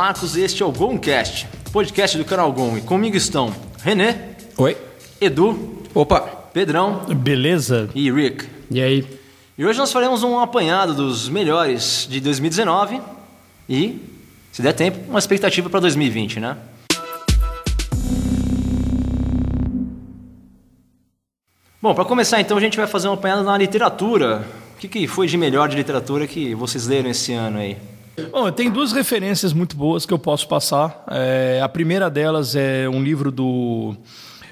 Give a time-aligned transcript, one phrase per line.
[0.00, 2.74] Marcos e este é o Gomcast, podcast do canal Gom.
[2.78, 4.74] E comigo estão René, Oi.
[5.20, 6.20] Edu, Opa.
[6.54, 7.90] Pedrão Beleza?
[7.94, 8.48] e Rick.
[8.70, 9.06] E aí?
[9.58, 12.98] E hoje nós faremos um apanhado dos melhores de 2019
[13.68, 14.00] e,
[14.50, 16.56] se der tempo, uma expectativa para 2020, né?
[21.82, 24.48] Bom, para começar então a gente vai fazer um apanhado na literatura.
[24.74, 27.76] O que, que foi de melhor de literatura que vocês leram esse ano aí?
[28.30, 31.04] Bom, tem duas referências muito boas que eu posso passar.
[31.10, 33.94] É, a primeira delas é um livro do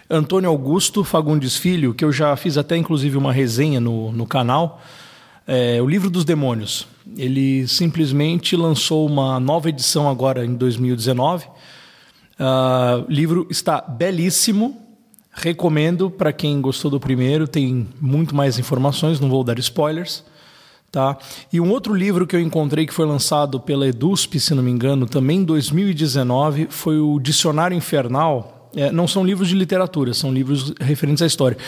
[0.08, 4.80] Antônio Augusto Fagundes Filho, que eu já fiz até inclusive uma resenha no, no canal.
[5.46, 6.86] É, o Livro dos Demônios.
[7.16, 11.46] Ele simplesmente lançou uma nova edição agora em 2019.
[12.38, 14.76] Ah, o livro está belíssimo.
[15.32, 20.24] Recomendo para quem gostou do primeiro, tem muito mais informações, não vou dar spoilers.
[20.90, 21.18] Tá?
[21.52, 24.70] E um outro livro que eu encontrei que foi lançado pela EDUSP, se não me
[24.70, 28.70] engano, também em 2019, foi o Dicionário Infernal.
[28.74, 31.58] É, não são livros de literatura, são livros referentes à história,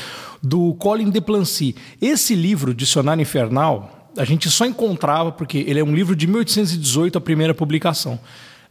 [0.43, 1.77] do Colin Deplancy.
[2.01, 7.19] Esse livro, Dicionário Infernal, a gente só encontrava porque ele é um livro de 1818,
[7.19, 8.19] a primeira publicação.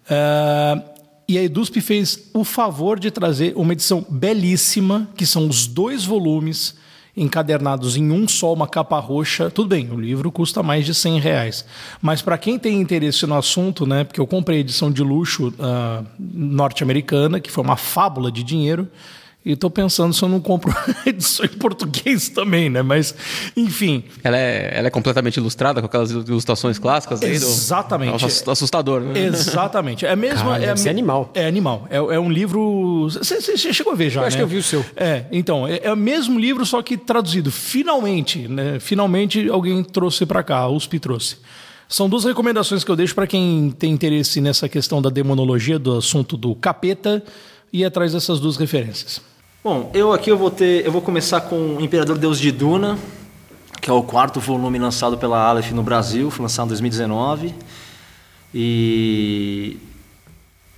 [0.10, 0.82] É,
[1.28, 6.04] e a EDUSP fez o favor de trazer uma edição belíssima, que são os dois
[6.04, 6.74] volumes
[7.16, 9.50] encadernados em um só, uma capa roxa.
[9.50, 11.66] Tudo bem, o livro custa mais de 100 reais.
[12.02, 15.50] Mas para quem tem interesse no assunto, né, porque eu comprei a edição de luxo
[15.50, 18.88] uh, norte-americana, que foi uma fábula de dinheiro,
[19.46, 20.74] e estou pensando se eu não compro
[21.06, 22.82] edição em português também, né?
[22.82, 23.16] Mas,
[23.56, 24.04] enfim.
[24.22, 28.12] Ela é, ela é completamente ilustrada com aquelas ilustrações clássicas aí do- Exatamente.
[28.12, 29.02] Nossa, assustador.
[29.02, 29.20] né?
[29.28, 30.06] Exatamente.
[30.06, 30.50] É mesmo.
[30.50, 31.32] Cara, é, ser animal.
[31.34, 31.88] É animal.
[31.90, 33.08] É, é um livro.
[33.10, 34.22] Você chegou a ver já?
[34.22, 34.40] Eu acho né?
[34.42, 34.86] que eu vi o seu.
[34.96, 37.50] É, então, é, é o mesmo livro, só que traduzido.
[37.50, 38.78] Finalmente, né?
[38.80, 41.38] Finalmente alguém trouxe para cá, a USP trouxe.
[41.88, 45.98] São duas recomendações que eu deixo para quem tem interesse nessa questão da demonologia, do
[45.98, 47.24] assunto do capeta,
[47.74, 49.22] e atrás dessas duas referências.
[49.62, 52.98] Bom, eu aqui eu vou ter, eu vou começar com o Imperador Deus de Duna,
[53.82, 57.54] que é o quarto volume lançado pela Aleph no Brasil, foi lançado em 2019.
[58.54, 59.78] E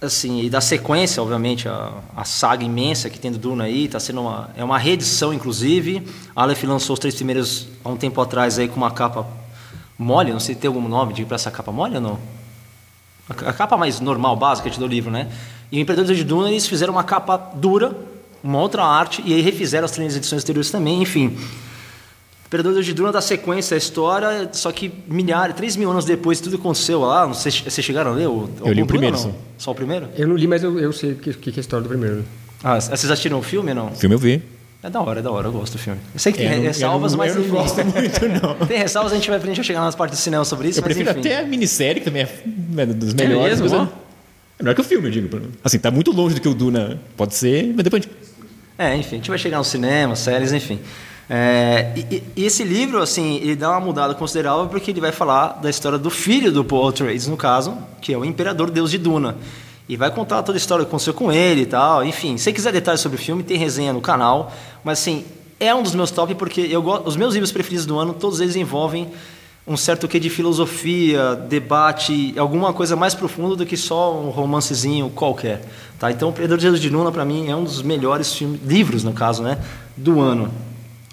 [0.02, 4.00] assim, e da sequência, obviamente, a, a saga imensa que tem do Duna aí, tá
[4.00, 6.04] sendo uma é uma reedição inclusive.
[6.36, 9.28] A Aleph lançou os três primeiros há um tempo atrás aí com uma capa
[9.96, 12.20] mole, não sei se tem algum nome de para essa capa mole ou não.
[13.30, 15.32] A a capa mais normal, básica do livro, né?
[15.72, 17.96] E o Imperador de Duna, eles fizeram uma capa dura,
[18.44, 21.28] uma outra arte, e aí refizeram as três edições anteriores também, enfim.
[21.28, 26.42] O Imperador de Duna dá sequência à história, só que milhares, três mil anos depois
[26.42, 28.28] tudo aconteceu lá, não sei, vocês chegaram a ler?
[28.28, 29.34] O, Eu li o primeiro, sim.
[29.58, 30.10] Só o primeiro?
[30.18, 32.26] Eu não li, mas eu, eu sei o que, que é a história do primeiro.
[32.62, 33.92] Ah, vocês assistiram o filme não?
[33.92, 34.42] Filme eu vi.
[34.84, 36.00] É da hora, é da hora, eu gosto do filme.
[36.14, 38.28] Eu sei que tem É, eu não- eu ressalvas, não- mas eu não gosto muito,
[38.60, 38.68] não.
[38.68, 40.80] Tem ressalvas, a gente vai, a gente vai chegar nas partes do cinema sobre isso,
[40.80, 41.20] Eu mas prefiro enfim.
[41.30, 43.62] até a minissérie, que também é é dos melhores.
[43.62, 43.78] mesmo?
[43.80, 43.94] mas Ó.
[44.60, 45.42] É melhor que o filme, eu digo.
[45.64, 48.16] Assim, tá muito longe do que o Duna pode ser, mas depois a gente...
[48.78, 50.80] É, enfim, a gente vai chegar no cinema, séries, enfim.
[51.30, 55.60] É, e, e- esse livro, assim, ele dá uma mudada considerável porque ele vai falar
[55.62, 58.98] da história do filho do Paul Atreides, no caso, que é o Imperador Deus de
[58.98, 59.38] Duna.
[59.88, 62.04] E vai contar toda a história que aconteceu com ele e tal.
[62.04, 64.52] Enfim, se quiser detalhes sobre o filme, tem resenha no canal.
[64.84, 65.26] Mas, assim,
[65.60, 68.56] é um dos meus top porque eu os meus livros preferidos do ano, todos eles
[68.56, 69.10] envolvem
[69.66, 75.10] um certo quê de filosofia, debate, alguma coisa mais profunda do que só um romancezinho
[75.10, 75.62] qualquer.
[76.00, 76.12] Tá?
[76.12, 79.14] Então, o Imperador Deus de Duna, para mim, é um dos melhores filmes, livros, no
[79.14, 79.60] caso, né,
[79.96, 80.52] do ano.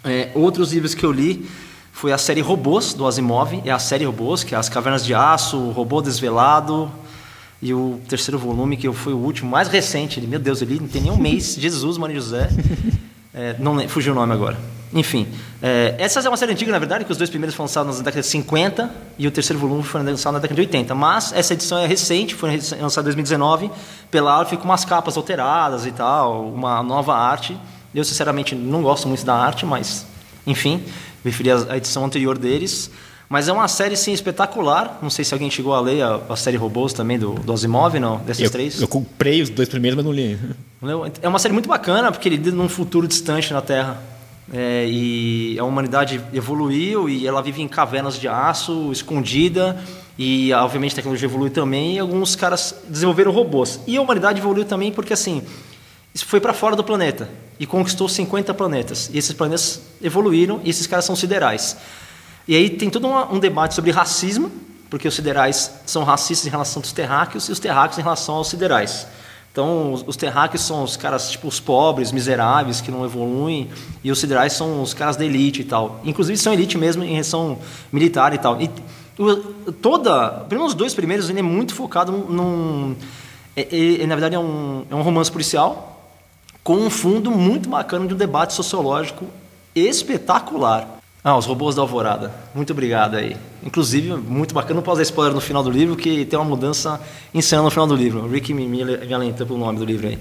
[0.02, 1.46] É, outros livros que eu li
[1.92, 5.12] foi a série Robôs, do Asimov, é a série Robôs, que é As Cavernas de
[5.12, 6.90] Aço, o Robô Desvelado,
[7.60, 11.02] e o terceiro volume, que foi o último, mais recente, meu Deus, ele não tem
[11.02, 12.48] nem um mês, Jesus, Maria José,
[13.34, 14.56] é, não fugiu o nome agora.
[14.92, 15.26] Enfim,
[15.62, 18.04] é, essa é uma série antiga, na verdade, que os dois primeiros foram lançados na
[18.04, 20.94] década de 50 e o terceiro volume foi lançado na década de 80.
[20.94, 22.50] Mas essa edição é recente, foi
[22.80, 23.70] lançada em 2019
[24.10, 27.56] pela Aleph com umas capas alteradas e tal, uma nova arte.
[27.94, 30.06] Eu, sinceramente, não gosto muito da arte, mas,
[30.46, 30.82] enfim,
[31.22, 32.90] preferi a edição anterior deles.
[33.28, 34.98] Mas é uma série, sim, espetacular.
[35.02, 37.98] Não sei se alguém chegou a ler a, a série Robôs também, do, do Asimov,
[38.00, 38.16] não?
[38.18, 38.80] Desses Eu, três?
[38.80, 40.38] eu comprei os dois primeiros, mas não li.
[41.20, 44.00] É uma série muito bacana, porque ele lida num futuro distante na Terra.
[44.52, 49.78] É, e a humanidade evoluiu e ela vive em cavernas de aço, escondida.
[50.18, 51.96] E, obviamente, a tecnologia evolui também.
[51.96, 53.80] E alguns caras desenvolveram robôs.
[53.86, 55.42] E a humanidade evoluiu também porque, assim,
[56.14, 57.28] isso foi para fora do planeta
[57.60, 59.10] e conquistou 50 planetas.
[59.12, 61.76] E esses planetas evoluíram e esses caras são siderais.
[62.46, 64.50] E aí tem todo uma- um debate sobre racismo,
[64.88, 68.48] porque os siderais são racistas em relação aos terráqueos e os terráqueos em relação aos
[68.48, 69.06] siderais.
[69.58, 73.68] Então, os, os terráqueos são os caras, tipo, os pobres, miseráveis, que não evoluem,
[74.04, 76.00] e os siderais são os caras da elite e tal.
[76.04, 77.58] Inclusive, são elite mesmo em relação
[77.90, 78.56] militar e tal.
[78.62, 78.70] E
[79.20, 82.94] o- toda, pelo menos os dois primeiros, ele é muito focado num.
[83.56, 86.06] é- é- é, na verdade, é um, é um romance policial
[86.62, 89.24] com um fundo muito bacana de um debate sociológico
[89.74, 90.97] espetacular.
[91.28, 92.32] Ah, os robôs da Alvorada.
[92.54, 93.36] Muito obrigado aí.
[93.62, 94.76] Inclusive, muito bacana.
[94.76, 96.98] Não posso dar spoiler no final do livro, que tem uma mudança
[97.34, 98.26] insana no final do livro.
[98.26, 100.18] Rick me, me, me alenta pelo nome do livro aí,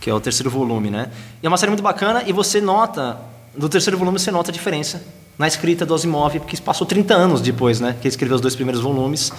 [0.00, 1.12] que é o terceiro volume, né?
[1.40, 3.20] E é uma série muito bacana e você nota,
[3.56, 5.00] do terceiro volume, você nota a diferença
[5.38, 7.92] na escrita do Asimov, porque passou 30 anos depois, né?
[7.92, 9.32] Que ele escreveu os dois primeiros volumes.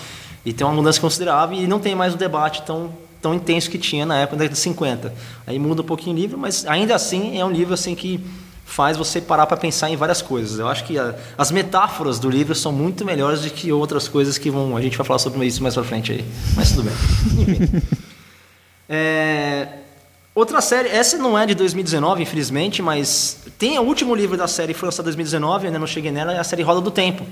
[0.46, 3.78] E tem uma mudança considerável e não tem mais o debate tão, tão intenso que
[3.78, 5.14] tinha na época da década de 50.
[5.46, 8.24] Aí muda um pouquinho o livro, mas ainda assim é um livro assim que
[8.66, 10.60] faz você parar para pensar em várias coisas.
[10.60, 14.38] Eu acho que a, as metáforas do livro são muito melhores do que outras coisas
[14.38, 14.76] que vão.
[14.76, 16.26] A gente vai falar sobre isso mais para frente aí.
[16.56, 16.94] Mas tudo bem.
[17.56, 17.82] Enfim.
[18.88, 19.68] É,
[20.36, 24.74] outra série, essa não é de 2019, infelizmente, mas tem o último livro da série,
[24.74, 27.26] foi lançado em 2019, eu ainda não cheguei nela, é a série Roda do Tempo,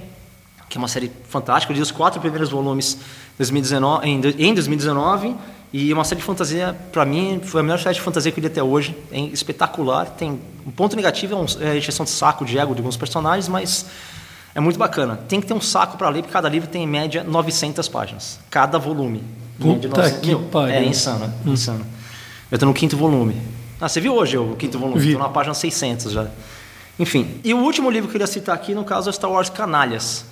[0.69, 2.97] que é uma série fantástica, eu li os quatro primeiros volumes
[3.37, 5.35] 2019, em, em 2019,
[5.73, 8.41] e uma série de fantasia, para mim, foi a melhor série de fantasia que eu
[8.41, 12.11] li até hoje, é espetacular, tem um ponto negativo, é, um, é a injeção de
[12.11, 13.85] saco de ego de alguns personagens, mas
[14.53, 15.17] é muito bacana.
[15.29, 18.37] Tem que ter um saco para ler, porque cada livro tem em média 900 páginas,
[18.49, 19.23] cada volume.
[19.57, 20.19] Puta 900.
[20.19, 20.75] que pariu.
[20.75, 21.85] É insano, é insano.
[22.51, 23.41] Eu tô no quinto volume.
[23.79, 24.99] Ah, você viu hoje o quinto volume?
[24.99, 25.13] Vi.
[25.13, 26.27] Tô na página 600 já.
[26.99, 29.49] Enfim, e o último livro que eu queria citar aqui, no caso, é Star Wars
[29.49, 30.25] Canalhas.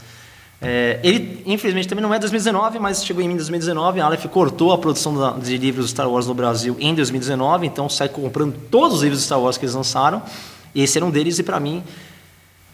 [0.62, 4.02] É, ele, infelizmente, também não é 2019, mas chegou em mim em 2019.
[4.02, 7.88] A Aleph cortou a produção da- de livros Star Wars no Brasil em 2019, então
[7.88, 10.22] sai comprando todos os livros Star Wars que eles lançaram.
[10.76, 11.82] Esse era um deles, e para mim,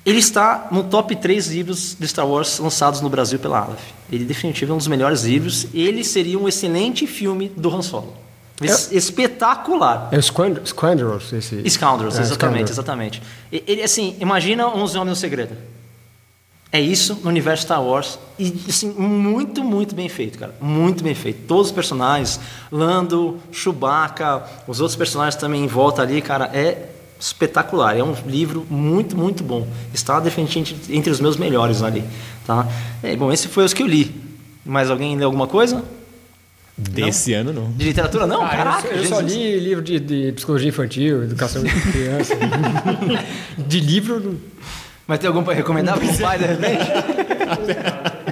[0.04, 3.80] ele está no top 3 livros de Star Wars lançados no Brasil pela Aleph.
[4.12, 5.68] Ele definitivamente é um dos melhores livros.
[5.74, 8.16] Ele seria um excelente filme do Han Solo.
[8.62, 10.10] Es- Espetacular.
[10.12, 11.70] É o Squand- Squandrels, esse.
[11.70, 12.72] Scoundrels, É, exatamente, Scoundrels.
[12.72, 13.22] exatamente.
[13.52, 15.56] Ele, assim, imagina 11 Homens no Segredo.
[16.75, 18.19] É isso no universo Star Wars.
[18.38, 20.54] E, assim, muito, muito bem feito, cara.
[20.60, 21.45] Muito bem feito.
[21.48, 22.38] Todos os personagens,
[22.72, 27.98] Lando, Chewbacca, os outros personagens também em volta ali, cara, é espetacular.
[27.98, 29.66] É um livro muito, muito bom.
[29.94, 32.04] Está definitivamente entre os meus melhores ali,
[32.45, 32.68] tá?
[33.01, 34.13] É, bom, esse foi os que eu li.
[34.66, 35.81] Mais alguém leu alguma coisa?
[36.77, 37.72] Desse ano, não.
[37.72, 38.27] De literatura?
[38.27, 38.81] Não, Ah, eu caraca.
[38.81, 42.36] só- eu, só li livro de, de psicologia infantil, educação de criança.
[43.66, 44.38] de livro.
[45.07, 46.86] Mas tem algum para recomendar para o pai, de repente?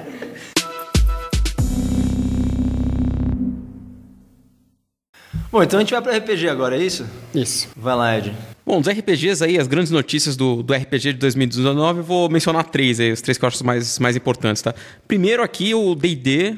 [5.52, 7.06] Bom, então a gente vai para RPG agora, é isso?
[7.32, 7.70] Isso.
[7.78, 8.36] Vai lá, Ed.
[8.66, 12.64] Bom, dos RPGs aí, as grandes notícias do, do RPG de 2019, eu vou mencionar
[12.64, 14.74] três aí, os três que eu acho mais, mais importantes, tá?
[15.08, 16.58] Primeiro aqui o D&D,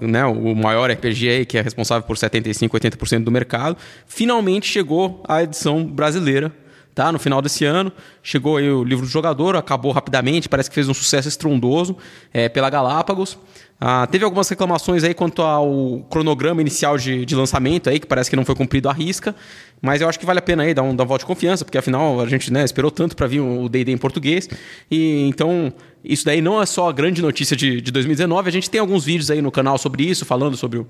[0.00, 3.76] né, o maior RPG aí, que é responsável por 75, 80% do mercado,
[4.08, 6.52] finalmente chegou à edição brasileira,
[6.94, 7.10] tá?
[7.10, 7.92] No final desse ano,
[8.22, 11.96] chegou aí o livro do jogador, acabou rapidamente, parece que fez um sucesso estrondoso
[12.32, 13.38] é, pela Galápagos.
[13.84, 18.30] Ah, teve algumas reclamações aí quanto ao cronograma inicial de, de lançamento aí, que parece
[18.30, 19.34] que não foi cumprido à risca,
[19.80, 21.64] mas eu acho que vale a pena aí dar um, dar um voto de confiança,
[21.64, 24.48] porque afinal a gente né, esperou tanto para vir o D&D em português,
[24.88, 25.72] e então
[26.04, 29.04] isso daí não é só a grande notícia de, de 2019, a gente tem alguns
[29.04, 30.86] vídeos aí no canal sobre isso, falando sobre o,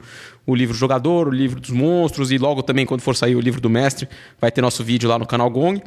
[0.47, 3.59] o livro jogador, o livro dos monstros, e logo também quando for sair o livro
[3.59, 4.07] do mestre,
[4.39, 5.81] vai ter nosso vídeo lá no canal Gong.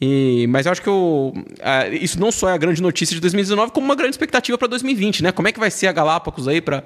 [0.00, 3.20] E, mas eu acho que o, ah, isso não só é a grande notícia de
[3.20, 5.32] 2019, como uma grande expectativa para 2020, né?
[5.32, 6.84] Como é que vai ser a Galápagos aí para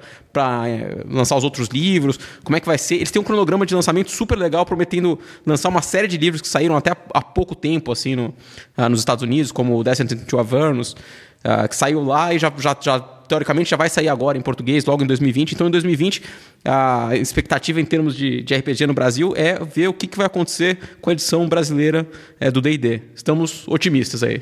[0.67, 2.19] é, lançar os outros livros?
[2.43, 2.95] Como é que vai ser?
[2.95, 6.47] Eles têm um cronograma de lançamento super legal, prometendo lançar uma série de livros que
[6.47, 8.33] saíram até há, pouco tempo, assim, no,
[8.75, 10.95] ah, nos Estados Unidos, como o Descent into Avernus,
[11.43, 14.85] ah, que saiu lá e já, já, já teoricamente já vai sair agora em português,
[14.85, 15.53] logo em 2020.
[15.53, 16.21] Então, em 2020,
[16.65, 20.25] a expectativa em termos de, de RPG no Brasil é ver o que, que vai
[20.25, 22.07] acontecer com a edição brasileira
[22.39, 23.01] é, do D&D.
[23.15, 24.41] Estamos otimistas aí.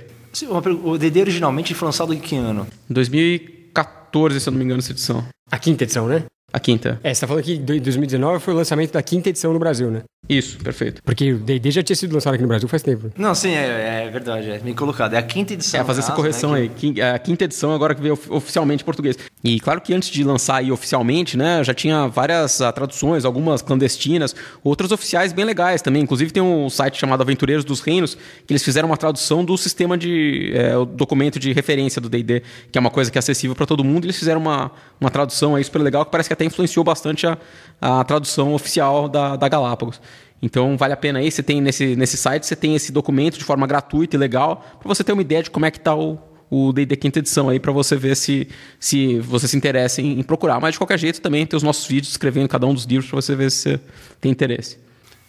[0.83, 2.65] O DD originalmente foi lançado em que ano?
[2.89, 5.25] 2014, se eu não me engano, essa edição.
[5.51, 6.23] A quinta edição, né?
[6.53, 7.00] A quinta.
[7.03, 9.89] É, você tá falando que em 2019 foi o lançamento da quinta edição no Brasil,
[9.89, 10.01] né?
[10.29, 11.01] Isso, perfeito.
[11.03, 13.12] Porque o D&D já tinha sido lançado aqui no Brasil faz tempo.
[13.17, 15.13] Não, sim, é, é verdade, é bem colocado.
[15.13, 15.79] É a quinta edição.
[15.81, 16.70] É, fazer essa caso, correção né, aí.
[16.70, 19.17] Quin- A quinta edição agora que veio of- oficialmente em português.
[19.43, 23.62] E claro que antes de lançar aí oficialmente, né, já tinha várias ah, traduções, algumas
[23.62, 26.03] clandestinas, outras oficiais bem legais também.
[26.03, 28.15] Inclusive tem um site chamado Aventureiros dos Reinos,
[28.46, 32.43] que eles fizeram uma tradução do sistema de é, o documento de referência do D&D,
[32.72, 34.05] que é uma coisa que é acessível para todo mundo.
[34.05, 37.38] Eles fizeram uma, uma tradução aí super legal que parece que até influenciou bastante a,
[37.79, 40.01] a tradução oficial da, da Galápagos.
[40.41, 43.43] Então vale a pena aí, você tem nesse, nesse site, você tem esse documento de
[43.43, 46.19] forma gratuita e legal, para você ter uma ideia de como é que está o
[46.53, 48.45] o D&D quinta edição aí para você ver se,
[48.77, 50.60] se você se interessa em, em procurar.
[50.60, 53.21] Mas de qualquer jeito também tem os nossos vídeos escrevendo cada um dos livros para
[53.21, 53.79] você ver se você
[54.19, 54.77] tem interesse.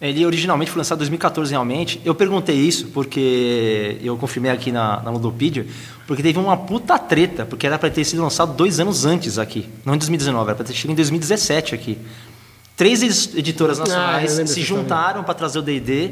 [0.02, 2.00] Ele originalmente foi lançado em 2014 realmente.
[2.04, 5.64] Eu perguntei isso porque eu confirmei aqui na, na Ludopedia,
[6.08, 9.68] porque teve uma puta treta, porque era para ter sido lançado dois anos antes aqui,
[9.84, 11.96] não em 2019, era para ter chegado em 2017 aqui.
[12.76, 16.10] Três edi- editoras Ah, nacionais lembro se juntaram para trazer o D&D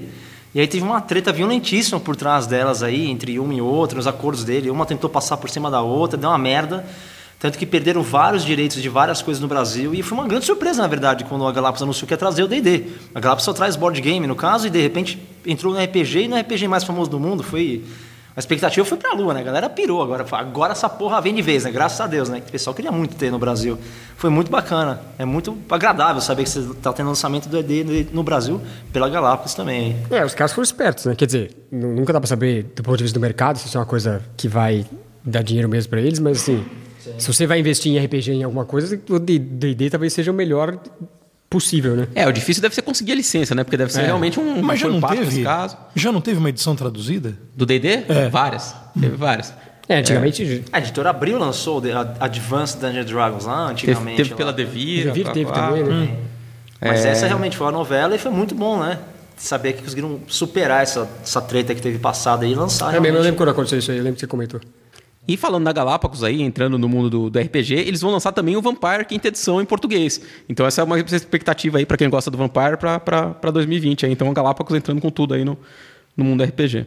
[0.54, 4.06] e aí teve uma treta violentíssima por trás delas aí, entre uma e outra, os
[4.06, 4.70] acordos dele.
[4.70, 6.86] Uma tentou passar por cima da outra, deu uma merda.
[7.40, 9.94] Tanto que perderam vários direitos de várias coisas no Brasil.
[9.94, 12.46] E foi uma grande surpresa, na verdade, quando a Galápagos anunciou que ia trazer o
[12.46, 12.84] D&D.
[13.14, 16.28] A Galápagos só traz board game, no caso, e de repente entrou no RPG, e
[16.28, 17.42] no RPG mais famoso do mundo.
[17.42, 17.82] Foi...
[18.36, 19.40] A expectativa foi pra lua, né?
[19.40, 20.24] A galera pirou agora.
[20.32, 21.70] Agora essa porra vem de vez, né?
[21.72, 22.42] Graças a Deus, né?
[22.46, 23.76] O pessoal queria muito ter no Brasil.
[24.16, 25.00] Foi muito bacana.
[25.18, 28.60] É muito agradável saber que você tá tendo lançamento do D&D no Brasil
[28.92, 29.96] pela Galápagos também.
[30.10, 31.14] É, os caras foram espertos, né?
[31.16, 33.76] Quer dizer, nu- nunca dá pra saber do ponto de vista do mercado se isso
[33.76, 34.86] é uma coisa que vai
[35.24, 36.64] dar dinheiro mesmo pra eles, mas assim,
[37.18, 40.78] se você vai investir em RPG em alguma coisa, o D&D talvez seja o melhor
[41.48, 42.06] possível, né?
[42.14, 43.64] É, o difícil deve ser conseguir a licença, né?
[43.64, 45.24] Porque deve ser realmente um, Mas já não teve?
[45.24, 45.76] nesse caso.
[45.96, 47.36] Já não teve uma edição traduzida?
[47.56, 48.04] Do D&D?
[48.30, 48.74] Várias.
[48.98, 49.52] Teve várias.
[49.88, 50.64] É, antigamente...
[50.72, 51.82] A editora Abril lançou o
[52.20, 54.16] Advanced Dungeons Dragons lá Teve, antigamente.
[54.18, 54.36] teve lá.
[54.36, 55.04] pela Devir.
[55.06, 56.16] Devir teve também, né?
[56.80, 57.08] Mas É.
[57.10, 59.00] essa realmente foi a novela e foi muito bom, né?
[59.36, 62.94] Saber que conseguiram superar essa, essa treta que teve passada aí e lançar.
[62.94, 63.24] Eu, mesmo, eu realmente.
[63.24, 64.60] lembro quando aconteceu isso aí, eu lembro que você comentou.
[65.30, 68.56] E falando da Galápagos aí, entrando no mundo do, do RPG, eles vão lançar também
[68.56, 70.20] o Vampire quinta edição em português.
[70.48, 74.06] Então essa é uma expectativa aí pra quem gosta do Vampire pra 2020.
[74.06, 74.12] Aí.
[74.12, 75.56] Então a Galápagos entrando com tudo aí no,
[76.16, 76.84] no mundo RPG.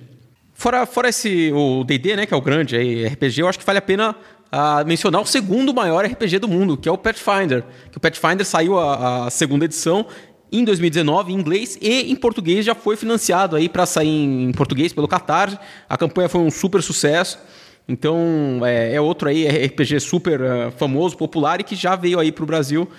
[0.54, 3.66] Fora, fora esse o D&D, né, que é o grande aí, RPG, eu acho que
[3.66, 4.14] vale a pena
[4.52, 7.64] ah, mencionar o segundo maior RPG do mundo, que é o Pathfinder.
[7.92, 10.06] Que o Pathfinder saiu a, a segunda edição
[10.52, 14.92] em 2019 em inglês e em português já foi financiado aí para sair em português
[14.92, 15.58] pelo Catarse.
[15.88, 17.40] A campanha foi um super sucesso.
[17.88, 22.32] Então é, é outro aí RPG super ah, famoso, popular e que já veio aí
[22.32, 22.90] para o Brasil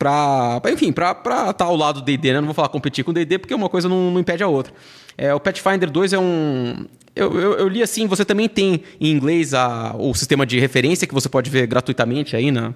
[0.00, 2.40] pra, enfim, pra estar ao lado do D&D, né?
[2.40, 4.72] Não vou falar competir com o D&D porque uma coisa não, não impede a outra.
[5.16, 6.86] É, o Pathfinder 2 é um...
[7.14, 11.06] Eu, eu, eu li assim, você também tem em inglês a, o sistema de referência
[11.06, 12.72] que você pode ver gratuitamente aí na,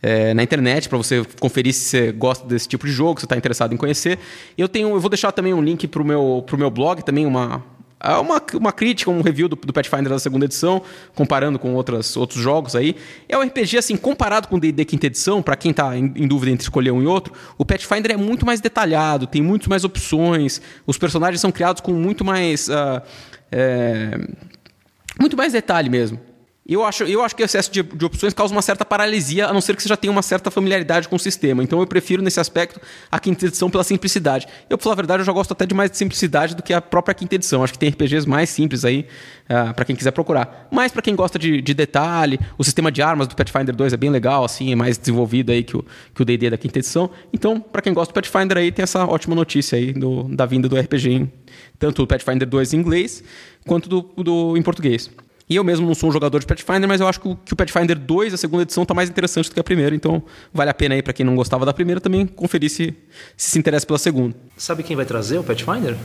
[0.00, 3.36] é, na internet para você conferir se você gosta desse tipo de jogo, se está
[3.36, 4.18] interessado em conhecer.
[4.56, 7.26] Eu tenho, eu vou deixar também um link para o meu, pro meu blog, também
[7.26, 7.64] uma,
[8.06, 10.82] ah, uma, uma crítica, um review do, do Pathfinder da segunda edição,
[11.14, 12.94] comparando com outras, outros jogos aí.
[13.26, 16.28] É um RPG, assim, comparado com o D&D quinta edição, para quem tá em, em
[16.28, 19.84] dúvida entre escolher um e outro, o Pathfinder é muito mais detalhado, tem muito mais
[19.84, 22.68] opções, os personagens são criados com muito mais...
[22.68, 23.02] ah,
[23.50, 24.18] é,
[25.18, 26.20] muito mais detalhe mesmo.
[26.66, 29.52] Eu acho, eu acho que o excesso de, de opções causa uma certa paralisia, a
[29.52, 31.62] não ser que você já tenha uma certa familiaridade com o sistema.
[31.62, 32.80] Então eu prefiro, nesse aspecto,
[33.10, 34.46] a quinta edição pela simplicidade.
[34.70, 36.72] Eu, pra falar a verdade, eu já gosto até de mais de simplicidade do que
[36.72, 37.62] a própria quinta edição.
[37.62, 39.06] Acho que tem RPGs mais simples aí,
[39.44, 40.66] uh, para quem quiser procurar.
[40.70, 43.96] Mas para quem gosta de, de, detalhe, o sistema de armas do Pathfinder 2 é
[43.98, 47.10] bem legal, assim, é mais desenvolvido aí que o que o D&D da quinta edição.
[47.30, 50.66] Então, para quem gosta do Pathfinder aí, tem essa ótima notícia aí do, da vinda
[50.66, 51.32] do RPG em
[51.78, 53.22] tanto o Pathfinder 2 em inglês,
[53.66, 55.10] quanto do, do em português.
[55.48, 57.52] E eu mesmo não sou um jogador de Pathfinder, mas eu acho que o, que
[57.52, 59.94] o Pathfinder 2, a segunda edição, está mais interessante do que a primeira.
[59.94, 60.22] Então,
[60.52, 62.84] vale a pena aí para quem não gostava da primeira também conferir se
[63.36, 64.34] se, se interessa pela segunda.
[64.56, 65.96] Sabe quem vai trazer o Pathfinder?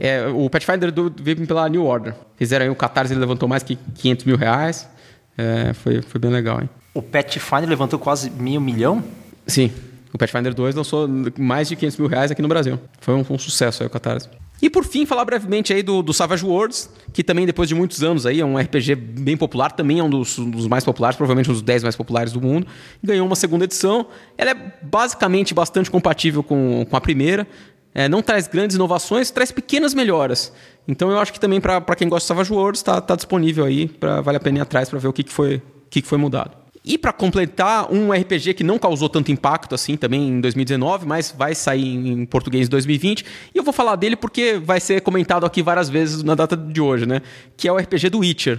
[0.00, 2.14] É, o Pathfinder do, veio pela New Order.
[2.36, 4.88] Fizeram aí o Catarse, ele levantou mais que 500 mil reais.
[5.36, 6.68] É, foi, foi bem legal, hein?
[6.94, 9.02] O Pathfinder levantou quase meio milhão?
[9.46, 9.72] Sim.
[10.12, 12.78] O Pathfinder 2 lançou mais de 500 mil reais aqui no Brasil.
[13.00, 14.28] Foi um, um sucesso aí o Catarse.
[14.60, 18.02] E por fim, falar brevemente aí do, do, Savage Worlds, que também depois de muitos
[18.02, 21.16] anos aí é um RPG bem popular, também é um dos, um dos mais populares,
[21.16, 22.66] provavelmente um dos 10 mais populares do mundo.
[23.02, 24.06] Ganhou uma segunda edição.
[24.36, 27.46] Ela é basicamente bastante compatível com, com a primeira.
[27.94, 30.52] É, não traz grandes inovações, traz pequenas melhoras.
[30.86, 33.88] Então eu acho que também para quem gosta de Savage Worlds está tá disponível aí,
[33.88, 36.18] pra, vale a pena ir atrás para ver o que, que, foi, que, que foi
[36.18, 36.56] mudado.
[36.88, 41.34] E para completar, um RPG que não causou tanto impacto assim também em 2019, mas
[41.36, 43.26] vai sair em português em 2020.
[43.54, 46.80] E eu vou falar dele porque vai ser comentado aqui várias vezes na data de
[46.80, 47.20] hoje, né?
[47.58, 48.58] Que é o RPG do Witcher.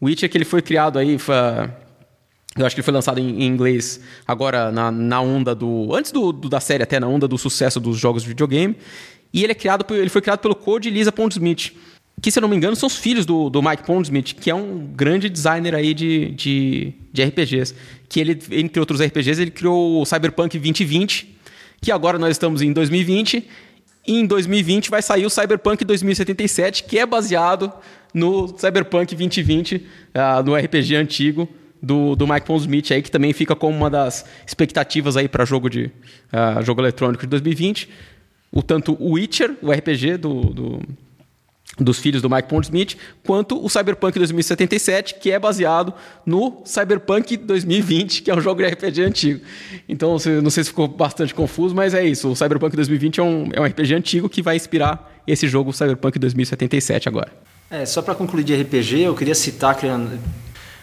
[0.00, 1.34] O Witcher que ele foi criado aí, foi,
[2.56, 6.30] eu acho que ele foi lançado em, inglês agora na, na onda do antes do,
[6.30, 8.76] do, da série até na onda do sucesso dos jogos de videogame.
[9.32, 11.72] E ele é criado, ele foi criado pelo Code Lisa Pondsmith
[12.24, 14.54] que, se eu não me engano, são os filhos do, do Mike Pondsmith, que é
[14.54, 17.74] um grande designer aí de, de, de, RPGs.
[18.08, 21.36] Que ele, entre outros RPGs, ele criou o Cyberpunk 2020,
[21.82, 23.46] que agora nós estamos em 2020.
[24.06, 27.70] E em 2020 vai sair o Cyberpunk 2077, que é baseado
[28.14, 31.46] no Cyberpunk 2020, uh, no RPG antigo
[31.82, 35.68] do, do Mike Pondsmith, aí, que também fica como uma das expectativas aí para jogo,
[35.68, 35.90] de,
[36.32, 37.86] uh, jogo eletrônico de 2020.
[38.50, 40.80] O tanto Witcher, o RPG do, do
[41.78, 45.92] dos filhos do Mike Pondsmith, quanto o Cyberpunk 2077, que é baseado
[46.24, 49.40] no Cyberpunk 2020, que é um jogo de RPG antigo.
[49.88, 52.30] Então, não sei se ficou bastante confuso, mas é isso.
[52.30, 56.18] O Cyberpunk 2020 é um, é um RPG antigo que vai inspirar esse jogo Cyberpunk
[56.18, 57.32] 2077 agora.
[57.70, 59.86] É, só para concluir de RPG, eu queria citar que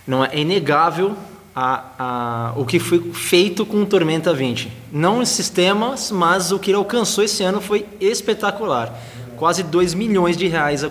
[0.05, 1.15] não é é inegável
[1.55, 4.71] a, a, o que foi feito com o Tormenta 20.
[4.91, 8.97] Não os sistemas, mas o que ele alcançou esse ano foi espetacular.
[9.41, 10.85] Quase 2 milhões de reais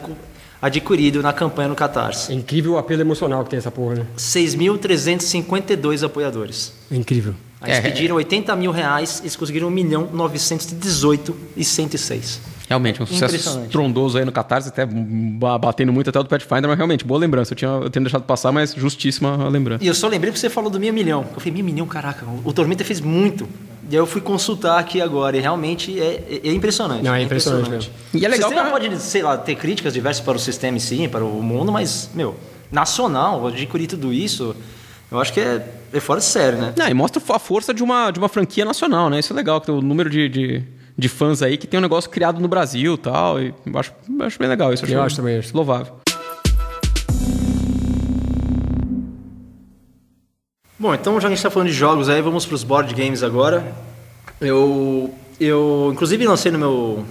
[0.61, 2.33] adquirido na campanha no Catarse.
[2.33, 4.07] É incrível o apelo emocional que tem essa porra, né?
[4.17, 6.73] 6.352 apoiadores.
[6.91, 7.33] É incrível.
[7.61, 7.89] Aí eles É.
[7.89, 12.41] pediram 80 mil reais, eles conseguiram 1 milhão 918 e 106.
[12.71, 13.67] Realmente, um sucesso Impressionante.
[13.67, 17.19] estrondoso aí no Catarse, até ba- batendo muito até o do Pathfinder, mas realmente, boa
[17.19, 17.53] lembrança.
[17.53, 19.83] Eu tinha, eu tinha deixado passar, mas justíssima a lembrança.
[19.83, 21.27] E eu só lembrei porque você falou do meio milhão.
[21.35, 23.49] Eu falei, meio milhão, caraca, o Tormenta fez muito.
[23.91, 27.03] E aí eu fui consultar aqui agora e realmente é, é- é impressionante.
[27.03, 30.25] Não, é impressionante E é legal O sistema que- pode, sei lá, ter críticas diversas
[30.25, 32.37] para o sistema em si, para o mundo, mas, meu,
[32.71, 34.55] nacional, adquirir tudo isso,
[35.11, 36.73] eu acho que é, é fora de sério, né?
[36.77, 39.19] Não, e mostra a força de uma, de uma franquia nacional, né?
[39.19, 40.63] Isso é legal, que o número de, de,
[40.97, 43.41] de fãs aí que tem um negócio criado no Brasil e tal.
[43.41, 44.85] E eu acho, eu acho bem legal isso.
[44.87, 45.57] Eu acho também, acho.
[45.57, 46.01] Louvável.
[50.79, 52.95] Bom, então já que a gente está falando de jogos aí, vamos para os board
[52.95, 53.75] games agora.
[54.41, 57.05] Eu, eu inclusive lancei no meu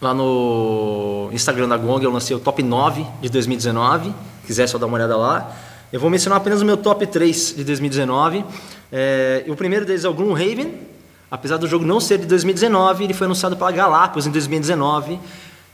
[0.00, 4.10] lá no Instagram da Gong, eu lancei o top 9 de 2019.
[4.10, 5.56] Se quiser só dar uma olhada lá.
[5.92, 8.44] Eu vou mencionar apenas o meu top 3 de 2019.
[8.90, 10.72] É, o primeiro deles é o Gloomhaven.
[11.32, 15.18] Apesar do jogo não ser de 2019, ele foi anunciado pela Galápagos em 2019.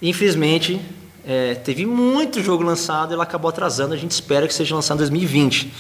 [0.01, 0.81] Infelizmente,
[1.27, 3.93] é, teve muito jogo lançado ele acabou atrasando.
[3.93, 5.73] A gente espera que seja lançado em 2020.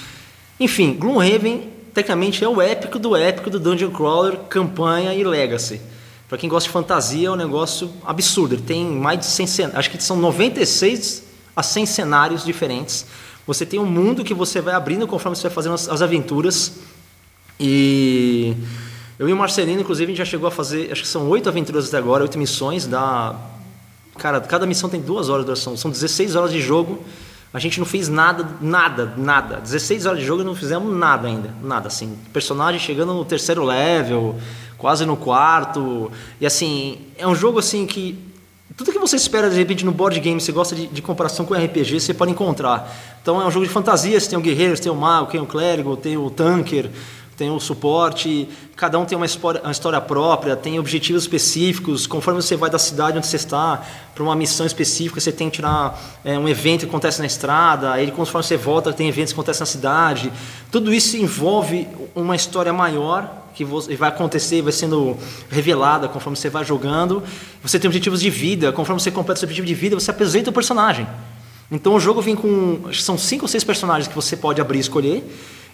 [0.58, 5.80] Enfim, Gloomhaven tecnicamente é o épico do épico do Dungeon Crawler, campanha e Legacy.
[6.28, 8.56] Para quem gosta de fantasia, é um negócio absurdo.
[8.56, 11.22] Ele tem mais de 100 cenários, acho que são 96
[11.54, 13.06] a 100 cenários diferentes.
[13.46, 16.72] Você tem um mundo que você vai abrindo conforme você vai fazendo as, as aventuras.
[17.60, 18.56] E
[19.18, 21.48] eu e o Marcelino, inclusive, a gente já chegou a fazer, acho que são oito
[21.48, 22.86] aventuras até agora, oito missões.
[22.86, 23.34] Da...
[24.16, 27.02] Cara, cada missão tem duas horas de duração, são 16 horas de jogo.
[27.52, 29.56] A gente não fez nada, nada, nada.
[29.56, 31.52] 16 horas de jogo e não fizemos nada ainda.
[31.62, 32.16] Nada, assim.
[32.32, 34.36] Personagem chegando no terceiro level,
[34.76, 36.12] quase no quarto.
[36.40, 38.26] E assim, é um jogo assim que.
[38.76, 41.54] Tudo que você espera de repente no board game, você gosta de, de comparação com
[41.54, 42.88] RPG, você pode encontrar.
[43.20, 45.40] Então é um jogo de fantasia, você tem o guerreiro, você tem o mago, tem
[45.40, 46.88] o clérigo, tem o tanker,
[47.38, 52.42] tem o suporte, cada um tem uma história, uma história própria, tem objetivos específicos, conforme
[52.42, 53.80] você vai da cidade onde você está
[54.12, 57.92] para uma missão específica, você tem que tirar é, um evento que acontece na estrada,
[57.92, 60.32] aí conforme você volta tem eventos que acontecem na cidade.
[60.72, 65.16] Tudo isso envolve uma história maior que vai acontecer, vai sendo
[65.48, 67.22] revelada conforme você vai jogando.
[67.62, 70.50] Você tem objetivos de vida, conforme você completa o seu objetivo de vida, você apresenta
[70.50, 71.06] o personagem.
[71.70, 72.92] Então o jogo vem com.
[72.92, 75.24] São 5 ou 6 personagens que você pode abrir e escolher.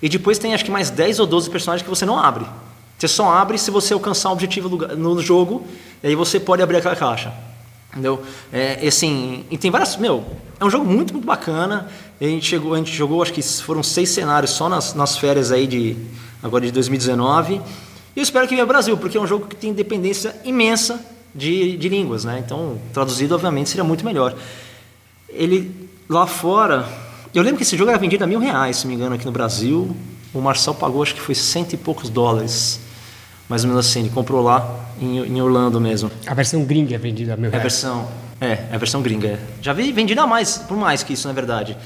[0.05, 2.45] E depois tem acho que mais 10 ou 12 personagens que você não abre.
[2.99, 5.67] Você só abre se você alcançar um objetivo no jogo,
[6.03, 7.33] e aí você pode abrir aquela caixa.
[7.91, 8.23] Entendeu?
[8.53, 9.97] É, assim, e tem várias.
[9.97, 10.23] Meu,
[10.61, 11.89] é um jogo muito, muito bacana.
[12.21, 15.51] A gente, chegou, a gente jogou, acho que foram seis cenários só nas, nas férias
[15.51, 15.97] aí de.
[16.43, 17.55] agora de 2019.
[17.55, 17.63] E
[18.15, 21.03] eu espero que venha ao Brasil, porque é um jogo que tem dependência imensa
[21.35, 22.43] de, de línguas, né?
[22.45, 24.37] Então, traduzido, obviamente, seria muito melhor.
[25.31, 26.87] Ele lá fora.
[27.35, 29.27] Eu lembro que esse jogo era vendido a mil reais, se não me engano, aqui
[29.27, 29.95] no Brasil.
[30.33, 32.81] O Marcel pagou, acho que foi cento e poucos dólares.
[33.49, 36.11] Mais ou menos assim, ele comprou lá em, em Orlando mesmo.
[36.27, 37.63] A versão gringa é vendida a mil É a reais.
[37.63, 38.09] versão.
[38.41, 39.29] É, é a versão gringa.
[39.29, 39.39] é.
[39.61, 41.77] Já vi vendida mais, por mais que isso, na verdade.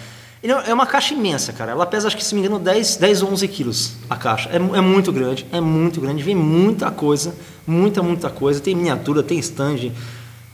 [0.42, 1.72] É uma caixa imensa, cara.
[1.72, 4.48] Ela pesa, acho que se me engano, 10, 10 ou 11 quilos a caixa.
[4.50, 6.22] É, é muito grande, é muito grande.
[6.22, 7.34] Vem muita coisa,
[7.66, 8.60] muita, muita coisa.
[8.60, 9.90] Tem miniatura, tem stand,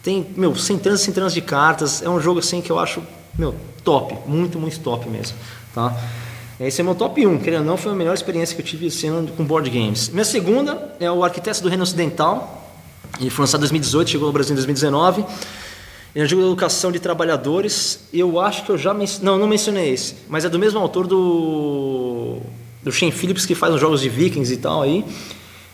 [0.03, 2.01] tem, meu, centenas e centenas de cartas.
[2.03, 3.03] É um jogo, assim, que eu acho,
[3.38, 4.16] meu, top.
[4.27, 5.37] Muito, muito top mesmo,
[5.75, 5.97] tá?
[6.59, 8.88] Esse é meu top 1, querendo ou não, foi a melhor experiência que eu tive
[9.09, 10.09] ano com board games.
[10.09, 12.62] Minha segunda é o Arquitetos do Reino Ocidental.
[13.20, 15.25] Ele foi lançado em 2018, chegou no Brasil em 2019.
[16.14, 18.05] Ele é um jogo de educação de trabalhadores.
[18.12, 19.27] Eu acho que eu já mencionei.
[19.27, 20.14] Não, não mencionei esse.
[20.29, 22.38] Mas é do mesmo autor do.
[22.85, 25.05] Do Shane Phillips, que faz os jogos de Vikings e tal aí.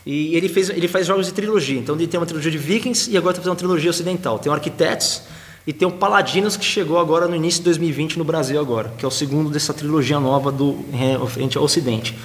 [0.03, 1.77] E ele, fez, ele faz jogos de trilogia.
[1.77, 4.39] Então ele tem uma trilogia de Vikings e agora está fazendo uma trilogia ocidental.
[4.39, 5.21] Tem o Arquitetos
[5.65, 8.91] e tem o Paladinos, que chegou agora no início de 2020 no Brasil agora.
[8.97, 10.79] Que é o segundo dessa trilogia nova do
[11.27, 12.17] Frente ao Ocidente.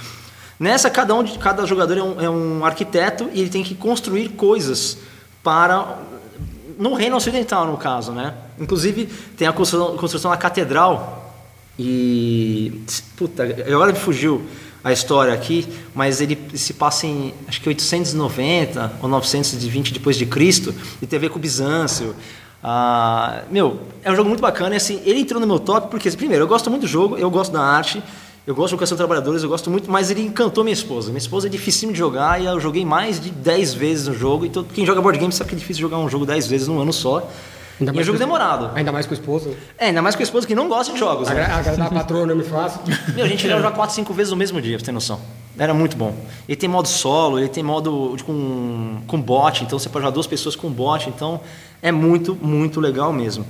[0.59, 4.31] Nessa, cada, um cada jogador é um, é um arquiteto e ele tem que construir
[4.31, 4.96] coisas
[5.42, 5.99] para
[6.79, 8.35] no reino ocidental, no caso, né?
[8.59, 11.35] Inclusive, tem a construção, construção da catedral
[11.79, 12.83] e...
[13.16, 14.42] Puta, agora me fugiu
[14.83, 20.27] a história aqui, mas ele se passa em, acho que 890 ou 920 depois de
[20.27, 22.14] Cristo, e tem a ver com o Bizâncio.
[22.62, 26.11] Ah, meu, é um jogo muito bacana e assim, ele entrou no meu top porque,
[26.12, 28.03] primeiro, eu gosto muito do jogo, eu gosto da arte,
[28.47, 31.09] eu gosto de Educação de Trabalhadores, eu gosto muito, mas ele encantou minha esposa.
[31.09, 34.47] Minha esposa é dificílimo de jogar e eu joguei mais de 10 vezes no jogo.
[34.47, 36.81] Então, quem joga board game sabe que é difícil jogar um jogo 10 vezes num
[36.81, 37.29] ano só.
[37.79, 38.71] Ainda e é mais jogo demorado.
[38.75, 39.51] Ainda mais com a esposa.
[39.77, 41.29] É, ainda mais com a esposa que não gosta de jogos.
[41.29, 41.42] né?
[41.42, 42.81] Agra- Agradar a patroa não me fácil.
[43.14, 44.92] Meu, a gente chegava a jogar 4, 5 vezes no mesmo dia, pra você ter
[44.92, 45.21] noção.
[45.59, 46.14] Era muito bom.
[46.49, 50.27] Ele tem modo solo, ele tem modo com, com bot, então você pode jogar duas
[50.27, 51.40] pessoas com bot, então
[51.81, 53.47] é muito, muito legal mesmo.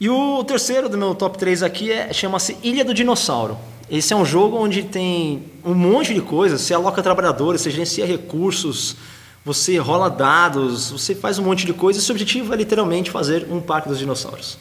[0.00, 3.56] E o terceiro do meu top 3 aqui é, chama-se Ilha do Dinossauro.
[3.90, 8.06] Esse é um jogo onde tem um monte de coisas, você aloca trabalhadores, você gerencia
[8.06, 8.96] recursos,
[9.44, 13.46] você rola dados, você faz um monte de coisas, e seu objetivo é literalmente fazer
[13.50, 14.58] um parque dos dinossauros.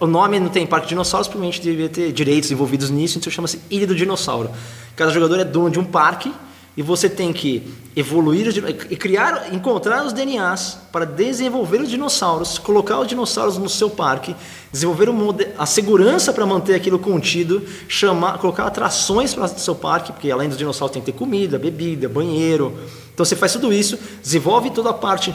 [0.00, 3.60] O nome não tem Parque de Dinossauros, provavelmente devia ter direitos envolvidos nisso, então chama-se
[3.70, 4.50] Ilha do Dinossauro.
[4.94, 6.32] Cada jogador é dono de um parque
[6.76, 8.48] e você tem que evoluir
[8.90, 14.36] e criar, encontrar os DNAs para desenvolver os dinossauros, colocar os dinossauros no seu parque,
[14.70, 15.08] desenvolver
[15.56, 20.50] a segurança para manter aquilo contido, chamar, colocar atrações para o seu parque, porque além
[20.50, 22.78] dos dinossauros tem que ter comida, bebida, banheiro.
[23.14, 25.34] Então você faz tudo isso, desenvolve toda a parte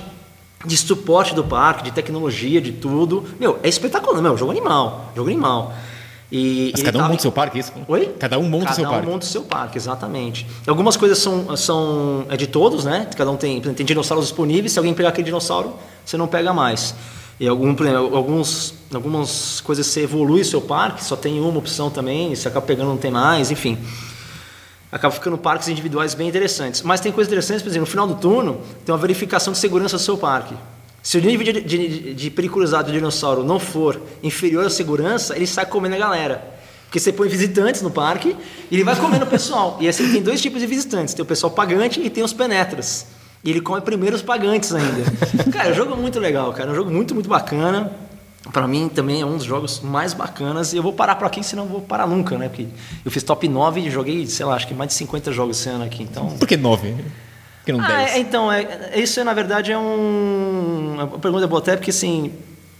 [0.65, 3.23] de suporte do parque, de tecnologia, de tudo.
[3.39, 5.73] Meu, é espetacular, meu, jogo animal, jogo animal.
[6.31, 7.73] E Mas cada um tava- monta o seu parque, é isso?
[7.89, 8.05] Oi?
[8.17, 9.07] Cada um monta o seu Cada um parque.
[9.11, 10.47] monta o seu parque, exatamente.
[10.65, 13.07] Algumas coisas são, são é de todos, né?
[13.17, 14.71] Cada um tem, tem dinossauros disponíveis.
[14.71, 15.73] Se alguém pegar aquele dinossauro,
[16.05, 16.95] você não pega mais.
[17.37, 17.75] E algum,
[18.15, 22.33] alguns, algumas coisas você evolui o seu parque, só tem uma opção também.
[22.35, 23.77] Se acaba pegando, não tem mais, enfim.
[24.91, 26.81] Acaba ficando parques individuais bem interessantes.
[26.81, 29.97] Mas tem coisas interessantes, por exemplo, no final do turno, tem uma verificação de segurança
[29.97, 30.53] do seu parque.
[31.01, 35.47] Se o nível de, de, de periculosidade do dinossauro não for inferior à segurança, ele
[35.47, 36.43] sai comendo a galera.
[36.85, 38.35] Porque você põe visitantes no parque
[38.69, 39.77] e ele vai comendo o pessoal.
[39.79, 43.07] E assim tem dois tipos de visitantes: tem o pessoal pagante e tem os penetras.
[43.43, 45.03] E ele come primeiro os pagantes ainda.
[45.51, 46.69] cara, é um jogo muito legal, cara.
[46.69, 47.91] É um jogo muito, muito bacana.
[48.51, 50.73] Pra mim também é um dos jogos mais bacanas.
[50.73, 52.49] E eu vou parar por aqui, senão eu vou parar nunca, né?
[52.49, 52.67] Porque
[53.05, 55.69] eu fiz top 9 e joguei, sei lá, acho que mais de 50 jogos esse
[55.69, 56.01] ano aqui.
[56.03, 56.27] Então.
[56.37, 56.91] Por que nove?
[56.93, 58.11] Por que não Ah, dez?
[58.15, 60.93] é, então, é, isso na verdade é um.
[60.95, 62.31] Uma pergunta boa até, porque assim.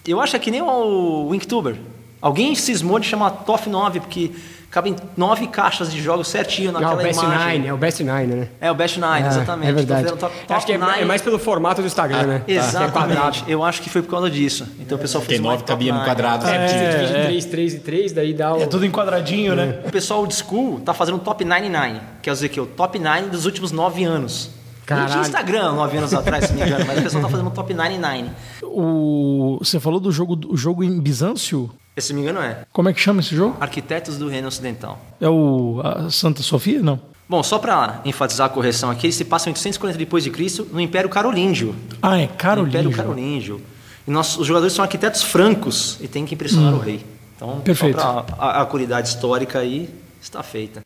[0.08, 1.76] Eu acho que é que nem o Winktuber.
[2.19, 4.32] Alguém cismou de chamar Top 9, porque
[4.71, 7.53] cabem nove caixas de jogos certinho Não, naquela o Best imagem.
[7.53, 8.47] Nine, é o Best Nine, né?
[8.62, 9.69] É o Best Nine, Ah, exatamente.
[9.69, 10.03] É verdade.
[10.03, 11.01] Então, top, top Acho que é, nine.
[11.01, 12.43] é mais pelo formato do Instagram, né?
[12.45, 12.77] Que é quadrado.
[12.88, 13.43] Exatamente.
[13.51, 14.65] Eu acho que foi por causa disso.
[14.79, 16.47] Então o pessoal Porque fez mais nove cabia no quadrado.
[16.47, 17.23] É, É, é.
[17.25, 18.62] 3, 3 e 3, daí dá o...
[18.62, 19.81] É tudo em quadradinho, né?
[19.86, 22.97] O pessoal old school tá fazendo o top 99, quer dizer que é o top
[22.97, 24.49] 9 dos últimos nove anos.
[24.79, 25.12] Não Caralho.
[25.12, 27.51] tinha Instagram nove anos atrás, se não me engano, mas o pessoal tá fazendo o
[27.51, 28.29] top 99.
[28.63, 31.69] O, você falou do jogo, o jogo em Bizâncio?
[31.97, 33.58] Se não me engano, é Como é que chama esse jogo?
[33.60, 34.99] Arquitetos do Reino Ocidental.
[35.19, 36.82] É o a Santa Sofia?
[36.82, 36.99] Não.
[37.27, 40.67] Bom, só para enfatizar a correção aqui, ele se passa em 840 depois de Cristo
[40.71, 41.75] no Império Carolíngio.
[42.01, 42.80] Ah, é No Carolíngio.
[42.80, 43.62] Império Carolíngio.
[44.08, 47.06] E nós, os jogadores são arquitetos francos e tem que impressionar o rei.
[47.36, 47.99] Então, Perfeito.
[48.01, 49.89] só para a, a curidade histórica aí
[50.21, 50.82] está feita.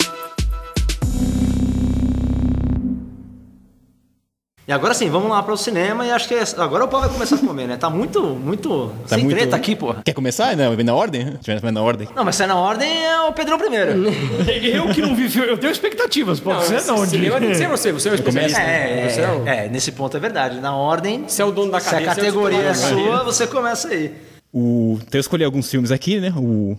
[4.68, 7.00] E agora sim, vamos lá para o cinema e acho que é- agora o pau
[7.00, 7.78] vai começar a comer, né?
[7.78, 10.02] Tá muito, muito Tá sem muito- treta aqui, porra.
[10.04, 10.58] Quer começar?
[10.58, 11.34] Não, na ordem?
[11.34, 12.08] Se tiver na ordem.
[12.16, 13.92] Não, mas se é na ordem é o Pedrão primeiro.
[14.66, 17.06] Eu que não vi filme, eu tenho expectativas, pode ser não.
[17.06, 18.60] cinema tem que ser você, você é o especialista.
[18.60, 19.48] É, Você é o...
[19.48, 20.60] é, é, nesse ponto é verdade.
[20.60, 22.74] Na ordem, Você é o dono da se a cadeia, você é o categoria é
[22.74, 24.14] sua, você começa aí.
[24.52, 26.34] O, então eu escolhi alguns filmes aqui, né?
[26.36, 26.76] O...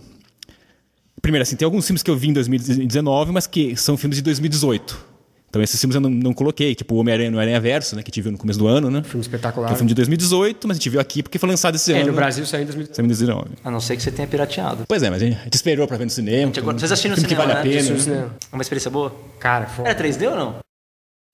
[1.21, 4.23] Primeiro, assim, tem alguns filmes que eu vi em 2019, mas que são filmes de
[4.23, 5.06] 2018.
[5.49, 8.03] Então esses filmes eu não, não coloquei, tipo o Homem-Aranha no Aranha Verso, né?
[8.03, 9.01] Que gente viu no começo do ano, né?
[9.03, 9.67] Filme espetacular.
[9.67, 11.93] Que é um filme de 2018, mas a gente viu aqui porque foi lançado esse
[11.93, 12.07] É, ano.
[12.07, 12.87] no Brasil saiu em 2000.
[12.91, 13.49] Saiu em 2019.
[13.63, 14.83] A não ser que você tenha pirateado.
[14.87, 16.51] Pois é, mas a gente gente esperou pra ver no cinema.
[16.57, 17.79] agora- vocês assistiram no filme que cinema, vale né?
[17.79, 17.97] a pena.
[17.97, 18.21] Né?
[18.25, 18.29] né?
[18.51, 19.15] É uma experiência boa?
[19.39, 19.89] Cara, foda.
[19.89, 20.55] Era 3D ou não?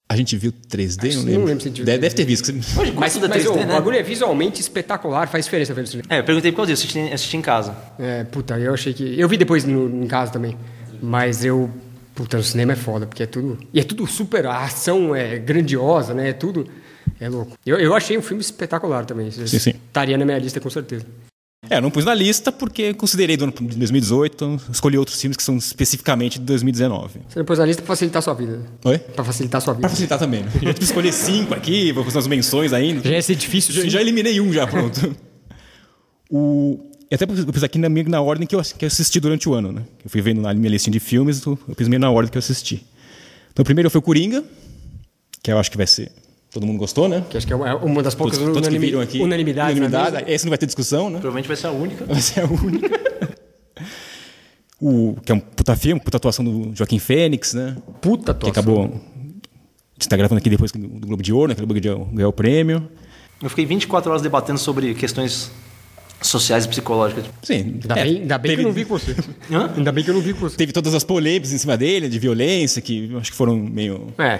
[0.10, 1.39] A gente viu 3D, Acho não lembro.
[1.39, 2.02] não lembro se a gente viu deve, 3D.
[2.02, 2.49] deve ter visto.
[2.80, 3.63] Hoje Mas, mas 3D, ô, né?
[3.63, 6.08] o bagulho é visualmente espetacular, faz diferença ver no cinema.
[6.12, 7.76] É, eu perguntei por causa disso, assisti, assisti em casa.
[7.97, 9.19] É, puta, eu achei que.
[9.19, 10.56] Eu vi depois no, em casa também.
[11.02, 11.69] Mas eu.
[12.13, 13.58] Puta, no cinema é foda, porque é tudo.
[13.73, 14.45] E é tudo super.
[14.45, 16.30] A ação é grandiosa, né?
[16.30, 16.67] É tudo.
[17.19, 17.58] É louco.
[17.65, 19.32] Eu, eu achei um filme espetacular também.
[19.32, 19.73] Sim, sim.
[19.88, 21.06] Estaria na minha lista com certeza.
[21.69, 25.19] É, eu não pus na lista porque considerei do ano de 2018, então escolhi outros
[25.19, 27.21] filmes que são especificamente de 2019.
[27.28, 28.62] Você não pôs na lista pra facilitar a sua vida.
[28.84, 28.97] Oi?
[28.99, 29.82] Pra facilitar a sua vida.
[29.82, 30.52] Pra facilitar também, né?
[30.52, 33.02] Já tive que escolher cinco aqui, vou fazer umas menções ainda.
[33.08, 33.73] Já ia ser difícil.
[33.73, 35.15] Já, já eliminei um já, pronto.
[36.30, 39.19] o, e até eu pus aqui na, minha- na ordem que eu, que eu assisti
[39.19, 39.84] durante o ano, né?
[40.04, 42.38] Eu fui vendo na minha listinha de filmes, eu eu pus meio na ordem que
[42.38, 42.84] eu assisti.
[43.52, 44.43] Então, o primeiro foi o Coringa,
[45.43, 46.12] que eu acho que vai ser...
[46.52, 47.23] Todo mundo gostou, né?
[47.30, 49.17] Que acho que é uma, uma das poucas Todos, todos que unanimi- aqui.
[49.19, 49.80] na Unanimidade.
[49.80, 50.23] mesa.
[50.28, 51.19] Esse não vai ter discussão, né?
[51.19, 52.06] Provavelmente vai ser a única.
[52.06, 52.99] Vai ser a única.
[54.80, 57.76] o, que é um puta filme, puta atuação do Joaquim Fênix, né?
[58.02, 58.52] Puta Que atuação.
[58.52, 58.84] acabou.
[58.86, 61.56] A gente tá gravando aqui depois do Globo de Ouro, né?
[61.56, 62.88] Que ele ganhou ganhou o prêmio.
[63.41, 65.52] Eu fiquei 24 horas debatendo sobre questões
[66.21, 67.26] sociais e psicológicas.
[67.41, 67.80] Sim.
[67.82, 69.15] Ainda, é, bem, ainda bem que teve- eu não vi com você.
[69.52, 69.71] Hã?
[69.76, 70.56] Ainda bem que eu não vi com você.
[70.56, 74.08] Teve todas as polêmicas em cima dele, de violência, que acho que foram meio.
[74.17, 74.39] É.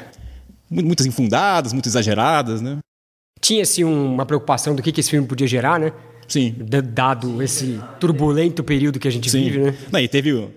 [0.70, 2.78] mu- muitas infundadas, muito exageradas, né?
[3.42, 5.92] Tinha, assim, uma preocupação do que, que esse filme podia gerar, né?
[6.28, 6.56] Sim.
[6.58, 9.44] D- Dado esse turbulento período que a gente Sim.
[9.44, 9.76] vive, né?
[9.92, 10.50] Não, e teve, o-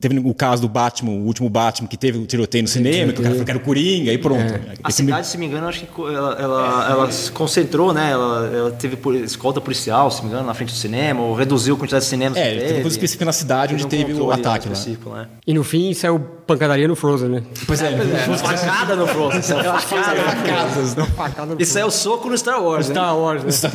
[0.00, 3.20] teve o caso do Batman, o último Batman, que teve o tiroteio no cinema, que
[3.20, 4.42] o cara falou que era o Coringa, aí pronto.
[4.82, 8.10] A Esse filme- cidade, se me engano, acho que ela, ela, ela se concentrou, né?
[8.10, 11.78] Ela, ela teve escolta policial, se me engano, na frente do cinema, ou reduziu a
[11.78, 14.18] quantidade de cinemas É, que teve uma coisa específica na cidade onde um teve o
[14.18, 15.16] controle ataque lá.
[15.22, 15.28] né?
[15.46, 17.42] E no fim saiu pancadaria no Frozen, né?
[17.66, 17.96] Pois é,
[18.36, 19.40] Facada no Frozen.
[19.40, 21.46] Isso é facada.
[21.46, 21.54] né?
[21.54, 22.94] No Isso é o soco no Star Wars, né?
[22.94, 23.70] Star Wars, né?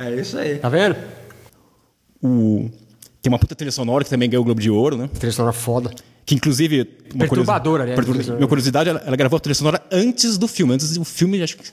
[0.00, 0.56] É isso aí.
[0.58, 0.96] Tá vendo?
[2.22, 2.68] O...
[3.22, 5.08] Tem uma puta trilha sonora que também ganhou o Globo de Ouro, né?
[5.18, 5.90] Trilha sonora foda.
[6.24, 6.88] Que inclusive.
[7.14, 8.38] Uma Perturbadora, curiosi- aliás, pertur- a trilha sonora.
[8.38, 10.74] Minha curiosidade, ela, ela gravou a trilha sonora antes do filme.
[10.74, 11.64] Antes do filme, acho que.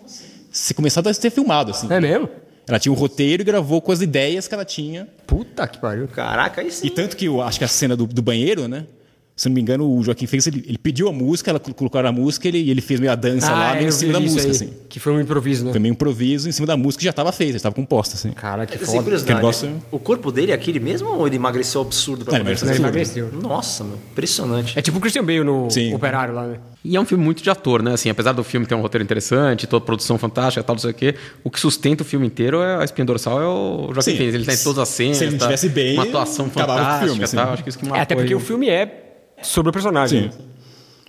[0.51, 1.88] Se começado a ser filmado, assim.
[1.91, 2.27] É mesmo?
[2.67, 5.07] Ela tinha o roteiro e gravou com as ideias que ela tinha.
[5.25, 6.07] Puta que pariu.
[6.07, 6.88] Caraca, sim.
[6.88, 8.86] E tanto que eu acho que a cena do, do banheiro, né?
[9.38, 12.02] Se não me engano, o Joaquim fez, ele, ele pediu a música, ela col- colocou
[12.02, 14.19] a música ele, e ele fez meio a dança lá, meio Ah, em cima da
[14.19, 14.73] música, aí, assim.
[14.89, 15.71] Que foi um improviso, né?
[15.71, 18.32] Foi meio improviso em cima da música que já estava feita, já estava composta, assim.
[18.32, 19.04] Cara, que Sem foda.
[19.04, 22.50] curiosidade, Que negócio- o corpo dele é aquele mesmo ou ele emagreceu absurdo pra Não,
[22.50, 23.30] ele emagreceu?
[23.32, 24.78] Nossa, meu, impressionante.
[24.78, 25.93] É tipo o Christian Bale no Sim.
[25.93, 26.58] Operário lá, né?
[26.84, 27.93] E é um filme muito de ator, né?
[27.93, 30.93] Assim, apesar do filme ter um roteiro interessante, toda produção fantástica, tal, não sei o
[30.95, 34.17] quê, o que sustenta o filme inteiro é a espinha dorsal é o Joaquim Sim.
[34.17, 34.34] Phoenix.
[34.36, 35.17] Ele tá em todas as cenas.
[35.17, 35.45] Se ele não tá?
[35.45, 37.36] tivesse bem, uma atuação com o fantástica, filme, assim.
[37.36, 37.54] tal.
[37.54, 38.36] Acho que isso que É, até porque aí.
[38.36, 39.04] o filme é
[39.41, 40.32] sobre o personagem.
[40.32, 40.38] Sim.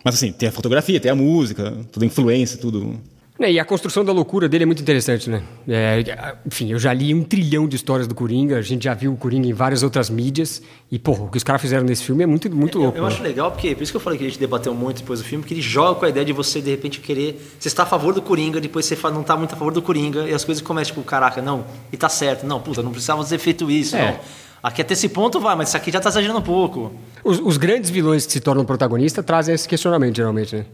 [0.05, 2.97] Mas assim, tem a fotografia, tem a música, toda a influência, tudo.
[3.39, 5.43] Né, E a construção da loucura dele é muito interessante, né?
[5.69, 9.13] É, enfim, eu já li um trilhão de histórias do Coringa, a gente já viu
[9.13, 10.61] o Coringa em várias outras mídias.
[10.91, 12.99] E, porra, o que os caras fizeram nesse filme é muito, muito Eu, louco.
[12.99, 13.09] eu né?
[13.09, 15.25] acho legal, porque por isso que eu falei que a gente debateu muito depois do
[15.25, 17.41] filme, porque ele joga com a ideia de você, de repente, querer.
[17.59, 20.29] Você está a favor do Coringa, depois você não está muito a favor do Coringa,
[20.29, 23.39] e as coisas começam, tipo, caraca, não, e tá certo, não, puta, não precisava ter
[23.39, 24.13] feito isso, É.
[24.13, 24.19] não.
[24.63, 26.93] Aqui até esse ponto vai, mas isso aqui já tá exagerando um pouco.
[27.23, 30.65] Os, os grandes vilões que se tornam protagonista trazem esse questionamento, geralmente, né?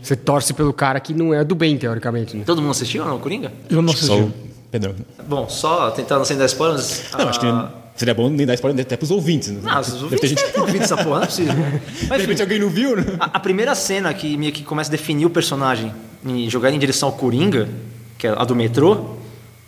[0.00, 2.44] Você torce pelo cara que não é do bem, teoricamente, né?
[2.46, 3.52] Todo mundo assistiu ou não, Coringa?
[3.68, 4.22] Eu não Só assisti.
[4.22, 4.32] o
[4.70, 4.94] Pedrão.
[5.28, 7.02] Bom, só tentando sem dar spoilers.
[7.18, 9.60] Não, acho que ah, seria bom nem dar spoiler até pros ouvintes, né?
[9.62, 11.54] Não, os Deve ter ouvintes gente devem ter ouvido essa porra, não é possível.
[11.58, 13.04] Mas, De enfim, repente alguém não viu, né?
[13.18, 15.92] A, a primeira cena que meio que começa a definir o personagem
[16.24, 17.68] e jogar em direção ao Coringa,
[18.18, 19.16] que é a do metrô,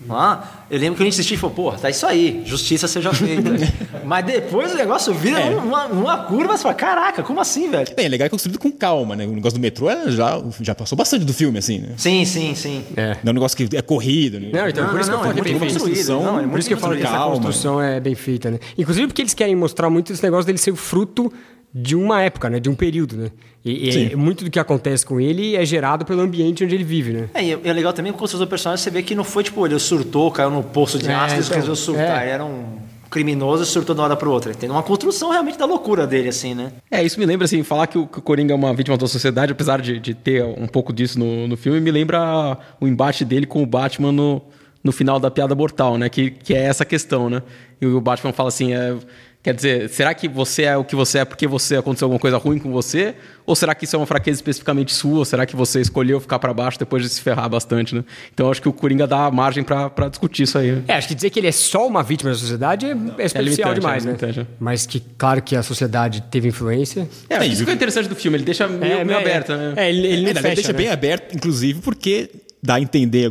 [0.07, 3.13] lá, eu lembro que a gente assistiu e falou, porra, tá isso aí, justiça seja
[3.13, 3.51] feita.
[4.05, 5.51] Mas depois o negócio vira É.
[5.57, 7.95] uma, uma curva, você fala, caraca, como assim, velho?
[7.97, 9.27] Bem, é legal que é construído com calma, né?
[9.27, 11.89] O negócio do metrô é, já, já passou bastante do filme, assim, né?
[11.97, 12.85] Sim, sim, sim.
[12.97, 13.17] É.
[13.23, 14.51] Não é um negócio que é corrido, né?
[14.53, 16.23] Não, então Não, por isso não, que eu não, falo é que é bem construção,
[16.23, 17.35] Não, é Por isso que eu falo que essa calma.
[17.37, 18.59] construção é bem feita, né?
[18.77, 21.33] Inclusive porque eles querem mostrar muito esse negócio dele ser fruto
[21.75, 22.61] de uma época, né?
[22.61, 23.31] De um período, né?
[23.65, 24.15] E, e Sim.
[24.17, 27.29] muito do que acontece com ele é gerado pelo ambiente onde ele vive, né?
[27.35, 29.43] É, e é legal também com a construção do personagem, você vê que não foi
[29.43, 32.21] tipo, ele surtou, caiu no poço de É, ácido e então, resolveu surtar.
[32.21, 32.25] é.
[32.27, 32.79] Ele era um
[33.11, 34.55] criminoso e surtou de uma hora para outra.
[34.55, 36.73] Tem uma construção realmente da loucura dele, assim, né?
[36.91, 39.07] É, isso me lembra, assim, falar que o, que o Coringa é uma vítima da
[39.07, 43.25] sociedade, apesar de, de ter um pouco disso no, no filme, me lembra o embate
[43.25, 44.43] dele com o Batman no,
[44.83, 46.09] no final da Piada Mortal, né?
[46.09, 47.43] Que, que é essa questão, né?
[47.81, 48.97] E o Batman fala assim, é,
[49.45, 52.39] quer dizer, será que você é o que você é porque você aconteceu alguma coisa
[52.39, 53.15] ruim com você?
[53.47, 55.19] Ou será que isso é uma fraqueza especificamente sua?
[55.19, 58.03] Ou será que você escolheu ficar pra baixo depois de se ferrar bastante, né?
[58.33, 60.73] Então eu acho que o Coringa dá margem pra pra discutir isso aí.
[60.73, 60.83] né?
[60.89, 63.75] É, acho que dizer que ele é só uma vítima da sociedade é, é superficial
[63.75, 64.35] limitante, demais, é né?
[64.39, 64.47] é.
[64.59, 67.07] Mas que, claro que a sociedade teve influência.
[67.29, 69.53] É, acho que isso que é interessante do filme, ele deixa meio, meio é, aberto,
[69.53, 69.75] é, né?
[69.77, 70.79] É, ele, ele É, verdade, fecha, deixa né?
[70.79, 72.31] bem aberto, inclusive, porque
[72.65, 73.31] dá a entender.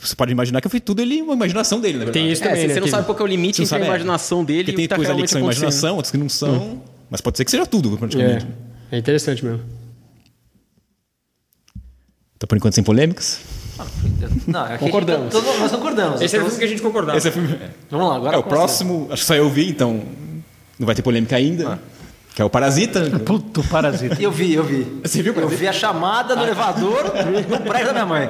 [0.00, 2.22] Você pode imaginar que foi tudo ele, uma imaginação dele, na verdade.
[2.22, 2.74] Tem isso É, também, você né?
[2.76, 3.88] não que- sabe qual é o limite Você não entre a é.
[3.88, 6.28] imaginação dele e o tem que tá coisas ali que são imaginação, outras que não
[6.28, 6.82] são.
[7.10, 8.46] Mas pode ser que seja tudo, praticamente.
[8.90, 9.60] É, é interessante mesmo.
[12.36, 13.40] Então, por enquanto, sem polêmicas.
[14.46, 15.34] Não, é que Concordamos.
[15.34, 16.20] a gente- todo- nós concordamos.
[16.20, 17.18] Esse é o Então, filme que a gente concordava.
[17.18, 17.58] Esse é, filme-
[17.90, 20.02] Vamos lá, agora é o próximo, acho que só eu vi, então
[20.78, 21.80] não vai ter polêmica ainda.
[22.34, 23.08] Que é o Parasita.
[23.20, 24.20] Puto parasita.
[24.20, 24.84] Eu vi, eu vi.
[25.04, 25.60] Você viu, Eu Parasita?
[25.60, 27.04] vi a chamada no elevador
[27.48, 28.28] no prédio da minha mãe.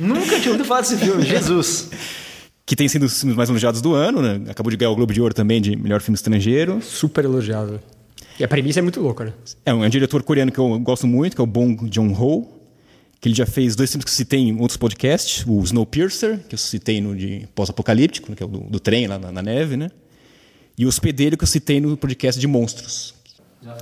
[0.00, 1.90] Nunca tinha ouvido falar desse filme, Jesus.
[2.64, 4.40] Que tem sido um dos filmes mais elogiados do ano, né?
[4.50, 6.80] Acabou de ganhar o Globo de Ouro também de melhor filme estrangeiro.
[6.80, 7.78] Super elogiado.
[8.38, 9.32] E a premissa é muito louca, né?
[9.66, 12.48] É um, é um diretor coreano que eu gosto muito, que é o Bong Joon-ho,
[13.20, 16.54] que ele já fez dois filmes que eu citei em outros podcasts, o Snowpiercer, que
[16.54, 19.76] eu citei no de pós-apocalíptico, que é o do, do trem lá na, na neve,
[19.76, 19.90] né?
[20.80, 23.12] E o Hospedeiro, que eu citei no podcast de monstros.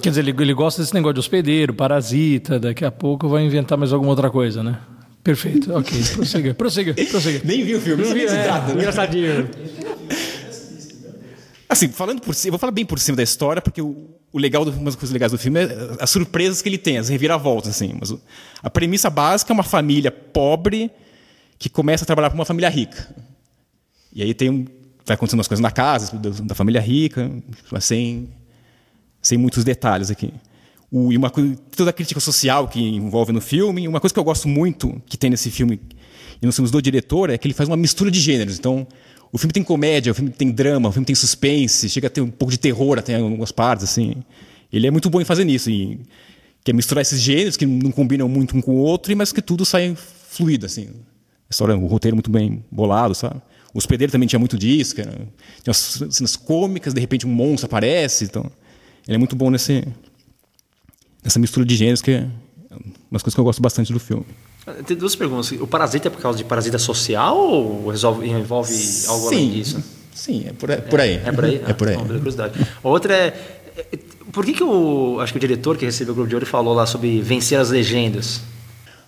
[0.02, 3.78] Quer dizer, ele, ele gosta desse negócio de hospedeiro, parasita, daqui a pouco vai inventar
[3.78, 4.80] mais alguma outra coisa, né?
[5.22, 5.96] Perfeito, ok.
[6.16, 7.40] Prossiga, prossiga, prossiga.
[7.44, 8.80] Nem vi o filme, não, trata, né?
[8.80, 9.48] Engraçadinho.
[11.68, 14.38] Assim, falando por cima, eu vou falar bem por cima da história, porque o, o
[14.40, 15.68] legal, do, uma das coisas legais do filme é
[16.00, 17.94] as surpresas que ele tem, as reviravoltas, assim.
[17.96, 18.12] Mas
[18.60, 20.90] a premissa básica é uma família pobre
[21.60, 23.08] que começa a trabalhar para uma família rica.
[24.12, 24.64] E aí tem um,
[25.08, 27.30] vai acontecendo as coisas na casa da, família rica,
[27.80, 28.28] sem,
[29.20, 30.32] sem muitos detalhes aqui.
[30.90, 34.24] O, e uma toda a crítica social que envolve no filme, uma coisa que eu
[34.24, 35.80] gosto muito que tem nesse filme
[36.40, 38.58] e nos filmes do diretor é que ele faz uma mistura de gêneros.
[38.58, 38.86] Então,
[39.32, 42.20] o filme tem comédia, o filme tem drama, o filme tem suspense, chega a ter
[42.20, 44.14] um pouco de terror até em algumas partes, assim.
[44.72, 46.00] Ele é muito bom em fazer isso, e
[46.62, 49.42] que é misturar esses gêneros que não combinam muito um com o outro, mas que
[49.42, 49.96] tudo sai
[50.28, 50.88] fluido, assim.
[50.88, 53.40] A história, o roteiro muito bem bolado, sabe?
[53.78, 55.12] O hospedeiro também tinha muito disso, cara.
[55.12, 58.50] tinha umas cenas cômicas, de repente um monstro aparece, então
[59.06, 59.86] ele é muito bom nesse
[61.22, 62.26] nessa mistura de gêneros que é
[63.08, 64.26] umas coisas que eu gosto bastante do filme.
[64.84, 65.52] Tem duas perguntas.
[65.52, 68.74] O parasita é por causa de parasita social ou resolve, envolve
[69.06, 69.36] algo Sim.
[69.36, 69.84] além disso?
[70.12, 71.22] Sim, é por, é por aí.
[71.24, 71.62] É por aí?
[71.64, 71.94] É por aí.
[71.94, 72.66] Ah, não, curiosidade.
[72.82, 73.28] Outra é,
[73.76, 73.98] é.
[74.32, 75.20] Por que, que o.
[75.20, 77.70] Acho que o diretor que recebeu o Globo de Ouro falou lá sobre vencer as
[77.70, 78.40] legendas?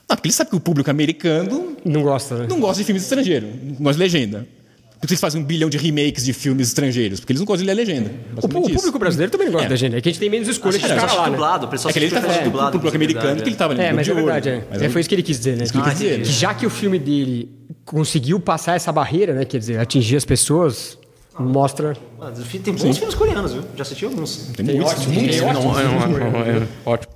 [0.08, 2.46] Não, porque ele sabe que o público americano Não gosta, né?
[2.48, 4.59] não gosta de filmes estrangeiros, não gosta de legenda.
[5.00, 7.20] Por que eles fazem um bilhão de remakes de filmes estrangeiros?
[7.20, 8.10] Porque eles não gostam de ler legenda.
[8.10, 8.74] O, basicamente o isso.
[8.76, 9.70] público brasileiro também não gosta É.
[9.70, 9.96] da gente.
[9.96, 11.30] É que a gente tem menos escolha que caras que lá, né?
[11.30, 13.48] dublado, o pessoal É que ele está falando do dublado, público é americano verdade, que
[13.48, 14.64] ele estava ali É, mas é verdade, é.
[14.70, 15.64] Mas É, Foi isso que ele quis dizer, né?
[15.64, 16.18] Que, quis dizer.
[16.20, 17.50] que já que o filme dele
[17.86, 19.46] conseguiu passar essa barreira, né?
[19.46, 20.98] Quer dizer, atingir as pessoas,
[21.38, 21.96] mostra.
[22.20, 22.30] Ah,
[22.62, 23.64] Tem bons filmes coreanos, viu?
[23.74, 24.50] Já assisti alguns.
[24.54, 25.36] Tem muitos, ótimo, muitos.
[25.38, 27.12] tem Não, é, é, é, ótimo.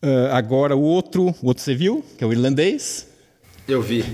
[0.00, 3.08] Ah, agora o outro, o outro você viu, que é o irlandês.
[3.66, 4.04] Eu vi.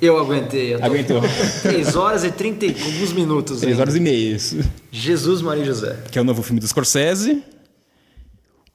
[0.00, 0.74] Eu aguentei.
[0.74, 1.20] Eu Aguentou.
[1.62, 3.60] 3 horas e 30 e alguns minutos.
[3.60, 3.82] Três ainda.
[3.82, 4.36] horas e meia.
[4.36, 4.58] isso.
[4.92, 5.96] Jesus Maria José.
[6.10, 7.42] Que é o novo filme do Scorsese.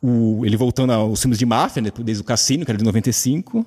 [0.02, 3.66] O, ele voltando aos filmes de máfia, né, desde o Cassino, que era de 95.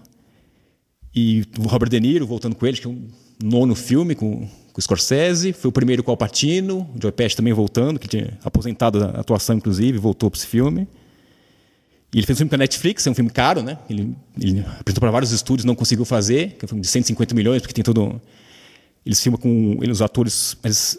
[1.14, 3.08] E o Robert De Niro voltando com ele, que é um
[3.42, 5.52] nono filme com, com o Scorsese.
[5.52, 6.80] Foi o primeiro com o Al Pacino.
[6.94, 10.86] O Joe Pesci também voltando, que tinha aposentado da atuação, inclusive, voltou para esse filme.
[12.12, 13.78] E ele fez um filme com a Netflix, é um filme caro, né?
[13.90, 17.34] Ele, ele apresentou para vários estúdios, não conseguiu fazer, que é um filme de 150
[17.34, 18.20] milhões, porque tem todo.
[19.04, 20.98] Eles filmam com ele, os atores, mas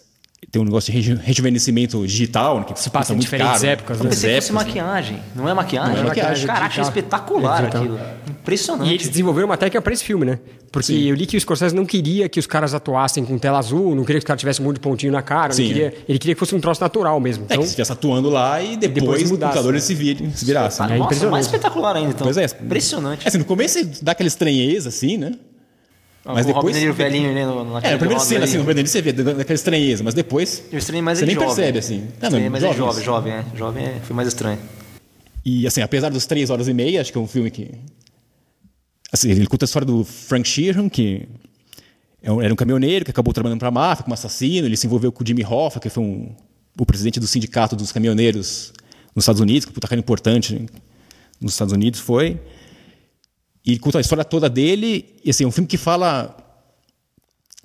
[0.52, 3.64] tem um negócio de reju- rejuvenescimento digital, né, que Se passa em muito diferentes caro,
[3.66, 3.72] né?
[3.72, 4.10] épocas, Eu né?
[4.12, 5.20] pensei que fosse épocas, maquiagem.
[5.36, 5.94] Não é maquiagem?
[5.96, 6.88] Não é maquiagem, Caraca, digital.
[6.90, 8.00] espetacular É aquilo.
[8.48, 8.90] Impressionante.
[8.90, 10.40] E eles desenvolveram uma técnica para esse filme, né?
[10.72, 13.94] Porque eu li que o Scorsese não queria que os caras atuassem com tela azul,
[13.94, 15.94] não queria que os caras tivessem um monte de pontinho na cara, não Sim, queria-
[16.08, 17.44] ele queria que fosse um troço natural mesmo.
[17.44, 19.80] É, Então, que se estivesse atuando lá e depois, Depois o mudasse, computador né?
[19.80, 20.82] se, vira, se virasse.
[20.82, 20.96] Ah, né?
[20.96, 22.24] É Nossa, mais espetacular ainda, então.
[22.26, 22.46] Pois é.
[22.46, 23.26] Impressionante.
[23.26, 25.34] É, assim, no começo dá aquela estranheza, assim, né?
[26.26, 26.76] Mas o Robin depois.
[26.76, 28.50] De Niro velhinho ali no, É, na primeira cena, ali.
[28.50, 30.64] assim, no primeiro você vê daquela estranheza, mas depois.
[30.72, 31.56] Eu estranhei mais Você ele nem jovem.
[31.56, 32.04] percebe, assim.
[32.16, 33.04] Ah, não, Estranhei mais ele jovens.
[33.04, 33.58] jovem, jovem, é.
[33.58, 34.60] Jovem é, foi mais estranho.
[35.46, 37.72] E, assim, apesar dos três horas e meia, acho que é um filme que.
[39.12, 41.28] Assim, ele conta a história do Frank Sheeran, que
[42.22, 44.68] é era um caminhoneiro que acabou trabalhando para a máfia como assassino.
[44.68, 46.36] Ele se envolveu com o Jimmy Hoffa, que foi um,
[46.78, 48.74] o presidente do sindicato dos caminhoneiros
[49.16, 50.66] nos Estados Unidos, que puta cara importante
[51.40, 52.40] nos Estados Unidos foi.
[53.66, 55.16] E conta a história toda dele.
[55.24, 56.36] E assim, é um filme que fala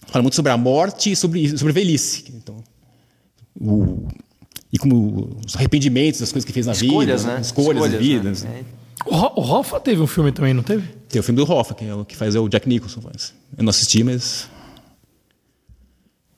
[0.06, 2.24] fala muito sobre a morte e sobre sobre velhice.
[2.34, 2.62] Então,
[3.60, 4.06] o,
[4.72, 7.40] e como os arrependimentos das coisas que fez na Escolhas, vida, né?
[7.40, 8.24] escolhas, vida.
[8.24, 8.30] né?
[8.30, 8.46] assim.
[8.46, 8.64] É.
[9.06, 10.88] O, Ho- o Hoffa teve um filme também, não teve?
[11.08, 13.00] Tem o filme do Hoffa, que é o que faz é o Jack Nicholson.
[13.00, 13.34] Faz.
[13.56, 14.48] Eu não assisti, mas.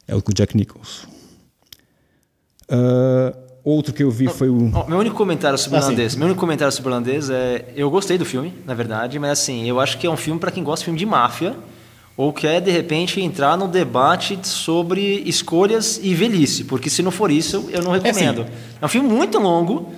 [0.06, 1.06] É o Jack Nicholson.
[2.68, 4.70] Ah, outro que eu vi foi o.
[4.74, 5.88] Ó, meu único comentário sobre o Ah, sim.
[5.88, 6.14] irlandês.
[6.16, 7.72] Meu único comentário sobre o irlandês é.
[7.76, 10.50] Eu gostei do filme, na verdade, mas assim, eu acho que é um filme para
[10.50, 11.56] quem gosta de filme de máfia
[12.16, 17.28] ou quer, de repente, entrar num debate sobre escolhas e velhice, porque se não for
[17.30, 18.42] isso, eu não recomendo.
[18.42, 18.50] É, sim.
[18.84, 19.92] um filme muito longo,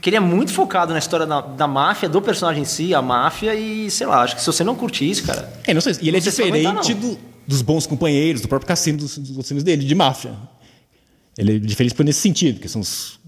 [0.00, 3.02] que ele é muito focado na história da, da máfia, do personagem em si, a
[3.02, 5.52] máfia, e sei lá, acho que se você não curtir isso, cara.
[5.66, 8.68] É, não sei, e ele é vai aguentar, diferente do- dos bons companheiros, do próprio
[8.68, 10.32] cassino dos, dos filmes dele, de máfia.
[11.36, 13.18] Ele é diferente por nesse sentido, que são os.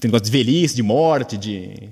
[0.00, 1.88] Tem negócio de velhice, de morte, de.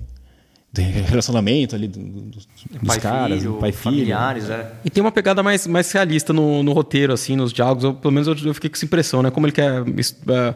[0.73, 3.83] de relacionamento ali do- do- dos, dos pai caras, filho, pai filho.
[3.83, 4.73] familiares, é.
[4.85, 7.83] E tem uma pegada mais, mais realista no, no roteiro, assim, nos diálogos.
[7.85, 9.31] Eu, pelo menos eu, eu fiquei com essa impressão, né?
[9.31, 10.55] Como ele quer é,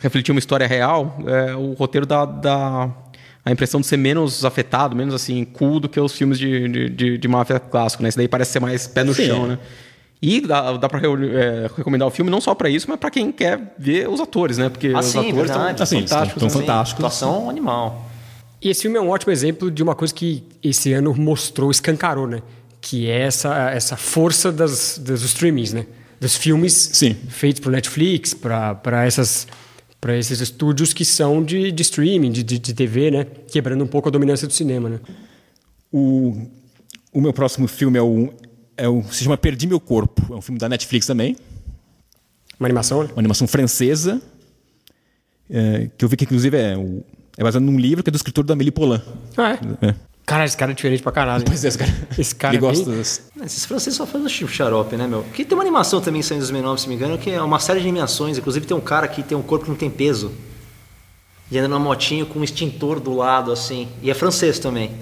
[0.00, 2.90] refletir uma história real, é, o roteiro dá, dá
[3.44, 6.88] a impressão de ser menos afetado, menos assim, cool do que os filmes de, de,
[6.90, 8.08] de, de máfia clássico, né?
[8.08, 9.48] Esse daí parece ser mais pé no Sim, chão, é.
[9.48, 9.58] né?
[10.20, 13.32] E dá, dá pra é, recomendar o filme não só pra isso, mas pra quem
[13.32, 14.68] quer ver os atores, né?
[14.68, 15.82] Porque Ah, os sim, atores verdade.
[15.82, 16.42] Ah, sim, fantásticos.
[16.44, 16.66] estão né?
[16.66, 17.04] fantásticos.
[17.04, 18.08] Atuação animal.
[18.60, 22.28] E esse filme é um ótimo exemplo de uma coisa que esse ano mostrou, escancarou,
[22.28, 22.40] né?
[22.80, 25.86] Que é essa, essa força das, dos streamings, né?
[26.20, 27.16] Dos filmes Sim.
[27.28, 29.48] feitos por Netflix, para essas
[30.02, 33.24] para esses estúdios que são de, de streaming, de, de, de TV, né?
[33.24, 35.00] Quebrando um pouco a dominância do cinema, né?
[35.92, 36.48] O,
[37.12, 38.34] o meu próximo filme é o,
[38.76, 39.04] é o.
[39.04, 40.34] Se chama Perdi Meu Corpo.
[40.34, 41.36] É um filme da Netflix também.
[42.58, 43.10] Uma animação, né?
[43.12, 44.20] Uma animação francesa.
[45.48, 47.04] é, que eu vi que, inclusive, é, o-
[47.38, 49.00] é baseado num livro que é do escritor da Amélie Poulain.
[49.36, 49.86] Ah, é?
[49.88, 49.94] É.
[50.24, 51.44] Cara, esse cara é diferente pra caralho.
[51.44, 51.92] Pois é, esse cara.
[52.16, 55.24] Esse cara ele é gosta bem- das- Esses franceses só fazem o xarope, né, meu?
[55.34, 57.80] Que tem uma animação também saindo em 2009, se me engano, que é uma série
[57.80, 58.38] de animações.
[58.38, 60.30] Inclusive tem um cara que tem um corpo que não tem peso.
[61.50, 63.88] E anda numa motinho com um extintor do lado, assim.
[64.00, 64.92] E é francês também.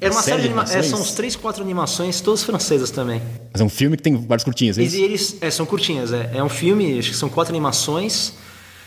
[0.00, 0.62] Era uma série de anima...
[0.62, 0.86] é, animações?
[0.86, 3.20] São uns três, quatro animações, todas francesas também.
[3.52, 4.96] Mas é um filme que tem várias curtinhas, é E isso?
[4.96, 6.30] eles é, são curtinhas, é.
[6.34, 8.34] É um filme, acho que são quatro animações.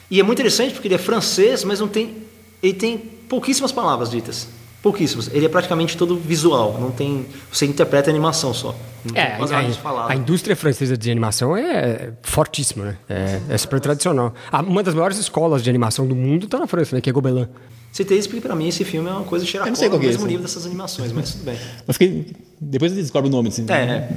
[0.09, 2.15] E é muito interessante porque ele é francês, mas não tem.
[2.63, 4.47] Ele tem pouquíssimas palavras ditas.
[4.81, 5.29] Pouquíssimas.
[5.31, 6.77] Ele é praticamente todo visual.
[6.79, 7.25] Não tem.
[7.51, 8.75] Você interpreta a animação só.
[9.05, 12.97] Não É, tem quase a, nada a, a indústria francesa de animação é fortíssima, né?
[13.07, 14.33] É, é super tradicional.
[14.51, 17.01] Ah, Uma das maiores escolas de animação do mundo tá na França, né?
[17.01, 17.47] Que é Gobelin.
[17.91, 20.25] Citei isso porque pra mim esse filme é uma coisa qual no que é mesmo
[20.25, 21.57] nível dessas animações, mas tudo bem.
[21.87, 22.33] Eu fiquei...
[22.59, 23.49] Depois ele descobre o nome.
[23.49, 23.65] Assim.
[23.69, 24.09] É, é.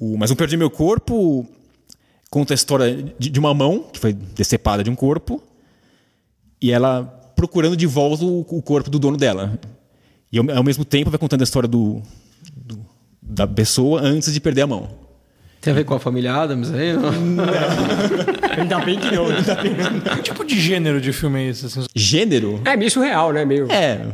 [0.00, 1.46] O, mas um Perdi Meu Corpo
[2.30, 5.42] conta a história de, de uma mão que foi decepada de um corpo
[6.60, 9.58] e ela procurando de volta o, o corpo do dono dela.
[10.30, 12.00] E ao, ao mesmo tempo vai contando a história do,
[12.56, 12.86] do-
[13.20, 14.88] da pessoa antes de perder a mão.
[15.60, 16.92] Tem a ver com a família Adams aí?
[16.92, 17.10] não?
[18.58, 19.26] Ainda bem que não.
[19.26, 19.74] Ainda bem.
[20.16, 21.66] Que tipo de gênero de filme é esse?
[21.66, 21.84] assim?
[21.94, 23.44] Gênero É meio surreal, né?
[23.44, 23.70] Meio...
[23.70, 24.06] é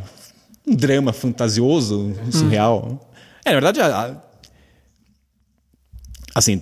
[0.67, 3.11] um drama fantasioso, surreal.
[3.45, 4.15] É, na verdade, a- a-
[6.35, 6.59] assim,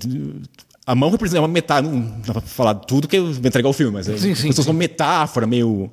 [0.86, 3.74] a mão representa uma metáfora, não dá pra falar tudo que eu vou entregar o
[3.74, 4.70] filme, mas é Sim, sim, se fosse sim.
[4.70, 5.92] uma metáfora, meio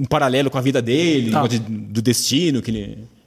[0.00, 1.46] um paralelo com a vida dele, Tá.
[1.46, 2.80] de- do destino que ele...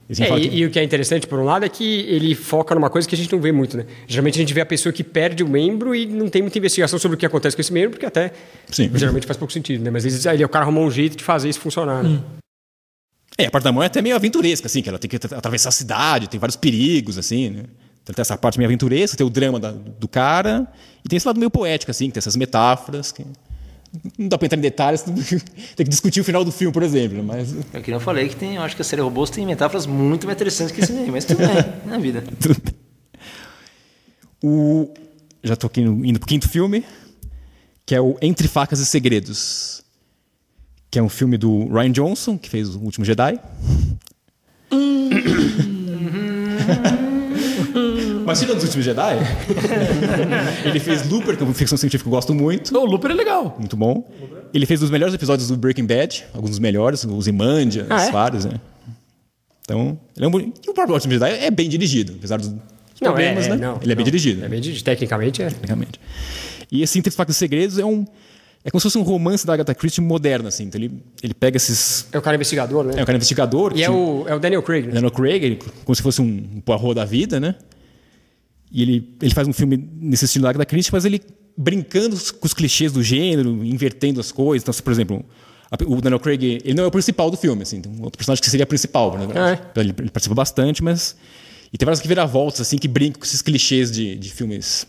[0.09, 2.33] ele É, e, que- e o que é interessante, por um lado, é que ele
[2.35, 3.85] foca numa coisa que a gente não vê muito, né?
[4.07, 6.97] Geralmente a gente vê a pessoa que perde o membro e não tem muita investigação
[6.99, 8.31] sobre o que acontece com esse membro, porque até
[8.71, 8.89] Sim.
[8.95, 9.89] geralmente faz pouco sentido, né?
[9.89, 12.19] Mas eles, aí o cara arrumou um jeito de fazer isso funcionar, né?
[13.37, 15.31] É, a parte da mão é até meio aventuresca, assim, que ela tem que at-
[15.33, 17.63] atravessar a cidade, tem vários perigos, assim, né?
[18.03, 20.67] Então tem essa parte meio aventuresca, tem o drama da- do cara,
[21.05, 23.23] e tem esse lado meio poético, assim, que tem essas metáforas, que
[24.17, 25.15] não dá pra entrar em detalhes, tem
[25.77, 28.35] que discutir o final do filme, por exemplo, mas É que nem eu falei que
[28.35, 31.09] tem, eu acho que a série Robôs tem metáforas muito mais interessantes que esse daí,
[31.11, 31.47] mas tudo bem,
[31.85, 32.23] na vida.
[32.39, 32.73] tudo bem.
[34.43, 34.93] O,
[35.43, 36.85] já tô aqui no- indo pro quinto filme,
[37.85, 39.81] que é o Entre Facas e Segredos,
[40.91, 43.39] que é um filme do Ryan Johnson, que fez O Último Jedi.
[48.29, 49.17] Mas tirando os últimos Jedi,
[50.65, 53.13] ele fez Looper, que é uma ficção científica que eu gosto muito, O Looper é
[53.13, 53.55] legal.
[53.59, 54.07] muito bom.
[54.53, 58.11] Ele fez os melhores episódios do Breaking Bad, alguns dos melhores, os Imandias, Ah, é?
[58.11, 58.59] vários, né?
[59.61, 60.39] Então, ele é um.
[60.39, 62.59] E o próprio Último Jedi é bem dirigido, apesar dos Não,
[63.01, 63.55] problemas, é, né?
[63.57, 64.03] não, ele é bem não.
[64.03, 64.45] dirigido.
[64.45, 64.85] É bem dirigido.
[64.85, 65.49] Tecnicamente é.
[65.49, 65.99] tecnicamente.
[66.71, 68.05] E esse Facas e Segredos é um...
[68.63, 70.65] É como se fosse um romance da Agatha Christie moderno, assim.
[70.65, 72.05] Então ele, ele pega esses...
[72.11, 72.93] É o cara investigador, né?
[72.97, 73.71] É um cara investigador.
[73.75, 74.93] E é que- o, é o Daniel Craig, né?
[74.93, 77.55] Daniel Craig, ele- como se fosse um, um Poirot da vida, né?
[78.71, 81.21] E ele, ele faz um filme nesse estilo da Christie, mas ele
[81.57, 84.63] brincando com os clichês do gênero, invertendo as coisas.
[84.63, 85.25] Então, por exemplo,
[85.87, 88.41] o Daniel Craig, ele não é o principal do filme, assim, tem um outro personagem
[88.43, 89.61] que seria principal, na verdade.
[89.75, 91.15] Ah, Ele, ele participa bastante, mas...
[91.73, 94.87] E tem várias que viravoltas, assim, que brincam com esses clichês de, de filmes...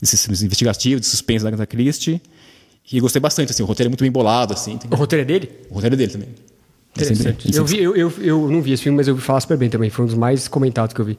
[0.00, 2.20] Desses filmes investigativos, de suspense da Agatha Christie.
[2.92, 4.76] E gostei bastante, assim, o roteiro é muito bem bolado, assim.
[4.76, 5.50] tem- O roteiro é dele?
[5.70, 6.28] O roteiro é dele também.
[6.28, 7.48] Ele sempre- Interessante.
[7.48, 9.40] ele Eu, sempre- vi, eu, eu, eu não vi esse filme, mas eu ouvi falar
[9.40, 9.88] super bem também.
[9.90, 11.16] Foi um dos mais comentados que eu vi.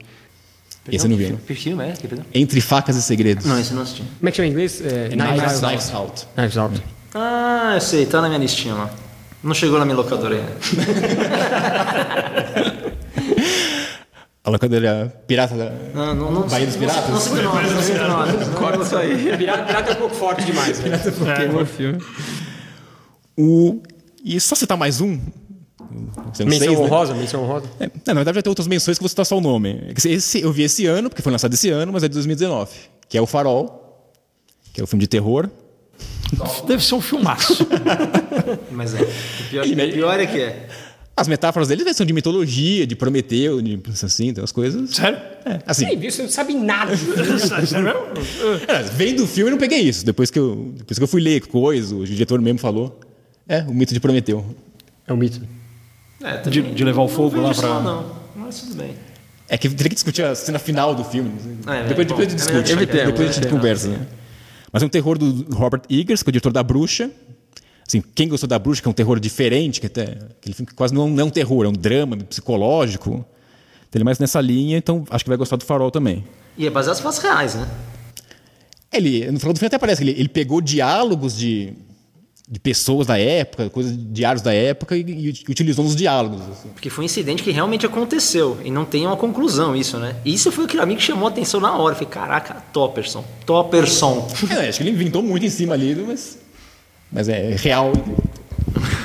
[0.90, 1.38] Esse eu não vi, né?
[1.46, 1.94] Que filme é?
[2.34, 3.44] Entre Facas e Segredos.
[3.44, 4.02] Não, esse eu não assisti.
[4.02, 4.80] Como é que chama em inglês?
[4.80, 5.66] É, Knives, Out.
[5.66, 6.26] Knives Out.
[6.36, 6.82] Knives Out.
[7.14, 8.90] Ah, eu sei, tá na minha listinha lá.
[9.42, 10.52] Não chegou na minha locadora ainda.
[14.44, 15.70] A locadora pirata da...
[15.94, 16.48] Não, não, não.
[16.48, 17.26] Bahia dos Piratas?
[17.26, 19.36] Não, não, não, não, não, não, Corta isso aí.
[19.36, 20.80] Pirata, pirata é um pouco forte demais.
[20.80, 20.98] Né?
[21.36, 21.98] Queimou o filme.
[23.36, 23.82] O...
[24.24, 25.20] E só citar mais um...
[25.90, 26.68] Menção seis, né?
[26.70, 27.66] honrosa, menção honrosa.
[27.80, 29.92] É, não, na verdade vai ter outras menções que eu vou citar só o nome.
[30.04, 32.70] Esse- eu vi esse ano, porque foi lançado esse ano, mas é de 2019.
[33.08, 34.04] Que é O Farol,
[34.72, 35.48] que é o filme de terror.
[36.66, 37.66] Deve ser um filmaço.
[38.70, 39.00] Mas é.
[39.00, 40.68] O pior, o pior é que é.
[41.16, 44.90] As metáforas dele são de mitologia, de Prometeu, de assim, tem umas coisas.
[44.90, 45.18] Sério?
[45.44, 46.94] É, assim, viu, você não sabe nada.
[47.66, 48.00] Sério mesmo?
[48.68, 50.04] é, vendo o filme eu não peguei isso.
[50.04, 53.00] Depois que eu, depois que eu fui ler coisa, o diretor mesmo falou.
[53.48, 54.44] É, o mito de Prometeu.
[55.06, 55.40] É um mito.
[56.22, 58.94] É De- de levar o fogo não lá pra- só, Não, mas tudo bem.
[59.48, 61.30] É que teria que discutir a cena final do filme.
[61.66, 62.62] É, é, depois, bom, depois a gente é discute.
[62.62, 63.88] deixar depois quieto, a gente é, conversa.
[63.88, 64.06] Né?
[64.72, 67.10] Mas é um terror do Robert Eggers, que é o diretor da Bruxa.
[67.86, 70.74] Assim, quem gostou da Bruxa, que é um terror diferente, que até aquele filme que
[70.74, 73.10] quase não, não é um terror, é um drama psicológico.
[73.88, 76.22] Então, ele é mais nessa linha, então acho que vai gostar do Farol também.
[76.58, 77.66] E é baseado em fatos reais, né?
[78.92, 81.72] Ele, no final do filme até parece que ele, ele pegou diálogos de,
[82.50, 86.40] de pessoas da época, coisas de diários da época, e, e utilizou nos diálogos.
[86.50, 86.68] assim.
[86.70, 90.16] Porque foi um incidente que realmente aconteceu e não tem uma conclusão isso, né?
[90.24, 91.92] Isso foi o que pra mim que chamou a atenção na hora.
[91.92, 93.22] Eu falei, caraca, Topperson.
[93.44, 94.26] Topperson.
[94.50, 96.38] É, acho que ele inventou muito em cima ali, mas,
[97.12, 97.92] mas é real.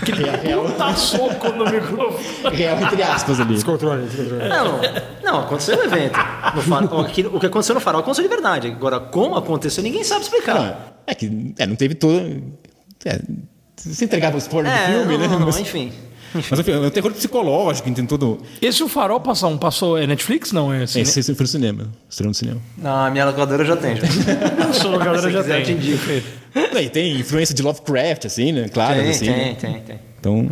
[0.01, 0.23] Aquele
[0.67, 2.55] puta soco no microfone.
[2.55, 3.55] Real entre aspas ali.
[3.55, 4.47] Descontrole, descontrole.
[4.49, 4.79] Não,
[5.23, 6.17] não, aconteceu no evento.
[6.55, 8.67] No farol, aquilo- o que aconteceu no farol aconteceu de verdade.
[8.67, 10.55] Agora, como aconteceu, ninguém sabe explicar.
[10.55, 10.77] Não,
[11.07, 12.41] é que é, não teve todo.
[13.06, 13.20] É,
[13.78, 15.28] se entregava o spoiler do É, filme, não, né?
[15.28, 15.91] não, não, mas, enfim.
[16.34, 18.39] mas enfim, é um terror psicológico, tem todo.
[18.62, 19.97] Esse o farol passou um, passou.
[19.97, 20.51] É Netflix?
[20.51, 21.01] Não, é assim.
[21.01, 21.88] Esse, esse foi no cinema.
[22.10, 22.62] Estreou no cinema.
[22.78, 24.04] Na minha locadora já tem, já.
[24.70, 25.78] A sua locadora já quiser, tem.
[25.80, 26.24] te.
[26.74, 28.70] Não, e tem influência de Lovecraft, assim, né?
[28.70, 29.26] Claro, Tem, assim.
[29.26, 29.56] tem, né?
[29.60, 29.99] tem, tem.
[30.20, 30.49] Então.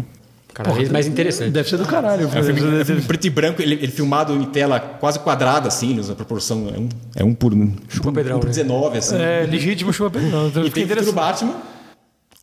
[0.53, 1.51] Cada vez mais interessante.
[1.51, 2.23] Deve ser do caralho.
[2.23, 5.17] É um filme, é um filme preto e branco, ele, ele filmado em tela quase
[5.19, 7.67] quadrada, assim, a proporção é um, é um por, um,
[8.01, 8.53] por, Pedrão, um por né?
[8.55, 9.15] 19, assim.
[9.15, 11.13] É legítimo chupa Não, então E tem o.
[11.13, 11.55] Batman,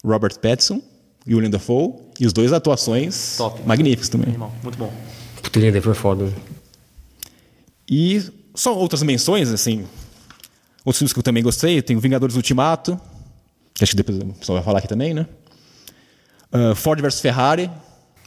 [0.04, 0.80] Robert Pattinson
[1.26, 3.60] e William Dafoe, e os dois atuações Top.
[3.66, 4.36] magníficas também.
[4.62, 4.92] Muito bom.
[5.42, 6.32] Puta, ele foi foda.
[7.90, 8.22] E
[8.54, 9.86] só outras menções, assim,
[10.84, 12.98] outros filmes que eu também gostei, tem o Vingadores Ultimato,
[13.74, 15.26] que acho que depois o pessoal vai falar aqui também, né?
[16.52, 17.70] Ah, Ford vs Ferrari,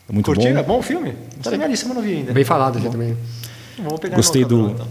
[0.10, 0.50] é muito Curtiu?
[0.50, 0.74] É bom.
[0.76, 1.14] bom o filme?
[1.42, 2.34] Tá na minha lista, mas não vi ainda.
[2.34, 3.18] Bem falado já também.
[3.80, 4.88] Vou pegar Gostei do- então.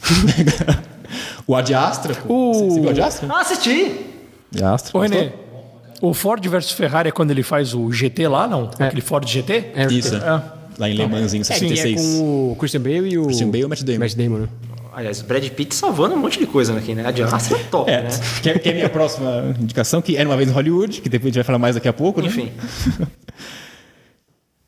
[1.46, 2.16] o Ad Astra.
[2.26, 3.28] O- Você, você viu Ad Astra?
[3.32, 4.06] Ah, assisti!
[4.54, 4.96] Ad Astra.
[4.98, 5.43] Ô, gostou?
[6.00, 8.70] O Ford versus Ferrari é quando ele faz o GT lá, não?
[8.78, 8.84] É.
[8.84, 9.52] Aquele Ford GT?
[9.74, 10.42] É, Isso, É.
[10.78, 12.00] lá em Le Mans, em É, que é 66.
[12.00, 13.24] com o Christian Bale e o...
[13.26, 13.98] Christian Bale e o Matt Damon.
[13.98, 14.48] Matt Damon, né?
[14.96, 17.04] Aliás, Brad Pitt salvando um monte de coisa aqui, né?
[17.04, 18.08] A de Astra é top, É, né?
[18.42, 21.08] que, é, que é a minha próxima indicação, que era uma vez em Hollywood, que
[21.08, 22.28] depois a gente vai falar mais daqui a pouco, né?
[22.28, 22.52] Enfim.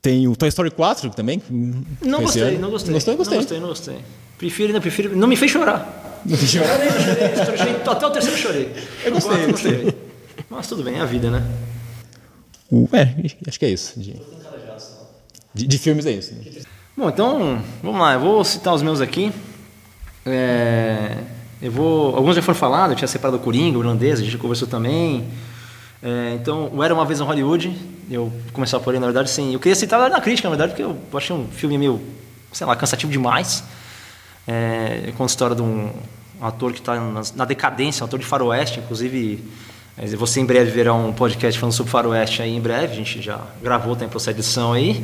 [0.02, 1.42] Tem o Toy Story 4 também.
[1.50, 2.92] Não gostei, não gostei.
[2.92, 3.16] Não gostou?
[3.16, 3.16] Gostei.
[3.16, 3.96] Não gostei, não gostei.
[4.38, 5.16] Prefiro, ainda prefiro.
[5.16, 6.20] Não me fez chorar.
[6.24, 6.78] Não tem chorar.
[6.80, 6.90] Eu
[7.44, 8.72] chorei, chorei, até o terceiro eu chorei.
[9.04, 9.94] Eu gostei, eu gostei.
[10.50, 11.42] Mas tudo bem, é a vida, né?
[12.70, 13.14] O- É,
[13.48, 13.98] acho que é isso.
[13.98, 14.14] De,
[15.54, 16.34] de, de filmes é isso.
[16.34, 16.40] né?
[16.96, 18.14] Bom, então, vamos lá.
[18.14, 19.32] Eu vou citar os meus aqui.
[20.24, 21.16] É,
[21.60, 22.16] eu vou.
[22.16, 25.28] Alguns já foram falados, eu tinha separado o Coringa, o irlandês, a gente conversou também.
[26.02, 27.76] É, então, o Era Uma Vez em Hollywood,
[28.10, 29.52] eu vou começar por ele, na verdade, sim.
[29.52, 32.00] Eu queria citar na crítica, na verdade, porque eu achei um filme meio,
[32.52, 33.62] sei lá, cansativo demais.
[34.46, 35.90] É, conta a história de um
[36.40, 39.42] ator que está na, na decadência, um ator de faroeste, inclusive.
[39.98, 43.20] É, Você em breve verá um podcast falando sobre faroeste aí em breve, a gente
[43.22, 45.02] já gravou, tem processo de edição aí.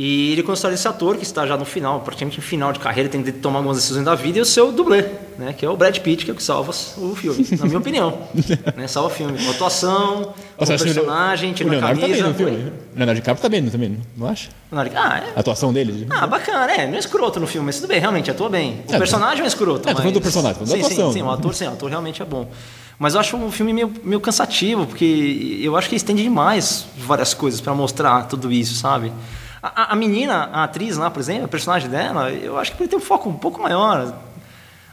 [0.00, 3.08] E ele história desse ator que está já no final, praticamente no final de carreira,
[3.08, 5.04] tem que tomar algumas decisões da vida, e o seu dublê,
[5.36, 7.78] né, que é o Brad Pitt, que é o que salva o filme, na minha
[7.78, 8.16] opinião.
[8.76, 9.36] né, salva o filme.
[9.44, 10.22] Com atuação,
[10.56, 12.16] com Nossa, o personagem, tira a Leonardo camisa.
[12.22, 12.70] tá bem no filme.
[12.94, 14.50] O Leonardo DiCaprio tá bem também, não acha?
[14.70, 16.06] Ah, é, A atuação dele?
[16.10, 18.84] ah, bacana, é, não é escroto no filme, mas tudo bem, realmente, atua bem.
[18.88, 20.12] O É, personagem é escroto, é, mas...
[20.12, 22.22] do personagem, tô falando da sim, atuação, Sim, sim, o ator, sim, o ator realmente
[22.22, 22.48] é bom.
[22.98, 27.32] Mas eu acho um filme meio, meio cansativo, porque eu acho que estende demais várias
[27.32, 29.12] coisas para mostrar tudo isso, sabe?
[29.62, 32.90] A, a- menina, a atriz lá, por exemplo, a personagem dela, eu acho que poderia
[32.90, 34.14] ter um foco um pouco maior.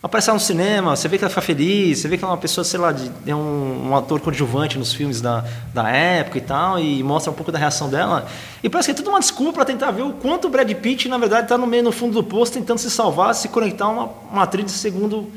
[0.04, 2.40] Aparece no cinema, você vê que ela fica feliz, você vê que ela é uma
[2.42, 5.44] pessoa, sei lá, de, é um, um ator coadjuvante nos filmes da,
[5.74, 8.28] da época e tal, e mostra um pouco da reação dela.
[8.62, 11.10] E parece que é tudo uma desculpa para tentar ver o quanto o Brad Pitt,
[11.10, 13.90] na verdade, está no meio, no fundo do poço, tentando se salvar, se conectar a
[13.90, 15.28] uma, uma atriz de segundo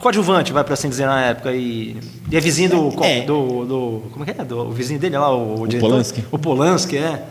[0.00, 1.96] coadjuvante, vai para assim dizer na época e,
[2.30, 3.22] e é vizinho do, É.
[3.22, 5.88] do, do como é que é do o vizinho dele lá o, diretor?
[5.90, 6.24] Polanski.
[6.30, 7.22] o Polanski é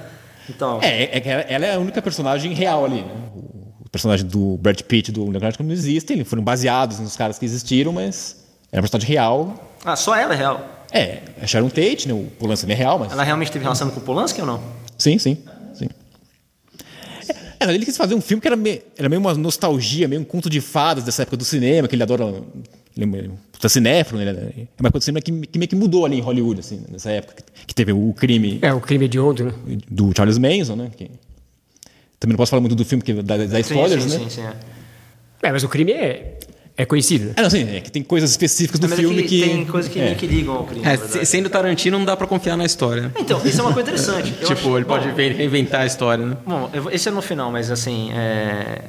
[0.50, 3.12] então É, é que ela é a única personagem real ali, né?
[3.86, 7.38] O personagem do Brad Pitt e do Leonardo não existem, eles foram baseados nos caras
[7.40, 8.38] que existiram, mas
[8.72, 9.54] é uma personagem real.
[9.84, 10.62] ah, só ela é real
[10.92, 12.14] É, a Sharon Tate, né?
[12.14, 13.12] O Polanski não é real, mas...
[13.12, 14.62] ela realmente teve relação com o Polanski ou não
[14.98, 15.38] sim, sim.
[17.60, 20.26] É, ele quis fazer um filme que era meio, era meio uma nostalgia, meio um
[20.26, 22.42] conto de fadas dessa época do cinema, que ele adora.
[22.96, 24.26] Ele é um puta cinéfilo, né?
[24.32, 27.12] É uma época do cinema que, que meio que mudou ali em Hollywood, assim, nessa
[27.12, 27.36] época.
[27.36, 29.54] que- Que teve o crime É, o crime de ontem, né?
[29.90, 30.92] do Charles Manson, né?
[30.96, 31.12] que-
[32.20, 34.18] também não posso falar muito do filme, porque dá, dá spoilers, sim, né?
[34.20, 34.54] sim, sim, é.
[35.48, 36.39] É, mas o crime é,
[36.82, 37.34] é conhecido?
[37.36, 39.42] É, não, sim, é que tem coisas específicas do Mas é filme que.
[39.42, 40.16] tem coisas que, é.
[40.16, 43.12] que ligam ao crime É, sendo Tarantino, não dá pra confiar na história.
[43.20, 45.86] então isso é uma coisa interessante Eu tipo, acho- ele pode bom, ve- reinventar a
[45.86, 46.38] história, né?
[46.46, 48.82] Bom, vou- esse é no final, mas assim, é,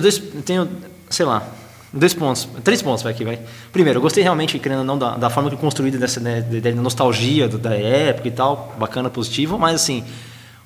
[0.00, 0.68] dois, tenho,
[1.10, 1.46] sei lá,
[1.92, 3.38] dois pontos, três pontos vai aqui, vai.
[3.72, 6.56] Primeiro, eu gostei realmente, querendo ou não, da, da forma que construída dessa né, da
[6.58, 10.04] ideia da nostalgia do- da época e tal, bacana, positivo, mas assim,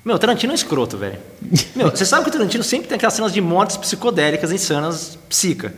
[0.05, 1.17] meu, Tarantino é escroto, velho.
[1.75, 5.73] Meu, você sabe que o Tarantino sempre tem aquelas cenas de mortes psicodélicas, insanas, psica.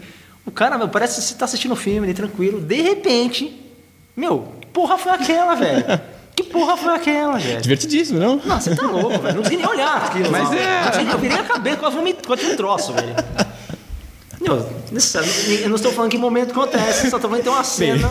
[0.50, 3.56] O cara, meu, parece que você tá assistindo um filme ali, tranquilo, de repente,
[4.18, 5.86] meu, que porra foi aquela, velho?
[6.36, 7.62] Que porra foi aquela, velho?
[7.62, 8.38] Divertidíssimo, não?
[8.44, 9.36] Não, você tá louco, velho.
[9.36, 10.32] Não consegui nem olhar aquilo.
[10.32, 10.54] Mas não.
[10.58, 13.16] é- Não consegui- Eu virei a cabeça, quase vomit- quase tive um troço, velho.
[14.42, 15.30] Meu, necessário,
[15.62, 18.10] eu não estou falando que momento acontece, só estou falando que tem uma cena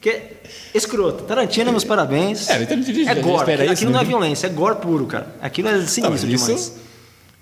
[0.00, 0.32] que é
[0.74, 1.24] escroto.
[1.24, 2.48] Tarantino, meus parabéns.
[2.48, 3.42] É, então é gore.
[3.52, 4.08] Aquilo, isso, aquilo não é né?
[4.08, 5.34] violência, é gore puro, cara.
[5.40, 6.72] Aquilo é sinistro isso- demais.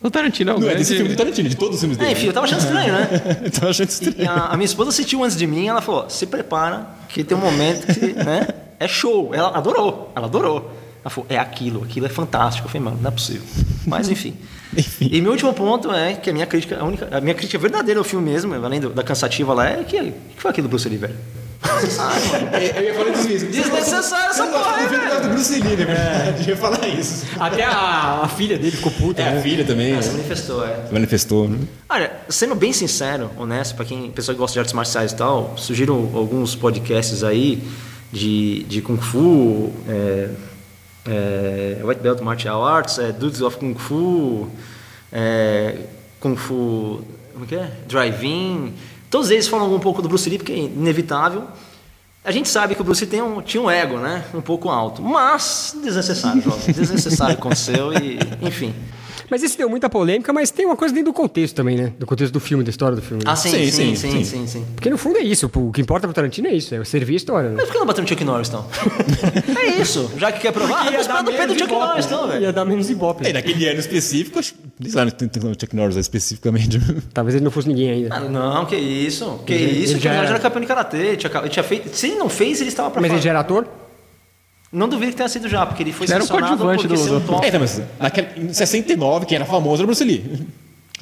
[0.00, 2.02] O Tarantino é o Não é desse filme do Tarantino, de todos os filmes É,
[2.02, 2.12] dele.
[2.12, 3.08] enfim, eu tava achando estranho, né?
[3.44, 4.30] eu tava achando estranho.
[4.30, 7.40] a, a minha esposa assistiu antes de mim ela falou: se prepara, que tem um
[7.40, 8.46] momento que né,
[8.78, 9.34] é show.
[9.34, 10.72] Ela adorou, ela adorou.
[11.02, 12.66] Ela falou, é aquilo, aquilo é fantástico.
[12.66, 13.42] Eu falei, mano, não é possível.
[13.86, 14.34] Mas enfim.
[15.00, 17.98] E meu último ponto é que a minha crítica, a, única, a minha crítica verdadeira
[17.98, 20.88] ao filme mesmo, além do- da cansativa lá, é que, que foi aquilo do Bruce
[20.88, 21.14] Lee, velho.
[21.62, 22.48] Desnecessário, mano.
[22.56, 23.50] Eu ia falar disso mesmo.
[23.50, 25.22] Desnecessário essa porra aí, velho.
[25.22, 25.84] do Bruce Lee, né?
[25.84, 26.36] velho?
[26.42, 27.26] Eu ia falar isso.
[27.38, 29.38] Até a, a filha dele ficou puta, É, né?
[29.38, 30.00] a filha também.
[30.00, 30.76] Se manifestou, é.
[30.92, 31.58] Manifestou, né?
[31.88, 35.54] Olha, sendo bem sincero, honesto, pra quem pessoa que gosta de artes marciais e tal,
[35.56, 37.62] sugiro alguns podcasts aí
[38.12, 40.28] de, de Kung Fu, é,
[41.06, 44.48] é, White Belt Martial Arts, é, Dudes of Kung Fu,
[45.12, 45.74] é,
[46.20, 47.02] Kung Fu,
[47.32, 47.70] como que é?
[47.86, 48.74] Drive-In.
[49.10, 51.48] Todos eles falam um pouco do Bruce Lee, porque é inevitável.
[52.24, 54.24] A gente sabe que o Bruce Lee um, tinha um ego, né?
[54.34, 55.00] Um pouco alto.
[55.00, 56.74] Mas desnecessário, jovem.
[56.74, 58.74] Desnecessário aconteceu e, enfim.
[59.30, 61.92] Mas isso deu muita polêmica, mas tem uma coisa dentro do contexto também, né?
[61.98, 63.24] Do contexto do filme, da história do filme.
[63.24, 63.30] né?
[63.30, 64.46] Ah, sim, Sim, sim, sim, sim, sim, sim.
[64.46, 64.64] sim.
[64.74, 65.50] Porque no fundo é isso.
[65.54, 66.74] O que importa pro Tarantino é isso.
[66.74, 67.56] É servir a história, né?
[67.56, 68.66] Mas por que não bateu no Chuck Norris, então?
[69.60, 70.10] é isso.
[70.16, 72.42] Já que quer provar, vamos esperar do pé do Chuck Norris, então, velho.
[72.42, 73.26] Ia dar menos ibope.
[73.26, 76.78] É, naquele ano específico, acho sei lá, não tem tem o Chuck Norris especificamente.
[77.12, 78.14] Talvez ele não fosse ninguém ainda.
[78.14, 79.40] Ah, não, que isso.
[79.44, 79.94] Que isso.
[79.94, 80.96] ele já Norris era- campeão de karatê.
[80.98, 81.16] Ele
[81.50, 81.94] tinha feito.
[81.96, 83.66] Se ele não fez, ele estava pra Mas ele já era ator?
[84.70, 87.10] Não duvido que tenha sido já, porque ele foi Ele era o porque do- ser
[87.14, 87.46] um do- top.
[87.46, 90.46] É, mas naquela, em 69, quem era famoso era o Bruce Lee.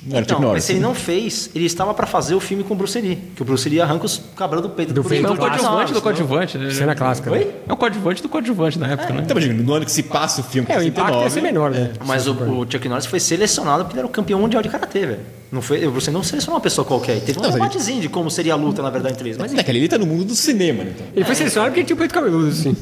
[0.06, 2.62] Não era Então, Chuck mas se ele não fez, ele estava pra fazer o filme
[2.62, 3.16] com o Bruce Lee.
[3.34, 5.36] Que o Bruce Lee arranca os cabrão do peito Do É do clássico.
[5.36, 6.58] coadjuvante do coadjuvante.
[6.58, 6.70] né?
[6.70, 7.30] Cena clássica.
[7.30, 7.46] né?
[7.68, 9.22] É o coadjuvante do coadjuvante na época, né?
[9.24, 11.40] Então, imagina, no ano que se passa o filme, É, o impacto ia 69, ser
[11.42, 11.90] menor, né?
[12.06, 15.00] Mas o, o Chuck Norris foi selecionado porque ele era o campeão mundial de karatê,
[15.06, 15.20] velho.
[15.50, 17.20] Não foi, você não selecionou uma pessoa qualquer.
[17.20, 19.38] Teve um Não, debatezinho de como seria a luta, na verdade, entre eles.
[19.38, 20.90] Mas Naquele ele tá no mundo do cinema, né?
[20.94, 21.06] Então.
[21.14, 22.76] Ele foi selecionado porque ele tinha o peito cabeludo, assim.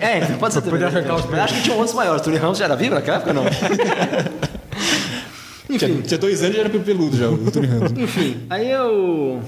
[0.00, 0.62] É, então pode ser
[1.30, 2.20] Mas acho que tinha outros maiores.
[2.22, 3.44] Tony Ramos já era vivo naquela época, não?
[5.68, 7.92] Tinha, tinha dois anos e já era peludo já, o Tony Ramos.
[7.92, 9.42] Enfim, aí eu.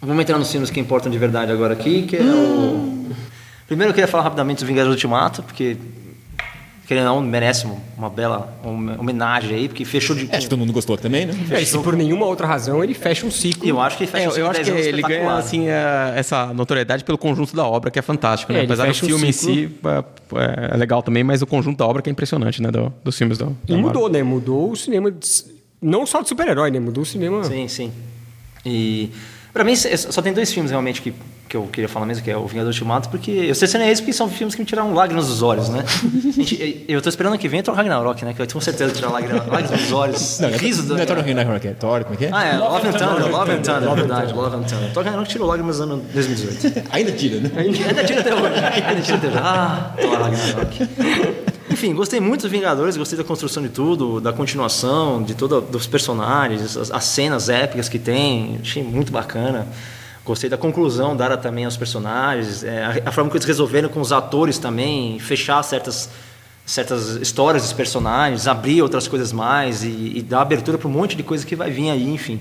[0.00, 3.06] Vamos entrar nos filmes que importam de verdade agora aqui, que é o.
[3.66, 5.76] Primeiro eu queria falar rapidamente do Vingadores Ultimato, porque.
[6.86, 7.66] Querendo ou não, merece
[7.98, 10.28] uma, bela hom- homenagem aí, porque fechou de.
[10.30, 11.34] É, Acho que todo mundo gostou também, né?
[11.50, 13.68] É, e se por nenhuma outra razão ele fecha um ciclo.
[13.68, 15.66] Eu acho que É, fecha eu, um eu acho que 10 anos ele ganha assim,
[15.68, 18.60] é, essa notoriedade pelo conjunto da obra, que é fantástico, né?
[18.60, 19.54] É, ele Apesar do fecha um filme em ciclo.
[19.54, 19.70] si
[20.36, 22.70] é, é legal também, mas o conjunto da obra que é impressionante, né?
[22.70, 23.56] do- dos filmes do.
[23.68, 24.22] E mudou, né?
[24.22, 25.10] Mudou o cinema.
[25.10, 25.26] de-
[25.82, 26.78] Não só de super-herói, né?
[26.78, 27.42] Mudou o cinema.
[27.42, 27.92] Sim, sim.
[28.64, 29.10] E
[29.52, 31.12] pra mim só tem dois filmes realmente que,
[31.48, 34.12] que eu queria falar mesmo, que é o Vingador Ultimato, porque eu selecionei eles porque
[34.12, 35.84] são filmes que me tiraram lágrimas dos olhos, né?
[36.32, 38.34] Gente, eu tô esperando que venha o Ragnarok, né?
[38.34, 40.40] Que eu tenho certeza de tirar lágrimas, lágrimas dos olhos.
[40.40, 42.30] Não, não é- riso não é Thor Ragnarok, é Thor, como é que é?
[42.32, 44.92] Ah, é, Love and Thunder, Love and Thunder, é verdade, Love and Thunder.
[44.92, 46.88] Thor Ragnarok tirou lágrimas no ano 2018.
[46.90, 47.50] Ainda tira, né?
[47.56, 48.84] Ainda tira até hoje.
[48.86, 49.38] Ainda tira até hoje.
[49.38, 50.88] Ah, Thor Ragnarok.
[51.70, 55.86] Enfim, gostei muito dos Vingadores, gostei da construção de tudo, da continuação, de todos dos
[55.86, 59.66] personagens, as, as cenas épicas que tem, achei muito bacana.
[60.26, 64.00] Gostei da conclusão dada também aos personagens, é, a, a forma que eles resolveram com
[64.00, 66.10] os atores também, fechar certas,
[66.66, 71.14] certas histórias dos personagens, abrir outras coisas mais e, e dar abertura para um monte
[71.16, 72.40] de coisa que vai vir aí, enfim.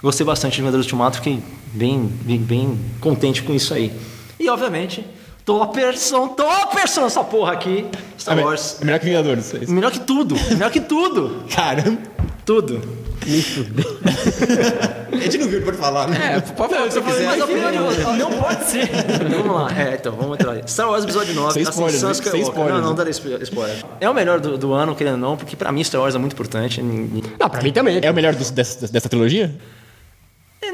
[0.00, 3.90] Gostei bastante de Vingadores Ultimato, fiquei bem, bem, bem contente com isso aí.
[4.38, 5.04] E, obviamente,
[5.44, 7.84] Topperson, Topperson essa porra aqui,
[8.16, 8.78] Star Wars.
[8.80, 9.54] É melhor que Vingadores.
[9.54, 9.66] é.
[9.66, 11.98] Melhor que tudo, melhor que tudo, Caramba.
[12.46, 13.03] tudo.
[15.12, 16.34] A gente não viu, pode falar, né?
[16.36, 17.26] É, pode falar o que você quiser.
[17.26, 18.88] Mas opinião não pode ser.
[19.30, 20.62] vamos lá, é, então, vamos entrar aí.
[20.66, 22.14] Star Wars Episódio 9, Sem spoiler, Ascensão né?
[22.14, 22.96] Sem spoiler, Não, não né?
[22.96, 23.76] darei spo- spoiler.
[24.00, 26.18] É o melhor do, do ano, querendo ou não, porque pra mim Star Wars é
[26.18, 26.82] muito importante.
[26.82, 28.00] Não, pra mim também.
[28.02, 29.54] É o melhor dos- dessa, dessa trilogia?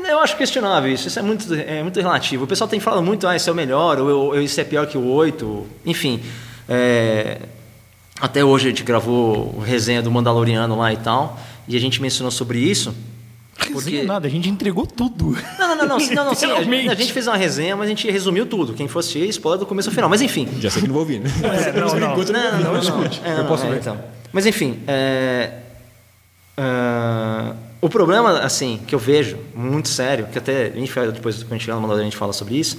[0.09, 2.45] Eu acho questionável isso, isso é muito, é muito relativo.
[2.45, 4.87] O pessoal tem falado muito, ah, esse é o melhor, ou, ou esse é pior
[4.87, 6.21] que o 8, enfim.
[6.69, 7.39] é,
[8.21, 11.39] até hoje a gente gravou resenha do Mandaloriano lá e tal,
[11.71, 12.95] e a gente mencionou sobre isso.
[13.73, 14.03] Porque...
[14.03, 15.37] nada, a gente entregou tudo.
[15.59, 17.77] Não, não, não, não, sim, não, não, sim, a, gente, a gente fez uma resenha,
[17.77, 18.73] mas a gente resumiu tudo.
[18.73, 20.09] Quem fosse assistir, spoiler do começo ao final.
[20.09, 20.49] Mas enfim.
[20.59, 21.31] Já sei que não vou ouvir, né?
[21.75, 22.17] não, Por não.
[22.17, 23.21] eu Não, não, não, vou não, ouvir.
[23.21, 23.31] não.
[23.31, 23.99] É, não, é, então.
[24.33, 25.53] Mas enfim, é,
[26.57, 31.53] ah, o problema, assim, que eu vejo, muito sério, que até a gente depois quando
[31.53, 32.77] a gente chegar no Mandalorian a gente fala sobre isso,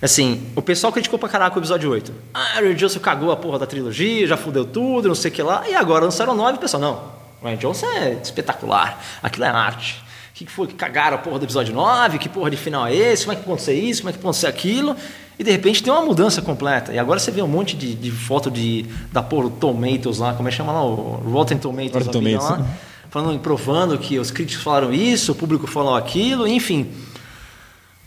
[0.00, 2.12] assim, o pessoal criticou pra caraca o episódio 8.
[2.32, 5.42] Ah, o Johnson cagou a porra da trilogia, já fudeu tudo, não sei o que
[5.42, 7.02] lá, e agora lançaram o 9 e o pessoal, não,
[7.46, 10.02] o Rian Johnson é espetacular, aquilo é arte.
[10.30, 12.18] O que que foi que cagaram a porra do episódio 9?
[12.18, 13.24] Que porra de final é esse?
[13.24, 14.02] Como é que pode ser isso?
[14.02, 14.94] Como é que pode ser aquilo?
[15.38, 16.92] E de repente tem uma mudança completa.
[16.92, 20.34] E agora você vê um monte de, de foto de, da porra do Tomatoes lá,
[20.34, 20.84] como é que chama lá?
[20.84, 22.06] O Rotten Tomatoes.
[22.06, 22.50] Rotten Tomatoes.
[22.50, 22.66] lá,
[23.08, 26.90] falando, provando que os críticos falaram isso, o público falou aquilo, enfim.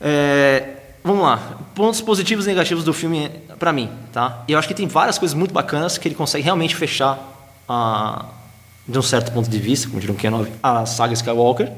[0.01, 0.73] É,
[1.03, 1.37] vamos lá.
[1.73, 4.43] Pontos positivos e negativos do filme pra mim, tá?
[4.47, 7.19] E eu acho que tem várias coisas muito bacanas que ele consegue realmente fechar
[7.67, 8.25] a,
[8.89, 11.71] de um certo ponto de vista, como diria o Kenov, a saga Skywalker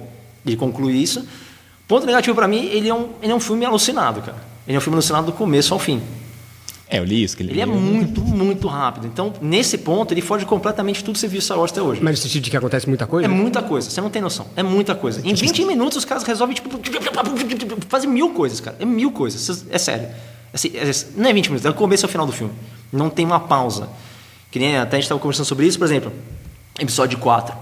[0.45, 1.28] e concluir isso.
[1.88, 4.38] Ponto negativo pra mim, ele é um, ele é um filme alucinado, cara.
[4.66, 6.01] Ele é um filme alucinado do começo ao fim.
[6.88, 7.38] É, eu li isso.
[7.38, 9.07] Que Ele é muito, muito rápido.
[9.07, 12.01] Então, nesse ponto, ele foge completamente tudo que você viu Star Wars até hoje.
[12.03, 13.26] Mas no sentido de que acontece muita coisa?
[13.26, 14.47] É muita coisa, você não tem noção.
[14.57, 15.22] É muita coisa.
[15.26, 16.70] Em 20 minutos os caras resolvem, tipo,
[17.88, 18.76] fazer mil coisas, cara.
[18.80, 19.66] É mil coisas.
[19.70, 20.09] É sério.
[20.53, 22.53] Assim, é- não é 20 minutos, é o começo ao final do filme.
[22.91, 23.88] Não tem uma pausa.
[24.51, 26.12] Que nem até a gente estava conversando sobre isso, por exemplo,
[26.82, 27.55] episódio 4.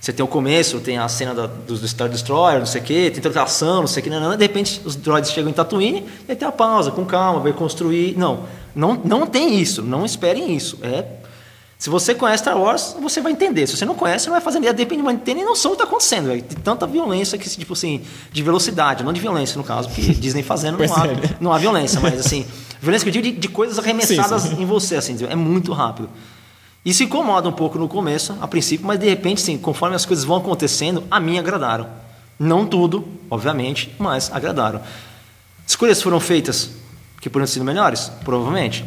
[0.00, 2.84] Você tem o começo, tem a cena da, do, do Star Destroyer, não sei o
[2.84, 5.50] quê, tem toda a ação, não sei o quê, nanana, de repente os droids chegam
[5.50, 8.16] em Tatooine, e aí tem a pausa, com calma, vai construir.
[8.16, 10.78] Não, não, não tem isso, não esperem isso.
[10.82, 11.04] É
[11.78, 13.66] se você conhece Star Wars, você vai entender.
[13.66, 14.72] Se você não conhece, não vai fazer ideia.
[14.72, 16.28] Depende, não tem nem noção do que está acontecendo.
[16.28, 16.42] Véio.
[16.42, 18.02] Tem tanta violência que, tipo assim,
[18.32, 21.06] de velocidade, não de violência no caso, porque Disney fazendo não há,
[21.38, 22.46] não há violência, mas assim,
[22.80, 24.62] violência que eu digo de, de coisas arremessadas Sim, sim.
[24.62, 26.08] em você, assim, é muito rápido.
[26.86, 30.24] Isso incomoda um pouco no começo, a princípio, mas de repente, sim, conforme as coisas
[30.24, 31.88] vão acontecendo, a mim agradaram.
[32.38, 34.80] Não tudo, obviamente, mas agradaram.
[35.66, 36.70] Escolhas foram feitas
[37.20, 38.10] que poderiam ser melhores?
[38.24, 38.84] Provavelmente.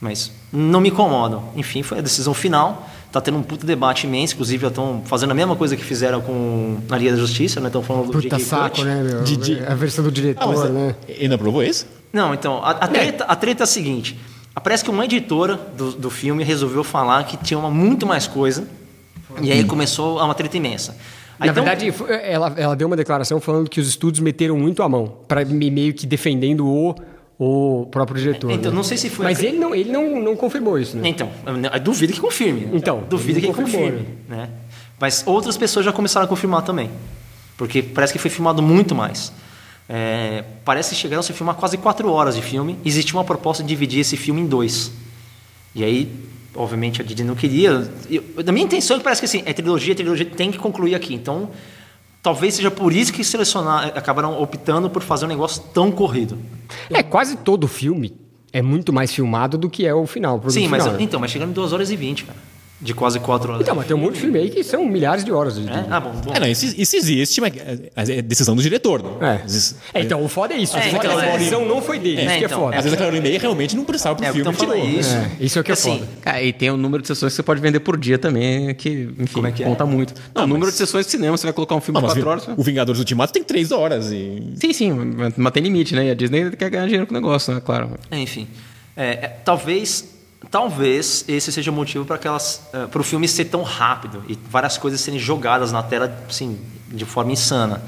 [0.00, 1.44] Mas não me incomodam.
[1.54, 2.90] Enfim, foi a decisão final.
[3.12, 4.34] Tá tendo um puta debate imenso.
[4.34, 7.68] Inclusive, já estão fazendo a mesma coisa que fizeram com a Liga da Justiça, né?
[7.68, 8.84] Estão falando do Puta saco, Cut.
[8.84, 9.22] né, meu?
[9.22, 10.96] De- de- A versão do diretor, Ah, né?
[11.06, 11.86] ele não aprovou isso?
[12.12, 14.18] Não, então, a, a treta, a treta é a seguinte.
[14.62, 18.66] Parece que uma editora do, do filme resolveu falar que tinha uma, muito mais coisa.
[19.42, 20.92] E aí começou uma treta imensa.
[21.40, 21.92] Aí, Na então- verdade,
[22.22, 25.92] ela, ela deu uma declaração falando que os estúdios meteram muito a mão, para meio
[25.92, 26.94] que defendendo o,
[27.36, 28.52] o próprio diretor.
[28.52, 28.76] Então, né?
[28.76, 31.08] não sei se foi Mas a- ele não, ele não, não confirmou isso, né?
[31.08, 31.28] Então,
[31.82, 32.60] duvido que confirme.
[32.66, 32.70] né?
[32.74, 34.06] Então, duvido que confirmou, confirme.
[34.28, 34.48] Né?
[35.00, 36.88] Mas outras pessoas já começaram a confirmar também.
[37.56, 39.32] Porque parece que foi filmado muito mais.
[39.88, 42.78] É, parece que chegaram a se filmar quase quatro horas de filme.
[42.84, 44.92] Existia uma proposta de dividir esse filme em dois.
[45.74, 46.10] E aí,
[46.54, 47.90] obviamente, a Disney não queria.
[48.08, 50.94] Eu, da minha intenção é parece que assim, é trilogia, a trilogia tem que concluir
[50.94, 51.14] aqui.
[51.14, 51.50] Então,
[52.22, 56.38] talvez seja por isso que selecionar, acabaram optando por fazer um negócio tão corrido.
[56.90, 58.16] É, quase todo filme
[58.52, 60.42] é muito mais filmado do que é o final.
[60.48, 61.02] Sim, mas final, né?
[61.02, 62.38] então, mas chegando em 2 horas e 20, cara.
[62.84, 63.62] De quase quatro horas.
[63.62, 65.54] Então, mas tem um monte de filme aí que são milhares de horas.
[65.54, 65.66] De...
[65.66, 65.86] É?
[65.90, 66.32] Ah, bom, bom.
[66.34, 69.02] É, não, isso, isso existe, mas é é decisão do diretor.
[69.02, 69.40] Né?
[69.40, 69.42] É.
[69.42, 70.76] Vezes, É, então, o foda é isso.
[70.76, 71.38] É, então, é a é.
[71.38, 72.20] decisão não foi dele.
[72.20, 72.76] É, isso que é então, foda.
[72.76, 74.76] às vezes aquela hora e meia realmente não precisava pro É, filme tão tirou.
[74.76, 75.16] isso.
[75.16, 76.08] É, isso é o que é Assim, foda.
[76.20, 79.08] Cara, e tem o número de sessões que você pode vender por dia também, que,
[79.18, 79.66] enfim, Como é que é?
[79.66, 80.12] conta muito.
[80.34, 82.28] Não, o número de sessões de cinema, você vai colocar um filme Não, de 4
[82.30, 82.48] horas.
[82.58, 84.42] o Vingadores Ultimato tem três horas e...
[84.56, 84.92] Sim, sim,
[85.36, 86.06] mas tem limite, né?
[86.06, 87.62] E a Disney quer ganhar dinheiro com o negócio, né?
[87.64, 87.90] Claro.
[88.12, 88.46] Enfim,
[88.96, 90.13] é, é, talvez,
[90.50, 94.76] talvez esse seja o motivo para aquelas, para o filme ser tão rápido e várias
[94.78, 97.82] coisas serem jogadas na tela, assim, de forma insana.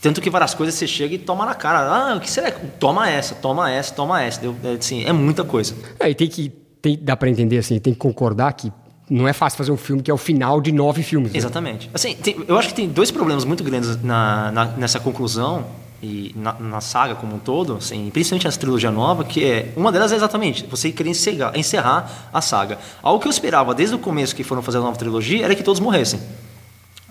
[0.00, 1.80] Tanto que várias coisas você chega e toma na cara.
[2.12, 2.50] Ah, o que será?
[2.50, 4.40] Toma essa, toma essa, toma essa.
[4.40, 5.74] Deu- É, assim, é muita coisa.
[5.98, 6.48] É, e tem que.
[6.80, 8.72] Tem, dá pra entender assim, tem que concordar que
[9.10, 11.32] não é fácil fazer um filme que é o final de nove filmes.
[11.32, 11.36] né?
[11.38, 11.90] Exatamente.
[11.92, 15.66] Assim, tem- eu acho que tem dois problemas muito grandes na, na- nessa conclusão
[16.02, 19.92] e na, na saga como um todo, assim, principalmente nessa trilogia nova, que é uma
[19.92, 22.78] delas é exatamente você querer encerrar, encerrar a saga.
[23.02, 25.62] Algo que eu esperava desde o começo que foram fazer a nova trilogia era que
[25.62, 26.20] todos morressem.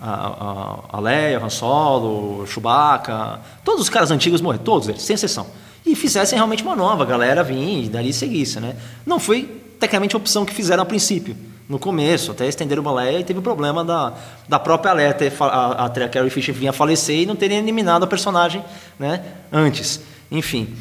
[0.00, 5.14] A, a, a Leia, Han Solo, Chewbacca, todos os caras antigos morreram, todos eles, sem
[5.14, 5.46] exceção.
[5.86, 8.74] E fizessem realmente uma nova, a galera vinha e dali seguisse, né?
[9.06, 9.42] Não foi
[9.78, 11.36] tecnicamente a opção que fizeram a princípio.
[11.70, 14.12] No começo, até estenderam uma Leia e teve o problema da,
[14.48, 18.64] da própria Leia a, a Carrie Fisher vinha falecer e não terem eliminado a personagem
[18.98, 20.00] né, antes.
[20.32, 20.74] Enfim.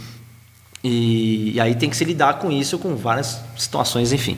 [0.84, 4.36] E, e aí tem que se lidar com isso, com várias situações, enfim.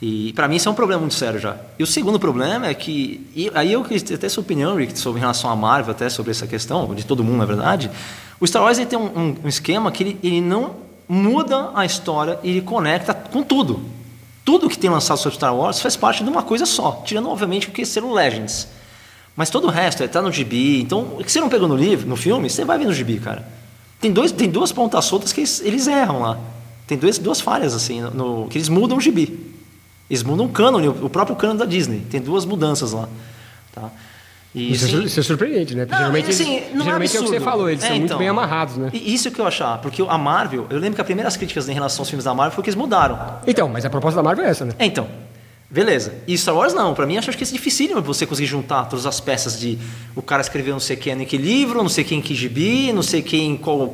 [0.00, 1.56] E para mim isso é um problema muito sério já.
[1.76, 5.18] E o segundo problema é que, e aí eu queria até sua opinião, Rick, sobre
[5.18, 7.90] em relação à Marvel, até sobre essa questão, de todo mundo, na verdade.
[8.38, 10.76] O Star Wars ele tem um, um- esquema que ele, ele não
[11.08, 13.80] muda a história, ele conecta com tudo.
[14.44, 17.68] Tudo que tem lançado sobre Star Wars faz parte de uma coisa só, tirando obviamente
[17.68, 18.66] o que ser o Legends.
[19.36, 20.80] Mas todo o resto está no gibi.
[20.80, 23.18] Então, o que você não pegou no livro, no filme, você vai ver no gibi,
[23.18, 23.46] cara.
[24.00, 26.38] Tem, dois, tem duas pontas soltas que eles, eles erram lá.
[26.86, 29.54] Tem dois, duas falhas, assim, no, no- que eles mudam o gibi.
[30.10, 32.00] Eles mudam o cânone, o próprio cânone da Disney.
[32.10, 33.08] Tem duas mudanças lá.
[33.72, 33.90] Tá?
[34.54, 35.86] E, Isso, é sim, sur- isso é surpreendente, né?
[35.86, 37.96] Porque não, geralmente, assim, eles- não geralmente é o que você falou, eles É, são
[37.96, 38.18] muito então.
[38.18, 38.90] bem amarrados, né?
[38.92, 42.02] Isso que eu achar, porque a Marvel, eu lembro que as primeiras críticas em relação
[42.02, 43.18] aos filmes da Marvel foi que eles mudaram.
[43.46, 44.72] Então, mas a proposta da Marvel é essa, né?
[44.78, 45.08] É, então.
[45.72, 46.12] Beleza.
[46.26, 46.92] E Star Wars não.
[46.94, 49.78] Pra mim, acho que é dificílimo você conseguir juntar todas as peças de
[50.14, 52.92] o cara escreveu não sei quem em que livro, não sei quem em que gibi,
[52.92, 53.90] não sei quem em qual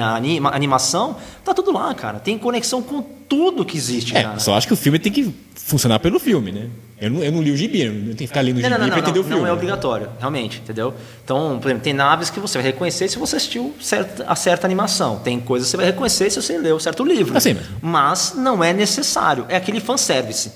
[0.00, 1.16] anima- animação.
[1.44, 2.20] Tá tudo lá, cara.
[2.20, 4.38] Tem conexão com tudo que existe, É, cara.
[4.38, 6.68] só acho que o filme tem que funcionar pelo filme, né?
[7.00, 8.78] Eu não, eu não li o gibi, eu tenho que ficar lendo o Não, gibi
[8.78, 9.40] não, não, pra entender não, o filme.
[9.42, 10.92] não é obrigatório, realmente, entendeu?
[11.24, 14.66] Então, por exemplo, tem naves que você vai reconhecer se você assistiu certa, a certa
[14.66, 15.18] animação.
[15.18, 17.32] Tem coisas que você vai reconhecer se você leu certo livro.
[17.36, 19.46] Ah, sim, mas- Mas não é necessário.
[19.48, 20.52] É aquele fanservice.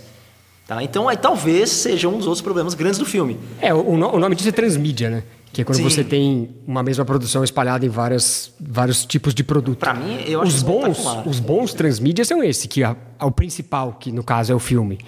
[0.67, 0.83] Tá?
[0.83, 3.39] Então, aí talvez seja um dos outros problemas grandes do filme.
[3.61, 5.23] É, o, o no- o nome disso é transmídia, né?
[5.53, 5.85] Que é quando Sim.
[5.85, 9.79] você tem uma mesma produção espalhada em várias, vários tipos de produto.
[9.79, 11.29] Pra mim, eu acho os bons, espetacular.
[11.29, 14.99] os bons transmídias são esse, que a- o principal, que no caso é o filme,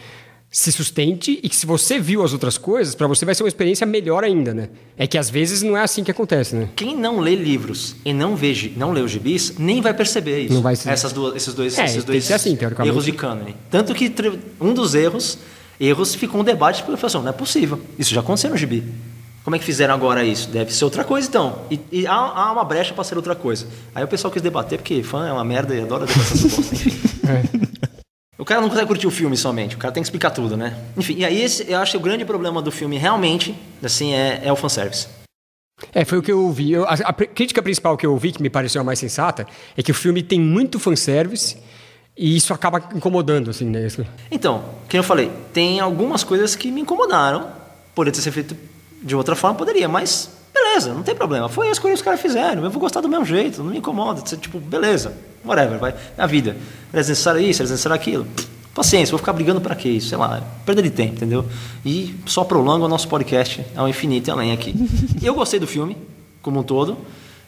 [0.51, 3.49] se sustente e que se você viu as outras coisas, pra você vai ser uma
[3.49, 4.69] experiência melhor ainda, né?
[4.97, 6.69] É que às vezes não é assim que acontece, né?
[6.75, 10.43] Quem não lê livros e não vê, gi- não lê os gibis, nem vai perceber
[10.45, 10.55] isso.
[10.55, 10.89] Não vai ser.
[10.89, 13.55] Essas duas, esses dois, É, esses dois assim, erros de cânone.
[13.71, 14.11] Tanto que
[14.61, 15.37] um dos erros,
[15.79, 17.79] erros ficou um debate porque eu falei assim, não é possível.
[17.99, 18.83] Isso já aconteceu no gibi.
[19.45, 20.49] Como é que fizeram agora isso?
[20.49, 21.61] Deve ser outra coisa então.
[21.71, 23.67] E, e há, há uma brecha para ser outra coisa.
[23.95, 26.75] Aí o pessoal quis debater porque fã é uma merda e adora debater essa bosta,
[26.75, 26.93] enfim.
[28.39, 30.77] O cara não consegue curtir o filme somente, o cara tem que explicar tudo, né?
[30.97, 34.43] Enfim, e aí esse, eu acho que o grande problema do filme realmente, assim, é,
[34.45, 35.09] é o fanservice.
[35.95, 36.73] É, foi o que eu ouvi.
[36.73, 39.83] Eu- a, a crítica principal que eu ouvi, que me pareceu a mais sensata, é
[39.83, 41.57] que o filme tem muito fanservice
[42.17, 43.87] e isso acaba incomodando, assim, né?
[44.31, 47.49] Então, como eu falei, tem algumas coisas que me incomodaram.
[47.95, 48.57] Poderia ter sido feito
[49.03, 51.49] de outra forma, poderia, mas beleza, não tem problema.
[51.49, 52.65] Foi a escolha que os caras fizeram.
[52.65, 54.23] Eu vou gostar do mesmo jeito, não me incomoda.
[54.23, 55.13] Tipo, beleza,
[55.47, 55.95] whatever, vai.
[56.17, 56.57] É a vida.
[56.93, 58.27] É desnecessário isso, é desnecessário aquilo.
[58.75, 59.99] Paciência, vou ficar brigando pra quê?
[60.01, 61.47] Sei lá, perda de tempo, entendeu?
[61.85, 64.75] E só prolonga o nosso podcast ao infinito e além aqui.
[65.23, 65.97] eu gostei do filme,
[66.43, 66.99] como um todo.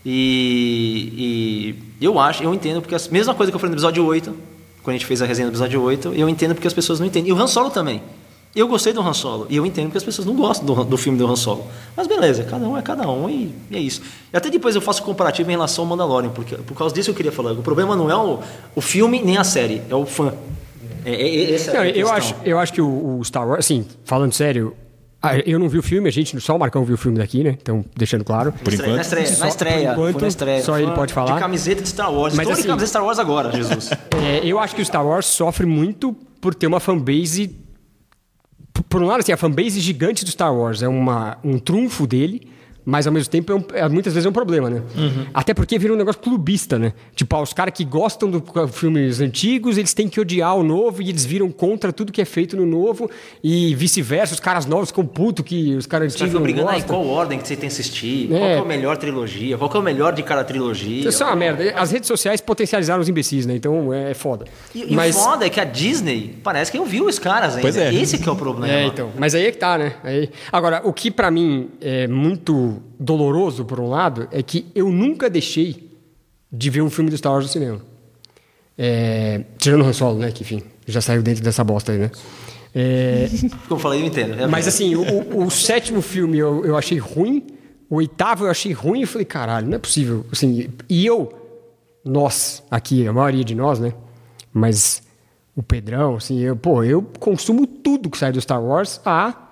[0.06, 4.04] E, e eu acho, eu entendo, porque a mesma coisa que eu falei no episódio
[4.06, 4.34] 8,
[4.82, 7.06] quando a gente fez a resenha do episódio 8, eu entendo porque as pessoas não
[7.06, 7.28] entendem.
[7.28, 8.00] E o Han Solo também.
[8.54, 9.46] Eu gostei do Han Solo.
[9.48, 11.66] E eu entendo porque as pessoas não gostam do, do filme do Han Solo.
[11.96, 14.02] Mas beleza, cada um é cada um e, e é isso.
[14.32, 17.14] E até depois eu faço comparativo em relação ao Mandalorian, porque por causa disso eu
[17.14, 17.52] queria falar.
[17.52, 18.40] O problema não é o,
[18.74, 20.32] o filme nem a série, é o fã.
[21.04, 23.46] É, é, é, essa é Não, a eu, acho, eu acho que o, o Star
[23.46, 24.74] Wars, assim, falando sério,
[25.22, 27.42] ah, eu não vi o filme, a gente, só o Marcão viu o filme daqui,
[27.42, 27.56] né?
[27.60, 28.52] Então, deixando claro.
[28.52, 29.04] Por estreia, na enquanto.
[29.04, 30.62] estreia, Só- na estreia, por enquanto, na estreia.
[30.62, 31.34] só ele pode falar.
[31.34, 32.34] De camiseta de Star Wars.
[32.34, 33.90] Mas Estou assim- de camiseta de Star Wars agora, Jesus.
[34.22, 37.50] É, eu acho que o Star Wars sofre muito por ter uma fanbase.
[38.88, 42.48] Por- um lado, assim, a fanbase gigante do Star Wars é uma, um trunfo dele,
[42.90, 44.82] mas ao mesmo tempo é um- é, muitas vezes é um problema, né?
[45.34, 46.94] Até porque vira um negócio clubista, né?
[47.14, 51.02] Tipo, ah, os caras que gostam dos filmes antigos, eles têm que odiar o novo
[51.02, 53.10] e eles viram contra tudo que é feito no novo
[53.44, 54.32] e vice-versa.
[54.32, 56.96] Os caras novos ficam putos que os caras antigos não brigando aí gostam.
[56.96, 58.52] qual ordem que você tem que assistir, qual É.
[58.54, 61.06] que é a melhor trilogia, qual que é o melhor de cada trilogia.
[61.10, 61.74] Isso é uma merda.
[61.76, 63.54] As redes sociais potencializaram os imbecis, né?
[63.56, 64.46] Então é foda.
[64.74, 67.60] E, e Mas- o foda é que a Disney parece que ouviu os caras ainda.
[67.62, 67.92] Pois é.
[67.92, 68.72] Esse que é o problema.
[68.72, 69.10] É, então.
[69.18, 69.92] Mas aí é que tá, né?
[70.02, 70.30] Aí...
[70.50, 75.28] Agora, o que pra mim é muito doloroso, por um lado, é que eu nunca
[75.30, 75.90] deixei
[76.50, 77.80] de ver um filme do Star Wars no cinema.
[78.76, 79.42] É...
[79.58, 80.30] Tirando o Han Solo, né?
[80.30, 82.10] Que, enfim, já saiu dentro dessa bosta aí, né?
[82.74, 83.28] É...
[83.68, 84.34] Como eu falei, eu entendo.
[84.40, 87.46] É Mas assim, o, o- sétimo filme eu, eu achei ruim,
[87.90, 90.24] o oitavo eu achei ruim e eu falei, caralho, não é possível.
[90.30, 91.32] Assim, e eu,
[92.04, 93.92] nós, aqui, a maioria de nós, né?
[94.52, 95.02] Mas
[95.56, 99.47] o Pedrão, assim, eu, pô, eu consumo tudo que sai do Star Wars há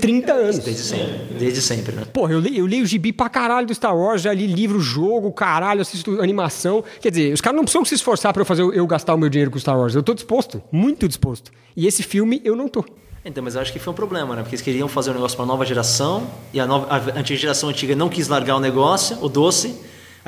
[0.00, 0.58] 30 anos.
[0.58, 1.38] Desde sempre.
[1.38, 2.04] Desde sempre, né?
[2.12, 5.30] Porra, eu leio, eu leio gibi pra caralho do Star Wars, já li livro, jogo,
[5.32, 6.84] caralho, assisto animação.
[7.00, 9.28] Quer dizer, os caras não precisam se esforçar pra eu fazer eu gastar o meu
[9.28, 9.94] dinheiro com Star Wars.
[9.94, 11.50] Eu tô disposto, muito disposto.
[11.76, 12.84] E esse filme eu não tô.
[13.24, 14.42] Então, mas eu acho que foi um problema, né?
[14.42, 17.68] Porque eles queriam fazer um negócio para nova geração e a, nova, a antiga geração
[17.68, 19.74] antiga não quis largar o negócio, o doce.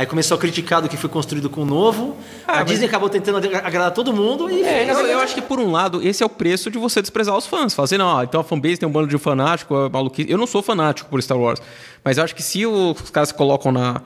[0.00, 2.16] Aí começou a criticar do que foi construído com o novo.
[2.48, 5.70] a Disney acabou tentando agradar todo mundo e É, eu, eu acho que por um
[5.70, 7.74] lado, esse é o preço de você desprezar os fãs.
[7.74, 10.30] Fazer, não, ah, então a fanbase tem um bando de fanático, é maluquice.
[10.30, 11.60] Eu não sou fanático por Star Wars,
[12.02, 14.00] mas eu acho que se os caras se colocam na,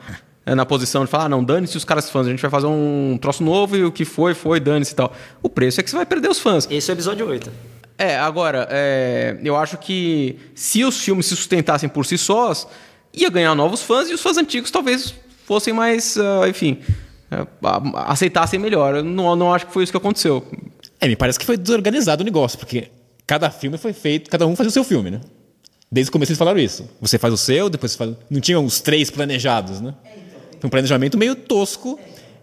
[0.45, 3.17] na posição de falar, ah, não, dane-se os caras fãs, a gente vai fazer um
[3.21, 5.13] troço novo e o que foi, foi, dane-se e tal.
[5.41, 6.67] O preço é que você vai perder os fãs.
[6.69, 7.49] esse é o episódio 8.
[7.97, 12.67] É, agora, é, eu acho que se os filmes se sustentassem por si sós,
[13.13, 15.15] ia ganhar novos fãs e os fãs antigos talvez
[15.45, 16.79] fossem mais, ah, enfim,
[17.31, 18.95] a- aceitassem melhor.
[18.95, 20.43] Eu não, não acho que foi isso que aconteceu.
[20.99, 22.89] É, me parece que foi desorganizado o negócio, porque
[23.27, 25.21] cada filme foi feito, cada um fazia o seu filme, né?
[25.91, 26.89] Desde o começo eles falaram isso.
[27.01, 28.11] Você faz o seu, depois você faz.
[28.29, 29.93] Não tinham os três planejados, né?
[30.59, 31.99] Foi um planejamento meio tosco,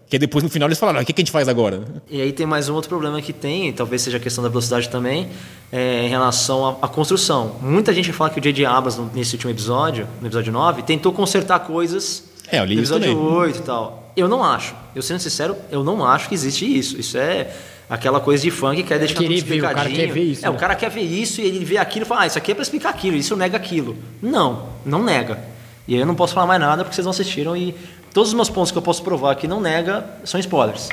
[0.07, 1.83] que aí depois no final eles falaram, "Ah, o que, que a gente faz agora?
[2.09, 4.49] E aí tem mais um outro problema que tem, e talvez seja a questão da
[4.49, 5.29] velocidade também,
[5.71, 7.57] é, em relação à, à construção.
[7.61, 8.65] Muita gente fala que o J.J.
[8.65, 13.15] Abrams, nesse último episódio, no episódio 9, tentou consertar coisas É, eu li isso episódio
[13.15, 13.37] também.
[13.37, 14.11] 8 e tal.
[14.15, 14.75] Eu não acho.
[14.95, 16.99] Eu sendo sincero, eu não acho que existe isso.
[16.99, 17.51] Isso é
[17.89, 19.95] aquela coisa de fã que quer deixar tudo ver, o cara explicadinho.
[19.95, 20.55] quer ver isso, É, né?
[20.55, 22.55] o cara quer ver isso e ele vê aquilo e fala, ah, isso aqui é
[22.55, 23.95] pra explicar aquilo, isso nega aquilo.
[24.21, 25.39] Não, não nega.
[25.87, 27.75] E aí eu não posso falar mais nada porque vocês não assistiram e
[28.13, 30.89] todos os meus pontos que eu posso provar que não nega são spoilers.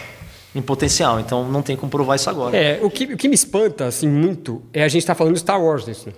[0.54, 2.56] Em potencial, então não tem como provar isso agora.
[2.56, 5.40] É, o que, o que me espanta, assim, muito, é a gente estar falando de
[5.40, 6.08] Star Wars nisso.
[6.08, 6.12] né?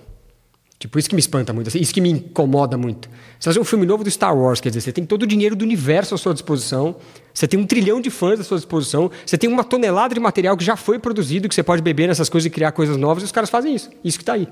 [0.79, 3.09] Tipo, isso que me espanta muito, assim, isso que me incomoda muito.
[3.39, 5.55] Você fazer um filme novo do Star Wars, quer dizer, você tem todo o dinheiro
[5.55, 6.97] do universo à sua disposição,
[7.33, 10.57] você tem um trilhão de fãs à sua disposição, você tem uma tonelada de material
[10.57, 13.25] que já foi produzido, que você pode beber nessas coisas e criar coisas novas, e
[13.25, 13.89] os caras fazem isso.
[14.03, 14.47] Isso que tá aí.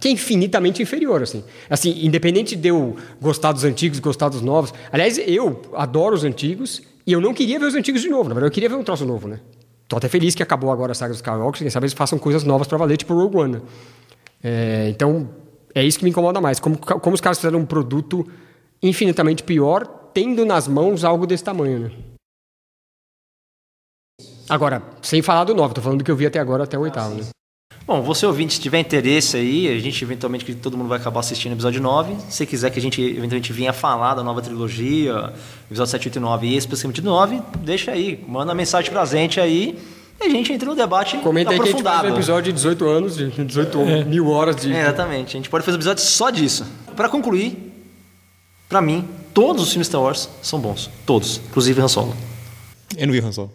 [0.00, 1.44] que é infinitamente inferior, assim.
[1.68, 4.72] Assim, independente de eu gostar dos antigos, gostar dos novos.
[4.92, 8.28] Aliás, eu adoro os antigos e eu não queria ver os antigos de novo.
[8.28, 9.40] Na verdade, eu queria ver um troço novo, né?
[9.86, 12.42] Tô até feliz que acabou agora a saga dos Skywalker, quem sabe eles façam coisas
[12.42, 13.52] novas para valer, tipo Rogue One.
[13.54, 13.60] né?
[14.42, 15.28] É, então,
[15.74, 16.60] é isso que me incomoda mais.
[16.60, 18.26] Como, como os caras fizeram um produto
[18.82, 21.90] infinitamente pior, tendo nas mãos algo desse tamanho, né?
[24.48, 26.82] Agora, sem falar do 9, tô falando do que eu vi até agora, até o
[26.82, 27.24] oitavo, né?
[27.86, 31.20] Bom, você ouvinte, se tiver interesse aí, a gente eventualmente, que todo mundo vai acabar
[31.20, 32.16] assistindo o episódio 9.
[32.30, 35.34] Se quiser que a gente eventualmente venha falar da nova trilogia,
[35.66, 39.40] episódio 7, 8 e 9 e especificamente do 9, deixa aí, manda mensagem pra gente
[39.40, 39.78] aí
[40.20, 42.14] e a gente entra no debate Comenta aí que a gente faz aprofundado.
[42.14, 44.72] um episódio de 18 anos, de 18 mil horas de...
[44.72, 46.66] É, exatamente, a gente pode fazer um episódio só disso.
[46.96, 47.72] Pra concluir,
[48.68, 50.88] pra mim, todos os filmes Star Wars são bons.
[51.04, 52.14] Todos, inclusive Han Solo.
[52.96, 53.52] Eu não vi Han Solo.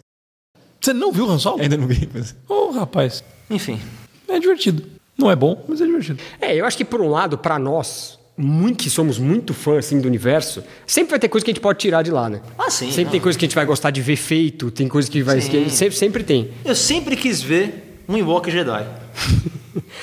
[0.80, 1.60] Você não viu o Han Solo?
[1.62, 2.08] Ainda não vi.
[2.12, 2.36] Mas...
[2.48, 3.80] Ô, rapaz, Enfim,
[4.28, 4.84] é divertido.
[5.18, 6.22] Não é bom, mas é divertido.
[6.40, 10.00] É, eu acho que por um lado, pra nós, muito, que somos muito fãs assim,
[10.00, 12.40] do universo, sempre vai ter coisa que a gente pode tirar de lá, né?
[12.58, 13.10] Ah, sim, Sempre não.
[13.12, 15.40] tem coisa que a gente vai gostar de ver feito, tem coisa que vai...
[15.40, 16.50] Que- sempre, sempre tem.
[16.64, 18.86] eu sempre quis ver um Ewok Jedi.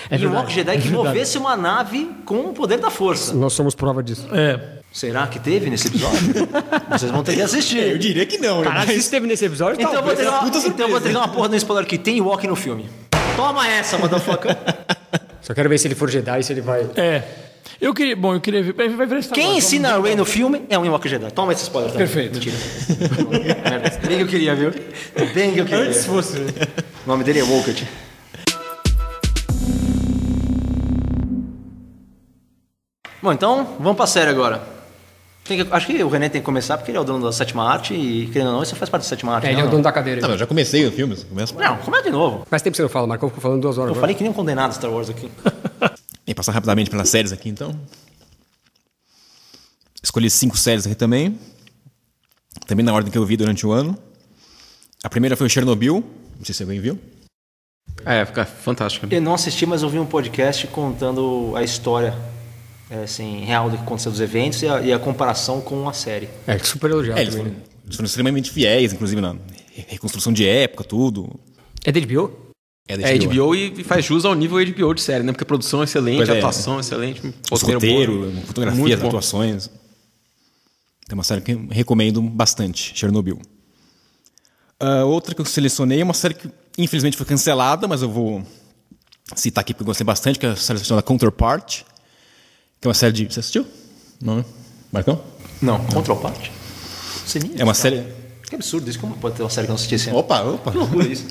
[0.10, 1.08] É um Ewok verdade, Jedi é que verdade.
[1.08, 3.34] movesse uma nave com o poder da força.
[3.34, 4.26] Nós somos prova disso.
[4.32, 4.78] É.
[4.94, 6.20] Será que teve nesse episódio?
[6.90, 7.80] Vocês vão ter que assistir.
[7.84, 8.64] Eu diria que não?
[8.64, 10.20] Caralho, se isso teve nesse episódio, Então eu, vou talvez.
[10.30, 12.86] ter uma, então eu vou ter uma porra no spoiler que tem Ewok no filme.
[13.36, 14.56] Toma essa, motherfucker.
[15.42, 16.88] Só quero ver se ele for Jedi, se ele vai...
[16.96, 17.24] É.
[17.80, 18.16] Eu queria.
[18.16, 18.74] Bom, eu queria ver.
[18.74, 21.32] Vai vai ver Quem Wars, ensina a Rey no filme é um Ewok Jedi.
[21.32, 22.08] Toma esse spoiler também.
[22.08, 22.34] Perfeito.
[22.36, 22.58] Mentira.
[23.64, 24.00] Merda.
[24.08, 24.72] Bem que eu queria, viu?
[25.34, 25.86] Bem que eu queria.
[25.86, 26.38] Antes fosse...
[26.38, 27.88] O nome dele é Woket.
[33.22, 34.62] Bom, então, vamos pra série agora.
[35.44, 37.32] Tem que- acho que o René tem que começar porque ele é o dono da
[37.32, 39.48] sétima arte e, querendo ou não, isso faz parte da sétima arte.
[39.48, 40.22] É, ele é o dono da cadeira.
[40.22, 41.16] Não, eu já comecei o filme.
[41.16, 41.54] Começa...
[41.56, 42.46] Não, começa de novo.
[42.50, 44.02] Faz tempo que você não fala, Marcão ficou falando duas horas Eu agora.
[44.02, 45.32] falei que nem um condenado Star Wars aqui.
[46.28, 47.80] E passar rapidamente pelas séries aqui, então.
[50.04, 51.40] Escolhi cinco séries aqui também.
[52.68, 53.98] Também na ordem que eu vi durante o ano.
[55.04, 56.04] A primeira foi o Chernobyl.
[56.38, 57.00] Não sei se alguém viu.
[58.06, 59.08] É, fica fantástico.
[59.10, 62.14] Eu não assisti, mas ouvi um podcast contando a história
[62.90, 65.94] é, assim, real do que aconteceu dos eventos e a, e a comparação com a
[65.94, 66.30] série.
[66.46, 67.52] É, super elogiado É, eles foram,
[67.86, 69.36] eles foram extremamente fiéis, inclusive na
[69.88, 71.40] reconstrução de época, tudo.
[71.84, 72.47] É da HBO?
[72.96, 75.34] Da É HBO e faz jus ao nível HBO de série, né?
[75.34, 76.38] Porque a produção é excelente, a é.
[76.38, 77.22] atuação é excelente,
[77.52, 78.42] roteiro roteiros, bom.
[78.44, 79.08] fotografia, Muito as bom.
[79.08, 79.70] atuações.
[81.08, 83.40] Tem uma série que eu recomendo bastante, Chernobyl.
[84.80, 88.44] Ah, outra que eu selecionei é uma série que infelizmente foi cancelada, mas eu vou
[89.36, 91.82] citar aqui porque eu gostei bastante, que é a série chamada Counterpart,
[92.80, 93.26] que é uma série de...
[93.26, 93.66] Você assistiu?
[94.22, 94.46] Não, né?
[94.92, 95.22] Marcão?
[95.62, 96.52] Não, Control Part.
[97.26, 98.04] Sinistro, É uma série...
[98.48, 99.00] Que absurdo isso.
[99.00, 100.20] Como pode ter uma série que eu não assisti esse ano?
[100.20, 100.72] Opa, opa!
[100.72, 101.26] Que loucura isso.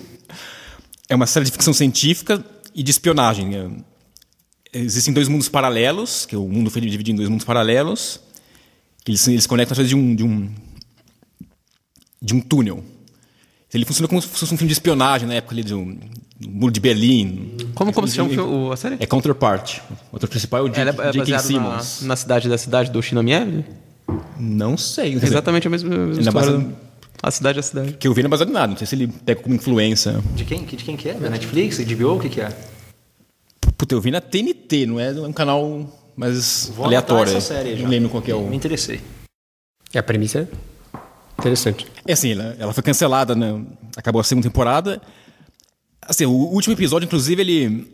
[1.08, 2.44] É uma série de ficção científica
[2.74, 3.54] e de espionagem.
[3.54, 3.68] É,
[4.72, 8.20] Existem dois mundos paralelos, que o mundo foi dividido em dois mundos paralelos.
[9.04, 10.50] que Eles, eles conectam através de um, de um
[12.20, 12.82] de um túnel.
[13.72, 15.84] Ele funciona como se fosse um filme de espionagem na época ali do,
[16.40, 17.56] do muro de Berlim.
[17.74, 18.96] Como, como se chama o a série?
[18.98, 19.78] É Counterpart.
[20.12, 21.18] O ator principal é o Ela é J.K.
[21.18, 22.02] baseada Simmons.
[22.02, 23.64] na, na cidade da cidade do Shinomiya?
[24.38, 25.14] Não sei.
[25.14, 26.76] Exatamente a mesma, mesma Ele é história.
[27.22, 27.92] A cidade é a cidade.
[27.94, 28.68] Que eu vi não é baseado em nada.
[28.68, 30.22] Não sei se ele pega como influência.
[30.34, 31.14] De quem, de quem que é?
[31.14, 31.78] Da Netflix?
[31.78, 32.16] HBO?
[32.16, 32.52] O que que é?
[33.76, 37.36] Puta, eu vi na TNT, não é um canal mais Vou aleatório.
[37.36, 37.82] essa série já.
[37.82, 38.42] Não lembro qual que é o...
[38.42, 39.00] Me interessei.
[39.92, 40.46] É a premissa é
[41.38, 41.86] interessante.
[42.06, 43.62] É assim, ela, ela foi cancelada, né?
[43.96, 45.00] acabou a segunda temporada.
[46.02, 47.86] Assim, o último episódio, inclusive, ele,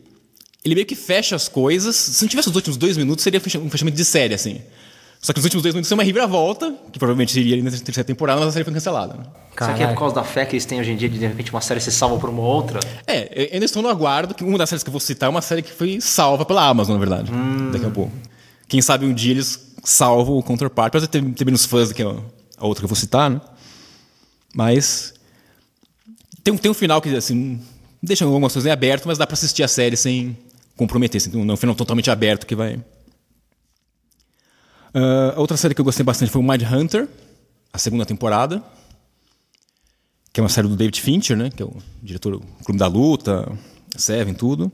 [0.65, 1.97] ele meio que fecha as coisas.
[1.97, 4.61] Se não tivesse os últimos dois minutos, seria um fechamento de série, assim.
[5.25, 8.03] Só que os últimos dois minutos são uma reviravolta, que provavelmente iria ali na terceira
[8.05, 9.15] temporada, mas a série foi cancelada.
[9.15, 9.23] né?
[9.57, 11.25] Será que é por causa da fé que eles têm hoje em dia de de
[11.27, 12.81] repente uma série ser salva por uma outra?
[13.07, 15.31] É, eu ainda estou no aguardo, que uma das séries que eu vou citar é
[15.31, 17.31] uma série que foi salva pela Amazon, na verdade.
[17.73, 18.11] Daqui a pouco.
[18.67, 20.91] Quem sabe um dia eles salvam o Counterpart.
[20.93, 22.09] Pode ter, ter menos fãs do que a,
[22.59, 23.41] outra que eu vou citar, né?
[24.55, 25.15] Mas.
[26.43, 27.61] Tem, um- tem um final que, assim,
[28.03, 30.37] deixa algumas coisas em aberto, mas dá pra assistir a série sem
[30.77, 31.21] comprometer.
[31.21, 32.81] Assim, não é um final totalmente aberto que vai.
[34.95, 37.09] Ah, outra série que eu gostei bastante foi o Mind Hunter,
[37.73, 38.63] a segunda temporada
[40.33, 41.51] que é uma série do David Fincher, né?
[41.55, 43.53] Que é o diretor do Clube da Luta,
[43.97, 44.73] Seven, tudo.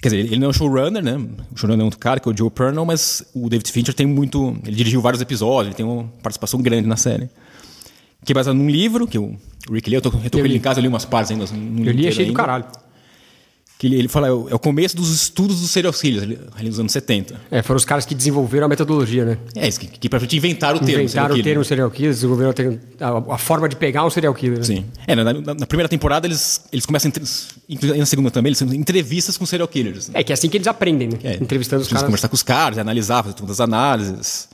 [0.00, 1.16] Quer dizer, ele não é o showrunner, né?
[1.52, 4.06] O showrunner é outro cara, que é o Joe Pernell, mas o David Fincher tem
[4.06, 4.56] muito...
[4.64, 7.28] Ele dirigiu vários episódios, ele tem uma participação grande na série.
[8.24, 9.36] Que é baseado num livro, que o
[9.70, 11.46] Rick leu, eu tô, eu tô com ele em casa, eu li umas partes ainda.
[11.52, 12.36] Não Eu li achei do ainda.
[12.36, 12.64] caralho.
[13.76, 16.38] Que ele, ele fala, é o, é o começo dos estudos dos serial killers, ali,
[16.56, 17.40] ali nos anos 70.
[17.50, 19.36] É, foram os caras que desenvolveram a metodologia, né?
[19.56, 20.92] É isso, que, que pra gente inventaram o termo.
[21.08, 24.32] serial Inventaram o termo serial killer, desenvolveram termo- a, a forma de pegar um serial
[24.32, 24.58] killer.
[24.58, 24.64] né?
[24.64, 24.84] Sim.
[25.08, 27.10] É, na, na- na primeira temporada eles, eles começam,
[27.68, 30.08] inclusive na segunda também, eles são entrevistas com serial killers.
[30.14, 31.18] É que é assim que eles aprendem, né?
[31.24, 32.06] É, Entrevistando os eles caras.
[32.06, 34.48] conversar com os caras, analisar, fazer todas as análises.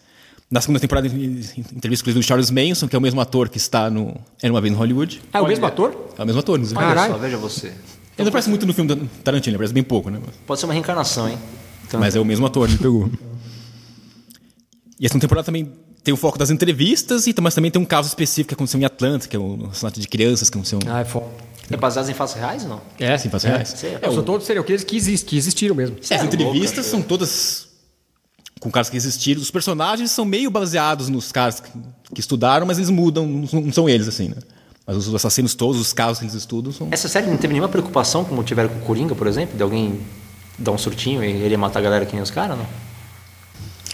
[0.51, 3.89] Na segunda temporada, entrevista com o Charles Manson, que é o mesmo ator que está
[3.91, 5.21] no Era Uma Vez em Hollywood.
[5.33, 5.95] Ah, é o mesmo ator?
[6.19, 6.79] É o mesmo ator, inclusive.
[6.79, 7.13] Olha Caralho.
[7.13, 7.73] só, veja você.
[8.21, 10.21] Ele não parece muito no filme do Tarantino, ele parece bem pouco, né?
[10.47, 11.39] Pode ser uma reencarnação, hein?
[11.87, 13.11] Então, Mas é o mesmo ator, me pegou.
[14.99, 15.73] E a segunda temporada também
[16.05, 18.85] tem o foco das entrevistas, e mas também tem um caso específico que aconteceu em
[18.85, 21.27] Atlanta, que é o assassinato de crianças, que aconteceu Ah, é foda.
[21.71, 22.81] é baseado em fatos reais ou não?
[22.99, 23.69] É, em fatos reais.
[23.71, 25.97] Sei, É, são todos serial killers que, exist, que existiram mesmo.
[26.09, 27.69] É, as entrevistas são todas
[28.61, 29.41] com caras que existiram.
[29.41, 31.71] Os personagens são meio baseados nos caras que,
[32.15, 34.37] que estudaram, mas eles mudam, não não são eles, assim, né?
[34.91, 36.89] Mas os assassinos todos, os casos que eles estudam, são...
[36.91, 40.01] Essa série não teve nenhuma preocupação, como tiveram com o Coringa, por exemplo, de alguém
[40.59, 42.67] dar um surtinho e ele ia matar a galera que nem os caras, não?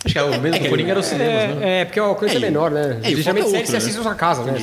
[0.03, 1.59] Acho que é o mesmo Coringa era o cinema, né?
[1.61, 3.01] É, é, porque o alcance é, É, menor, né?
[3.03, 3.79] é, e Geralmente é série outro, você né?
[3.79, 4.59] assiste na sua casa, né?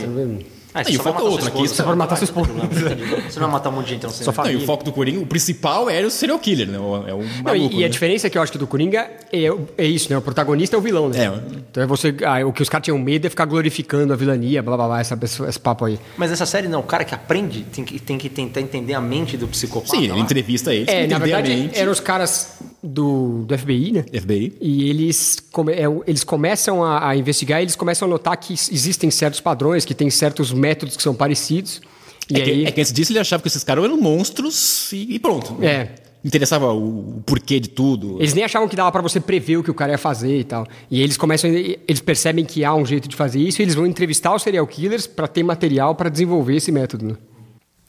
[0.74, 2.52] Você não vê- Ah, e o foco é matar outro aqui, você vai matar esposa.
[2.52, 3.04] entendi.
[3.34, 4.58] Você não vai matar um monte de gente, então Não, e família.
[4.58, 6.80] o foco do Coringa, o principal era o serial killer, né?
[6.80, 7.90] O- É o maluco, Não, e, e a né?
[7.90, 9.46] diferença é que eu acho que do Coringa é,
[9.78, 10.18] é isso, né?
[10.18, 11.26] O protagonista é o vilão, né?
[11.26, 11.58] É.
[11.72, 12.16] Então é você.
[12.26, 15.00] ah, o que os caras tinham medo é ficar glorificando a vilania, blá blá blá,
[15.00, 16.00] essa, esse, esse papo aí.
[16.18, 19.02] Mas nessa série, não, o cara que aprende tem que, tem que tentar entender a
[19.02, 19.96] mente do psicopata.
[19.96, 21.78] Sim, ele entrevista eles, É, na entender a verdade, mente.
[21.80, 24.06] eram os caras do, do FBI, né?
[24.20, 24.58] FBI.
[24.60, 28.54] E eles, come- é, eles começam a, a investigar e eles começam a notar que
[28.54, 31.82] existem certos padrões, que tem certos métodos que são parecidos.
[32.30, 32.66] E É, que, aí.
[32.66, 35.58] é que antes disso ele achava que esses caras eram monstros e, e pronto.
[35.64, 35.90] É.
[36.26, 38.16] Interessava o, o porquê de tudo.
[38.18, 40.44] Eles nem achavam que dava pra você prever o que o cara ia fazer e
[40.46, 40.66] tal.
[40.90, 43.86] E eles começam, eles percebem que há um jeito de fazer isso, e eles vão
[43.86, 47.06] entrevistar os serial killers pra ter material pra desenvolver esse método.
[47.08, 47.16] né?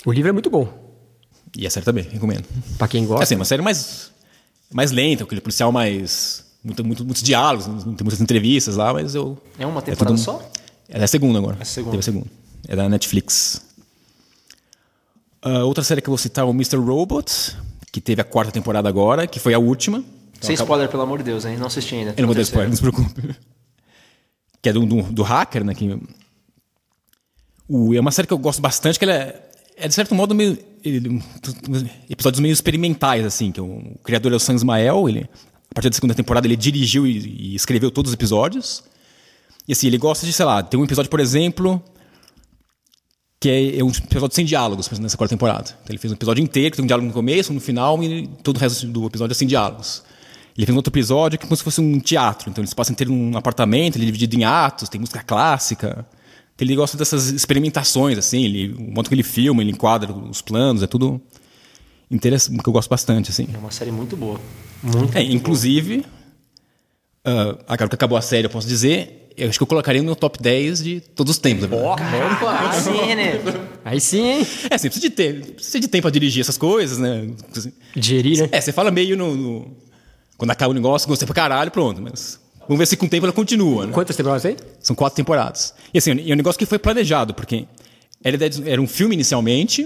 [0.05, 0.67] O livro é muito bom,
[1.57, 2.45] E a série também, recomendo.
[2.77, 3.23] Pra quem É gosta.
[3.23, 4.11] assim, uma série mais,
[4.73, 6.43] mais lenta, aquele policial mais.
[6.65, 9.39] Muito, muito- muitos diálogos, não tem muitas entrevistas lá, mas eu.
[9.61, 10.43] É uma temporada tudo- só?
[10.89, 11.57] É a segunda agora.
[11.61, 11.91] a segunda.
[11.93, 12.27] Teve a segunda.
[12.69, 13.63] É da Netflix.
[15.43, 16.77] Ah, outra série que eu vou citar é o Mr.
[16.77, 17.57] Robot,
[17.93, 20.03] que teve a quarta temporada agora, que foi a última.
[20.41, 21.57] Sem spoiler, pelo amor de Deus, hein?
[21.57, 22.15] Não assisti ainda.
[22.17, 23.35] Eu não vou dar spoiler, não se preocupe.
[24.63, 25.75] Que é do, do, do hacker, né?
[25.75, 25.99] Que,
[27.69, 29.43] o, é uma série que eu gosto bastante, que ela é,
[29.77, 31.23] é de certo modo, meio, ele-
[32.09, 33.53] episódios meio experimentais, assim.
[33.53, 35.29] Que o, o criador é o Sam Ismael, ele,
[35.71, 38.83] a partir da segunda temporada ele dirigiu e, e escreveu todos os episódios.
[39.69, 41.83] E assim, ele gosta de, sei lá, tem um episódio, por exemplo,
[43.41, 45.71] que é, é um episódio sem diálogos nessa quarta temporada.
[45.83, 48.27] Então, ele fez um episódio inteiro, que tem um diálogo no começo, no final, e
[48.43, 50.03] todo o resto do episódio é sem diálogos.
[50.57, 52.49] Ele fez um outro episódio que é como se fosse um teatro.
[52.49, 56.07] Então eles passam inteiro num apartamento, ele é dividido em atos, tem música clássica.
[56.55, 60.41] Então, ele gosta dessas experimentações, assim, ele, o modo que ele filma, ele enquadra os
[60.41, 61.21] planos, é tudo
[62.09, 63.49] interessante, que eu gosto bastante, assim.
[63.53, 64.41] É uma série muito boa.
[64.81, 66.05] Muito, É, muito inclusive,
[67.25, 70.07] ah, agora que acabou a série, eu posso dizer, eu acho que eu colocaria no
[70.07, 71.67] meu top 10 de todos os tempos.
[71.67, 71.83] verdade.
[72.41, 72.53] boa.
[72.53, 73.41] Ah, sim, né?
[73.85, 74.47] Aí sim, hein?
[74.71, 77.29] É, assim, precisa de, ter, precisa de tempo pra dirigir essas coisas, né?
[77.97, 78.49] Digerir, né?
[78.53, 79.35] É, você fala meio no.
[79.37, 79.77] no-
[80.37, 82.03] quando acaba o negócio, gostei pra caralho, pronto.
[82.03, 83.93] Mas vamos ver se com o tempo ela continua, né?
[83.93, 84.57] Quantas temporadas tem?
[84.81, 85.73] São quatro temporadas.
[85.93, 87.67] E assim, é um negócio que foi planejado, porque
[88.23, 89.83] era, ideia- era um filme inicialmente,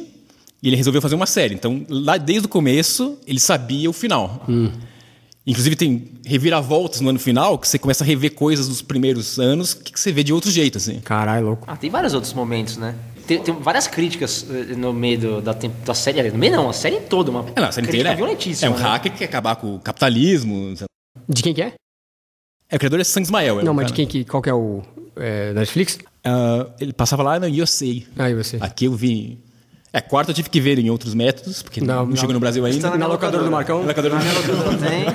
[0.63, 1.55] e ele resolveu fazer uma série.
[1.55, 4.45] Então, lá desde o começo, ele sabia o final.
[5.49, 9.73] Inclusive, tem reviravoltas no ano final, que você começa a rever coisas dos primeiros anos
[9.75, 11.01] que você vê de outro jeito, assim.
[11.01, 11.65] Caralho, louco.
[11.67, 12.95] Ah, tem vários outros momentos, né?
[13.27, 16.31] Tem, tem várias críticas eh, no meio do- da, da série.
[16.31, 17.31] No meio não, a série toda.
[17.31, 18.71] Uma É, não, a série inteira é, violentíssima.
[18.71, 18.83] é um né?
[18.83, 20.75] hacker que quer acabar com o capitalismo.
[21.29, 21.73] De quem que é?
[22.71, 23.61] É, o criador é Sam Ismael.
[23.61, 24.25] é Não, mas de cara- quem que.
[24.29, 24.83] Qual que é o.
[25.17, 25.99] É, da Netflix?
[26.25, 27.87] Ah, ele passava lá na USA.
[28.19, 28.59] Aí você.
[28.61, 29.39] Aqui eu vi.
[29.93, 32.17] É, quarto eu tive que ver em outros métodos, porque Não, não, não.
[32.17, 32.77] chegou no Brasil ainda.
[32.77, 33.81] Está Na locadora do Marcão?
[33.81, 35.07] Na locadora do tem.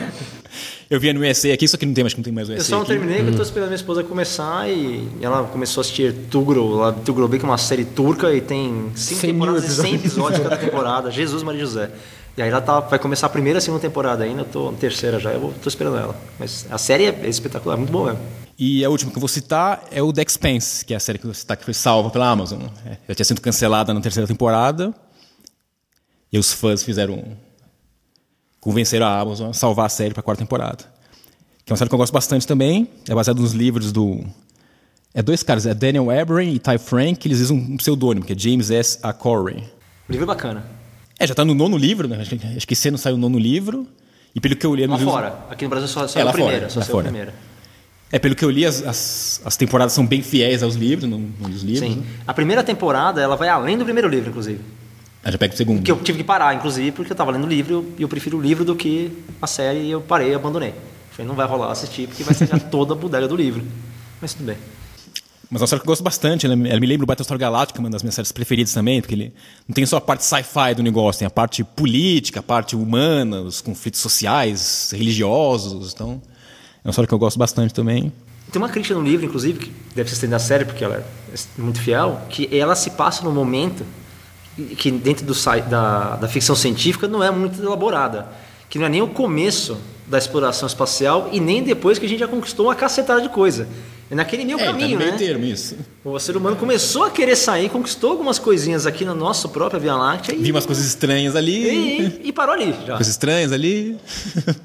[0.89, 2.59] Eu via no USA aqui, só que não tem, que não tem mais USA.
[2.59, 2.91] Eu só não aqui.
[2.91, 6.91] terminei porque eu tô esperando minha esposa começar e ela começou a assistir Tugro, lá
[6.91, 10.05] Tugro que é uma série turca e tem 5 100 mil temporadas e 100 episódios.
[10.05, 11.11] episódios cada temporada.
[11.11, 11.89] Jesus Maria José.
[12.35, 14.71] E aí ela tá, vai começar a primeira e a segunda temporada ainda, eu tô
[14.71, 16.15] na terceira já, eu vou- tô esperando ela.
[16.39, 18.42] Mas a série é espetacular, é muito boa mesmo.
[18.57, 21.17] E a última que eu vou citar é o The Expanse, que é a série
[21.17, 22.61] que eu vou citar que foi salva pela Amazon.
[22.85, 24.93] É, já tinha sido cancelada na terceira temporada.
[26.31, 27.23] E os fãs fizeram.
[28.59, 30.83] convenceram a Amazon a salvar a série para a quarta temporada.
[31.65, 32.87] Que é uma série que eu gosto bastante também.
[33.07, 34.23] É baseado nos livros do.
[35.13, 38.37] É dois caras, é Daniel Abraham e Ty Frank, eles usam um pseudônimo, que é
[38.37, 38.97] James S.
[39.03, 39.13] A.
[39.13, 39.57] Corey.
[40.09, 40.65] O livro é bacana.
[41.19, 42.19] É, já tá no nono livro, né?
[42.19, 43.87] Acho que, que esse ano saiu o nono livro.
[44.33, 44.81] E pelo que eu li...
[44.81, 45.45] Lá nos livros- fora.
[45.51, 46.57] Aqui no Brasil só, só É, é, lá a primeira.
[46.61, 47.33] fora, só lá saiu a fora.
[48.13, 51.19] É, pelo que eu li, as, as, as temporadas são bem fiéis aos livros, não,
[51.39, 51.91] não dos livros.
[51.91, 51.99] Sim.
[52.01, 52.05] né?
[52.27, 54.59] A primeira temporada, ela vai além do primeiro livro, inclusive.
[55.23, 55.81] Ah, já pega o segundo.
[55.81, 58.37] Que eu tive que parar, inclusive, porque eu tava lendo o livro e eu prefiro
[58.37, 59.11] o livro do que
[59.41, 60.75] a série e eu parei e abandonei.
[61.09, 63.63] Falei, não vai rolar assistir porque vai ser já toda a bodega do livro.
[64.21, 64.57] Mas tudo bem.
[65.49, 66.45] Mas é uma série que eu gosto bastante.
[66.45, 69.33] Ela, ela me lembra o Battlestar Galactica, uma das minhas séries preferidas também, porque ele
[69.67, 73.41] não tem só a parte sci-fi do negócio, tem a parte política, a parte humana,
[73.41, 75.93] os conflitos sociais, religiosos.
[75.93, 76.21] Então,
[76.83, 78.11] é uma série que eu gosto bastante também.
[78.51, 81.61] Tem uma crítica no livro, inclusive, que deve ser estendida da série, porque ela é
[81.61, 83.85] muito fiel, que ela se passa num momento
[84.77, 85.33] que dentro do,
[85.69, 88.27] da, da ficção científica não é muito elaborada.
[88.69, 92.19] Que não é nem o começo da exploração espacial e nem depois que a gente
[92.19, 93.67] já conquistou uma cacetada de coisa.
[94.13, 95.17] É naquele meio é, caminho, tá meio né?
[95.17, 95.75] termo, isso.
[96.05, 99.95] O ser humano começou a querer sair, conquistou algumas coisinhas aqui na nossa própria Via
[99.95, 102.21] Láctea e, Vi umas coisas estranhas ali.
[102.21, 102.95] e, e parou ali já.
[102.95, 103.97] Coisas estranhas ali.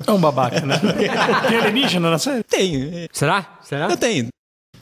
[0.07, 0.79] É um babaca, né?
[1.49, 2.43] Tem alienígena na série?
[2.43, 3.09] Tem.
[3.11, 3.59] Será?
[3.63, 3.89] Será?
[3.89, 4.29] Eu tenho.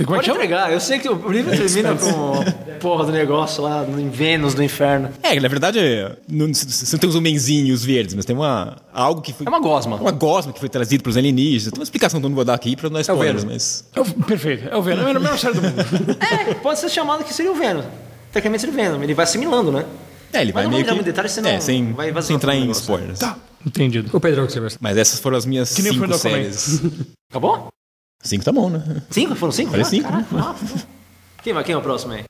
[0.05, 0.73] Como é Pode entregar.
[0.73, 2.45] Eu sei que o livro termina com
[2.81, 5.09] porra do negócio lá no- em Vênus, do inferno.
[5.23, 9.23] É, na verdade, é, não, você não tem os homenzinhos verdes, mas tem uma, algo
[9.23, 9.47] que foi.
[9.47, 9.97] É uma gosma.
[9.97, 11.73] Uma gosma que foi trazido para os alienígenas.
[11.73, 13.85] Tem uma explicação que eu não vou dar aqui para não dar spoilers, mas.
[13.95, 15.77] É o- perfeito, é o Venom, é a melhor série do mundo.
[16.21, 17.85] É, pode ser chamado que seria o Vênus.
[18.33, 19.03] Tecnicamente seria o Vênus.
[19.03, 19.87] Ele vai assimilando, né?
[20.33, 20.91] É, ele Mas vai não meio que.
[20.91, 23.19] muito em detalhe, senão é, sem, vai- vai sem entrar em spoilers.
[23.21, 24.11] Tá, entendido.
[24.15, 24.79] O Pedrão que você gosta.
[24.83, 26.83] Mas essas foram as minhas Que nem cinco no séries.
[27.31, 27.69] Acabou?
[28.23, 28.83] Cinco tá bom, né?
[29.11, 29.35] Cinco?
[29.35, 29.71] Foram cinco?
[29.71, 30.87] Falei Ah, cinco, caraca, rápido.
[31.43, 31.65] Quem vai?
[31.65, 32.25] Quem é o próximo aí?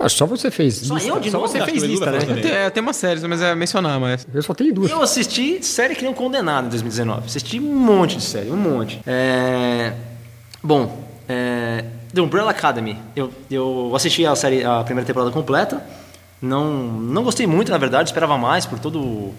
[0.00, 0.76] Ah, só você fez.
[0.76, 1.08] Só lista.
[1.08, 1.50] eu de Só novo?
[1.50, 2.20] você fez lista, né?
[2.40, 4.26] Tem, é, tem umas séries, mas é mencionar, mas.
[4.32, 4.90] Eu só tenho duas.
[4.90, 7.26] Eu assisti série que nem um condenado em 2019.
[7.26, 9.00] Assisti um monte de série, um monte.
[9.06, 9.92] É...
[10.62, 11.84] Bom, é...
[12.14, 12.96] The Umbrella Academy.
[13.16, 15.84] Eu, eu assisti a série, a primeira temporada completa.
[16.40, 18.08] Não, não gostei muito, na verdade.
[18.10, 19.34] Esperava mais por todo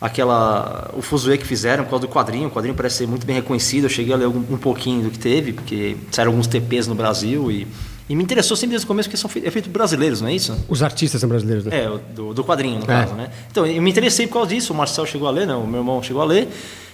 [0.00, 2.48] aquela o fuzuê que fizeram por causa do quadrinho.
[2.48, 3.84] O quadrinho parece ser muito bem reconhecido.
[3.84, 6.94] Eu cheguei a ler um, um pouquinho do que teve, porque saíram alguns TPs no
[6.94, 7.66] Brasil e,
[8.08, 10.56] e me interessou sempre desde o começo porque são é feito brasileiros, não é isso?
[10.68, 11.84] Os artistas são brasileiros, né?
[11.84, 12.86] É, o do, do quadrinho, no É.
[12.86, 13.30] caso, né?
[13.50, 14.72] Então, eu me interessei por causa disso.
[14.72, 15.54] O Marcel chegou a ler, né?
[15.54, 16.48] O meu irmão chegou a ler.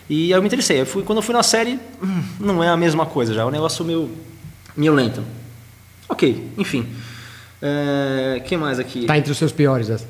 [0.08, 0.80] E aí eu me interessei.
[0.80, 3.42] Eu fui, quando eu fui na série, hum, não é a mesma coisa já.
[3.42, 4.10] É um negócio meio,
[4.76, 5.22] meio lento.
[6.08, 6.86] Ok, enfim.
[7.62, 9.06] É, que mais aqui?
[9.06, 10.06] Tá entre os seus piores, essa.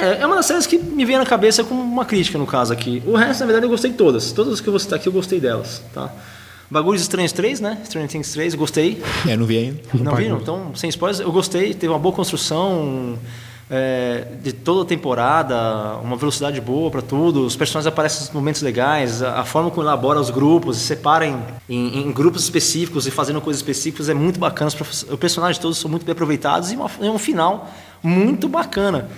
[0.00, 2.72] É, é uma das séries que me veio na cabeça com uma crítica, no caso
[2.72, 3.02] aqui.
[3.06, 4.32] O resto, na verdade, eu gostei de todas.
[4.32, 6.10] Todas que eu vou citar aqui, eu gostei delas, tá?
[6.70, 7.78] Bagulhos Estranhos 3, né?
[7.84, 9.02] Stranger Things 3, gostei.
[9.28, 9.80] É, não vi ainda.
[9.92, 10.38] Não viram?
[10.38, 13.18] Então, sem spoilers, eu gostei, teve uma boa construção
[13.70, 18.62] é, de toda a temporada, uma velocidade boa para tudo, os personagens aparecem em momentos
[18.62, 21.36] legais, a, a forma como elabora os grupos, se separa em,
[21.68, 24.68] em- em grupos específicos e fazendo coisas específicas é muito bacana.
[24.70, 27.70] Os personagens todos são muito bem aproveitados e uma- é um final
[28.02, 29.08] muito bacana.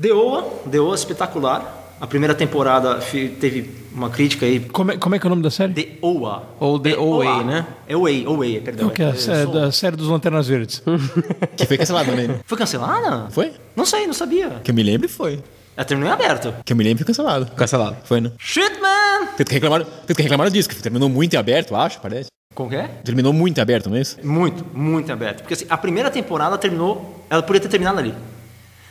[0.00, 1.76] The Oa, The Oa espetacular.
[2.00, 2.94] A primeira temporada
[3.38, 4.58] teve uma crítica aí.
[4.60, 5.74] Como é, como é que é o nome da série?
[5.74, 6.44] The Oa.
[6.58, 7.66] Ou The OA, né?
[7.86, 8.88] É Oa, Oa, perdão.
[8.88, 9.12] Que é?
[9.14, 10.82] Sou- da série dos Lanternas Verdes.
[11.56, 12.30] Que foi cancelado também.
[12.46, 13.28] Foi cancelada?
[13.30, 13.52] Foi?
[13.76, 14.60] Não sei, não sabia.
[14.64, 15.40] Que eu me lembro foi.
[15.76, 16.54] Ela terminou em aberto.
[16.64, 17.46] Que eu me lembro foi cancelado.
[17.54, 17.96] Cancelado.
[18.04, 18.32] Foi, né?
[18.38, 19.26] Shit, man!
[19.36, 22.30] Tanto que reclamaram, tanto que reclamaram disso, que terminou muito em aberto, acho, parece.
[22.54, 22.88] Como que é?
[23.04, 24.16] Terminou muito em aberto, não é isso?
[24.24, 25.38] Muito, muito em aberto.
[25.42, 28.14] Porque assim, a primeira temporada terminou, ela poderia ter terminado ali.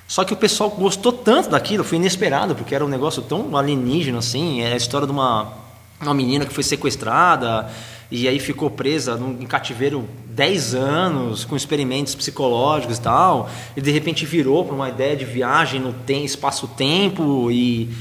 [0.10, 4.18] Só que o pessoal gostou tanto daquilo, foi inesperado, porque era um negócio tão alienígena
[4.18, 5.53] assim, é a história de uma,
[6.02, 7.69] uma menina que foi sequestrada
[8.10, 13.81] e aí ficou presa num, em cativeiro 10 anos, com experimentos psicológicos e tal, e
[13.81, 17.94] de repente virou para uma ideia de viagem no tem, espaço-tempo e,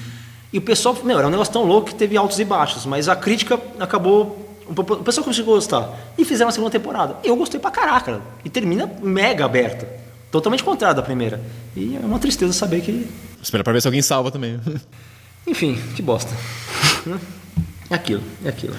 [0.51, 3.07] e o pessoal, meu, era um negócio tão louco que teve altos e baixos, mas
[3.07, 5.91] a crítica acabou o pessoal conseguiu gostar.
[6.19, 7.17] E fizeram a segunda temporada.
[7.25, 8.21] Eu gostei pra caraca.
[8.45, 9.89] E termina mega aberta.
[10.31, 11.41] Totalmente contrário da primeira.
[11.77, 13.09] E é uma tristeza saber que.
[13.43, 14.61] Espera pra ver se alguém salva também.
[15.47, 16.35] Enfim, que bosta.
[17.91, 18.77] É aquilo, é aquilo.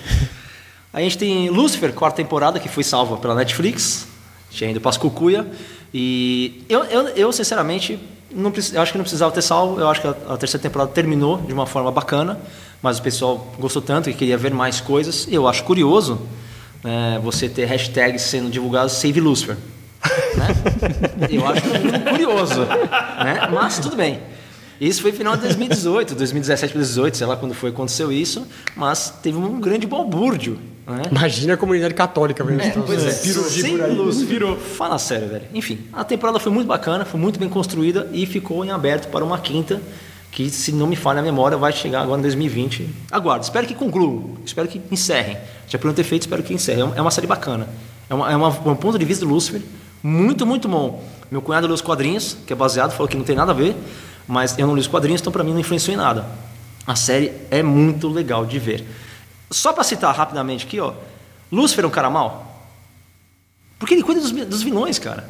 [0.93, 4.07] A gente tem Lucifer, quarta temporada, que foi salva pela Netflix.
[4.51, 5.47] Tinha ido para as cucuia.
[5.93, 7.99] E eu, eu, eu sinceramente,
[8.31, 9.80] não, eu acho que não precisava ter salvo.
[9.80, 12.39] Eu acho que a, a terceira temporada terminou de uma forma bacana.
[12.81, 15.27] Mas o pessoal gostou tanto que queria ver mais coisas.
[15.27, 16.21] E eu acho curioso
[16.84, 19.57] né, você ter hashtags sendo divulgados Save Lucifer.
[20.38, 21.27] Né?
[21.30, 21.61] Eu acho
[22.09, 22.61] curioso.
[22.65, 23.49] Né?
[23.53, 24.19] Mas tudo bem.
[24.80, 28.47] Isso foi final de 2018, 2017 para 2018, sei lá quando foi aconteceu isso,
[28.77, 30.57] mas teve um grande balbúrdio.
[30.88, 31.01] Né?
[31.11, 32.81] Imagina a comunidade católica vendo isso.
[32.85, 34.55] Pois é, sem luz, virou.
[34.57, 35.43] Fala sério, velho.
[35.53, 39.23] Enfim, a temporada foi muito bacana, foi muito bem construída e ficou em aberto para
[39.23, 39.81] uma quinta,
[40.31, 42.88] que se não me falha a memória, vai chegar agora em 2020.
[43.11, 45.38] Aguardo, espero que concluam, espero que encerrem.
[45.67, 46.81] Já podiam ter feito, espero que encerrem.
[46.81, 47.67] É uma- É uma série bacana.
[48.09, 49.61] É, uma, é uma- um ponto de vista do Lúcifer
[50.03, 51.03] muito, muito bom.
[51.31, 53.76] Meu cunhado leu os quadrinhos, que é baseado, falou que não tem nada a ver,
[54.27, 56.26] mas eu não li os quadrinhos, então para mim não influenciou em nada.
[56.88, 58.84] A série é muito legal de ver.
[59.51, 60.93] Só para citar rapidamente aqui, ó,
[61.51, 62.67] Lúcifer é um cara mau?
[63.77, 65.30] Porque ele cuida dos, dos vilões, cara.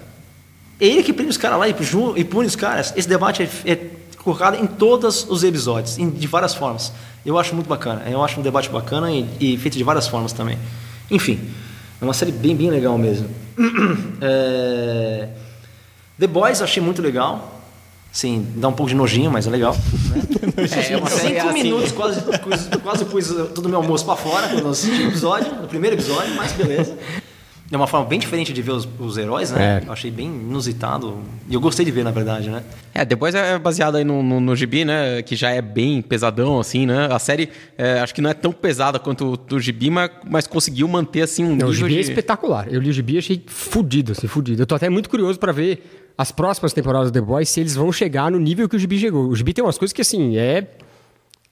[0.79, 1.75] É ele que prende os caras lá e,
[2.15, 2.93] e pune os caras.
[2.95, 3.75] Esse debate é, é
[4.17, 6.91] colocado em todos os episódios, em- de várias formas.
[7.25, 8.03] Eu acho muito bacana.
[8.09, 10.57] Eu acho um debate bacana e, e feito de várias formas também.
[11.11, 11.39] Enfim,
[12.01, 13.29] é uma série bem, bem legal mesmo.
[14.21, 15.29] É,
[16.17, 17.61] The Boys eu achei muito legal.
[18.11, 19.73] Sim, dá um pouco de nojinho, mas é legal.
[19.73, 20.21] Né?
[20.59, 21.63] É, uma série Cinco assim.
[21.63, 25.07] minutos, quase, quase, quase pus todo o meu almoço pra fora quando eu assisti o
[25.07, 26.97] episódio, no primeiro episódio, mas beleza.
[27.71, 29.81] É uma forma bem diferente de ver os, os heróis, né?
[29.83, 29.87] É.
[29.87, 31.19] Eu achei bem inusitado.
[31.47, 32.63] E eu gostei de ver, na verdade, né?
[32.93, 35.21] É, The Boys é baseado aí no, no, no gibi, né?
[35.21, 37.07] Que já é bem pesadão, assim, né?
[37.11, 40.47] A série, é, acho que não é tão pesada quanto o do gibi, mas, mas
[40.47, 42.09] conseguiu manter, assim, um Não, o nível gibi é de...
[42.09, 42.67] espetacular.
[42.73, 44.63] Eu li o gibi e achei fudido, assim, fudido.
[44.63, 47.75] Eu tô até muito curioso pra ver as próximas temporadas do The Boys, se eles
[47.75, 49.27] vão chegar no nível que o gibi chegou.
[49.27, 50.67] O gibi tem umas coisas que, assim, é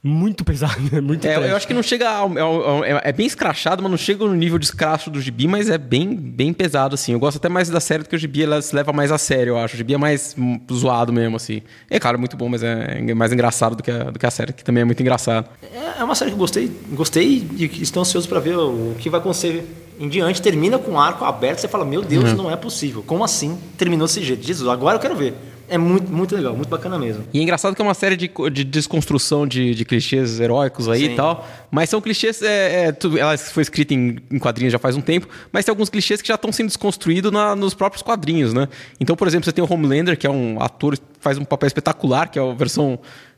[0.08, 1.50] muito pesado, é muito É, trash.
[1.50, 2.10] eu acho que não chega.
[2.10, 5.20] ao- ao- ao- é, é bem escrachado, mas não chega no nível de escracho do
[5.22, 7.12] gibi, mas é bem, bem pesado, assim.
[7.14, 9.18] Eu gosto até mais da série do que o gibi, ela se leva mais a
[9.18, 9.74] sério, eu acho.
[9.76, 11.62] O gibi é mais hum, zoado mesmo, assim.
[11.90, 14.54] É claro, muito bom, mas é mais engraçado do que a, do que a série,
[14.54, 15.50] que também é muito engraçado.
[15.74, 19.10] É é uma série que eu gostei, gostei e estou ansioso para ver o que
[19.10, 19.66] vai acontecer
[20.00, 20.40] em diante.
[20.42, 23.04] Termina com um arco aberto, você fala, meu Deus, não é possível.
[23.06, 24.46] Como assim terminou desse jeito?
[24.46, 25.34] Jesus, agora eu quero ver.
[25.70, 27.26] É muito, muito legal, muito bacana mesmo.
[27.34, 31.06] E é engraçado que é uma série de, de desconstrução de, de clichês heróicos aí
[31.08, 31.12] Sim.
[31.14, 31.48] e tal.
[31.70, 32.42] Mas são clichês.
[32.42, 35.72] É, é, tudo- ela foi escrita em, em quadrinhos já faz um tempo, mas tem
[35.72, 38.68] alguns clichês que já estão sendo desconstruídos na- nos próprios quadrinhos, né?
[39.00, 41.68] Então, por exemplo, você tem o Homelander, que é um ator que faz um papel
[41.68, 42.98] espetacular, que é a versão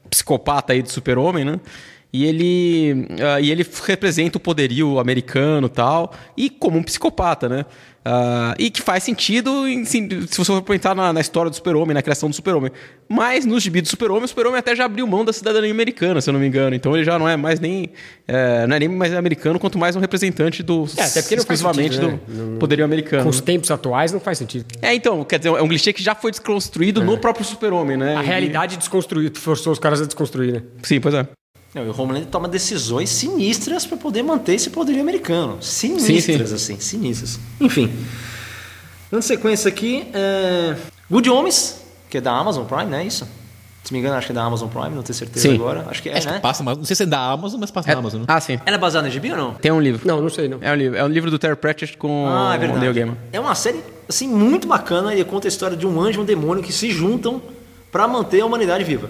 [0.09, 1.59] psicopata aí do Super-Homem, né?
[2.11, 7.47] E ele, ah, e ele representa o poderio americano e tal, e como um psicopata,
[7.47, 7.65] né?
[8.11, 11.55] Ah, e que faz sentido em- sim, se você for pensar na, na história do
[11.55, 12.71] super-homem, na criação do super-homem.
[13.07, 16.27] Mas nos gibi do super-homem, o super-homem até já abriu mão da cidadania americana, se
[16.27, 16.75] eu não me engano.
[16.75, 17.89] Então ele já não é mais nem,
[18.27, 21.95] é, não é nem mais americano, quanto mais um representante do É, até porque exclusivamente
[21.97, 22.57] sentido, do né?
[22.59, 23.23] poderio americano.
[23.23, 24.65] Com os tempos atuais não faz sentido.
[24.81, 28.15] É, então, quer dizer, é um clichê que já foi desconstruído no próprio super-homem, né?
[28.15, 30.63] A E- realidade desconstruiu, forçou os caras a desconstruir, né?
[30.81, 31.27] Sim, pois é.
[31.73, 35.57] Não, e o Homelander toma decisões sinistras para poder manter esse poderio americano.
[35.61, 36.55] Sinistras, sim.
[36.73, 37.39] assim, sinistras.
[37.61, 37.91] Enfim.
[39.11, 40.75] Dando sequência aqui, é...
[41.09, 43.05] Good Homens, que é da Amazon Prime, né?
[43.05, 43.27] Isso?
[43.83, 45.55] Se me engano, acho que é da Amazon Prime, não tenho certeza Sim.
[45.55, 45.85] agora.
[45.89, 46.33] Acho que é, Acho né?
[46.35, 48.25] que passa, mas não sei se é da Amazon, mas passa É- na Amazon, né?
[48.27, 48.59] Ah, sim.
[48.65, 49.53] Ela é baseada em gibi ou não?
[49.53, 50.01] Tem um livro.
[50.05, 50.59] Não, não sei, não.
[50.61, 52.93] É um livro, é um livro do Terry Pratchett com Ah, é o Neil verdade.
[52.99, 53.17] Gaiman.
[53.31, 56.25] É uma série assim muito bacana e conta a história de um anjo e um
[56.25, 57.41] demônio que se juntam
[57.91, 59.09] para manter a humanidade viva.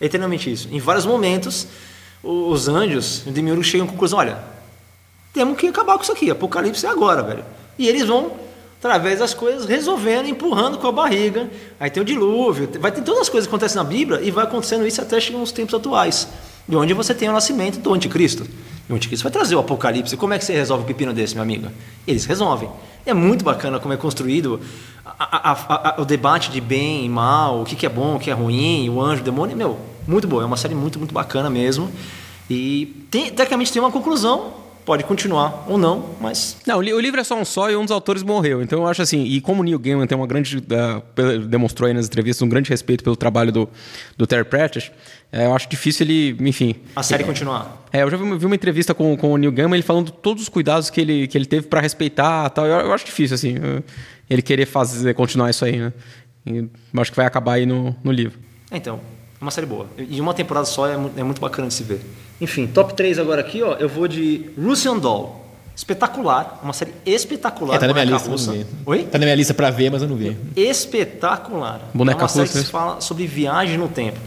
[0.00, 0.68] É eternamente isso.
[0.70, 1.66] Em vários momentos,
[2.22, 4.38] os anjos o demiurgo chegam à conclusão: olha,
[5.32, 6.30] temos que acabar com isso aqui.
[6.30, 7.44] Apocalipse é agora, velho.
[7.78, 8.32] E eles vão,
[8.78, 11.48] através das coisas, resolvendo, empurrando com a barriga.
[11.78, 14.44] Aí tem o dilúvio, vai ter todas as coisas que acontecem na Bíblia e vai
[14.44, 16.28] acontecendo isso até chegar nos tempos atuais.
[16.68, 18.46] De onde você tem o nascimento do anticristo.
[18.88, 20.16] E o anticristo vai trazer o apocalipse.
[20.16, 21.68] Como é que você resolve um pepino desse, meu amigo?
[22.06, 22.68] Eles resolvem.
[23.06, 24.60] É muito bacana como é construído
[25.06, 28.18] a- a- a- o debate de bem e mal, o que, que é bom, o
[28.20, 29.56] que é ruim, o anjo, o demônio.
[29.56, 29.78] Meu,
[30.08, 30.42] muito boa.
[30.42, 31.88] É uma série muito, muito bacana mesmo.
[32.50, 34.66] E tem, tecnicamente tem uma conclusão.
[34.84, 37.76] Pode continuar ou não, mas Não, o li- o livro é só um só e
[37.76, 38.62] um dos autores morreu.
[38.62, 40.62] Então eu acho assim, e como o Neil Gaiman tem uma grande.
[40.62, 43.68] pe- demonstrou aí nas entrevistas um grande respeito pelo trabalho do,
[44.16, 44.90] do Terry Pratchett,
[45.30, 46.34] eh, eu acho difícil ele.
[46.40, 46.74] Enfim.
[46.96, 47.86] a série continuar.
[47.92, 50.10] É, eu já vi, uma- vi uma entrevista com, com o Neil Gaiman, ele falando
[50.10, 52.64] todos os cuidados que ele, que ele teve pra respeitar tal.
[52.64, 53.82] Eu, eu acho difícil, assim, eh,
[54.30, 55.92] ele querer fazer, continuar isso aí, né?
[56.46, 56.70] E eu
[57.02, 58.38] acho que vai acabar aí no, no livro.
[58.72, 59.00] Então,
[59.40, 59.86] é uma série boa.
[59.96, 62.00] E uma temporada só é, é muito bacana de se ver.
[62.40, 63.74] Enfim, top 3 agora aqui, ó.
[63.74, 65.44] Eu vou de Russian Doll.
[65.76, 66.58] Espetacular.
[66.60, 67.76] Uma série espetacular.
[67.76, 68.52] É, tá na minha lista, mas eu russa.
[68.52, 68.66] não vi.
[68.84, 69.04] Oi?
[69.04, 70.36] Tá na minha lista pra ver, mas eu não vi.
[70.56, 71.82] Espetacular.
[71.94, 74.18] Boneca é uma série russa, que se fala sobre viagem no tempo.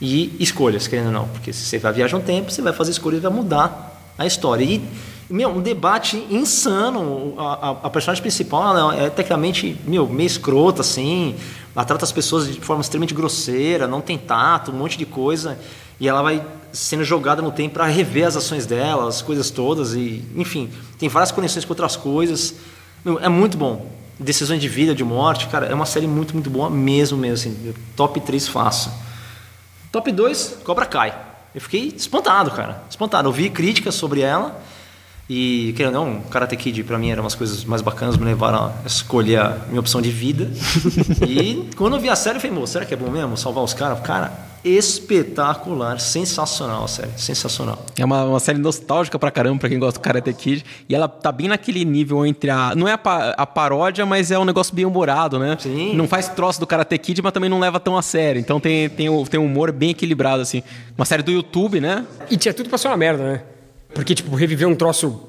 [0.00, 1.28] E escolhas, querendo ou não.
[1.28, 4.24] Porque se você vai viajar no tempo, você vai fazer escolhas e vai mudar a
[4.24, 4.64] história.
[4.64, 4.82] E,
[5.28, 7.34] meu, um debate insano.
[7.36, 11.34] A, a- a personagem principal ela é tecnicamente, meu, meio escrota, assim.
[11.74, 15.58] Ela trata as pessoas de forma extremamente grosseira, não tem tato, um monte de coisa.
[16.00, 19.94] E ela vai sendo jogada no tempo para rever as ações dela, as coisas todas.
[19.94, 22.54] E, enfim, tem várias conexões com outras coisas.
[23.04, 23.90] Meu, é muito bom.
[24.18, 27.74] Decisões de vida, de morte, cara, é uma série muito, muito boa mesmo, mesmo, assim.
[27.94, 28.90] Top 3 fácil.
[29.92, 31.14] Top 2, Cobra Kai.
[31.54, 32.82] Eu fiquei espantado, cara.
[32.88, 33.28] Espantado.
[33.28, 34.58] Eu vi críticas sobre ela.
[35.28, 38.66] E, querendo ou não, Karate Kid pra mim era umas coisas mais bacanas, me levaram
[38.66, 40.48] a escolher a minha opção de vida.
[41.26, 43.64] e quando eu vi a série, eu falei, moço, será que é bom mesmo salvar
[43.64, 43.98] os caras?
[44.00, 44.32] Cara,
[44.64, 47.84] espetacular, sensacional a série, sensacional.
[47.98, 50.64] É uma, uma série nostálgica pra caramba, pra quem gosta do Karate Kid.
[50.88, 52.74] E ela tá bem naquele nível entre a.
[52.76, 55.56] Não é a, pa- a paródia, mas é um negócio bem humorado, né?
[55.60, 55.94] Sim.
[55.94, 58.40] Não faz troço do Karate Kid, mas também não leva tão a sério.
[58.40, 60.62] Então tem, tem, o- tem um humor bem equilibrado, assim.
[60.96, 62.04] Uma série do YouTube, né?
[62.30, 63.42] E tinha tudo pra ser uma merda, né?
[63.96, 65.26] Porque, tipo, reviver um troço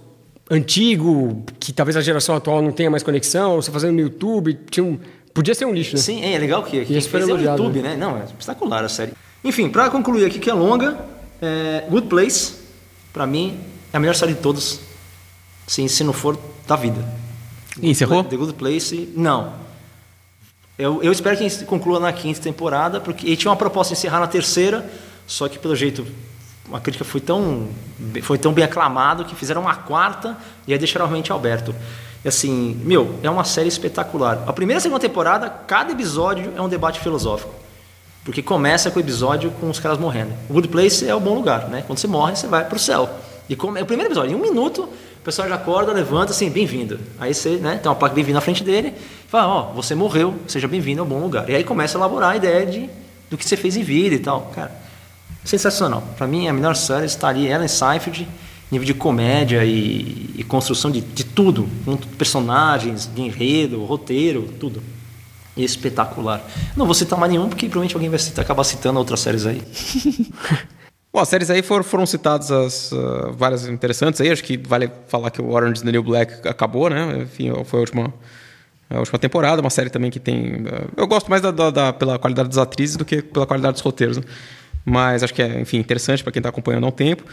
[0.51, 4.85] antigo, que talvez a geração atual não tenha mais conexão, você fazendo no YouTube, tinha
[4.85, 4.99] um
[5.37, 6.01] Podia ser um lixo, né?
[6.01, 7.95] Sim, é legal que, que fez é o YouTube, né?
[7.95, 9.13] Não, é espetacular a série.
[9.43, 10.97] Enfim, pra concluir aqui que é longa,
[11.39, 12.55] é, Good Place,
[13.13, 13.55] pra mim,
[13.93, 14.79] é a melhor série de todos.
[15.67, 16.35] Sim, se não for
[16.67, 17.07] da vida.
[17.79, 18.23] E encerrou?
[18.23, 19.53] The Good Place, não.
[20.75, 24.19] Eu, eu espero que conclua na quinta temporada, porque ele tinha uma proposta de encerrar
[24.19, 24.89] na terceira,
[25.27, 26.03] só que pelo jeito
[26.73, 27.67] a crítica foi tão,
[28.21, 30.37] foi tão bem aclamado que fizeram uma quarta
[30.67, 31.73] e aí deixaram realmente Alberto.
[32.23, 34.43] E assim, meu, é uma série espetacular.
[34.47, 37.53] A primeira e a segunda temporada, cada episódio é um debate filosófico.
[38.25, 40.33] Porque começa com o episódio com os caras morrendo.
[40.49, 41.83] O Good Place é o bom lugar, né?
[41.87, 43.09] Quando você morre, você vai pro céu.
[43.47, 46.49] E como, é o primeiro episódio, em um minuto, o pessoal já acorda, levanta assim,
[46.49, 46.99] bem-vindo.
[47.17, 48.93] Aí você, né, tem uma placa bem-vindo na frente dele,
[49.29, 51.49] fala, ó, você morreu, seja bem-vindo ao bom lugar.
[51.49, 52.89] E aí começa a elaborar a ideia de,
[53.29, 54.51] do que você fez em vida e tal.
[54.53, 54.71] Cara,
[55.47, 56.03] sensacional.
[56.17, 58.27] Para mim, a melhor série está ali, Ellen Seinfeld,
[58.69, 64.83] nível de comédia e, e construção de, de tudo, com personagens, de enredo, roteiro, tudo.
[65.55, 66.45] Espetacular.
[66.75, 69.63] Não vou citar mais nenhum, porque provavelmente alguém vai citar, acabar citando outras séries aí.
[71.11, 74.29] Bom, as séries aí foram, foram citadas as, uh, várias interessantes aí.
[74.29, 77.23] Acho que vale falar que o Orange is the New Black acabou, né?
[77.23, 78.13] Enfim, foi a última,
[78.87, 79.59] a última temporada.
[79.61, 80.57] Uma série também que tem...
[80.57, 83.73] Uh, eu gosto mais da, da, da, pela qualidade das atrizes do que pela qualidade
[83.73, 84.17] dos roteiros.
[84.17, 84.23] Né?
[84.89, 87.25] Mas acho que é, enfim, interessante para quem está acompanhando há um tempo.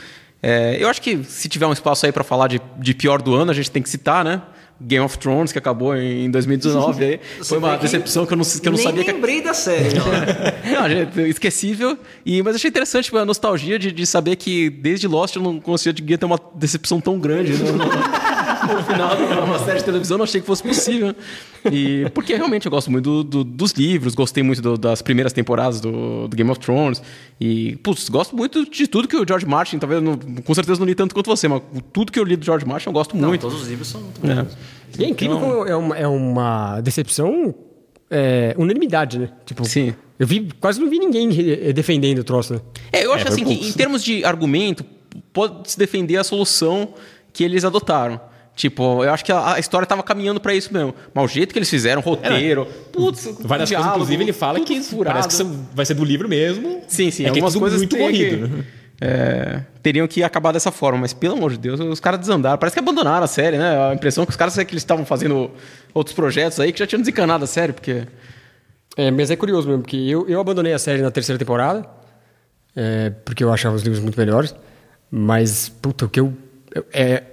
[0.42, 3.32] É, eu acho que se tiver um espaço aí para falar de, de pior do
[3.32, 4.42] ano, a gente tem que citar, né?
[4.80, 7.04] Game of Thrones, que acabou em 2019.
[7.04, 7.20] Aí.
[7.44, 9.12] Foi uma decepção que eu não, que eu não Nem sabia que.
[9.12, 9.94] lembrei da série.
[10.74, 11.96] não, gente, esquecível.
[12.26, 15.60] E, mas achei interessante tipo, a nostalgia de, de saber que desde Lost eu não
[15.60, 17.52] conseguia ter uma decepção tão grande.
[17.52, 17.68] Né?
[18.66, 21.14] no final de uma série de televisão, não achei que fosse possível.
[21.70, 25.32] E, porque realmente eu gosto muito do, do, dos livros, gostei muito do, das primeiras
[25.32, 27.02] temporadas do, do, Game of Thrones.
[27.40, 30.86] E, putz, gosto muito de tudo que o George Martin, talvez, não, com certeza não
[30.86, 31.62] li tanto quanto você, mas
[31.92, 33.42] tudo que eu li do George Martin eu gosto Não, muito.
[33.42, 34.30] todos os livros são muito bons.
[34.30, 34.46] É.
[35.00, 37.54] E é incrível Então- como é uma, é uma decepção
[38.10, 39.30] é, unanimidade, né?
[39.44, 39.94] Tipo, Sim.
[40.16, 42.60] Eu vi, quase não vi ninguém re- defendendo o troço, né?
[42.92, 43.68] É, eu acho É, assim que poucos.
[43.68, 44.84] em termos de argumento,
[45.32, 46.94] pode se defender a solução
[47.32, 48.20] que eles adotaram.
[48.56, 50.94] Tipo, eu acho que a, a história estava caminhando para isso mesmo.
[51.12, 54.80] Mas o jeito que eles fizeram, roteiro, putz, Várias diálogo, coisas, inclusive, ele fala que
[54.80, 55.12] furado.
[55.14, 56.80] parece que são- vai ser do livro mesmo.
[56.86, 58.48] Sim, sim, é que é algumas tudo coisas muito teriam corrido.
[58.48, 58.64] que- né?
[59.00, 62.56] é, teriam que acabar dessa forma, mas pelo amor de Deus, os caras desandaram.
[62.56, 63.90] Parece que abandonaram a série, né?
[63.90, 65.50] A impressão que os caras é que eles estavam fazendo
[65.92, 68.06] outros projetos aí que já tinham desencanado a série, porque.
[68.96, 71.84] É, mas é curioso mesmo, porque eu, eu abandonei a série na terceira temporada,
[72.76, 74.54] é, porque eu achava os livros muito melhores,
[75.10, 76.32] mas, puta, o que eu...
[76.72, 77.24] eu- É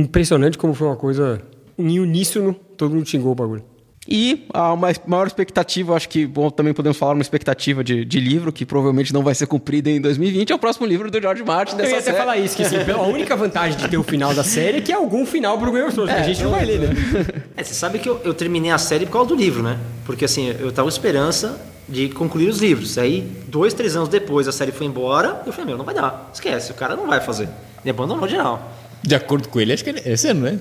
[0.00, 1.40] impressionante como foi uma coisa...
[1.78, 3.64] Em uníssono, todo mundo xingou o bagulho.
[4.08, 8.18] E a uma maior expectativa, acho que bom, também podemos falar uma expectativa de, de
[8.18, 11.44] livro, que provavelmente não vai ser cumprida em 2020, é o próximo livro do George
[11.44, 12.16] Martin Eu dessa ia até série.
[12.16, 14.90] falar isso, que assim, a única vantagem de ter o final da série é que
[14.90, 16.88] é algum final pro Game of Thrones, que a gente não vai ler, né?
[17.56, 19.78] É, você sabe que eu, eu terminei a série por causa do livro, né?
[20.06, 22.96] Porque assim, eu tava com esperança de concluir os livros.
[22.96, 25.42] Aí, dois, três anos depois, a série foi embora.
[25.44, 26.30] Eu falei, meu, não vai dar.
[26.32, 27.48] Esquece, o cara não vai fazer.
[27.82, 28.72] Ele abandonou geral.
[29.02, 30.58] De acordo com ele, acho que é esse ano, né?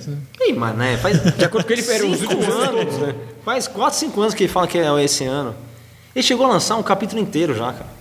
[0.47, 1.21] Ih, mas né, faz.
[1.35, 3.15] De acordo com ele, eram os últimos anos né?
[3.43, 5.53] Faz quatro, cinco anos que ele fala que é esse ano.
[6.15, 7.99] Ele chegou a lançar um capítulo inteiro já, cara.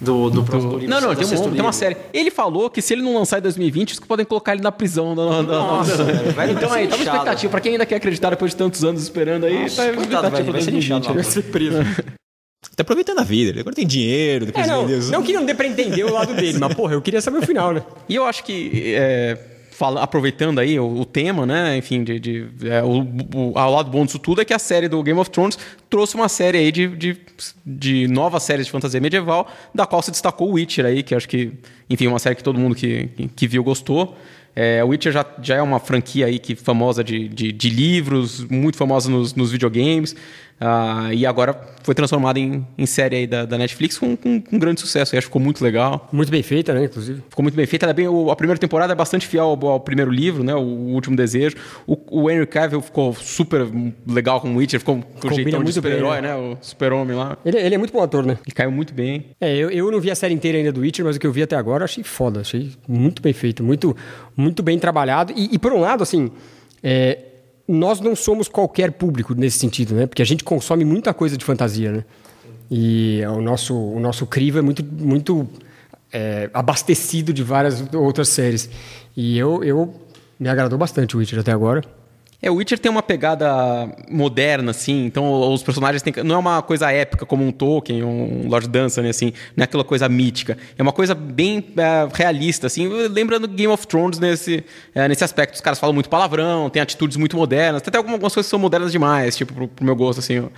[0.00, 0.88] Do, do, próximo livro.
[0.88, 1.96] Não, não, do tem, um, tem uma série.
[2.12, 4.70] Ele falou que se ele não lançar em 2020, os que podem colocar ele na
[4.70, 5.12] prisão.
[5.14, 7.50] Na, na- na- Nossa, velho, vai- então vai aí, ser tá uma expectativa.
[7.50, 10.52] Pra quem ainda quer acreditar depois de tantos anos esperando aí, Nossa, tá coitado, velho,
[10.52, 10.76] vai ser 2020.
[10.84, 11.14] inchado lá.
[11.14, 11.78] Vai ser preso.
[12.74, 13.50] Tá aproveitando a vida.
[13.50, 15.10] Ele agora tem dinheiro, depois É, não, vendeu.
[15.10, 17.42] não que não dê pra entender o lado dele, mas, porra, eu queria saber o
[17.46, 17.82] final, né?
[18.08, 19.38] E eu acho que, é,
[19.70, 23.00] fala- aproveitando aí o, o tema, né, enfim, de, de- é, o,
[23.34, 25.56] o- ao lado bom disso tudo é que a série do Game of Thrones
[25.88, 27.16] trouxe uma série aí de, de,
[27.64, 31.28] de novas séries de fantasia medieval, da qual se destacou o Witcher aí, que acho
[31.28, 31.52] que,
[31.88, 34.16] enfim, é uma série que todo mundo que, que, que viu gostou.
[34.56, 38.40] É, o Witcher já, já é uma franquia aí que famosa de, de, de livros,
[38.50, 40.16] muito famosa nos, nos videogames,
[40.60, 44.58] ah, e agora foi transformada em, em série aí da, da Netflix com, com, com
[44.58, 46.08] grande sucesso, e acho que ficou muito legal.
[46.12, 47.22] Muito bem feita, né, inclusive.
[47.30, 47.86] Ficou muito bem feita.
[47.86, 50.54] Ela é bem, o- a primeira temporada é bastante fiel ao, ao primeiro livro, né?
[50.54, 50.60] O,
[50.98, 51.56] Último Desejo.
[51.86, 53.66] O, o Henry Cavill ficou super
[54.06, 56.28] legal com o Witcher, ficou com o jeitão de super-herói, né?
[56.28, 56.34] né?
[56.36, 57.38] O super-homem lá.
[57.44, 58.36] Ele, ele é muito bom ator, né?
[58.44, 59.26] Ele caiu muito bem.
[59.40, 61.32] É, eu, eu não vi a série inteira ainda do Witcher, mas o que eu
[61.32, 62.40] vi até agora eu achei foda.
[62.40, 63.96] Achei muito bem feito, muito,
[64.36, 65.32] muito bem trabalhado.
[65.36, 66.30] E, e por um lado, assim,
[66.82, 67.18] é,
[67.68, 70.06] nós não somos qualquer público nesse sentido, né?
[70.06, 72.04] Porque a gente consome muita coisa de fantasia, né?
[72.70, 75.46] E o nosso, o nosso crivo é muito, muito
[76.12, 78.70] é, abastecido de várias outras séries.
[79.16, 79.94] E eu, eu
[80.40, 81.82] me agradou bastante o Witcher até agora.
[82.40, 83.48] É, o Witcher tem uma pegada
[84.08, 86.12] moderna, assim, então os personagens têm.
[86.22, 89.82] Não é uma coisa épica como um Tolkien, um Lord Dunsany, assim, não é aquela
[89.82, 90.56] coisa mítica.
[90.78, 95.54] É uma coisa bem é, realista, assim, lembrando Game of Thrones nesse, é, nesse aspecto.
[95.54, 99.36] Os caras falam muito palavrão, tem atitudes muito modernas, até algumas coisas são modernas demais,
[99.36, 100.38] tipo, pro, pro meu gosto, assim.
[100.38, 100.50] Uh,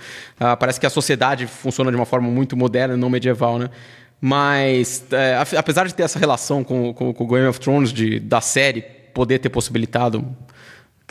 [0.59, 3.71] parece que a sociedade funciona de uma forma muito moderna, não medieval, né?
[4.21, 8.83] Mas, é, apesar de ter essa relação com, com Game of Thrones, de, da série
[9.15, 10.23] poder ter possibilitado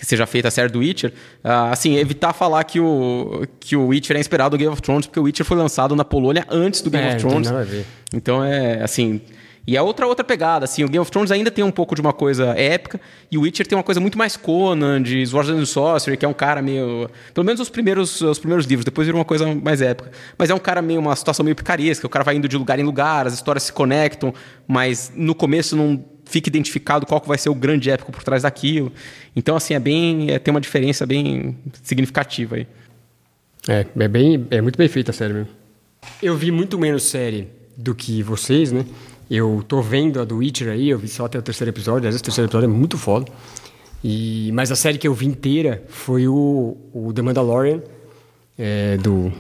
[0.01, 1.13] que seja feita a série do Witcher,
[1.45, 5.07] uh, assim, evitar falar que o, que o Witcher é inspirado do Game of Thrones,
[5.07, 7.51] porque o Witcher foi lançado na Polônia antes do Game É, of não tem Thrones.
[7.51, 7.85] nada a ver.
[8.15, 9.21] Então é assim.
[9.67, 12.01] E é outra outra pegada, assim, o Game of Thrones ainda tem um pouco de
[12.01, 12.99] uma coisa épica,
[13.31, 16.29] e o Witcher tem uma coisa muito mais Conan, de Swords and Sorcery, que é
[16.29, 17.11] um cara meio.
[17.35, 20.11] Pelo menos os primeiros, os primeiros livros, depois vira uma coisa mais épica.
[20.39, 22.79] Mas é um cara meio, uma situação meio picaresca, o cara vai indo de lugar
[22.79, 24.33] em lugar, as histórias se conectam,
[24.67, 28.45] mas no começo não fica identificado qual que vai ser o grande épico por trás
[28.45, 28.93] daquilo.
[29.35, 30.31] Então, assim, é bem.
[30.31, 32.67] É, tem uma diferença bem significativa aí.
[33.69, 35.49] É, é, bem, é muito bem feita a série mesmo.
[36.23, 38.87] Eu vi muito menos série do que vocês, né?
[39.31, 42.15] Eu tô vendo a do Witcher aí, eu vi só até o terceiro episódio, às
[42.15, 43.31] vezes o terceiro episódio é muito foda.
[44.03, 47.83] E, mas a série que eu vi inteira foi o, o The Mandalorian,
[48.59, 49.31] é, do,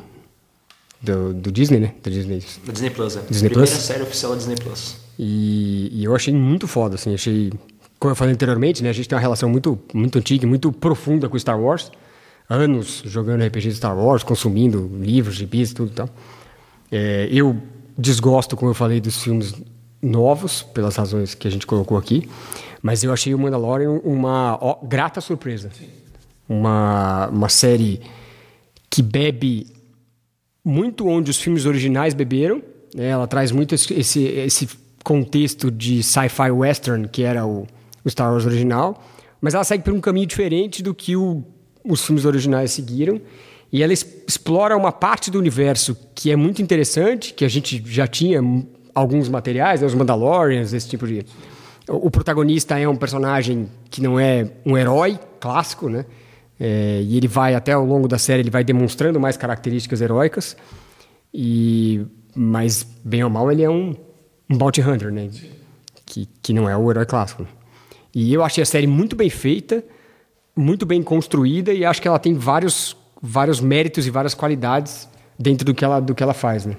[1.00, 1.94] do, do Disney, né?
[2.02, 2.44] Do Disney.
[2.64, 3.20] Da Disney Plus, é.
[3.28, 3.84] Disney Primeira Plus?
[3.84, 4.96] série oficial da Disney Plus.
[5.22, 7.52] E, e eu achei muito foda, assim, achei...
[7.98, 10.72] Como eu falei anteriormente, né, a gente tem uma relação muito, muito antiga e muito
[10.72, 11.92] profunda com Star Wars.
[12.48, 16.09] Anos jogando RPG de Star Wars, consumindo livros, gibis, tudo e tal.
[16.90, 17.55] É, eu
[17.98, 19.55] desgosto, como eu falei, dos filmes
[20.01, 22.26] novos, pelas razões que a gente colocou aqui.
[22.80, 25.70] Mas eu achei o Mandalorian uma ó, grata surpresa.
[26.48, 28.01] Uma, uma série
[28.88, 29.66] que bebe
[30.64, 32.62] muito onde os filmes originais beberam.
[32.94, 33.09] né?
[33.09, 34.66] Ela traz muito esse, esse, esse
[35.05, 37.66] contexto de sci-fi western, que era o,
[38.05, 39.02] o Star Wars original.
[39.40, 41.43] Mas ela segue por um caminho diferente do que o,
[41.85, 43.20] os filmes originais seguiram.
[43.72, 48.06] E ela explora uma parte do universo que é muito interessante, que a gente já
[48.06, 48.40] tinha
[48.94, 51.24] alguns materiais, né, os Mandalorians, esse tipo de.
[51.89, 56.05] O o protagonista é um personagem que não é um herói clássico, né?
[56.59, 60.56] É, e ele vai, até ao longo da série, ele vai demonstrando mais características heróicas.
[61.32, 62.05] E,
[62.35, 63.94] mas, bem ou mal, ele é um,
[64.51, 65.31] um bounty hunter, né?
[66.05, 67.47] Que, que não é o herói clássico.
[68.12, 69.85] E eu achei a série muito bem feita,
[70.56, 75.09] muito bem construída, e acho que ela tem vários, vários méritos e várias qualidades
[75.39, 76.77] dentro do que ela, do que ela faz, né?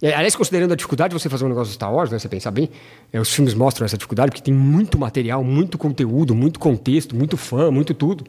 [0.00, 2.28] É, Aliás, considerando a dificuldade de você fazer um negócio de Star Wars, né, você
[2.28, 2.68] pensar bem,
[3.12, 7.36] é, os filmes mostram essa dificuldade, porque tem muito material, muito conteúdo, muito contexto, muito
[7.36, 8.24] fã, muito tudo.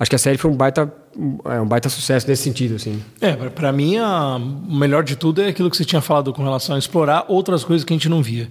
[0.00, 3.02] Acho que a série foi um baita, um, é, um baita sucesso nesse sentido, assim.
[3.20, 6.32] É, pra- pra mim, a- o melhor de tudo é aquilo que você tinha falado
[6.32, 8.48] com relação a explorar outras coisas que a gente não via.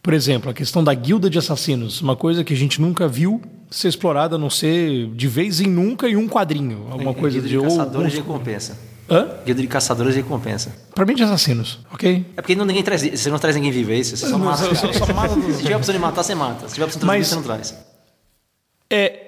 [0.00, 3.42] Por exemplo, a questão da guilda de assassinos, uma coisa que a gente nunca viu
[3.68, 6.86] ser explorada, a não ser de vez em nunca em um quadrinho.
[6.90, 7.54] Alguma coisa Guilda de.
[7.54, 8.78] de ou- caçadores de recompensa.
[9.10, 9.28] Hã?
[9.44, 10.72] Guilda de caçadores de recompensa.
[10.94, 12.24] Pra mim, de assassinos, ok?
[12.36, 14.16] É porque não, ninguém traz, você não traz ninguém vivo, é isso?
[14.16, 14.72] Você só mata.
[14.74, 16.68] só- mata Se tiver a opção de matar, você mata.
[16.68, 17.74] Se tiver a opção de Mas- trazer, você não traz.
[18.88, 19.19] É,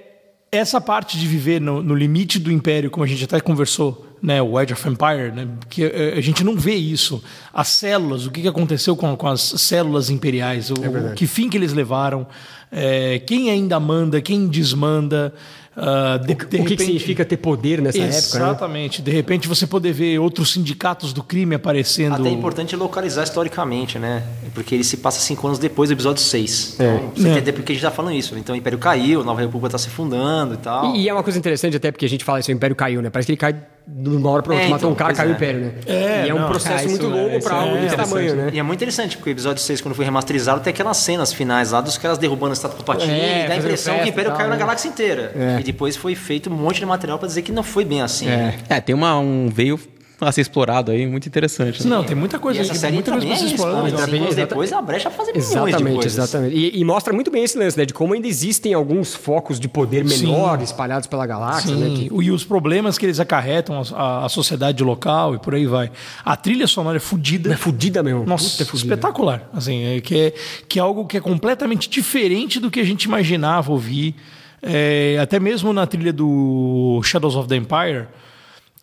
[0.53, 4.41] essa parte de viver no, no limite do império, como a gente até conversou, né,
[4.43, 7.25] o Age of Empire, né, que eh, a gente não vê isso.
[7.53, 11.15] As células, o que aconteceu com, com as células imperiais, o, verdade.
[11.15, 12.27] que fim que eles levaram,
[12.71, 15.35] eh, quem ainda manda, quem desmanda.
[15.77, 18.45] Ah, de- de o que, que significa ter poder nessa época, né?
[18.51, 19.01] Exatamente.
[19.03, 22.15] De repente você poder ver outros sindicatos do crime aparecendo.
[22.15, 24.23] Até é importante localizar historicamente, né?
[24.55, 26.77] Porque ele se passa cinco anos depois do episódio 6.
[26.79, 26.85] É.
[26.97, 27.31] Então, você É.
[27.33, 28.37] entender por que a gente tá falando isso.
[28.37, 30.95] Então o Império caiu, a Nova República tá se fundando e tal.
[30.95, 33.01] E, e é uma coisa interessante até porque a gente fala isso, o Império caiu,
[33.01, 33.09] né?
[33.11, 33.55] Parece que ele cai
[33.85, 35.37] de uma hora pra outra, É, matou um então, cara, caiu o é.
[35.37, 35.73] Império, né?
[35.87, 36.47] É, e é um não.
[36.49, 38.09] processo muito isso longo é- pra isso algo é desse interessante.
[38.11, 38.51] tamanho, né?
[38.53, 41.73] E é muito interessante, porque o episódio 6, quando foi remasterizado, tem aquelas cenas finais
[41.73, 44.11] lá dos caras derrubando a estátua do Patini É, e dá a impressão que festa
[44.11, 44.61] o Império tal, caiu na né?
[44.61, 45.33] galáxia inteira.
[45.35, 45.62] É.
[45.63, 48.29] E depois foi feito um monte de material pra dizer que não foi bem assim.
[48.29, 48.59] É.
[48.69, 49.79] É, tem uma, um veio
[50.21, 51.83] a ser explorado aí, muito interessante.
[51.83, 51.91] né?
[51.91, 54.73] Não, tem muita E coisa, essa série muita coisa também pra é anos Exata- depois,
[54.73, 56.55] a brecha fazer Exatamente, exatamente.
[56.57, 57.85] E, e mostra muito bem esse lance, né?
[57.85, 60.27] De como ainda existem alguns focos de poder Sim.
[60.29, 61.87] menor espalhados pela galáxia, né?
[61.87, 65.67] Sim, Que- e os problemas que eles acarretam à, à sociedade local e por aí
[65.67, 65.91] vai.
[66.25, 67.53] A trilha sonora é fodida.
[67.53, 68.25] É fudida mesmo.
[68.25, 68.95] Nossa, Puta, é fudida.
[68.95, 69.51] espetacular.
[69.53, 70.35] Assim, é, que, é,
[70.69, 74.15] que é algo que é completamente diferente do que a gente imaginava ouvir.
[74.63, 78.07] É, até mesmo na trilha do Shadows of the Empire,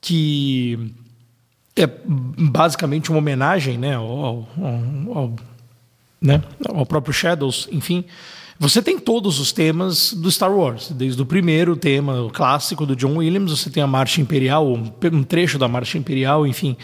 [0.01, 0.93] que
[1.75, 4.47] é basicamente uma homenagem né, ao, ao-
[5.15, 5.35] ao-
[6.21, 8.03] né, ao próprio Shadows, enfim.
[8.59, 12.93] Você tem todos os temas do Star Wars, desde o primeiro tema o clássico do
[12.93, 16.75] John Williams, você tem a Marcha Imperial, um, trecho da Marcha Imperial, enfim,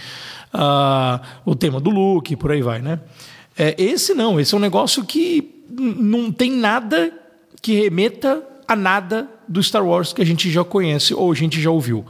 [0.53, 3.01] ah, o tema do Luke, por aí vai, né?
[3.57, 7.11] É, esse não, esse é um negócio que não tem nada
[7.61, 11.61] que remeta a nada do Star Wars que a gente já conhece ou a gente
[11.61, 12.05] já ouviu.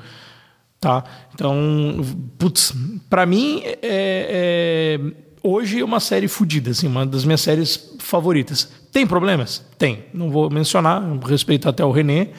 [0.79, 1.03] Tá?
[1.33, 2.05] Então,
[2.37, 2.73] putz,
[3.09, 4.99] pra mim, é, é,
[5.41, 8.71] hoje é uma série fodida, assim, uma das minhas séries favoritas.
[8.91, 9.65] Tem problemas?
[9.77, 10.05] Tem.
[10.13, 12.29] Não vou mencionar, respeito até o René,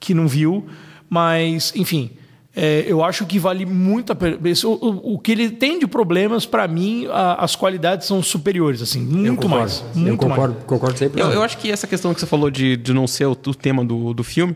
[0.00, 0.66] que não viu,
[1.08, 2.10] mas, enfim.
[2.54, 4.38] É, eu acho que vale muito a pena.
[4.64, 8.82] O, o, o que ele tem de problemas, para mim, a, as qualidades são superiores,
[8.82, 9.82] assim, muito mais.
[9.94, 10.66] Muito eu concordo, mais.
[10.66, 11.22] concordo sempre.
[11.22, 13.54] Eu, eu acho que essa questão que você falou de, de não ser o, o
[13.54, 14.54] tema do, do filme,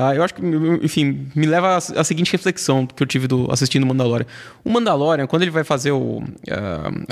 [0.00, 0.42] ah, eu acho que,
[0.80, 4.26] enfim, me leva à, à seguinte reflexão que eu tive do, assistindo o Mandalorian.
[4.64, 6.24] O Mandalorian, quando ele vai fazer o, uh,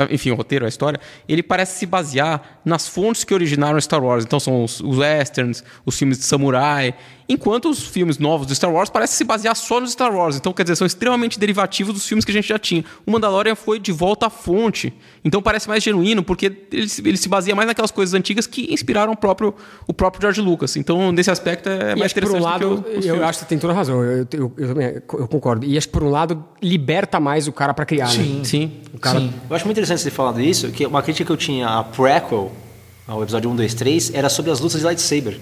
[0.09, 4.25] enfim, o roteiro, a história, ele parece se basear nas fontes que originaram Star Wars.
[4.25, 6.95] Então são os, os westerns, os filmes de samurai,
[7.29, 10.37] enquanto os filmes novos do Star Wars parecem se basear só nos Star Wars.
[10.37, 12.85] Então, quer dizer, são extremamente derivativos dos filmes que a gente já tinha.
[13.05, 14.93] O Mandalorian foi de volta à fonte.
[15.25, 19.13] Então parece mais genuíno, porque ele, ele se baseia mais naquelas coisas antigas que inspiraram
[19.13, 19.55] o próprio,
[19.87, 20.77] o próprio George Lucas.
[20.77, 23.15] Então, nesse aspecto, é mais que por interessante um lado, do que o, os eu
[23.15, 23.23] filmes.
[23.23, 24.03] acho que você tem toda a razão.
[24.05, 24.81] Eu, eu, eu,
[25.19, 25.67] eu concordo.
[25.67, 28.39] E acho que por um lado liberta mais o cara pra criar, Sim.
[28.39, 28.45] né?
[28.45, 28.73] Sim.
[28.95, 29.33] O cara Sim.
[29.49, 31.83] Eu acho muito interessante você ter falado isso, que uma crítica que eu tinha a
[31.85, 32.53] prequel,
[33.07, 35.39] ao episódio 1, 2, 3, era sobre as lutas de lightsaber.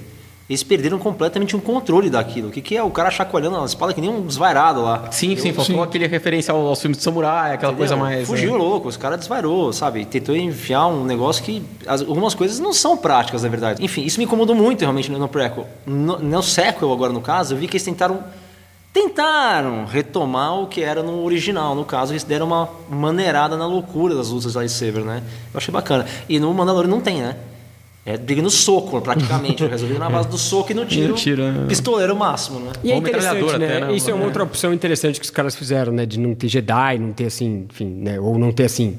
[0.49, 2.49] Eles perderam completamente um controle daquilo.
[2.49, 5.09] O que, que é o cara chacoalhando a espada que nem um desvairado lá?
[5.11, 8.11] Sim, sim, faltou aquele referencial aos filmes de samurai, aquela coisa Entendeu?
[8.15, 8.29] mais.
[8.29, 8.59] Fugiu é.
[8.59, 10.05] louco, os caras desvairou, sabe?
[10.05, 13.83] Tentou enfiar um negócio que as- algumas coisas não são práticas, na verdade.
[13.83, 15.67] Enfim, isso me incomodou muito realmente no, no prequel.
[15.87, 18.23] No, no sequel, agora no caso, eu vi que eles tentaram.
[18.93, 21.75] Tentaram retomar o que era no original.
[21.75, 25.21] No caso, eles deram uma maneirada na loucura das lutas de lightsaber, né?
[25.53, 26.07] Eu achei bacana.
[26.29, 27.35] E no Mandalorian não tem, né?
[28.07, 29.65] É briga no soco, praticamente.
[29.65, 31.09] Resolvido na base do soco e no tiro.
[31.13, 31.67] no tiro, é.
[31.67, 32.73] Pistoleiro máximo, né?
[32.83, 33.67] E é Ou interessante, né?
[33.77, 33.95] até, né?
[33.95, 36.05] Isso é uma outra opção interessante que os caras fizeram, né?
[36.05, 38.21] De não ter Jedi, não ter assim, enfim, né?
[38.21, 38.99] Ou não ter assim,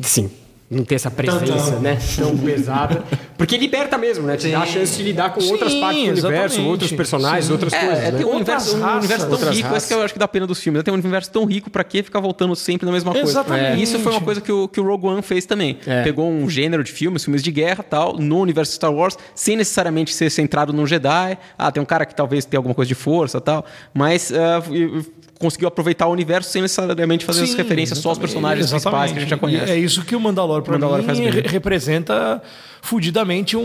[0.00, 0.28] sim,
[0.70, 1.98] não ter essa presença, né?
[2.16, 3.02] Tão pesada.
[3.36, 4.36] Porque liberta mesmo, né?
[4.36, 6.70] Te dá a chance de lidar com outras Sim, partes do universo, exatamente.
[6.70, 7.52] outros personagens, Sim.
[7.52, 8.18] outras É, coisas, é, né?
[8.18, 10.20] tem um Outras universo, um raças, universo tão outras rico, esse que eu acho que
[10.20, 10.82] dá pena dos filmes.
[10.84, 13.28] Tem um universo tão rico pra que ficar voltando sempre na mesma coisa.
[13.28, 13.80] Exatamente.
[13.80, 15.78] E isso foi uma coisa que o, que o Rogue One fez também.
[15.86, 16.04] É.
[16.04, 20.14] Pegou um gênero de filmes, filmes de guerra tal, no universo Star Wars, sem necessariamente
[20.14, 21.36] ser centrado num Jedi.
[21.58, 25.04] Ah, tem um cara que talvez tenha alguma coisa de força tal, mas e
[25.40, 29.10] conseguiu aproveitar o universo sem necessariamente fazer as Sim, referências só aos exatamente, personagens principais
[29.10, 29.58] que a gente já exatamente.
[29.58, 29.72] conhece.
[29.72, 32.40] E É isso que o pra Mandalorian mim, re- representa
[32.82, 33.60] fudidamente um-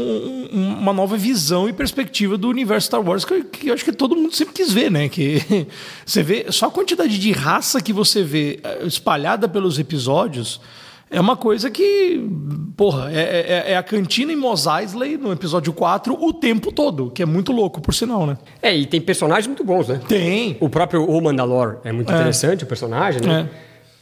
[0.52, 3.92] um- uma nova visão e perspectiva do universo Star Wars que, que eu acho que
[3.92, 5.08] todo mundo sempre quis ver, né?
[5.10, 5.42] Que
[6.06, 10.60] você vê só a quantidade de raça que você vê eh, espalhada pelos episódios
[11.16, 12.28] é uma coisa que,
[12.76, 17.10] porra, é, é- é a cantina em Mos Eisley no episódio 4 o tempo todo,
[17.10, 18.38] que é muito louco, por sinal, né?
[18.62, 20.00] É, e tem personagens muito bons, né?
[20.08, 20.58] Tem.
[20.60, 22.16] O próprio O Mandalor é muito É.
[22.16, 23.50] interessante, o personagem, né?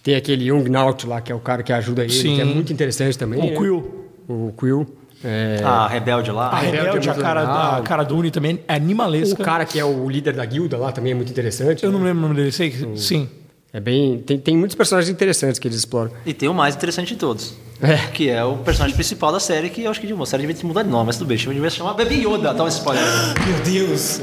[0.02, 2.36] Tem aquele Young Naut lá, que é o cara que ajuda ele, Sim.
[2.36, 3.40] que é muito interessante também.
[3.40, 3.56] O né?
[3.56, 4.10] Quill.
[4.28, 4.86] O Quill.
[5.24, 6.48] É, A rebelde lá.
[6.50, 9.42] A Rebelde Rebelde, é a cara, a cara do Uni também é animalesca.
[9.42, 11.86] o cara que é o líder da guilda lá também é muito interessante.
[11.86, 11.98] Eu né?
[11.98, 13.30] não lembro o nome dele, sei que sim.
[13.74, 14.20] É bem.
[14.20, 16.12] Tem, tem muitos personagens interessantes que eles exploram.
[16.28, 17.56] E tem o mais interessante de todos.
[17.82, 17.98] É.
[18.14, 20.56] Que é o personagem principal da série, que eu acho que de uma série devia
[20.56, 23.04] ter mudado de nome, mas tudo bem, devia se chamar Baby Yoda, tal esse spoiler.
[23.46, 24.20] Meu Deus.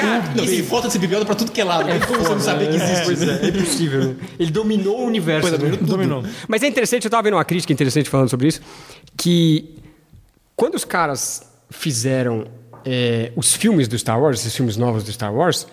[0.00, 1.86] Cara, e tem foto desse bigoda pra tudo que é lado.
[1.86, 4.04] Tem como você não saber que existe Pois é, é impossível.
[4.04, 4.16] né?
[4.38, 5.42] Ele dominou o universo.
[5.48, 5.58] Pois é, né?
[5.58, 5.90] dominou tudo.
[5.90, 6.24] Dominou.
[6.48, 8.62] Mas é interessante, eu tava vendo uma crítica interessante falando sobre isso,
[9.16, 9.76] que
[10.56, 12.46] quando os caras fizeram
[12.84, 15.66] é, os filmes do Star Wars, esses filmes novos do Star Wars,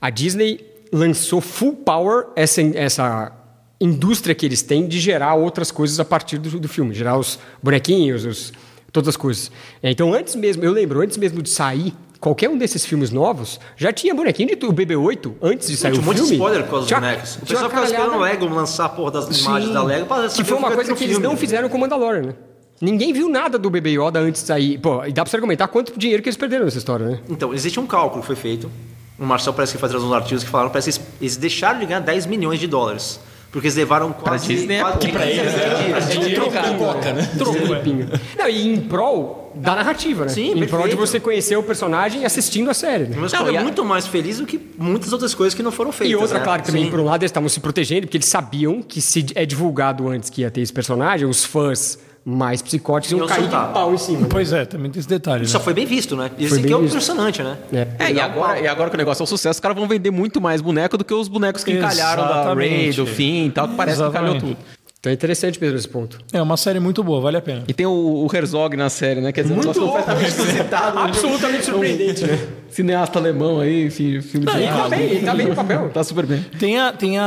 [0.00, 3.32] a Disney lançou full power essa, essa
[3.80, 7.38] indústria que eles têm de gerar outras coisas a partir do, do filme, gerar os
[7.62, 8.52] bonequinhos, os,
[8.92, 9.50] todas as coisas.
[9.82, 13.58] É, Então, antes mesmo, eu lembro, antes mesmo de sair qualquer um desses filmes novos,
[13.78, 14.72] já tinha bonequinho de tudo.
[14.72, 16.36] O BB-8, antes de sair Tinha um o monte de filme...
[16.36, 17.36] spoiler com os tinha- bonecos.
[17.36, 18.18] O pessoal ficava esperando o.
[18.20, 20.98] Lego lançar a porra das imagens da Lego pra Que foi o uma coisa que
[21.00, 21.26] no eles filme.
[21.26, 22.34] não fizeram com o Mandalorian, né?
[22.82, 24.78] Ninguém viu nada do Bebê Yoda antes de sair.
[24.78, 27.20] Pô, e dá pra você argumentar quanto dinheiro que eles perderam nessa história, né?
[27.28, 28.70] Então, existe um cálculo que foi feito.
[29.20, 31.78] O Marcel parece que foi trazer uns artigos que falaram parece que eles, eles deixaram
[31.78, 33.20] de ganhar 10 milhões de dólares.
[33.52, 34.46] Porque eles levaram quase...
[34.46, 37.28] Disney é quase que pra eles É dinheiro que pipoca, né?
[37.68, 38.08] Limpinho.
[38.38, 40.30] Não, e em prol da narrativa, né?
[40.30, 43.06] Sim, Em prol de você conhecer o personagem assistindo a série.
[43.06, 43.16] Né?
[43.18, 46.12] Mas Não, a- muito mais feliz do que muitas outras coisas que não foram feitas.
[46.12, 46.44] E outra, né?
[46.44, 46.90] claro, que também, Sim.
[46.90, 50.30] por um lado, eles estavam se protegendo, porque eles sabiam que se é divulgado antes
[50.30, 53.72] que ia ter esse personagem, os fãs mais psicóticos iam Iam cair de soltar.
[53.72, 54.20] pau em cima.
[54.20, 54.26] né?
[54.30, 55.44] Pois é, também tem esse detalhe.
[55.44, 55.64] Isso Né?
[55.64, 56.30] foi bem visto, né?
[56.38, 56.90] Isso Foi que bem é visto.
[56.92, 57.56] impressionante, né?
[57.72, 57.86] É.
[57.98, 60.10] É, e agora, e agora que o negócio é um sucesso, os caras vão vender
[60.10, 62.74] muito mais boneco do que os bonecos que encalharam da Exatamente.
[62.84, 64.56] Ray, do Finn e tal, que parece que encalhou Exatamente.
[64.56, 64.79] tudo.
[65.00, 66.18] Então é interessante mesmo esse ponto.
[66.30, 67.64] É uma série muito boa, vale a pena.
[67.66, 69.32] E tem o, o Herzog na série, né?
[69.32, 70.96] Quer dizer, um negócio completamente inusitado.
[70.98, 71.02] né?
[71.06, 72.38] Absolutamente surpreendente, né?
[72.68, 74.52] Cineasta alemão aí, fi- filme de...
[74.58, 75.88] Ele tá bem, ele tá bem no papel.
[75.90, 76.42] Tá super bem.
[76.58, 76.92] Tem a.
[76.92, 77.24] Tem a,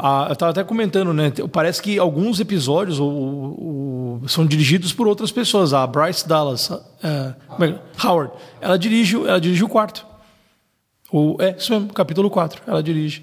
[0.00, 1.32] a- eu tava até comentando, né?
[1.52, 5.74] Parece que alguns episódios o- o- o- são dirigidos por outras pessoas.
[5.74, 6.70] A Bryce Dallas
[7.02, 7.74] é, como é?
[8.04, 8.32] Howard.
[8.60, 10.06] Ela dirige, o- ela dirige o quarto.
[11.12, 13.22] O, é, isso mesmo, capítulo 4, ela dirige.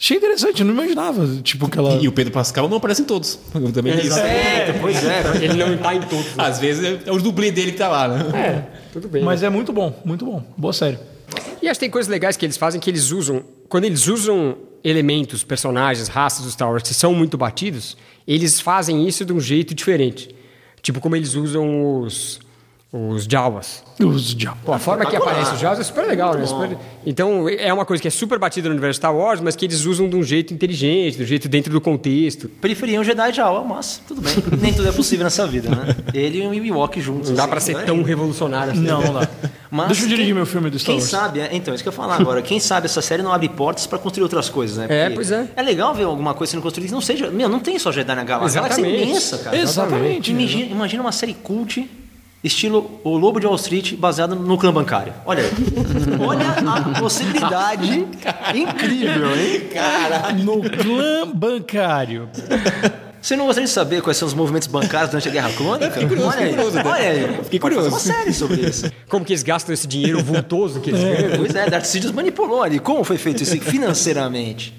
[0.00, 1.96] Achei interessante, eu não imaginava, tipo, que ela...
[1.96, 3.36] E o Pedro Pascal não aparece em todos.
[3.52, 4.16] Eu também isso.
[4.16, 5.22] É, pois é.
[5.42, 6.36] Ele não tá em todos.
[6.36, 6.44] né?
[6.44, 8.38] Às vezes é o dublê dele que tá lá, né?
[8.38, 9.24] É, tudo bem.
[9.24, 10.40] Mas é muito bom, muito bom.
[10.56, 10.98] Boa série.
[11.60, 13.42] E acho que tem coisas legais que eles fazem que eles usam.
[13.68, 17.96] Quando eles usam elementos, personagens, raças do Star Wars que são muito batidos,
[18.26, 20.34] eles fazem isso de um jeito diferente.
[20.80, 22.38] Tipo como eles usam os,
[22.90, 23.84] os Jawas.
[24.02, 24.60] Os diabos.
[24.64, 26.46] Pô, a forma que aparece os Jawas é super legal, né?
[26.46, 29.66] Super- Então é uma coisa que é super batida no universo Star Wars, mas que
[29.66, 32.48] eles usam de um jeito inteligente, de um jeito dentro do contexto.
[32.48, 34.32] Preferia um Jedi Jawa, mas tudo bem.
[34.60, 35.96] Nem tudo é possível nessa vida, né?
[36.14, 37.28] Ele e o Ewok juntos.
[37.30, 37.82] Não dá assim, pra ser né?
[37.82, 38.80] tão revolucionário assim.
[38.82, 39.28] Não, não dá.
[39.70, 41.10] Mas Deixa eu dirigir quem- meu filme do Star Quem Wars.
[41.10, 42.40] sabe, é, então, isso que eu ia falar agora.
[42.40, 44.86] Quem sabe essa série não abre portas pra construir outras coisas, né?
[44.88, 45.46] É, Porque pois é.
[45.56, 47.30] É legal ver alguma coisa sendo construída que não seja.
[47.30, 48.60] Meu, não tem só Jedi na galáxia.
[48.60, 49.10] A galáxia é Exatamente.
[49.10, 49.56] imensa, cara.
[49.58, 50.30] Exatamente.
[50.30, 51.86] Imagina, imagina uma série cult,
[52.42, 55.12] estilo O Lobo de Wall Street, baseado no clã bancário.
[55.26, 55.50] Olha aí.
[56.20, 58.06] Olha a possibilidade
[58.54, 59.68] incrível, hein?
[60.44, 62.28] No clã bancário.
[63.20, 66.06] Você não gostaria de saber quais são os movimentos bancários durante a Guerra Clônica?
[66.06, 66.88] curioso, olha aí, fiquei curioso até.
[66.88, 67.44] olha aí.
[67.44, 67.88] Fiquei curioso.
[67.88, 68.90] uma série sobre isso.
[69.08, 71.36] Como que eles gastam esse dinheiro vultoso que eles ganham?
[71.36, 72.78] Pois é, Darth Sidious manipulou ali.
[72.78, 74.72] Como foi feito isso financeiramente?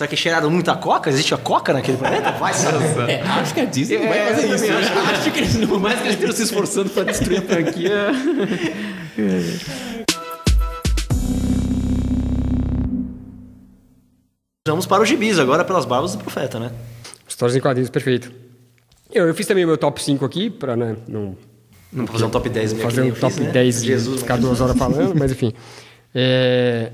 [0.00, 1.10] Será que cheiraram muita coca?
[1.10, 2.30] Existe a coca naquele planeta?
[2.30, 3.10] Vai saber.
[3.10, 4.64] É, acho que a Disney não vai fazer isso.
[4.66, 4.78] né?
[5.12, 8.06] Acho que eles, por mais que eles estejam se esforçando pra destruir a franquia.
[14.66, 16.72] Vamos para os gibis agora pelas barbas do profeta, né?
[17.28, 18.32] Histórias em quadrinhos, perfeito.
[19.12, 21.36] Eu, eu fiz também o meu top 5 aqui, pra né, não
[21.92, 23.52] Não fazer um top 10 meio fazer um top fiz, né?
[23.52, 25.52] 10 Jesus, e ficar duas horas falando, mas enfim.
[26.12, 26.90] É,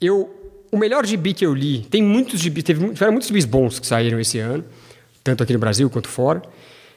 [0.00, 0.37] eu,
[0.70, 3.86] o melhor gibi que eu li, tem muitos gibis, teve, tiveram muitos gibis bons que
[3.86, 4.64] saíram esse ano,
[5.24, 6.42] tanto aqui no Brasil quanto fora.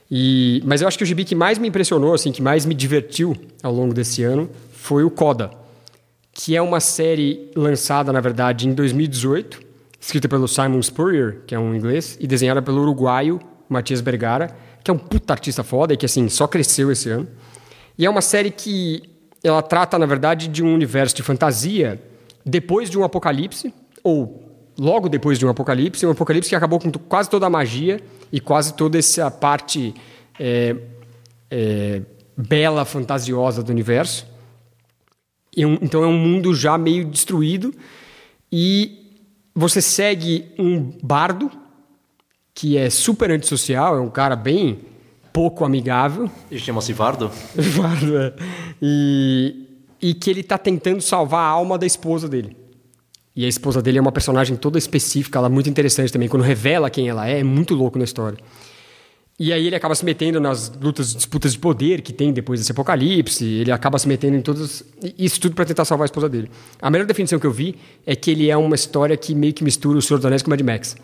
[0.10, 2.74] E, mas eu acho que o gibi que mais me impressionou, assim, que mais me
[2.74, 5.52] divertiu ao longo desse ano, foi o Coda,
[6.34, 9.62] que é uma série lançada, na verdade, em 2018,
[10.00, 13.40] escrita pelo Simon Spurrier, que é um inglês, e desenhada pelo uruguaio
[13.70, 14.50] Matias Bergara,
[14.84, 17.28] que é um puta artista foda e que, assim, só cresceu esse ano.
[17.98, 19.04] E é uma série que
[19.44, 22.02] ela trata, na verdade, de um universo de fantasia
[22.46, 23.74] depois de um apocalipse,
[24.04, 24.44] ou
[24.80, 28.00] logo depois de um apocalipse, um apocalipse que acabou com quase toda a magia
[28.32, 29.94] e quase toda essa parte
[30.40, 30.76] é,
[31.50, 32.02] é,
[32.38, 34.26] bela, fantasiosa do universo.
[35.56, 37.74] E um- então é um mundo já meio destruído
[38.52, 38.98] e
[39.54, 41.52] você segue um bardo
[42.54, 44.80] que é super antissocial, é um cara bem
[45.34, 46.30] pouco amigável.
[46.50, 47.30] Ele chama-se Vardo?
[47.78, 48.34] Bardo, é.
[48.82, 49.68] E,
[50.02, 52.58] e que ele tá tentando salvar a alma da esposa dele.
[53.36, 56.28] E a esposa dele é uma personagem toda específica, ela é muito interessante também.
[56.28, 58.38] Quando revela quem ela é, é muito louco na história.
[59.40, 62.72] E aí ele acaba se metendo nas lutas, disputas de poder que tem depois desse
[62.72, 63.46] apocalipse.
[63.46, 64.84] Ele acaba se metendo em todas...
[65.18, 66.52] Isso tudo para tentar salvar a esposa dele.
[66.82, 67.76] A melhor definição que eu vi
[68.06, 70.50] é que ele é uma história que meio que mistura o Senhor dos Anéis com
[70.50, 70.96] o Mad Max.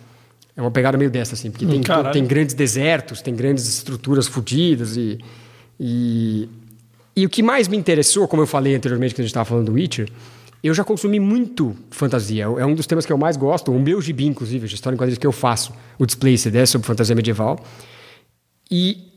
[0.56, 1.49] É uma pegada meio dessa, assim.
[1.49, 5.18] Porque tem, tem grandes desertos, tem grandes estruturas fodidas e...
[5.80, 6.49] E,
[7.18, 9.65] e o que mais me interessou, como eu falei anteriormente quando a gente estava falando
[9.65, 10.07] do Witcher,
[10.64, 12.44] eu já consumi muito fantasia.
[12.44, 13.72] É um dos temas que eu mais gosto.
[13.72, 16.85] O meu gibi, inclusive, a história em quadrinhos que eu faço, o Displaced, é sobre
[16.85, 17.60] fantasia medieval.
[18.69, 19.11] E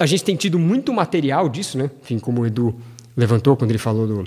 [0.00, 1.88] a gente tem tido muito material disso, né?
[2.02, 2.74] Enfim, como o Edu
[3.16, 4.24] levantou quando ele falou do,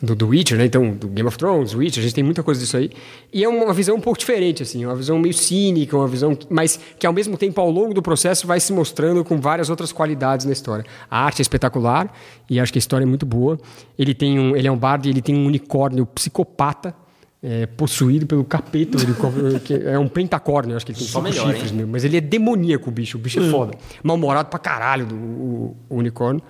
[0.00, 0.64] do, do Witcher, né?
[0.66, 2.90] Então, do Game of Thrones, Witcher, a gente tem muita coisa disso aí.
[3.32, 6.46] E é uma visão um pouco diferente, assim, uma visão meio cínica, uma visão, que-
[6.48, 9.90] mas que ao mesmo tempo, ao longo do processo, vai se mostrando com várias outras
[9.90, 10.84] qualidades na história.
[11.10, 12.12] A arte é espetacular
[12.48, 13.58] e acho que a história é muito boa.
[13.98, 16.94] Ele tem um, ele é um bardo e ele tem um unicórnio psicopata.
[17.40, 18.98] é, possuído pelo capeta,
[19.86, 22.20] é um pentacórnio, acho que ele tem Só cinco melhor, chifres mesmo, mas ele é
[22.20, 23.74] demoníaco, o bicho, o bicho é foda.
[24.02, 26.42] Mal-humorado pra caralho do, o, o unicórnio.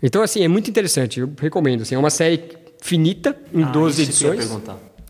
[0.00, 1.82] Então, assim, é muito interessante, eu recomendo.
[1.82, 2.38] Assim, é uma série
[2.80, 4.62] finita, em Ah, 12 isso que eu ia edições.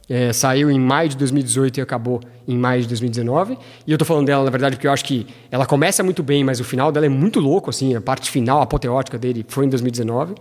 [0.08, 3.58] É, saiu em maio de 2018 e acabou em maio de 2019.
[3.86, 6.44] E eu tô falando dela, na verdade, porque eu acho que ela começa muito bem,
[6.44, 7.94] mas o final dela é muito louco, assim.
[7.96, 10.34] A parte final, apoteótica dele foi em 2019.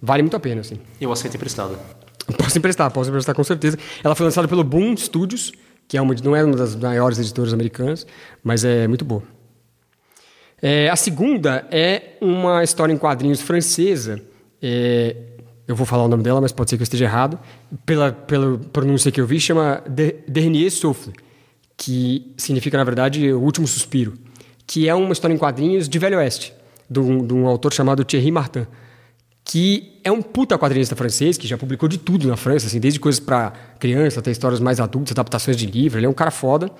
[0.00, 0.78] Vale muito a pena, assim.
[0.98, 1.78] Eu aceito emprestado.
[2.38, 3.76] Posso emprestar, posso emprestar com certeza.
[4.02, 5.52] Ela foi lançada pelo Boom Studios,
[5.86, 8.06] que é uma, não é uma das maiores editoras americanas,
[8.42, 9.22] mas é muito boa.
[10.62, 14.22] É, a segunda é uma história em quadrinhos francesa.
[14.62, 15.16] É,
[15.70, 17.38] eu vou falar o nome dela, mas pode ser que eu esteja errado.
[17.86, 21.12] Pela, pela pronúncia que eu vi, chama De- Dernier Souffle,
[21.76, 24.14] que significa, na verdade, o último suspiro.
[24.66, 26.52] Que é uma história em quadrinhos de Velho Oeste,
[26.88, 28.66] de um, de um autor chamado Thierry Martin
[29.42, 33.00] que é um puta quadrinista francês, que já publicou de tudo na França, assim, desde
[33.00, 35.98] coisas para criança até histórias mais adultas, adaptações de livro.
[35.98, 36.70] Ele é um cara foda.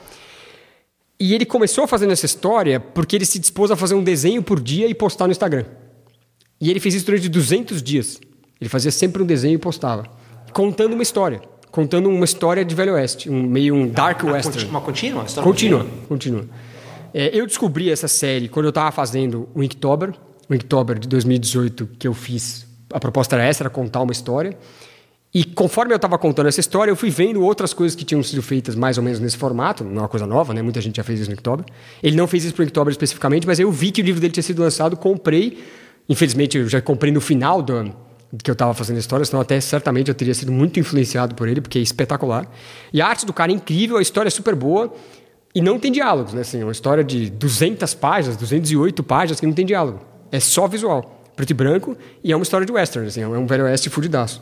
[1.18, 4.60] E ele começou fazendo essa história porque ele se dispôs a fazer um desenho por
[4.60, 5.64] dia e postar no Instagram.
[6.60, 8.20] E ele fez isso durante 200 dias.
[8.60, 10.04] Ele fazia sempre um desenho e postava.
[10.52, 11.40] contando uma história.
[11.70, 14.68] Contando uma história de Velho Oeste, um, meio um Dark Uma Western.
[14.68, 15.24] Uma contínua?
[15.24, 16.44] História Continua, continua.
[17.14, 20.12] É, eu descobri essa série quando eu estava fazendo o Inktober,
[20.48, 22.66] o Inktober de 2018 que eu fiz.
[22.92, 24.58] A proposta era essa, era contar uma história.
[25.32, 28.42] E conforme eu estava contando essa história, eu fui vendo outras coisas que tinham sido
[28.42, 29.84] feitas mais ou menos nesse formato.
[29.84, 30.60] Não é uma coisa nova, né?
[30.60, 31.64] Muita gente já fez isso no Inktober.
[32.02, 34.32] Ele não fez isso para o Inktober especificamente, mas eu vi que o livro dele
[34.32, 35.62] tinha sido lançado, comprei.
[36.08, 38.09] Infelizmente, eu já comprei no final do ano
[38.42, 41.60] que eu estava fazendo história, senão até certamente eu teria sido muito influenciado por ele,
[41.60, 42.48] porque é espetacular.
[42.92, 44.92] E a arte do cara é incrível, a história é super boa.
[45.52, 46.42] E não tem diálogos, né?
[46.42, 50.00] Assim, é uma história de 200 páginas, 208 páginas que não tem diálogo.
[50.30, 53.46] É só visual, preto e branco, e é uma história de western, assim, é um
[53.46, 54.40] velho oeste fudidaço.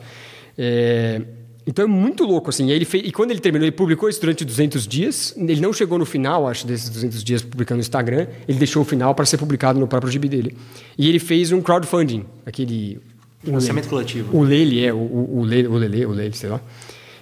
[0.55, 1.21] É...
[1.65, 2.67] Então é muito louco, assim.
[2.67, 3.07] E, ele fez...
[3.07, 5.35] e quando ele terminou, ele publicou isso durante 200 dias.
[5.37, 8.27] Ele não chegou no final, acho, desses 200 dias publicando no Instagram.
[8.47, 10.57] Ele deixou o final para ser publicado no próprio gibi dele.
[10.97, 12.99] E ele fez um crowdfunding, aquele...
[13.43, 14.37] Financiamento coletivo.
[14.37, 16.61] O Lele, é, o, o, o Lele, o Lele, o Lele, sei lá.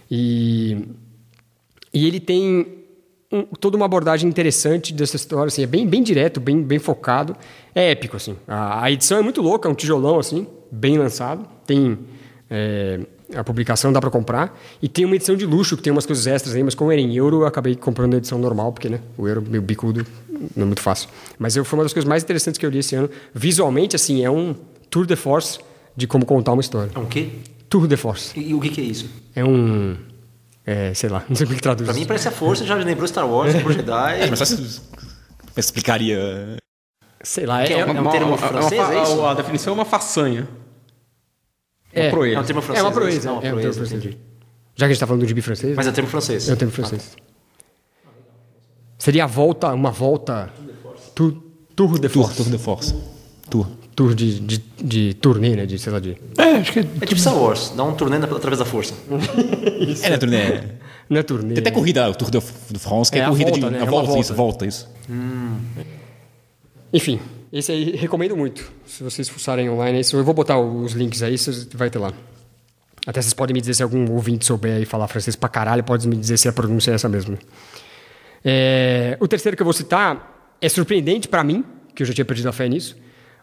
[0.09, 0.85] E,
[1.93, 2.67] e ele tem
[3.31, 7.35] um- toda uma abordagem interessante dessa história, assim, é bem, bem direto, bem, bem focado.
[7.75, 8.35] É épico, assim.
[8.47, 11.45] A, a edição é muito louca, é um tijolão, assim, bem lançado.
[11.65, 11.97] Tem
[12.49, 12.99] é,
[13.35, 14.57] a publicação, dá para comprar.
[14.81, 17.01] E tem uma edição de luxo, que tem umas coisas extras aí, mas como era
[17.01, 20.05] em euro, eu acabei comprando a edição normal, porque, né, o euro meio bicudo,
[20.55, 21.09] não é muito fácil.
[21.37, 23.09] Mas eu, foi uma das coisas mais interessantes que eu li esse ano.
[23.35, 24.55] Visualmente, assim, é um
[24.89, 25.59] tour de force
[25.97, 26.91] de como contar uma história.
[26.95, 27.29] É um quê?
[27.67, 28.39] Tour de force.
[28.39, 29.09] E, e o que, que é isso?
[29.35, 29.97] É um...
[30.65, 31.87] É, sei lá, não sei como que traduz.
[31.89, 34.21] Pra mim parece a força, já lembrou Star Wars, Super Jedi.
[34.21, 34.81] É, mas só se
[35.57, 36.57] explicaria.
[37.23, 39.25] Sei lá, Que é, é um termo francês, é isso?
[39.25, 40.47] A definição é uma façanha.
[41.91, 42.37] é, Uma proeza.
[42.37, 42.79] É um termo francês.
[42.85, 43.29] é uma proeza.
[43.29, 44.03] É um termo proeza, francês.
[44.05, 44.17] entendi.
[44.75, 46.47] Já que a gente está falando do gibi francês, Mas é termo francês.
[46.47, 47.15] é um termo francês.
[48.99, 50.51] Seria a volta, uma volta...
[51.15, 51.33] Tour,
[51.75, 52.37] tour de Tour, force.
[52.37, 52.95] Tour de Force.
[53.49, 53.67] Tour.
[53.97, 55.65] Tour de, de, de turnê, né?
[55.65, 56.15] De, sei lá, de...
[56.37, 58.93] É, acho que É tipo Star Wars, dá um turnê na- através da força.
[60.03, 60.61] É, né, turnê.
[61.09, 61.53] Não é turnê.
[61.55, 63.71] Tem até corrida, o Tour de de France, que é, É, a corrida volta, de.
[63.71, 63.77] né?
[63.79, 64.21] A É uma volta, volta.
[64.21, 64.87] isso, volta, isso.
[66.93, 67.19] Enfim,
[67.51, 68.69] esse aí recomendo muito.
[68.85, 72.13] Se vocês fuçarem online, isso, eu vou botar os links aí, vocês vai ter lá.
[73.05, 76.07] Até vocês podem me dizer se algum ouvinte souber aí falar francês pra caralho, pode
[76.07, 77.37] me dizer se a pronúncia é essa mesmo.
[78.43, 81.63] É, o terceiro que eu vou citar é surpreendente pra mim,
[81.95, 82.95] que eu já tinha perdido a fé nisso,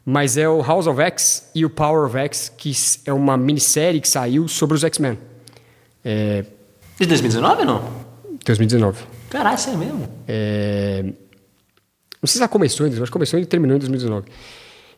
[0.04, 2.72] mas é o House of X e o Power of X, que
[3.06, 5.18] é uma minissérie que saiu sobre os X-Men.
[6.04, 6.44] É,
[6.98, 7.90] De 2019 ou não?
[8.44, 9.04] 2019.
[9.30, 10.08] Caralho, isso é mesmo?
[10.28, 11.02] É...
[11.04, 14.26] Não sei se ela começou, em- acho que começou e terminou em 2019.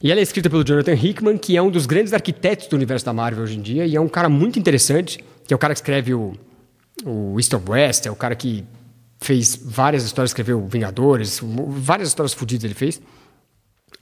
[0.03, 3.07] E ela é escrita pelo Jonathan Hickman, que é um dos grandes arquitetos do universo
[3.07, 5.73] da Marvel hoje em dia, e é um cara muito interessante, que é o cara
[5.75, 6.35] que escreve o,
[7.05, 8.65] o East of West, é o cara que
[9.21, 13.01] fez várias histórias, escreveu Vingadores, várias histórias fodidas ele fez.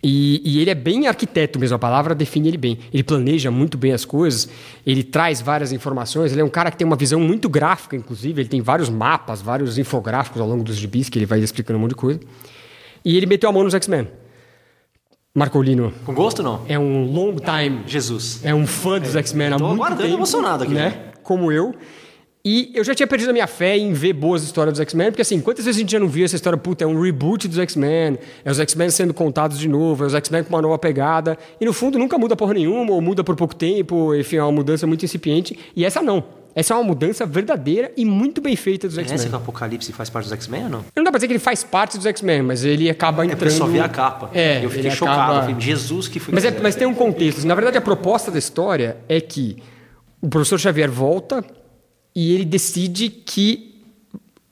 [0.06, 2.78] E, e ele é bem arquiteto mesmo, a palavra define ele bem.
[2.92, 4.46] Ele planeja muito bem as coisas,
[4.86, 8.42] ele traz várias informações, ele é um cara que tem uma visão muito gráfica, inclusive,
[8.42, 11.80] ele tem vários mapas, vários infográficos ao longo dos gibis, que ele vai explicando um
[11.80, 12.20] monte de coisa.
[13.02, 14.06] E ele meteu a mão nos X-Men.
[15.34, 16.60] Marcolino Com gosto não?
[16.68, 18.40] é um long time Jesus.
[18.44, 20.14] é um fã dos X-Men há muito aguardando tempo.
[20.14, 21.12] emocionado aqui, Né?
[21.22, 21.74] Como eu.
[22.46, 25.22] E eu já tinha perdido a minha fé em ver boas histórias dos X-Men, porque
[25.22, 27.58] assim, quantas vezes a gente já não viu essa história, puta, é um reboot dos
[27.58, 31.38] X-Men, é os X-Men sendo contados de novo, é os X-Men com uma nova pegada,
[31.58, 34.52] e no fundo nunca muda porra nenhuma, ou muda por pouco tempo, enfim, é uma
[34.52, 36.22] mudança muito incipiente, e essa não.
[36.54, 39.26] Essa é uma mudança verdadeira e muito bem feita dos X-Men.
[39.26, 40.84] que o Apocalipse faz parte dos X-Men ou não?
[40.94, 43.38] Não dá pra dizer que ele faz parte dos X-Men, mas ele acaba É entrando...
[43.40, 44.30] porque eu só vi a capa.
[44.34, 45.18] É, eu fiquei chocado.
[45.20, 47.44] acaba- Eu falei, Jesus que foi Mas, é- mas tem um contexto.
[47.46, 49.56] Na verdade, a proposta da história é que
[50.20, 51.42] o professor Xavier volta
[52.14, 53.74] e ele decide que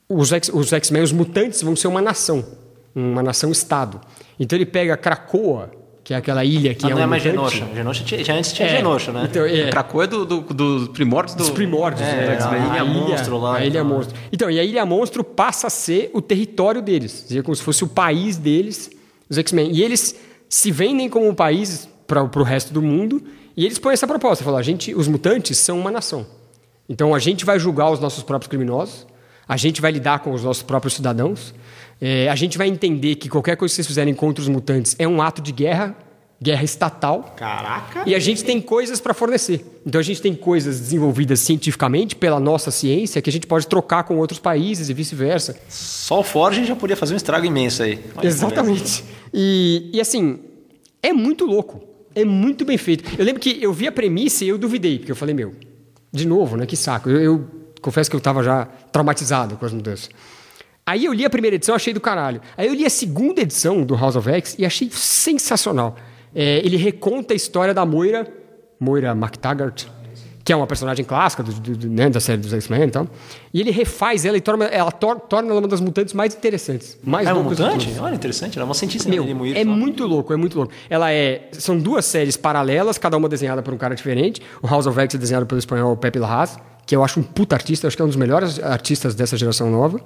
[0.09, 2.45] os X- os X-Men, os mutantes, vão ser uma nação,
[2.93, 3.99] uma nação-estado.
[4.39, 5.71] Então ele pega Krakoa,
[6.03, 7.55] que é aquela ilha que Ah, é não um é mais mutante.
[7.55, 7.73] Genosha.
[7.75, 9.27] Genosha tinha, já antes tinha É, Genosha, né?
[9.29, 11.39] Então, é, Krakow é do, do, dos primórdios do...
[11.43, 12.61] dos primórdios É, X-Men.
[12.61, 13.85] a ilha monstro lá, A ilha então.
[13.85, 14.15] monstro.
[14.31, 17.25] Então, e a ilha monstro passa a ser o território deles.
[17.27, 18.91] Seria como se fosse o país deles,
[19.29, 19.71] os X-Men.
[19.71, 20.13] E eles
[20.49, 23.23] se vendem como um país para o resto do mundo
[23.55, 24.43] e eles põem essa proposta.
[24.43, 26.25] Falam, a gente, os mutantes são uma nação.
[26.87, 29.07] Então, a gente vai julgar os nossos próprios criminosos,
[29.47, 31.53] a gente vai lidar com os nossos próprios cidadãos,
[32.01, 35.07] é, a gente vai entender que qualquer coisa que vocês fizerem contra os mutantes é
[35.07, 35.95] um ato de guerra,
[36.41, 38.03] guerra estatal, Caraca.
[38.05, 39.81] e a gente tem coisas para fornecer.
[39.85, 44.03] Então a gente tem coisas desenvolvidas cientificamente pela nossa ciência que a gente pode trocar
[44.03, 45.55] com outros países e vice-versa.
[45.69, 47.99] Só o Forge já podia fazer um estrago imenso aí.
[48.17, 49.03] Olha Exatamente.
[49.33, 50.39] E, e assim,
[51.01, 51.81] é muito louco.
[52.13, 53.17] É muito bem feito.
[53.17, 55.53] Eu lembro que eu vi a premissa e eu duvidei, porque eu falei, meu,
[56.13, 56.65] de novo, né?
[56.65, 57.09] Que saco.
[57.09, 57.47] Eu, eu
[57.81, 60.09] confesso que eu estava já traumatizado com as mudanças.
[60.85, 62.41] Aí eu li a primeira edição, achei do caralho.
[62.55, 65.95] Aí eu li a segunda edição do House of X e achei sensacional.
[66.35, 68.27] É, ele reconta a história da Moira,
[68.79, 69.87] Moira MacTaggart,
[70.43, 73.07] que é uma personagem clássica do, do, do, né, da série dos X-Men e tal.
[73.53, 76.97] E ele refaz ela e torna ela, tor, torna ela uma das mutantes mais interessantes.
[77.03, 77.93] Mais É uma mutante?
[77.99, 78.57] Olha, interessante.
[78.57, 79.09] Ela é uma cientista.
[79.09, 79.25] Meu,
[79.55, 79.69] é só.
[79.69, 80.73] muito louco, é muito louco.
[80.89, 81.49] Ela é.
[81.53, 84.41] São duas séries paralelas, cada uma desenhada por um cara diferente.
[84.61, 87.55] O House of X é desenhado pelo espanhol Pepe Larraz, que eu acho um puta
[87.55, 90.01] artista, acho que é um dos melhores artistas dessa geração nova.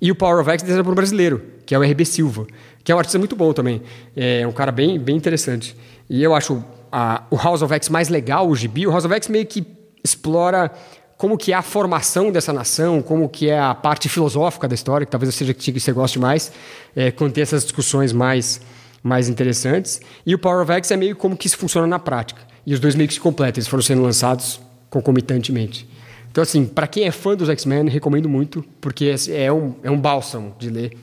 [0.00, 2.46] E o Power of X é desenhado por um brasileiro, que é o RB Silva,
[2.82, 3.82] que é um artista muito bom também.
[4.16, 5.76] É um cara bem, bem interessante.
[6.08, 6.62] E eu acho
[6.96, 8.86] a- o House of X mais legal, o gibi.
[8.86, 9.66] O House of X meio que
[10.02, 10.70] explora
[11.16, 15.04] como que é a formação dessa nação, como que é a parte filosófica da história,
[15.06, 16.52] que talvez seja que você goste mais,
[16.94, 18.60] é, tem essas discussões mais,
[19.02, 20.00] mais interessantes.
[20.24, 22.40] E o Power of X é meio como que isso funciona na prática.
[22.66, 24.60] E os dois meio que se completam, eles foram sendo lançados
[24.90, 25.88] concomitantemente.
[26.30, 29.98] Então, assim, para quem é fã dos X-Men, recomendo muito, porque é um, é um
[29.98, 30.96] bálsamo de ler.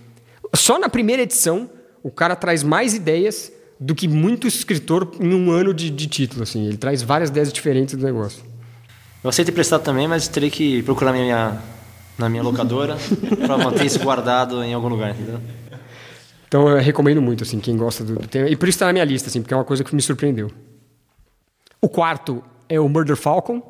[0.53, 1.69] Só na primeira edição,
[2.03, 3.51] o cara traz mais ideias
[3.81, 6.43] do que muito escritor em um ano de, de título.
[6.43, 6.67] Assim.
[6.67, 8.43] Ele traz várias ideias diferentes do negócio.
[9.23, 11.57] Eu aceito emprestado também, mas terei que procurar na minha,
[12.17, 12.95] na minha locadora
[13.43, 15.39] para manter isso guardado em algum lugar, entendeu?
[16.47, 18.47] Então eu recomendo muito, assim, quem gosta do, do tema.
[18.49, 20.51] E por isso está na minha lista, assim, porque é uma coisa que me surpreendeu.
[21.81, 23.63] O quarto é o Murder Falcon.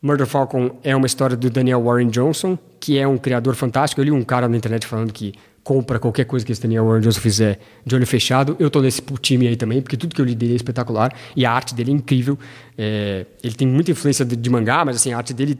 [0.00, 4.00] Murder Falcon é uma história do Daniel Warren Johnson, que é um criador fantástico.
[4.00, 7.02] Eu li um cara na internet falando que compra qualquer coisa que esse Daniel Warren
[7.02, 8.56] Johnson fizer de olho fechado.
[8.58, 11.44] Eu tô nesse time aí também, porque tudo que eu li dele é espetacular e
[11.44, 12.38] a arte dele é incrível.
[12.76, 15.58] É, ele tem muita influência de, de mangá, mas assim, a arte dele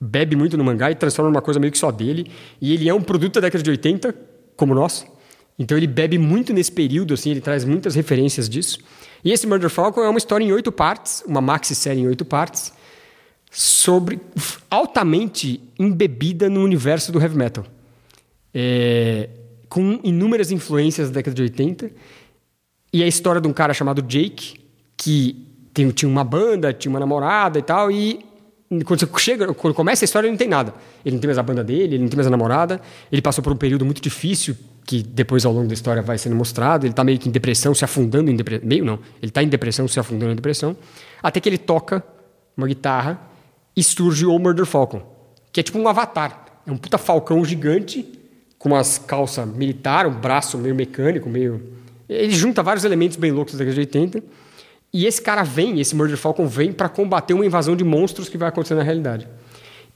[0.00, 2.30] bebe muito no mangá e transforma numa coisa meio que só dele.
[2.60, 4.14] E ele é um produto da década de 80,
[4.56, 5.06] como nós.
[5.58, 8.78] Então ele bebe muito nesse período, assim, ele traz muitas referências disso.
[9.22, 12.24] E esse Murder Falcon é uma história em oito partes, uma maxi série em oito
[12.24, 12.72] partes,
[13.50, 14.20] sobre
[14.70, 17.66] altamente embebida no universo do heavy metal.
[18.54, 19.28] É,
[19.70, 21.90] com inúmeras influências da década de 80.
[22.92, 24.60] E a história de um cara chamado Jake,
[24.96, 28.20] que tem- tinha uma banda, tinha uma namorada e tal, e
[28.84, 30.74] quando você chega, quando começa a história, ele não tem nada.
[31.04, 32.80] Ele não tem mais a banda dele, ele não tem mais a namorada.
[33.10, 36.34] Ele passou por um período muito difícil, que depois ao longo da história vai sendo
[36.34, 36.84] mostrado.
[36.84, 38.66] Ele está meio que em depressão, se afundando em depressão.
[38.68, 38.94] Meio não.
[39.22, 40.76] Ele está em depressão, se afundando em depressão.
[41.22, 42.04] Até que ele toca
[42.56, 43.20] uma guitarra
[43.76, 45.00] e surge o Murder Falcon,
[45.52, 46.60] que é tipo um avatar.
[46.66, 48.06] É um puta falcão gigante,
[48.60, 51.62] com umas calças militar, um braço meio mecânico, meio.
[52.06, 54.22] Ele junta vários elementos bem loucos da década de 80.
[54.92, 58.36] E esse cara vem, esse Murder Falcon vem para combater uma invasão de monstros que
[58.36, 59.26] vai acontecer na realidade.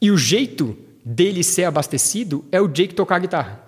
[0.00, 0.74] E o jeito
[1.04, 3.60] dele ser abastecido é o Jake tocar a guitarra.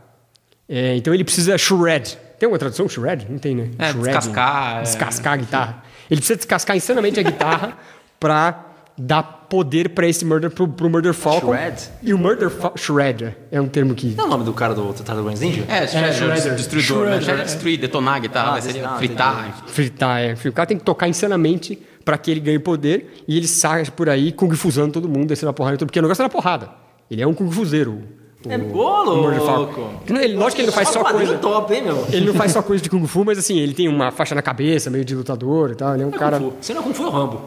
[0.67, 2.17] É, então ele precisa shred.
[2.39, 3.27] Tem uma tradução shred?
[3.29, 3.69] Não tem, né?
[3.79, 4.03] É, Shredding.
[4.03, 4.83] descascar, é.
[4.83, 5.83] Descascar a guitarra.
[6.11, 7.77] Ele precisa descascar insanamente a guitarra
[8.19, 8.66] para
[8.99, 11.53] dar poder para esse murder pro, pro Murder Falcon.
[11.55, 11.83] Shred?
[12.03, 14.75] E o Murder Fa shred é um termo que Não é o nome do cara
[14.75, 15.65] do Tartarugas Ninja?
[15.69, 16.55] É, Shredder, Shredder.
[16.57, 17.05] destruidor, né?
[17.11, 19.55] Shredder, Shredder, destruir, detonar a guitarra, Ah, fritar.
[19.67, 20.35] fritar, é.
[20.49, 24.09] O cara tem que tocar insanamente para que ele ganhe poder e ele sai por
[24.09, 26.29] aí kung fusando todo mundo, descendo a porrada em todo porque o negócio é na
[26.31, 26.71] porrada.
[27.11, 28.03] Ele é um kung fuzeiro.
[28.49, 29.91] É bolo, louco.
[30.09, 31.39] Ele, lógico que ele não faz só coisa.
[31.39, 32.07] top, hein, meu?
[32.13, 34.43] Ele não faz só coisa de Kung Fu, mas assim, ele tem uma faixa na
[34.43, 35.95] cabeça, meio de lutador e tal.
[35.95, 36.39] Ele é um cara.
[36.39, 36.57] Kung Fu.
[36.61, 37.41] Se não é Kung Fu, é o Rambo.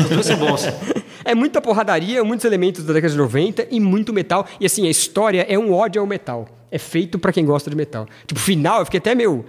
[0.00, 0.66] Os dois são bons.
[1.24, 4.46] É muita porradaria, muitos elementos da década de 90 e muito metal.
[4.58, 6.48] E assim, a história é um ódio ao metal.
[6.70, 8.06] É feito pra quem gosta de metal.
[8.26, 9.44] Tipo, o final, eu fiquei até meio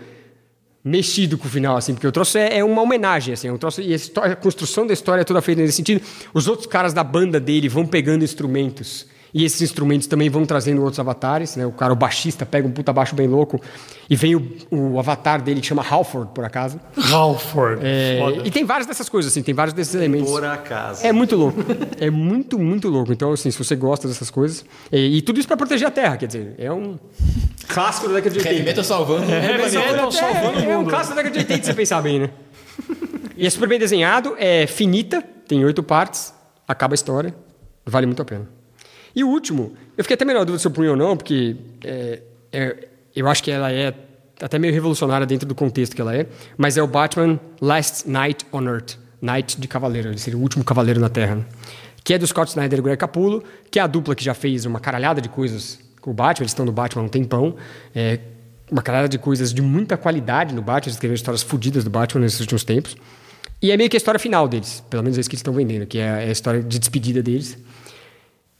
[0.84, 3.58] mexido com o final, assim, porque o troço é, é uma homenagem, assim, é um
[3.58, 6.02] troço, e a, história- a construção da história é toda feita nesse sentido.
[6.34, 10.82] Os outros caras da banda dele vão pegando instrumentos, e esses instrumentos também vão trazendo
[10.82, 11.66] outros avatares, né?
[11.66, 13.60] O cara, o baixista, pega um puta baixo bem louco,
[14.10, 16.80] e vem o, o avatar dele que chama Halford, por acaso.
[17.12, 17.82] Halford.
[17.84, 20.30] É, e tem várias dessas coisas, assim, tem vários desses elementos.
[20.32, 21.06] Por acaso.
[21.06, 21.60] É muito louco.
[22.00, 23.12] É muito, muito louco.
[23.12, 24.64] Então, assim, se você gosta dessas coisas.
[24.92, 26.98] E, e tudo isso para proteger a Terra, quer dizer, é um
[27.68, 28.56] clássico da década de 80.
[28.56, 29.30] Heavy Metal salvando.
[29.30, 30.90] É, mas É, eu tô salvando é, o é um mundo.
[30.90, 32.30] clássico da década de 80, se você pensar bem, né?
[33.36, 36.34] E é super bem desenhado, é finita, tem oito partes,
[36.68, 37.34] acaba a história,
[37.86, 38.48] vale muito a pena.
[39.16, 42.22] E o último, eu fiquei até na dúvida se eu punho ou não, porque é,
[42.52, 43.94] é, eu acho que ela é
[44.42, 46.26] até meio revolucionária dentro do contexto que ela é,
[46.58, 50.64] mas é o Batman Last Night on Earth, Night de Cavaleiro, ele seria o último
[50.64, 51.46] cavaleiro na Terra, né?
[52.04, 54.66] que é do Scott Snyder e Greg Capullo, que é a dupla que já fez
[54.66, 57.56] uma caralhada de coisas com o Batman, eles estão no Batman há um tempão,
[57.94, 58.20] é,
[58.72, 62.22] uma caralhada de coisas de muita qualidade no Batman, eles escreveram histórias fodidas do Batman
[62.22, 62.96] nesses últimos tempos,
[63.62, 65.54] e é meio que a história final deles, pelo menos é isso que eles estão
[65.54, 67.58] vendendo, que é a história de despedida deles.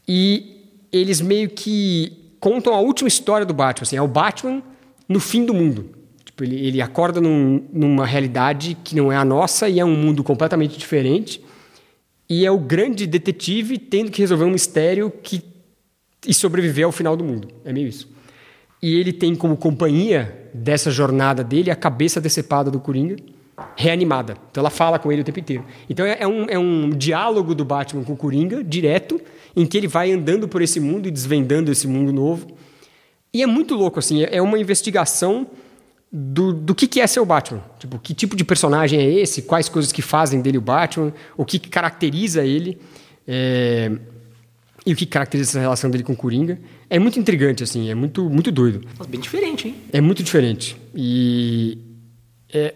[0.06, 3.82] E eles meio que contam a última história do Batman.
[3.82, 4.62] Assim, é o Batman
[5.08, 5.90] no fim do mundo.
[6.24, 9.94] Tipo, ele, ele acorda num- numa realidade que não é a nossa e é um
[9.96, 11.42] mundo completamente diferente.
[12.28, 15.42] E é o grande detetive tendo que resolver um mistério que,
[16.26, 17.48] e sobreviver ao final do mundo.
[17.64, 18.08] É meio isso.
[18.82, 23.16] E ele tem como companhia dessa jornada dele a cabeça decepada do Coringa,
[23.76, 24.36] reanimada.
[24.50, 25.64] Então ela fala com ele o tempo inteiro.
[25.88, 29.20] Então é, é um, é um diálogo do Batman com o Coringa, direto,
[29.56, 32.46] em que ele vai andando por esse mundo e desvendando esse mundo novo.
[33.32, 35.46] E é muito louco, assim, é uma investigação
[36.10, 37.62] do, do que, que é ser o Batman.
[37.78, 41.44] Tipo, que tipo de personagem é esse, quais coisas que fazem dele o Batman, o
[41.44, 42.78] que, que caracteriza ele.
[43.26, 43.92] É,
[44.84, 46.58] e o que caracteriza essa relação dele com o Coringa.
[46.88, 48.80] É muito intrigante, assim, é muito, muito doido.
[49.08, 49.74] Bem diferente, hein?
[49.92, 50.76] É muito diferente.
[50.94, 51.78] E
[52.52, 52.74] é,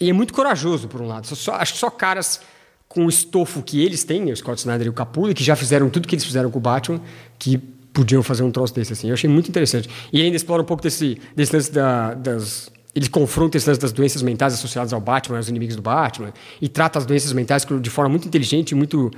[0.00, 1.26] e é muito corajoso, por um lado.
[1.26, 2.40] Só, acho que só caras
[2.88, 5.90] com o estofo que eles têm, o Scott Snyder e o Capullo, que já fizeram
[5.90, 7.00] tudo que eles fizeram com o Batman,
[7.38, 7.58] que
[7.92, 9.08] podiam fazer um troço desse, assim.
[9.08, 9.88] Eu achei muito interessante.
[10.12, 12.70] E ainda explora um pouco desse, desse lance da, das...
[12.94, 16.68] Eles confrontam esse lance das doenças mentais associadas ao Batman, aos inimigos do Batman, e
[16.68, 19.10] trata as doenças mentais de forma muito inteligente muito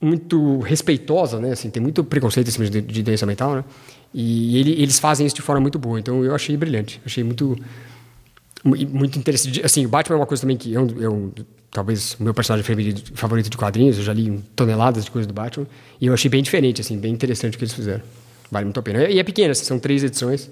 [0.00, 1.52] muito respeitosa, né?
[1.52, 3.64] Assim, tem muito preconceito cima de, de doença mental, né?
[4.14, 5.98] E ele, eles fazem isso de forma muito boa.
[5.98, 7.56] Então eu achei brilhante, achei muito
[8.64, 9.64] muito interessante.
[9.64, 12.64] Assim, o Batman é uma coisa também que é, um, é talvez o meu personagem
[13.14, 13.98] favorito de quadrinhos.
[13.98, 15.66] Eu já li toneladas de coisas do Batman
[16.00, 18.02] e eu achei bem diferente, assim, bem interessante o que eles fizeram.
[18.50, 19.04] Vale muito a pena.
[19.08, 20.50] E é pequena, assim, são três edições,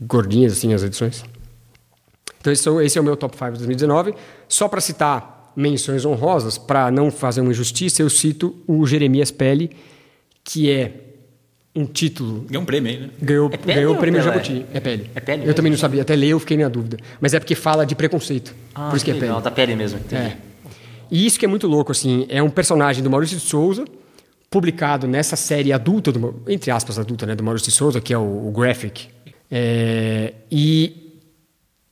[0.00, 1.24] gordinhas assim as edições.
[2.40, 4.14] Então esse, esse é o meu top 5 de 2019.
[4.48, 9.70] Só para citar menções honrosas, para não fazer uma injustiça, eu cito o Jeremias Pele,
[10.44, 11.07] que é
[11.74, 12.44] um título.
[12.48, 13.10] Ganhou um prêmio aí, né?
[13.20, 14.20] Ganhou, É ganhou o prêmio?
[14.22, 14.64] Jabuti.
[14.72, 15.10] É pele.
[15.14, 15.54] É pele Eu mesmo?
[15.54, 16.02] também não sabia.
[16.02, 16.96] Até ler eu fiquei na dúvida.
[17.20, 18.54] Mas é porque fala de preconceito.
[18.74, 19.40] Ah, Por isso que é pele.
[19.40, 19.98] da pele mesmo.
[19.98, 20.22] entendi.
[20.22, 20.36] É.
[21.10, 22.26] E isso que é muito louco, assim.
[22.28, 23.84] É um personagem do Maurício de Souza,
[24.50, 27.34] publicado nessa série adulta, do, entre aspas, adulta, né?
[27.34, 29.08] Do Maurício de Souza, que é o, o Graphic.
[29.50, 31.14] É, e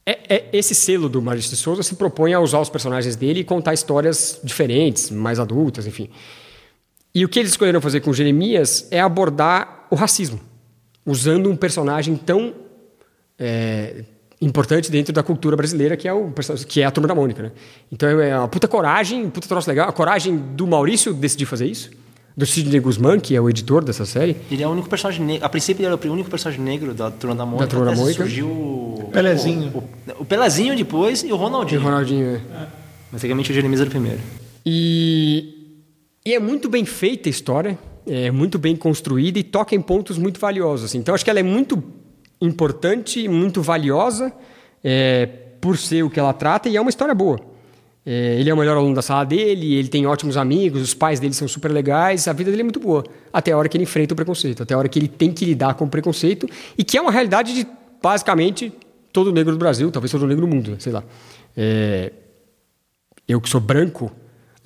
[0.05, 3.41] é- é- esse selo do Maurício de Souza se propõe a usar os personagens dele
[3.41, 6.09] e contar histórias diferentes, mais adultas, enfim.
[7.17, 10.39] E o que eles escolheram fazer com Jeremias é abordar o racismo,
[11.07, 12.53] usando um personagem tão
[13.39, 14.05] é,
[14.39, 16.31] importante dentro da cultura brasileira, que é, o,
[16.69, 17.43] que é a Turma da Mônica.
[17.43, 17.53] Né?
[17.91, 19.89] Então é uma puta coragem, um puta troço legal.
[19.89, 21.89] A coragem do Maurício decidir fazer isso,
[22.37, 24.37] do Sidney Guzman, que é o editor dessa série.
[24.51, 25.47] Ele é o único personagem negro.
[25.47, 27.67] A princípio, ele era o único personagem negro da Turma da Mônica.
[27.67, 28.25] Turma da Mônica.
[28.25, 29.09] surgiu o...
[29.11, 29.73] Pelezinho.
[29.75, 31.81] O, o, o Pelezinho depois e o E Ronaldinho.
[31.81, 32.27] o Ronaldinho.
[32.27, 32.41] é.
[33.11, 34.21] Mas, Basicamente, o Jeremias era o primeiro.
[34.67, 35.56] E,
[36.27, 40.19] e é muito bem feita a história, é muito bem construída e toca em pontos
[40.19, 40.93] muito valiosos.
[40.93, 41.81] Então, acho que ela é muito
[42.41, 44.33] importante muito valiosa
[44.83, 45.27] é,
[45.61, 47.39] por ser o que ela trata e é uma história boa.
[48.05, 51.21] É, ele é o melhor aluno da sala dele, ele tem ótimos amigos, os pais
[51.21, 53.05] dele são super legais, a vida dele é muito boa.
[53.33, 55.45] Até a hora que ele enfrenta o preconceito, até a hora que ele tem que
[55.45, 57.65] lidar com o preconceito e que é uma realidade de
[58.03, 58.73] basicamente
[59.13, 61.05] todo negro do Brasil, talvez todo negro do mundo, sei lá.
[61.57, 62.13] É,
[63.29, 64.11] eu que sou branco,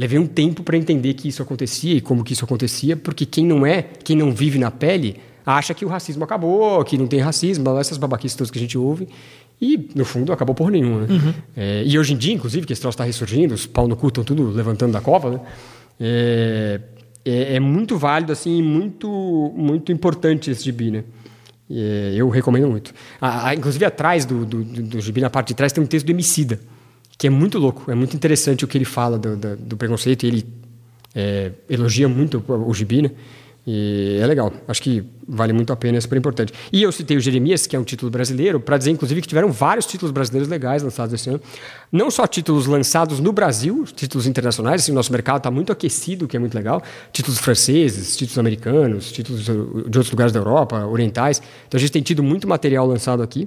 [0.00, 3.44] levei um tempo para entender que isso acontecia e como que isso acontecia, porque quem
[3.44, 7.20] não é, quem não vive na pele, acha que o racismo acabou, que não tem
[7.20, 9.06] racismo, essas babaquices todas que a gente ouve.
[9.60, 11.02] E, no fundo, acabou por nenhuma.
[11.06, 11.34] Né?
[11.54, 14.08] É, e hoje em dia, inclusive, que esse troço está ressurgindo, os pau no cu
[14.08, 15.40] estão tudo levantando da cova, né?
[16.00, 16.80] é,
[17.22, 21.04] é, é muito válido, assim, muito, muito importante esse gibi, né?
[21.70, 22.94] É, eu recomendo muito.
[23.20, 26.06] Ah, inclusive, atrás do, do, do, do gibi, na parte de trás, tem um texto
[26.06, 26.58] do Emicida,
[27.20, 30.24] que é muito louco, é muito interessante o que ele fala do, do, do preconceito,
[30.24, 30.42] ele
[31.14, 33.10] é, elogia muito o, o gibi, né?
[33.66, 36.50] E é legal, acho que vale muito a pena, é super importante.
[36.72, 39.52] E eu citei o Jeremias, que é um título brasileiro, para dizer, inclusive, que tiveram
[39.52, 41.42] vários títulos brasileiros legais lançados esse ano.
[41.92, 46.24] Não só títulos lançados no Brasil, títulos internacionais, assim, o nosso mercado está muito aquecido,
[46.24, 46.82] o que é muito legal.
[47.12, 51.42] Títulos franceses, títulos americanos, títulos de outros lugares da Europa, orientais.
[51.68, 53.46] Então a gente tem tido muito material lançado aqui.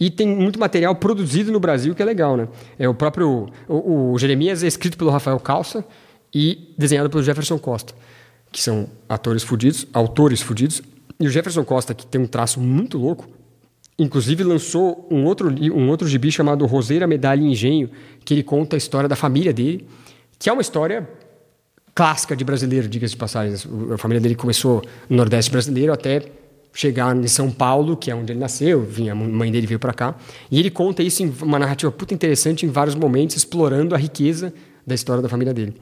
[0.00, 2.48] E tem muito material produzido no Brasil que é legal, né?
[2.78, 3.50] É o próprio.
[3.68, 5.84] O, o Jeremias é escrito pelo Rafael Calça
[6.34, 7.92] e desenhado pelo Jefferson Costa,
[8.50, 10.80] que são atores fudidos, autores fudidos.
[11.20, 13.28] E o Jefferson Costa, que tem um traço muito louco,
[13.98, 17.90] inclusive lançou um outro, um outro gibi chamado Roseira, Medalha e Engenho,
[18.24, 19.86] que ele conta a história da família dele,
[20.38, 21.06] que é uma história
[21.94, 23.54] clássica de brasileiro, diga-se de passagem.
[23.92, 26.22] A família dele começou no Nordeste brasileiro até
[26.72, 29.92] chegar em São Paulo, que é onde ele nasceu, vinha, a mãe dele veio para
[29.92, 30.14] cá.
[30.50, 34.52] E ele conta isso em uma narrativa puta interessante em vários momentos, explorando a riqueza
[34.86, 35.74] da história da família dele.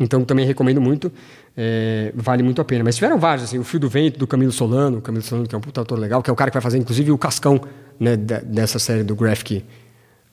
[0.00, 1.10] Então também recomendo muito,
[1.56, 2.84] é, vale muito a pena.
[2.84, 5.54] Mas tiveram vários, assim, o Fio do Vento, do Camilo Solano, o Camilo Solano que
[5.54, 7.60] é um puta autor legal, que é o cara que vai fazer inclusive o Cascão
[7.98, 9.64] né, dessa série do Graphic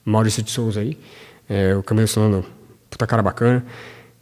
[0.03, 0.97] Maurício de Souza aí.
[1.49, 2.45] É, o Camilo Solano,
[2.89, 3.65] puta cara bacana.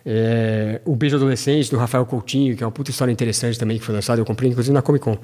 [0.05, 3.85] É, o Beijo Adolescente, do Rafael Coutinho, que é uma puta história interessante também, que
[3.85, 5.17] foi lançado, eu comprei inclusive na Comic Con.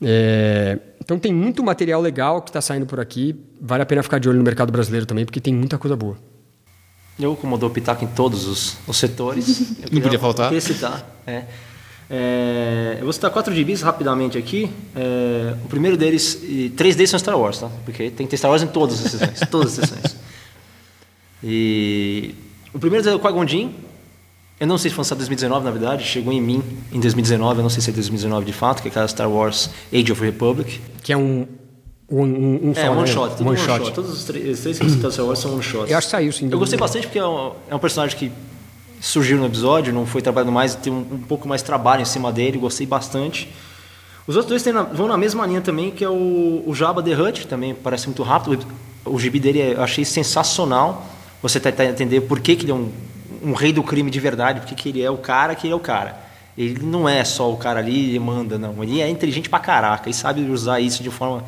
[0.00, 4.18] É, então tem muito material legal que está saindo por aqui, vale a pena ficar
[4.18, 6.16] de olho no mercado brasileiro também, porque tem muita coisa boa.
[7.20, 9.60] Eu, como dou pitaco em todos os, os setores.
[9.82, 10.52] eu queria- podia faltar.
[10.60, 11.04] Citar.
[11.26, 11.44] É.
[12.14, 14.70] É, eu vou citar quatro gibis rapidamente aqui.
[14.96, 17.70] É, o primeiro deles, e três deles são Star Wars, tá?
[17.84, 19.40] Porque tem que ter Star Wars em todas as sessões.
[19.50, 20.16] todas as sessões.
[21.44, 22.34] E
[22.72, 23.70] o primeiro é o Qui-Gon Jinn.
[24.62, 26.04] Eu não sei se foi lançado em 2019, na verdade.
[26.04, 26.62] Chegou em mim
[26.92, 27.58] em 2019.
[27.58, 30.22] Eu não sei se é 2019 de fato, que é aquela Star Wars Age of
[30.24, 30.80] Republic.
[31.02, 31.48] Que é um.
[32.08, 33.06] Um, um, um É, só, one né?
[33.08, 33.36] shot.
[33.36, 33.78] Tudo One one shot.
[33.86, 33.92] shot.
[33.92, 35.90] Todos os três, os três que citaram Star Wars são one shots.
[35.90, 36.48] Eu acho que saiu, sim.
[36.48, 38.30] Eu gostei bastante porque é um, é um personagem que
[39.00, 42.30] surgiu no episódio, não foi trabalhado mais, tem um, um pouco mais trabalho em cima
[42.30, 43.52] dele, gostei bastante.
[44.28, 47.20] Os outros dois na- vão na mesma linha também, que é o, o Jabba the
[47.20, 48.64] Hutt, também parece muito rápido.
[49.04, 51.04] O, gibi dele é- eu achei sensacional.
[51.42, 52.92] Você tentar entender por que, que ele é um,
[53.42, 55.76] um rei do crime de verdade, porque que ele é o cara que ele é
[55.76, 56.16] o cara.
[56.56, 58.82] Ele não é só o cara ali e manda, não.
[58.82, 61.44] Ele é inteligente pra caraca e sabe usar isso de forma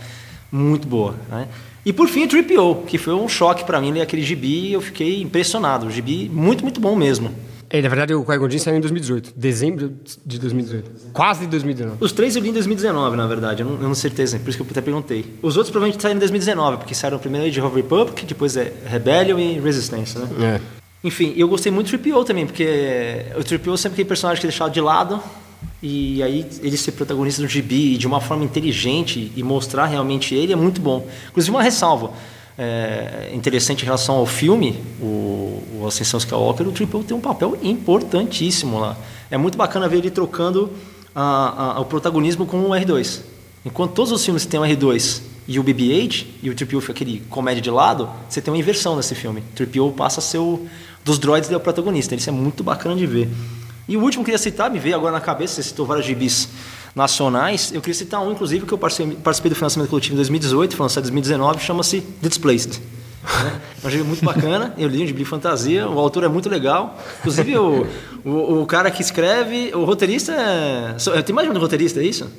[0.50, 1.14] muito boa.
[1.28, 1.46] Né?
[1.84, 4.72] E por fim o 3PO, que foi um choque pra mim ler aquele gibi e
[4.72, 5.86] eu fiquei impressionado.
[5.86, 7.30] O gibi muito, muito bom mesmo.
[7.68, 9.32] É, na verdade, o Qui-Gon saiu em 2018.
[9.36, 9.92] Dezembro
[10.24, 10.90] de 2018.
[11.12, 11.98] Quase 2019.
[12.00, 14.48] Os três eu li em 2019, na verdade, eu não, eu não tenho certeza, por
[14.48, 15.24] isso que eu até perguntei.
[15.42, 19.38] Os outros provavelmente saíram em 2019, porque saíram primeiro de Hover Republic, depois é Rebellion
[19.38, 20.28] e Resistance, né?
[20.40, 20.83] É.
[21.04, 22.66] Enfim, eu gostei muito do 3PO também, porque
[23.36, 25.20] o 3PO sempre aquele personagem que é deixado de lado,
[25.82, 30.52] e aí ele ser protagonista do gibi de uma forma inteligente e mostrar realmente ele
[30.52, 31.06] é muito bom.
[31.28, 32.10] Inclusive, uma ressalva
[32.56, 37.58] é, interessante em relação ao filme, o, o Ascensão Skywalker, o 3PO tem um papel
[37.62, 38.96] importantíssimo lá.
[39.30, 40.70] É muito bacana ver ele trocando
[41.14, 43.20] a- a- o protagonismo com o R2.
[43.66, 47.20] Enquanto todos os filmes têm o R2 e o BB-8, e o 3PO fica aquele
[47.28, 49.40] comédia de lado, você tem uma inversão nesse filme.
[49.52, 50.66] O 3PO passa a ser o...
[51.04, 52.14] Dos droids ele é o protagonista.
[52.14, 53.30] Isso é muito bacana de ver.
[53.86, 56.06] E o último que eu queria citar, me veio agora na cabeça, você citou vários
[56.06, 56.48] gibis
[56.94, 60.84] nacionais, eu queria citar um, inclusive, que eu participei, do financiamento coletivo em 2018, foi
[60.84, 62.80] lançado em 2019, chama-se The Displaced.
[63.42, 63.60] né?
[63.82, 66.98] É um gibi muito bacana, eu li um gibi fantasia, o autor é muito legal.
[67.20, 67.86] Inclusive, o,
[68.24, 71.22] o, o cara que escreve, o roteirista é...
[71.22, 72.30] Tem mais um roteirista, é isso?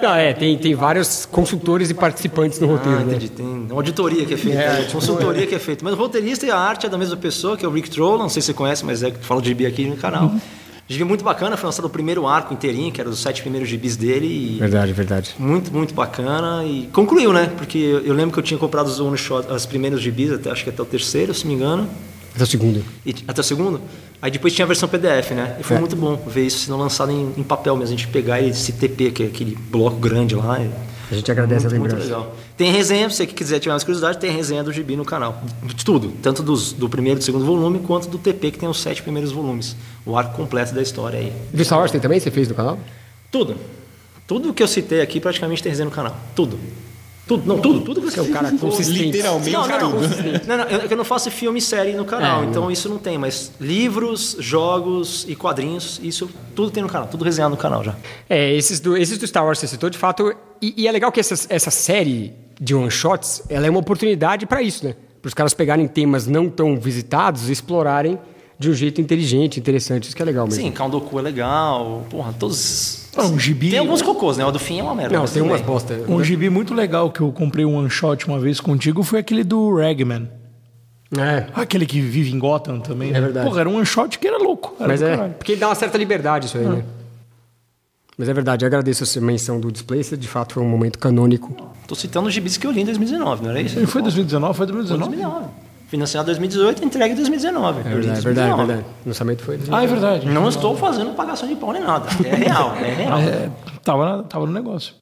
[0.00, 3.14] Não, é, tem, tem vários consultores e participantes no roteiro, Ah, né?
[3.14, 3.28] entendi.
[3.30, 4.88] Tem uma auditoria que é feita, É, né?
[4.92, 5.84] consultoria que é feita.
[5.84, 8.18] Mas o roteirista e a arte é da mesma pessoa, que é o Rick Troll,
[8.18, 10.24] não sei se você conhece, mas é que fala de gibi aqui no canal.
[10.26, 10.40] Uhum.
[10.88, 13.96] Gibi muito bacana, foi lançado o primeiro arco inteirinho, que era os sete primeiros gibis
[13.96, 14.26] dele.
[14.26, 15.34] E Verdade, verdade.
[15.38, 16.62] muito, muito bacana.
[16.64, 17.50] E concluiu, né?
[17.56, 20.62] Porque eu lembro que eu tinha comprado os one shot, os primeiros gibis, até, acho
[20.62, 21.88] que até o terceiro, se me engano.
[22.36, 22.84] Até o segundo.
[23.04, 23.80] E, até o segundo.
[24.20, 25.56] Aí depois tinha a versão PDF, né?
[25.60, 25.80] E foi É.
[25.80, 27.94] muito bom ver isso sendo lançado em, em papel mesmo.
[27.94, 30.58] A gente pegar esse TP, que é aquele bloco grande lá.
[30.60, 30.70] e-
[31.10, 32.16] A gente agradece a muito, muito lembrança.
[32.18, 32.34] legal.
[32.56, 35.40] Tem resenha, se você que quiser tiver mais curiosidade, tem resenha do Gibi no canal.
[35.62, 38.68] De tudo, tanto dos, do primeiro e do segundo volume, quanto do TP, que tem
[38.68, 39.76] os sete primeiros volumes.
[40.04, 41.32] O arco completo da história aí.
[41.52, 42.18] Do Star Wars tem também?
[42.18, 42.78] Você fez no canal?
[43.30, 43.54] Tudo.
[44.26, 46.16] Tudo que eu citei aqui praticamente tem resenha no canal.
[46.34, 46.58] Tudo.
[47.26, 47.46] Tudo.
[47.46, 47.80] Não, tudo.
[47.80, 49.04] Tudo que Você é um cara consistente.
[49.06, 49.90] Literalmente não, não, não.
[49.92, 50.46] tudo.
[50.46, 52.98] não, não, eu, eu não faço filme e série no canal, É, então isso não
[52.98, 57.82] tem, mas livros, jogos e quadrinhos, isso tudo tem no canal, tudo resenhado no canal
[57.82, 57.96] já.
[58.28, 60.32] É, esses do, esses do Star Wars você citou, de fato.
[60.62, 64.62] E, e é legal que essa, essa série de one-shots, ela é uma oportunidade para
[64.62, 64.94] isso, né?
[65.20, 68.18] Para os caras pegarem temas não tão visitados e explorarem
[68.58, 70.04] de um jeito inteligente, interessante.
[70.04, 70.62] Isso que é legal mesmo.
[70.62, 73.05] Sim, Kandoku é legal, porra, todos.
[73.16, 74.44] Ah, um gibi- Tem alguns cocôs, né?
[74.44, 75.16] O do fim é uma merda.
[75.18, 75.94] Não, tem umas bosta.
[76.08, 79.42] Um gibi muito legal que eu comprei um one shot uma vez contigo foi aquele
[79.44, 80.28] do Ragman.
[81.16, 81.46] É.
[81.54, 83.12] Aquele que vive em Gotham também.
[83.12, 83.20] né?
[83.20, 83.46] verdade.
[83.46, 84.74] Porra, era um one shot que era louco.
[84.78, 85.34] Era Mas é, caralho.
[85.34, 86.82] porque dá uma certa liberdade isso aí, né?
[88.18, 91.54] Mas é verdade, eu agradeço essa menção do Displaced, de fato foi um momento canônico.
[91.86, 93.78] Tô citando os gibis que eu li em 2019, não era isso?
[93.78, 94.56] Ele foi 2019?
[94.56, 95.46] Foi Foi 2019?
[95.86, 95.90] 2019.
[95.90, 97.80] Financiado em 2018, entregue em 2019.
[97.80, 98.66] É verdade, é verdade, é 2019.
[98.66, 98.88] verdade.
[99.04, 99.58] O lançamento foi.
[99.70, 100.26] Ah, é verdade.
[100.26, 102.08] Não estou fazendo pagação de pau nem nada.
[102.24, 103.18] É real, é real.
[103.18, 103.50] É,
[103.84, 104.94] tava, tava no negócio.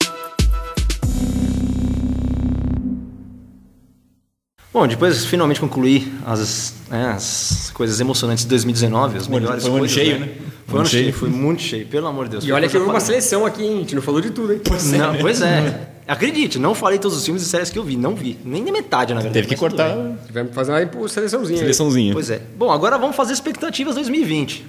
[4.73, 9.63] Bom, depois finalmente concluí as, né, as coisas emocionantes de 2019, as Foi um- melhores
[9.63, 10.27] foi um ano coisas, cheio, né?
[10.27, 10.33] né?
[10.67, 12.45] Foi um ano cheio, foi muito cheio, pelo amor de Deus.
[12.45, 13.77] E olha que Foi houve uma seleção aqui, hein?
[13.77, 14.59] A gente não falou de tudo, hein?
[14.59, 15.91] pra- Não, pois é.
[16.07, 18.39] Acredite, não falei todos os filmes e séries que eu vi, não vi.
[18.45, 19.35] Nem na metade, na verdade.
[19.43, 19.95] Teve que cortar
[20.27, 21.57] Tivemos que fazer uma seleçãozinha.
[21.57, 21.61] aí.
[21.61, 22.13] seleçãozinha.
[22.13, 22.41] Pois é.
[22.59, 24.65] Bom, agora vamos fazer expectativas 2020.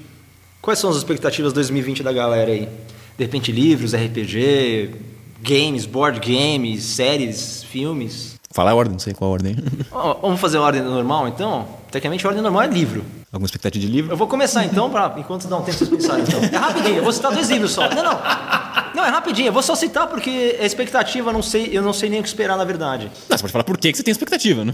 [0.61, 2.69] Quais são as expectativas 2020 da galera aí?
[3.17, 4.91] De repente, livros, RPG,
[5.41, 8.35] games, board games, séries, filmes.
[8.51, 9.55] Falar a ordem, não sei qual a ordem.
[10.21, 11.67] Vamos fazer a ordem normal, então?
[11.91, 13.03] Tecnicamente, a ordem normal é livro.
[13.35, 14.13] Alguma expectativa de livro?
[14.13, 16.23] Eu vou começar então, pra, enquanto dá um tempo vocês pensarem.
[16.23, 16.39] Então.
[16.41, 17.81] É rapidinho, eu vou citar dois livros só.
[17.89, 18.19] Não, não.
[18.95, 21.91] Não, é rapidinho, eu vou só citar porque a expectativa eu não sei, eu não
[21.91, 23.11] sei nem o que esperar na verdade.
[23.29, 24.73] Não, você pode falar por que você tem expectativa, né?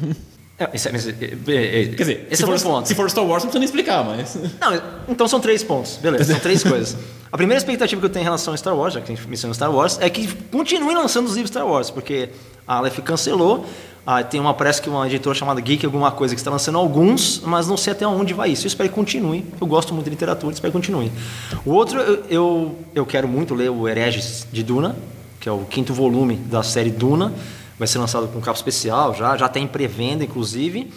[0.59, 2.87] É, esse é- é, é, é, Quer dizer, esse se, é for, ponto.
[2.87, 4.37] se for Star Wars, não precisa nem explicar, mas.
[4.59, 5.97] Não, então são três pontos.
[5.97, 6.95] Beleza, são três coisas.
[7.31, 9.27] A primeira expectativa que eu tenho em relação a Star Wars, já que a gente
[9.27, 12.29] mencionou Star Wars, é que continue lançando os livros Star Wars, porque
[12.67, 13.65] a Aleph cancelou.
[14.05, 17.41] Ah, tem uma, parece que uma editora chamada Geek, alguma coisa, que está lançando alguns,
[17.45, 18.65] mas não sei até onde vai isso.
[18.65, 19.45] Eu espero que continue.
[19.59, 21.11] Eu gosto muito de literatura, espero que continue.
[21.65, 24.95] O outro, eu, eu, eu quero muito ler o Hereges de Duna,
[25.39, 27.31] que é o quinto volume da série Duna.
[27.77, 30.91] Vai ser lançado com capa especial já, já tem pré-venda, inclusive.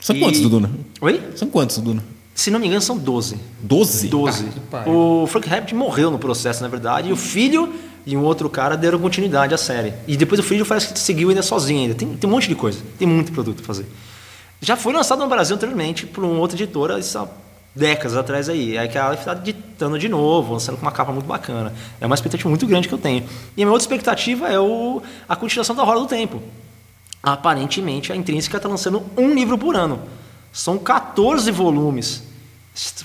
[0.00, 0.70] São E- quantos do Duna?
[1.00, 1.20] Oi?
[1.36, 2.04] São quantos do Duna?
[2.34, 3.36] Se não me engano, são 12.
[3.60, 4.08] 12?
[4.08, 4.44] 12.
[4.70, 4.92] pariu.
[4.92, 7.72] o Frank Herbert morreu no processo, na verdade, e o filho
[8.06, 9.92] e um outro cara deram continuidade à série.
[10.06, 11.94] E depois o filho parece que seguiu ainda sozinho ainda.
[11.94, 13.86] Tem, tem um monte de coisa, tem muito produto pra fazer.
[14.60, 17.26] Já foi lançado no Brasil anteriormente por uma outra editora, há
[17.74, 18.78] décadas atrás aí.
[18.78, 21.72] Aí que ela está editando de novo, lançando com uma capa muito bacana.
[22.00, 23.24] É uma expectativa muito grande que eu tenho.
[23.56, 26.42] E a minha outra expectativa é o, a continuação da Roda do Tempo.
[27.22, 30.00] Aparentemente, a Intrínseca está lançando um livro por ano.
[30.52, 32.22] São 14 volumes.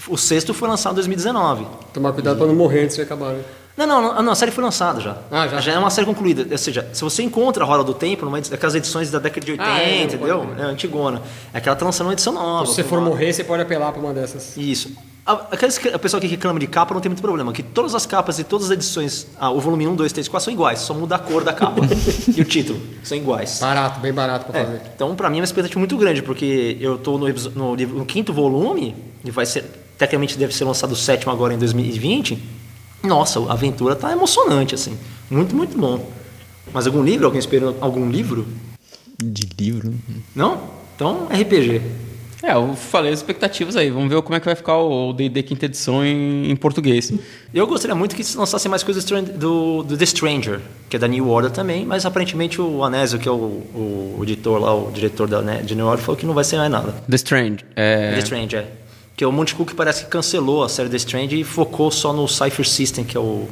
[0.07, 1.65] O sexto foi lançado em 2019.
[1.93, 3.43] Tomar cuidado pra não morrer antes de acabar, né?
[3.77, 5.17] Não, não, não, a série foi lançada já.
[5.29, 5.73] Ah, já?
[5.73, 6.47] é uma série concluída.
[6.49, 9.51] Ou seja, se você encontra a Roda do Tempo, numa daquelas edições da década de
[9.51, 10.47] 80, Ah, é, entendeu?
[10.57, 11.21] É antigona.
[11.53, 12.65] É que ela tá lançando uma edição nova.
[12.65, 14.57] Se você for morrer, você pode apelar pra uma dessas.
[14.57, 14.91] Isso.
[15.23, 17.93] A, aqueles, que- a pessoa que reclama de capa não tem muito problema, que todas
[17.93, 20.79] as capas e todas as edições, ah, o volume 1, 2, 3, 4 são iguais,
[20.79, 21.81] só muda a cor da capa.
[22.35, 23.59] e o título, são iguais.
[23.59, 24.81] Barato, bem barato pra É, fazer.
[24.95, 28.31] então, pra mim, é uma expectativa muito grande, porque eu tô no, no no quinto
[28.33, 28.95] volume,
[29.25, 29.65] e vai ser,
[29.97, 32.41] tecnicamente deve ser lançado o sétimo agora em 2020.
[33.03, 34.97] Nossa, a aventura tá emocionante, assim.
[35.29, 36.09] Muito, muito bom.
[36.73, 37.25] Mas algum livro?
[37.25, 38.47] Alguém esperando algum livro?
[39.17, 39.93] De livro.
[40.35, 40.61] Não?
[40.95, 41.81] Então, RPG.
[42.43, 43.89] É, eu falei as expectativas aí.
[43.89, 47.11] Vamos ver como é que vai ficar o D&D quinta edição em, em português.
[47.53, 51.07] Eu gostaria muito que se lançassem mais coisas do, do, The Stranger, que é da
[51.07, 55.27] New Order também, mas aparentemente o Anésio, que é o, o, editor lá, o diretor
[55.27, 56.93] da, né, de New Order, falou que não vai ser mais nada.
[57.09, 57.57] The Strange.
[57.75, 58.71] É, The Strange, é.
[59.17, 62.27] Que o Monte Cook parece que cancelou a série The Strange e focou só no
[62.27, 63.49] Cypher System, que é o,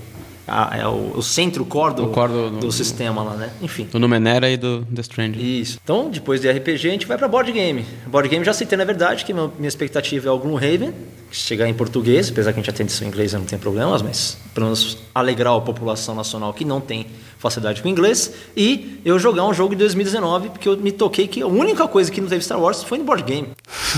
[0.48, 3.50] a- é o, o centro core do, O core do- do do- sistema lá, né?
[3.62, 3.88] Enfim.
[3.92, 5.62] do Numenera e do The Strange.
[5.62, 5.80] Isso.
[5.84, 7.86] Então, depois de RPG, a gente vai para board game.
[8.08, 10.94] Board game já citei, na verdade, que meu- minha expectativa é o Gloomhaven,
[11.32, 13.58] que chegar em português, apesar que a gente atende isso em inglês, eu não tem
[13.60, 17.08] problemas, mas pelo menos alegrar a população nacional que não tem
[17.40, 18.32] facilidade com inglês.
[18.56, 22.10] E eu jogar um jogo de 2019, porque eu me toquei que a única coisa
[22.12, 23.50] que não teve Star Wars foi no board game.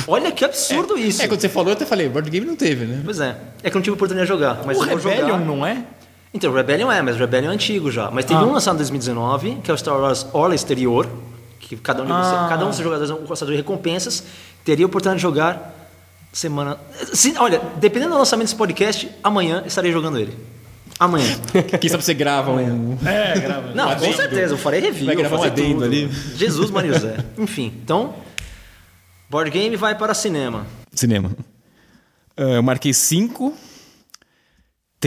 [0.08, 1.22] Olha que absurdo isso.
[1.22, 3.02] É, quando você falou, eu até falei, board game não teve, né?
[3.06, 3.36] Pois é.
[3.64, 4.62] É que eu não tive oportunidade de jogar.
[4.66, 5.40] Mas o Rebellion jogar.
[5.46, 5.84] não é?
[6.34, 8.12] Então, o Rebellion é, mas o Rebellion é antigo já.
[8.12, 8.44] Mas teve Ah.
[8.46, 11.08] um lançado em 2019, que é o Star Wars Orla Exterior,
[11.60, 12.46] que cada um, de você- Ah.
[12.50, 14.24] cada um dos jogadores é um caçador de recompensas,
[14.64, 15.74] teria a oportunidade de jogar
[16.32, 16.78] semana...
[17.14, 20.38] Se, olha, dependendo do lançamento desse podcast, amanhã estarei jogando ele.
[21.00, 21.28] Amanhã.
[21.80, 22.98] Quem sabe você grava um...
[23.06, 23.74] É, grava.
[23.74, 24.16] Não, com adendo.
[24.16, 25.06] certeza, eu farei review.
[25.08, 25.86] Vai gravar um adendo tudo.
[25.86, 26.12] ali.
[26.36, 27.18] Jesus, Maria José.
[27.38, 28.16] Enfim, então,
[29.30, 30.66] board game vai para cinema.
[30.94, 31.32] Cinema.
[32.36, 33.54] Ah, eu marquei 5.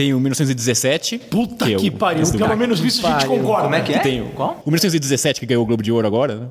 [0.01, 1.19] Tem o 1917.
[1.19, 2.23] Puta é que, o- pariu.
[2.25, 3.37] do- Pelo menos isso a gente pariu.
[3.41, 3.63] concorda.
[3.63, 3.99] Como é que é?
[3.99, 4.59] tem o- Qual?
[4.65, 6.47] O 1917 que ganhou o Globo de Ouro agora, né?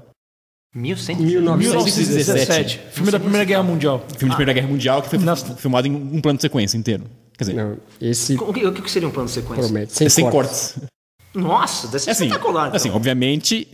[0.73, 1.17] 1100.
[1.17, 2.81] 1917.
[2.93, 4.05] Filme da Primeira Guerra Mundial.
[4.17, 5.19] Filme de Primeira Guerra Mundial que foi
[5.57, 7.05] filmado em um plano de sequência inteiro.
[7.37, 9.65] Quer dizer, Não, esse O que, o que seria um plano de sequência?
[9.65, 9.93] promete.
[9.95, 10.75] Sem, é sem cortes.
[10.77, 10.89] cortes.
[11.35, 12.67] Nossa, deve ser É assim, espetacular.
[12.69, 12.77] Então.
[12.77, 13.67] assim, obviamente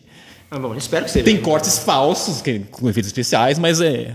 [0.50, 1.24] Ah, bom, espero que seja.
[1.24, 4.14] tem cortes falsos que- com efeitos especiais, mas é...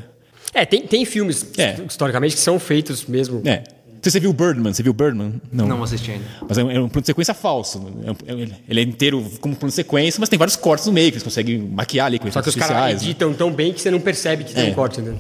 [0.53, 1.79] É, tem, tem filmes, É.
[1.87, 3.41] historicamente, que são feitos mesmo.
[3.45, 3.63] É.
[4.01, 4.73] Não sei se Você viu Birdman?
[4.73, 5.39] Você viu Birdman?
[5.51, 5.67] Não.
[5.67, 6.25] Não assisti ainda.
[6.49, 7.77] Mas é um, é um plano de sequência falso.
[8.03, 10.91] É um- é- ele é inteiro como plano de sequência, mas tem vários cortes no
[10.93, 12.91] meio que eles conseguem maquiar ali com Só que os caras né?
[12.93, 14.71] editam tão bem que você não percebe que tem É.
[14.71, 15.19] um corte, entendeu?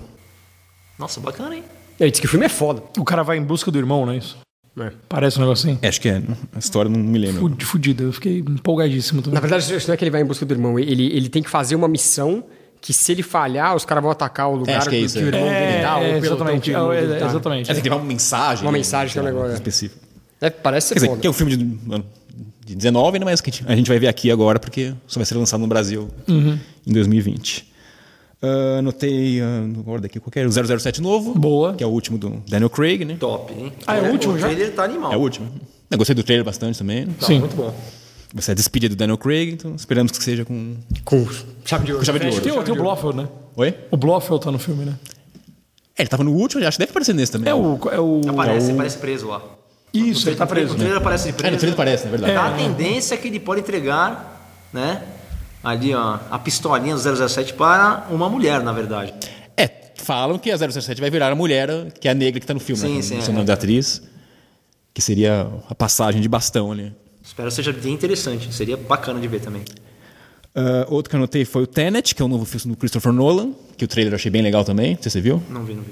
[0.97, 1.63] Nossa, bacana, hein?
[1.99, 2.81] Ele disse que o filme é foda.
[2.97, 4.37] O cara vai em busca do irmão, não é isso?
[4.79, 4.91] É.
[5.07, 5.77] Parece um negócio assim.
[5.81, 6.21] É, acho que é.
[6.55, 7.41] A história não me lembro.
[7.41, 8.03] Fud- Fudido.
[8.03, 9.35] Eu fiquei empolgadíssimo também.
[9.35, 10.79] Na verdade, isso não é que ele vai em busca do irmão.
[10.79, 12.43] Ele, ele tem que fazer uma missão
[12.81, 15.23] que, se ele falhar, os caras vão atacar o lugar acho que é isso, que
[15.23, 15.27] o é.
[15.27, 16.61] irmão dele tá, o é, exatamente.
[16.71, 17.25] que o É, é, tá.
[17.27, 17.69] exatamente.
[17.71, 18.65] É, tem que levar uma mensagem.
[18.65, 20.01] Uma mensagem que é um negócio- específico.
[20.41, 21.21] É, parece ser Quer dizer, foda.
[21.21, 21.63] que é um filme de,
[22.65, 25.35] de 19, né, mas que a gente- vai ver aqui agora porque só vai ser
[25.35, 26.57] lançado no Brasil Uhum.
[26.87, 27.69] em 2020.
[28.41, 31.35] Ah, anotei uh, no ordem aqui qualquer, o 007 novo.
[31.35, 31.75] Boa.
[31.75, 33.15] Que é o último do Daniel Craig, né?
[33.19, 33.71] Top, hein?
[33.85, 34.47] Ah, é o último já?
[34.47, 35.13] O trailer tá animal.
[35.13, 35.47] É o último.
[35.91, 37.05] Eu gostei do trailer bastante também.
[37.05, 37.39] Tá, Sim.
[37.41, 37.71] muito bom.
[38.33, 40.77] Vai ser a despedida do Daniel Craig, então esperamos que seja com.
[41.03, 41.27] Com
[41.65, 41.99] chave de ouro.
[42.01, 42.41] Com chave de ouro.
[42.41, 43.27] Tem, o- tem o Blofeld, né?
[43.57, 43.77] Oi?
[43.91, 44.93] O Blofeld tá no filme, né?
[45.97, 47.51] É, ele tava no último, acho que deve aparecer nesse também.
[47.51, 47.77] É o.
[47.91, 48.21] É o...
[48.29, 49.41] Aparece, parece preso lá.
[49.93, 50.73] Isso, ele tá preso.
[50.73, 51.51] O trailer aparece de É, preso.
[51.53, 52.33] no trailer parece, na verdade.
[52.33, 55.03] Dá a tendência que ele pode entregar, né?
[55.61, 59.13] Ali, ó, a pistolinha do 007 para uma mulher, na verdade.
[59.57, 62.53] É, falam que a 007 vai virar a mulher, que é a negra que tá
[62.53, 63.01] no filme, Sim, né?
[63.01, 63.29] sim, é.
[63.29, 64.01] o nome da atriz.
[64.93, 66.93] Que seria a passagem de bastão ali.
[67.31, 68.53] Espero que seja bem interessante.
[68.53, 69.61] Seria bacana de ver também.
[70.53, 73.13] Ah, outro que eu anotei foi o Tenet, que é o novo filme do Christopher
[73.13, 74.95] Nolan, que o trailer eu achei bem legal também.
[74.95, 75.41] Não sei se você viu.
[75.49, 75.91] Não vi, não vi.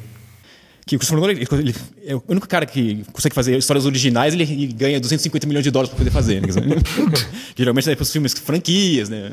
[0.86, 1.76] Que o Christopher Nolan ele, ele
[2.06, 5.72] é o único cara que consegue fazer histórias originais ele, ele ganha 250 milhões de
[5.72, 6.41] dólares para poder fazer.
[6.41, 6.49] Né?
[7.56, 9.32] Geralmente é para os filmes franquias, né?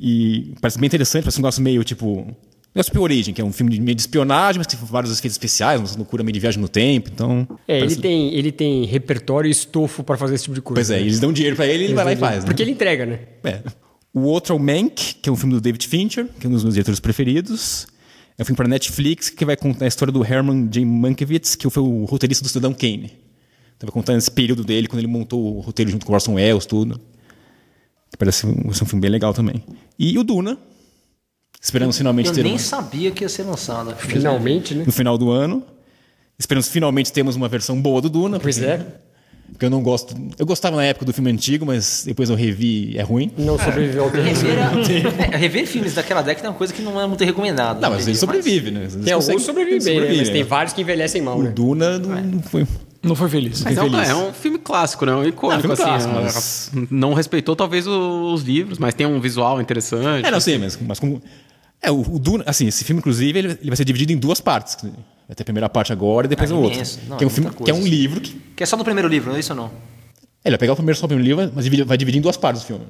[0.00, 2.34] E parece bem interessante, parece um negócio meio tipo.
[2.76, 5.32] Negócio tipo Origem, que é um filme de, meio de espionagem, mas tem vários efeitos
[5.34, 7.10] especiais, uma loucura meio de viagem no tempo.
[7.12, 7.48] Então.
[7.66, 10.78] É, ele parece- tem, ele tem repertório e estofo pra fazer esse tipo de coisa.
[10.78, 12.44] Pois é, eles dão dinheiro para ele e ele vai lá e faz.
[12.44, 12.46] Né?
[12.50, 13.20] Porque ele entrega, né?
[13.44, 13.62] É.
[14.12, 16.52] O outro é o Mank, que é um filme do David Fincher, que é um
[16.52, 17.86] dos meus diretores preferidos.
[18.38, 20.84] É um filme para Netflix que vai contar a história do Herman J.
[20.84, 23.10] Mankiewicz, que foi o roteirista do Cidadão Kane.
[23.76, 26.34] Então vai contando esse período dele, quando ele montou o roteiro junto com o Orson
[26.34, 27.00] Welles, tudo.
[28.10, 29.62] Que parece um, um filme bem legal também.
[29.98, 30.58] E o Duna.
[31.60, 33.94] Esperamos finalmente Eu ter nem uma- sabia que ia ser lançado.
[33.98, 34.84] Finalmente, né?
[34.86, 35.62] no final do ano.
[36.38, 38.38] Esperamos finalmente termos uma versão boa do Duna.
[38.38, 38.86] Pois porque- é.
[39.52, 40.12] Porque eu não gosto.
[40.38, 43.30] Eu gostava na época do filme antigo, mas depois eu revi é ruim.
[43.38, 44.24] Não sobreviveu ao tempo.
[44.24, 44.58] Rever,
[45.32, 47.78] é, rever filmes daquela década é uma coisa que não é muito recomendada.
[47.80, 48.88] Não, mas ele sobrevive, né?
[49.04, 50.14] Tem alguns que sobrevivem bem, né?
[50.18, 51.50] Mas tem vários que envelhecem mal, O né?
[51.54, 52.66] Duna não, não foi.
[53.04, 53.62] Não foi feliz.
[53.62, 54.08] Mas é, um, feliz.
[54.08, 55.14] é um filme clássico, né?
[55.14, 56.08] Um icônico, Não, filme assim.
[56.10, 60.26] clássico, é, mas- Não respeitou, talvez, os livros, mas tem um visual interessante.
[60.26, 61.22] É, não sei, mas, mas como.
[61.86, 64.40] É, o, o Duna, assim, esse filme, inclusive, ele, ele vai ser dividido em duas
[64.40, 64.76] partes.
[64.82, 66.74] Vai ter a primeira parte agora e depois Ah, a outra.
[66.74, 67.00] imenso.
[67.08, 68.34] Não, que é um é filme que é um livro que.
[68.56, 69.66] Que é só do primeiro livro, não é isso ou não?
[70.44, 72.36] Ele vai pegar o primeiro só o primeiro livro, mas divide- vai dividir em duas
[72.36, 72.84] partes o filme.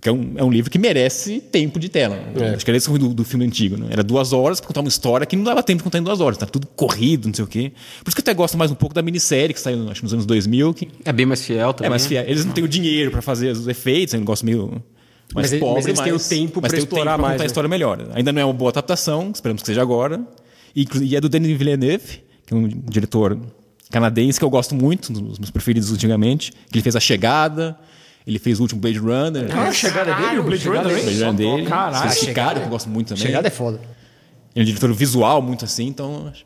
[0.00, 2.16] Que é um, é um livro que merece tempo de tela.
[2.54, 3.76] Acho que era esse o ruim do, do filme antigo.
[3.76, 3.88] Né?
[3.90, 6.20] Era duas horas pra contar uma história que não dava tempo de contar em duas
[6.20, 6.38] horas.
[6.38, 7.72] Tá tudo corrido, não sei o quê.
[8.04, 10.12] Por isso que eu até gosto mais um pouco da minissérie que saiu, acho nos
[10.12, 10.72] anos 2000.
[10.74, 11.88] Que É bem mais fiel também.
[11.88, 12.22] é mais fiel.
[12.28, 14.80] Eles não têm o dinheiro pra fazer os efeitos, é um negócio meio.
[15.34, 17.18] Mas ele- pobre, mas eles têm o mas- tempo mas pra tem o tempo explorar
[17.18, 17.46] mais, contar a né?
[17.46, 18.08] história melhor.
[18.14, 20.20] Ainda não é uma boa adaptação, esperamos que seja agora.
[20.74, 23.38] E, e é do Denis Villeneuve, que é um diretor
[23.90, 26.52] canadense que eu gosto muito, um dos meus preferidos ultimamente.
[26.70, 27.76] Que ele fez A Chegada,
[28.26, 29.48] ele fez o último Blade Runner.
[29.54, 31.02] Ah, a chegada dele, o Blade Runner, O?
[31.02, 31.66] Blade Runner dele.
[31.66, 32.10] Caralho.
[32.12, 33.22] Sicário, que eu gosto muito também.
[33.22, 33.78] Chegada é foda.
[34.54, 36.44] Ele é um diretor visual muito assim, então acho,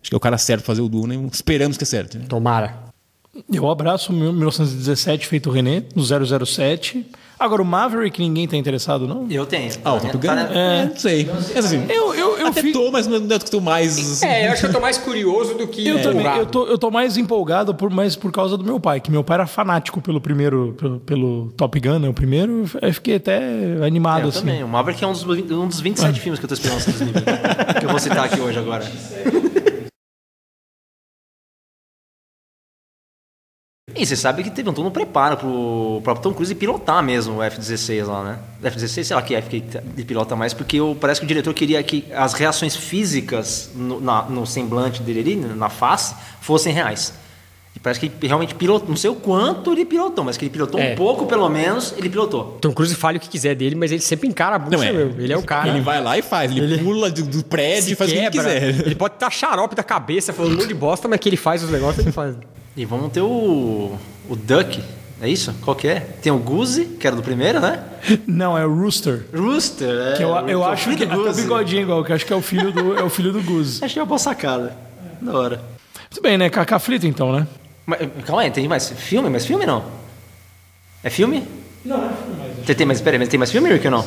[0.00, 2.18] acho que é o cara certo pra fazer o Duna e esperamos que é certo.
[2.18, 2.24] né?
[2.28, 2.90] Tomara.
[3.52, 7.06] Eu abraço o 1917 feito o René, no 007.
[7.40, 9.26] Agora, o Maverick ninguém tá interessado, não?
[9.30, 9.72] Eu tenho.
[9.82, 10.26] Ah, o Top Gun?
[10.26, 10.48] Tá?
[10.52, 11.26] É, não sei.
[11.32, 14.22] Mas, assim, Eu, eu, eu, até fi- tô, mas não é o que tô mais...
[14.22, 16.26] É, eu acho que eu tô mais curioso do que eu também.
[16.36, 19.24] Eu tô, eu tô mais empolgado por, mais por causa do meu pai, que meu
[19.24, 22.08] pai era fanático pelo primeiro, pelo, pelo Top Gun, né?
[22.10, 23.38] O primeiro, eu fiquei até
[23.86, 24.40] animado, Eu assim.
[24.40, 24.62] também.
[24.62, 27.24] O Maverick é um dos, um dos 27 filmes que eu tô esperando ser 2020.
[27.80, 28.84] que eu vou citar aqui hoje agora.
[33.96, 37.38] E você sabe que teve um todo um preparo pro próprio Tom Cruise pilotar mesmo
[37.38, 38.38] o F-16 lá, né?
[38.70, 41.52] F-16, sei lá que F que ele pilota mais, porque o- parece que o diretor
[41.54, 47.12] queria que as reações físicas no, na- no semblante dele ali, na face, fossem reais.
[47.74, 50.50] E parece que ele realmente pilotou, não sei o quanto ele pilotou, mas que ele
[50.50, 50.92] pilotou É.
[50.92, 52.58] um pouco pelo menos, ele pilotou.
[52.60, 54.92] Tom Cruise fale o que quiser dele, mas ele sempre encara a bucha Não é.
[54.92, 55.20] mesmo.
[55.20, 55.68] Ele é o cara.
[55.68, 56.50] Ele vai lá e faz.
[56.50, 58.60] Ele, pula do, do prédio e faz o que ele quebra.
[58.60, 58.86] quiser.
[58.86, 61.62] Ele pode estar xarope da cabeça, falando um monte de bosta, mas que ele faz
[61.62, 62.34] os negócios, ele faz.
[62.80, 63.94] E vamos ter o,
[64.26, 64.82] o Duck,
[65.20, 65.54] é isso?
[65.60, 66.00] Qual que é?
[66.00, 67.84] Tem o Goose, que era do primeiro, né?
[68.26, 69.26] Não, é o Rooster.
[69.36, 70.16] Rooster, é.
[70.16, 72.10] Que eu, eu que é o acho filho que do até o bigodinho igual, que
[72.14, 73.84] acho que é o filho do, é o filho do Goose.
[73.84, 74.74] Achei uma boa sacada.
[75.20, 75.62] Da hora.
[76.10, 76.48] Muito bem, né?
[76.48, 77.46] Cacá Frito, então, né?
[77.84, 79.28] Mas, calma aí, tem mais filme?
[79.28, 79.84] Mais filme não?
[81.04, 81.46] É filme?
[81.84, 82.64] Não, não é filme mais.
[82.64, 84.04] Tem, tem, mas peraí, mas tem mais filme, Rick, ou não?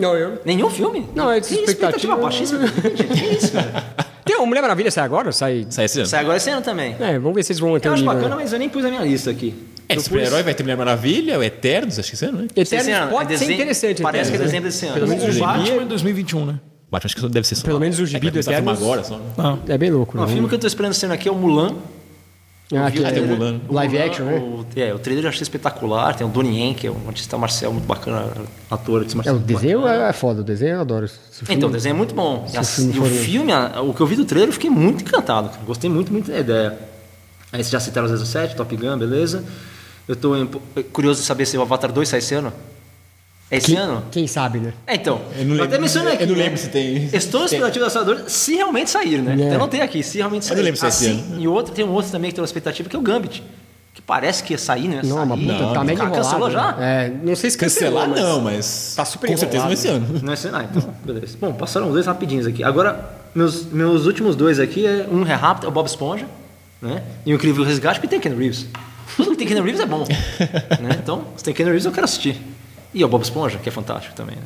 [0.00, 0.40] Não, eu.
[0.44, 1.08] Nenhum filme?
[1.12, 1.72] Não, é que expectativa.
[1.72, 2.68] expectativa baixíssima.
[2.68, 3.84] Que isso, cara?
[4.24, 5.32] Tem o Mulher Maravilha sai agora?
[5.32, 5.66] Sai.
[5.70, 6.06] Sai esse ano.
[6.06, 6.96] Sai agora esse ano também.
[7.00, 8.36] É, vamos ver se eles vão manter Eu o acho bacana, né?
[8.36, 9.54] mas eu nem pus na minha lista aqui.
[9.88, 12.48] É, super-herói pus- vai ter Mulher Maravilha, o Eternos, acho que esse ano, né?
[12.56, 14.02] esse Eternos ano, pode é ser interessante.
[14.02, 14.70] Parece que é Eternos, dezembro né?
[14.70, 14.94] desse ano.
[14.94, 16.60] Pelo menos o Batman em 2021, né?
[16.90, 17.64] Batman acho que deve ser só.
[17.64, 19.16] Pelo menos o gibi é, do Eternos- agora só.
[19.16, 19.58] né?
[19.68, 20.16] É bem louco.
[20.16, 20.32] Não, o né?
[20.32, 21.74] filme que eu tô esperando esse ano aqui é o Mulan.
[22.76, 23.20] Ah, que é.
[23.20, 23.60] Mulan.
[23.70, 24.38] Live Mulan, action, né?
[24.38, 26.14] o- é, o trailer eu achei espetacular.
[26.16, 28.26] Tem o Donnie Yen, que é um artista marcial muito bacana,
[28.70, 29.36] ator É, marcial.
[29.36, 31.04] o desenho é é foda, o desenho eu adoro.
[31.06, 32.46] Esse filme- Então, o desenho é muito bom.
[32.52, 34.70] E, a- filme e o filme, a- o que eu vi do trailer, eu fiquei
[34.70, 35.48] muito encantado.
[35.50, 35.60] cara.
[35.66, 36.78] Gostei muito, muito da ideia.
[37.52, 39.44] Aí vocês já citaram o 07, Top Gun, beleza.
[40.08, 40.46] Eu tô em-
[40.92, 42.52] curioso de saber se o Avatar 2 sai esse ano.
[43.52, 44.02] É esse Quem, ano?
[44.10, 44.72] quem sabe, né?
[44.86, 45.20] É, então.
[45.38, 46.22] Eu não até lembro- mencionei aqui.
[46.22, 46.42] eu não né?
[46.44, 49.36] lembro se tem- Estou expectativa da Astrador se realmente sair, né?
[49.50, 49.54] É.
[49.54, 50.56] Eu não tenho aqui, se realmente sair.
[50.56, 52.46] não lembro se é esse assim, E outro, tem um outro também que tem uma
[52.46, 53.42] expectativa, que é o Gambit.
[53.92, 55.02] Que parece que ia sair, né?
[55.04, 56.24] Não, uma puta, tá mega enrolado.
[56.24, 56.76] Cancelou já?
[56.80, 58.20] É, não sei se cancelou, Cancelar mas...
[58.32, 58.94] não, mas.
[58.96, 59.72] Tá super Com certeza não enrolado.
[59.74, 60.20] esse ano.
[60.22, 61.36] Não é esse- ah, então, beleza.
[61.38, 62.64] Bom, passaram dois rapidinhos aqui.
[62.64, 66.24] Agora, meus, meus últimos dois aqui, é, um é rápido, é o Bob Esponja,
[66.80, 67.02] né?
[67.26, 68.64] E o Incrível Resgate, porque tem Ken Reeves.
[69.14, 70.04] Tudo que tem Ken Reeves é bom.
[70.80, 70.96] né?
[71.02, 72.40] Então, se tem Ken Reeves, eu quero assistir.
[72.94, 74.42] E o Bob Esponja, que é fantástico também, né?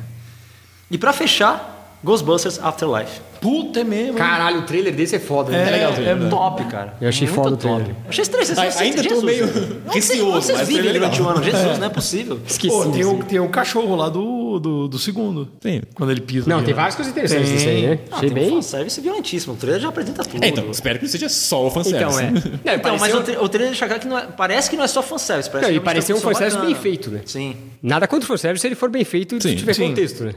[0.89, 3.19] E pra fechar, Ghostbusters Afterlife.
[3.41, 4.15] Puta, é mesmo.
[4.17, 5.51] Caralho, o trailer desse é foda.
[5.51, 5.67] né?
[5.67, 6.29] É, legal é trailer, né?
[6.29, 6.93] Top, cara.
[7.01, 7.75] Eu achei Muito foda o top.
[7.75, 7.95] trailer.
[8.07, 8.45] Achei estranho.
[8.45, 11.09] Vocês, Ai- ainda tô Jesus, meio onde vocês- receoso, Vocês mas vivem legal.
[11.09, 11.43] durante o ano.
[11.43, 12.39] Jesus, não é possível.
[12.47, 12.73] Esqueci.
[12.75, 15.49] Pô, tem, o, tem o cachorro lá do, do, do segundo.
[15.61, 15.81] Sim.
[15.93, 16.49] Quando ele pisa.
[16.49, 16.77] Não, ali, tem né?
[16.77, 17.99] várias coisas interessantes nisso aí, né?
[18.09, 18.49] Ah, Achei tem um bem...
[18.55, 19.53] fanservice violentíssimo.
[19.53, 20.43] O trailer já apresenta tudo.
[20.43, 22.05] É, então, espero que não seja só o fanservice.
[22.05, 22.31] Então, é.
[22.31, 22.41] né?
[22.65, 24.77] Não, Então, mas pareceu- o, tra o trailer deixa claro que não é, parece que
[24.77, 25.49] não é só fanservice.
[25.49, 26.81] Parece Não, e pareceu um fanservice bem bacana.
[26.81, 27.21] feito, né?
[27.25, 27.55] Sim.
[27.83, 29.55] Nada contra o fanservice se ele for bem feito e Sim.
[29.55, 29.89] tiver Sim.
[29.89, 30.33] contexto, né?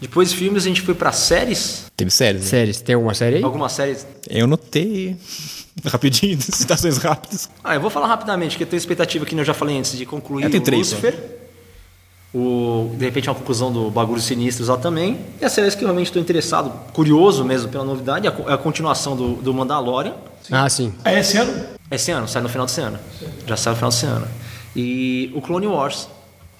[0.00, 1.86] Depois de filmes, a gente foi pra séries.
[1.96, 2.42] Teve séries.
[2.42, 2.48] né?
[2.48, 3.42] Séries, tem alguma série aí?
[3.42, 4.06] Algumas séries.
[4.30, 5.16] Eu notei.
[5.84, 7.48] Rapidinho, citações rápidas.
[7.62, 10.04] Ah, eu vou falar rapidamente, que eu tenho expectativa que eu já falei antes de
[10.04, 11.14] concluir Eu tenho três, Lucifer.
[12.34, 15.18] O, de repente, uma conclusão do Bagulhos Sinistros lá também.
[15.40, 18.54] E a série que eu realmente estou interessado, curioso mesmo pela novidade, é a, é
[18.54, 20.12] a continuação do, do Mandalorian.
[20.50, 20.92] Ah, sim.
[21.04, 21.52] É esse ano?
[21.90, 22.98] Esse ano, sai no final desse ano.
[23.46, 24.28] Já sai no final desse ano.
[24.76, 26.06] E o Clone Wars,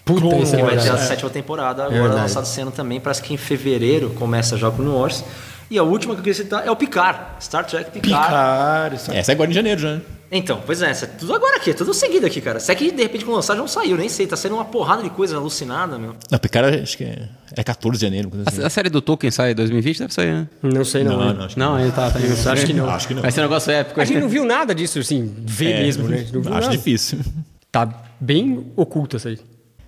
[0.05, 2.21] Puta, Clone é que vai ter a sétima temporada, agora verdade.
[2.23, 2.99] lançado esse ano também.
[2.99, 5.23] Parece que em fevereiro começa já o Clone Wars.
[5.71, 8.27] E a última que eu queria citar é o Picard, Star Trek Picard.
[8.27, 8.95] Picar.
[8.95, 9.97] isso- Essa é agora em janeiro já.
[9.97, 10.03] né?
[10.31, 12.61] Então, pois é, é tudo agora aqui, é tudo seguido aqui, cara.
[12.61, 14.65] Se é que de repente quando lançar já não saiu, nem sei, tá saindo uma
[14.67, 16.15] porrada de coisa alucinada, meu.
[16.31, 18.31] Não, Picard acho que é, é 14 de janeiro.
[18.47, 18.63] assim.
[18.63, 19.99] A, a série do Tolkien sai em 2020?
[20.01, 20.49] Deve sair, né?
[20.63, 21.19] Não sei não.
[21.19, 22.11] Não, não, acho que Não, ele tá.
[22.11, 22.19] tá
[22.53, 22.91] Acho que não.
[22.91, 23.23] Acho que não.
[23.23, 24.01] Vai ser um negócio épico.
[24.01, 26.27] A gente não viu nada disso, assim, ver É, mesmo, né?
[26.33, 26.77] Não viu Acho nada.
[26.77, 27.19] difícil.
[27.73, 27.89] Tá
[28.21, 29.39] bem oculto isso aí.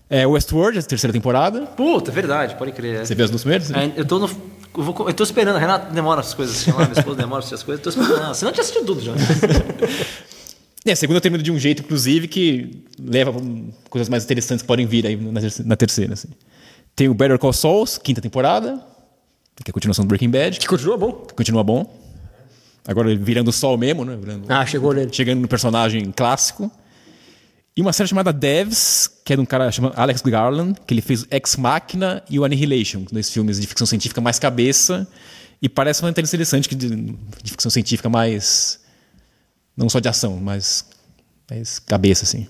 [0.09, 1.63] É, Westworld, a terceira temporada.
[1.63, 3.05] Puta, é verdade, pode crer.
[3.07, 3.71] Você viu as duas primeiras?
[3.71, 4.29] É, eu tô no.
[4.77, 7.49] Eu, vou- eu tô esperando, a Renata demora as coisas, lá, minha esposa demora as
[7.63, 8.35] coisas, eu tô esperando.
[8.35, 9.13] Senão eu tinha assistido tudo já.
[10.87, 13.35] É, a segunda termina de um jeito, inclusive, que leva
[13.91, 16.15] coisas mais interessantes que podem vir aí na, terce- na terceira.
[16.15, 16.29] Assim.
[16.97, 18.77] Tem o Better Call Saul, quinta temporada,
[19.63, 21.13] que é a continuação do Breaking Bad, Que continua bom.
[21.13, 21.85] que continua bom.
[22.89, 24.17] Agora virando Sol mesmo, né?
[24.19, 25.11] Virando- Ah, chegou nele.
[25.13, 26.73] chegando no personagem clássico.
[27.81, 31.01] E uma série chamada Devs, que é de um cara chamado Alex Garland, que ele
[31.01, 35.09] fez Ex Machina e o Annihilation, dois filmes de ficção científica mais cabeça.
[35.63, 38.81] E parece uma interessante que de, de ficção científica mais.
[39.75, 40.85] Não só de ação, mas
[41.51, 42.47] mais cabeça, assim.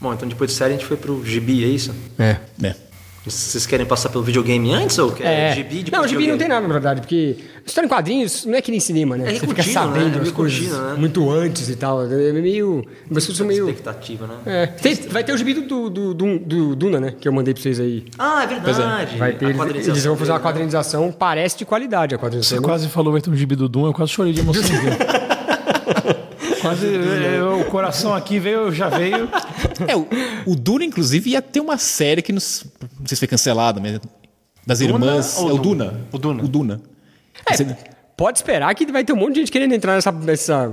[0.00, 1.94] Bom, então depois de série a gente foi pro gibi, é isso?
[2.18, 2.38] É.
[2.60, 2.74] É.
[3.24, 5.54] Vocês querem passar pelo videogame antes ou querem É.
[5.54, 8.60] gibi depois não, gibi não tem nada, na verdade, porque história em quadrinhos não é
[8.60, 9.30] que nem cinema, né?
[9.30, 9.72] É Você fica né?
[9.72, 10.94] sabendo É as meio coisas né?
[10.98, 12.02] muito antes e tal.
[12.04, 12.84] É meio.
[13.14, 13.68] Pessoas são meio.
[13.68, 14.34] Expectativa, né?
[14.44, 14.66] É.
[14.66, 17.14] Tem- vai ter o gibi do, do, do, do Duna, né?
[17.20, 18.04] Que eu mandei pra vocês aí.
[18.18, 19.16] Ah, é verdade.
[19.16, 20.44] Vai ter, eles, quadrinização eles vão fazer uma né?
[20.44, 22.62] quadrinização, parece de qualidade a Você quadrinização.
[22.62, 24.62] quase falou vai ter um gibi do Doom, eu quase chorei de emoção.
[26.62, 26.86] quase
[27.36, 29.28] eu- o coração aqui veio, já veio.
[29.86, 30.06] É, o,
[30.46, 32.64] o Duna, inclusive, ia ter uma série que nos,
[32.98, 34.00] não sei se foi cancelada, mas
[34.66, 35.36] das Duna irmãs.
[35.36, 35.58] É o Duna?
[35.86, 36.00] Duna.
[36.12, 36.42] O Duna.
[36.44, 36.80] O Duna.
[37.50, 37.76] É,
[38.16, 40.72] pode esperar que vai ter um monte de gente querendo entrar nessa, nessa,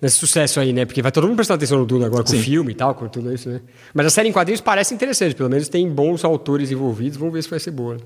[0.00, 0.84] nesse sucesso aí, né?
[0.84, 2.42] Porque vai todo mundo prestar atenção no Duna agora com o Sim.
[2.42, 3.60] filme e tal, com tudo isso, né?
[3.92, 7.42] Mas a série em quadrinhos parece interessante, pelo menos tem bons autores envolvidos, vamos ver
[7.42, 7.96] se vai ser boa.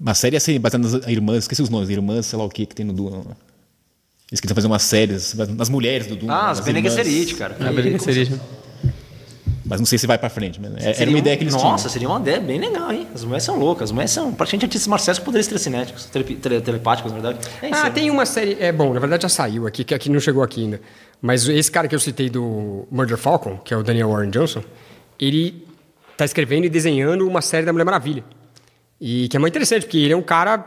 [0.00, 2.74] Uma série assim, baseada nas irmãs, esqueci os nomes, irmãs, sei lá o que que
[2.74, 3.22] tem no Duna.
[4.30, 6.34] Eles queriam fazer umas séries nas mulheres do Duna.
[6.34, 6.82] Ah, as Bene.
[6.82, 7.56] Gesserit, cara.
[7.60, 8.38] A Bene Gesserit.
[9.64, 10.58] Mas não sei se vai pra frente.
[10.60, 12.90] Mas é- era Seria uma um- ideia que eles Nossa, seria uma ideia bem legal,
[12.90, 13.06] hein?
[13.14, 13.84] As mulheres são loucas.
[13.84, 17.46] As mulheres são praticamente artistas marciais com poderes telecinéticos, tele, tele, telepáticos, na verdade.
[17.62, 17.90] É Ah, né?
[17.90, 18.56] tem uma série.
[18.60, 20.80] É bom, na verdade já saiu aqui, que aqui não chegou aqui ainda.
[21.20, 24.62] Mas esse cara que eu citei do Murder Falcon, que é o Daniel Warren Johnson,
[25.20, 25.66] ele
[26.16, 28.24] tá escrevendo e desenhando uma série da Mulher Maravilha.
[29.00, 30.64] E que é muito interessante, porque ele é um cara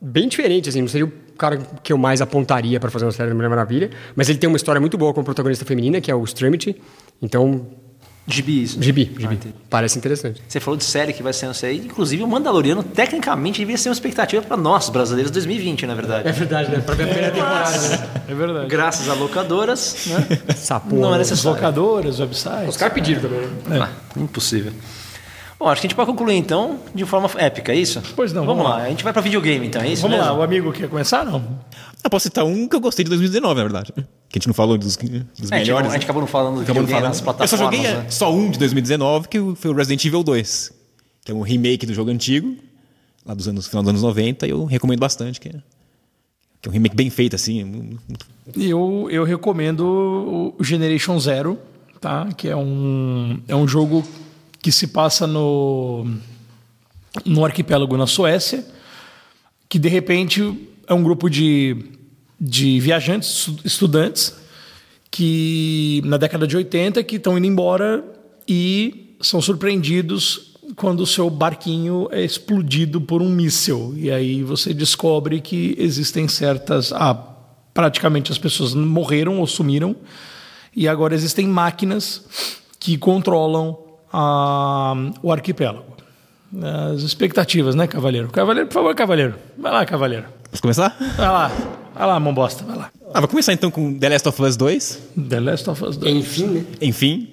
[0.00, 3.28] bem diferente, assim, não seria o cara que eu mais apontaria para fazer uma série
[3.28, 6.10] da Mulher Maravilha, mas ele tem uma história muito boa com a protagonista feminina, que
[6.10, 6.76] é o Extremity.
[7.22, 7.66] Então,
[8.28, 8.82] Gibi, isso.
[8.82, 9.34] gibi, gibi.
[9.34, 9.54] entendi.
[9.70, 10.42] Parece interessante.
[10.48, 11.76] Você falou de série que vai ser aí.
[11.78, 16.28] Inclusive, o Mandaloriano, tecnicamente, devia ser uma expectativa para nós, brasileiros, 2020, na verdade.
[16.28, 16.80] É verdade, né?
[16.80, 18.08] Pra ver a primeira temporada, né?
[18.28, 18.66] É verdade.
[18.66, 20.26] Graças a locadoras, né?
[20.80, 21.00] Porra.
[21.00, 21.12] Não é?
[21.12, 21.56] As necessário.
[21.56, 22.68] locadoras, websites.
[22.70, 23.80] Os caras pediram também, né?
[23.80, 24.72] Ah, impossível.
[25.58, 28.02] Bom, acho que a gente pode concluir então de forma épica, é isso?
[28.14, 28.78] Pois não, Vamos, vamos lá.
[28.78, 28.84] lá.
[28.84, 30.32] A gente vai para videogame então, é isso Vamos mesmo?
[30.32, 31.24] lá, o amigo quer começar?
[31.24, 31.42] Não.
[32.04, 33.92] Eu posso citar um que eu gostei de 2019, na verdade.
[33.94, 35.90] Que a gente não falou dos, dos É, a, gente, melhores.
[35.90, 37.36] a gente acabou não falando do Acabou não videogame falando.
[37.38, 37.76] nas Eu só plataformas.
[37.76, 38.10] joguei é, né?
[38.10, 40.72] só um de 2019, que foi o Resident Evil 2.
[41.24, 42.54] Que é um remake do jogo antigo,
[43.24, 45.40] lá dos anos, final dos anos 90, e eu recomendo bastante.
[45.40, 45.52] Que é,
[46.60, 47.98] que é um remake bem feito, assim.
[48.54, 51.58] E eu, eu recomendo o Generation Zero,
[52.00, 52.28] tá?
[52.36, 54.04] Que é um, é um jogo
[54.66, 56.04] que se passa no,
[57.24, 58.66] no arquipélago na Suécia,
[59.68, 61.84] que de repente é um grupo de,
[62.40, 64.34] de viajantes, estu- estudantes,
[65.08, 68.04] que na década de 80 que estão indo embora
[68.48, 73.94] e são surpreendidos quando o seu barquinho é explodido por um míssil.
[73.96, 76.92] E aí você descobre que existem certas.
[76.92, 77.14] Ah,
[77.72, 79.94] praticamente as pessoas morreram ou sumiram,
[80.74, 82.24] e agora existem máquinas
[82.80, 85.84] que controlam ah, o arquipélago.
[86.94, 88.28] As expectativas, né, Cavaleiro?
[88.28, 89.34] Cavaleiro, por favor, Cavaleiro.
[89.58, 90.24] Vai lá, Cavaleiro.
[90.50, 90.96] Posso começar?
[91.16, 91.50] Vai lá.
[91.94, 92.64] Vai lá, mão bosta.
[92.64, 92.90] Vai lá.
[93.12, 95.02] Ah, vou começar então com The Last of Us 2.
[95.28, 96.14] The Last of Us 2.
[96.16, 96.64] Enfim, né?
[96.80, 97.32] Enfim.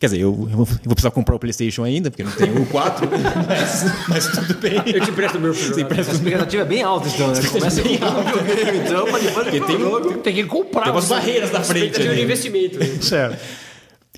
[0.00, 2.62] Quer dizer, eu, eu vou, eu vou precisar comprar o PlayStation ainda, porque não tenho
[2.62, 3.08] o 4,
[3.48, 4.74] mas, mas tudo bem.
[4.86, 5.74] Eu te empresto o meu filho.
[5.74, 7.40] Você empresta A expectativa é bem alta, então, né?
[7.50, 10.82] Começa com o videogame, então, pra depois Porque tem, um- Tem que comprar.
[10.84, 11.84] tem umas barreiras na frente.
[11.86, 12.78] Expectativa de investimento.
[12.78, 12.86] né?
[13.00, 13.38] Certo.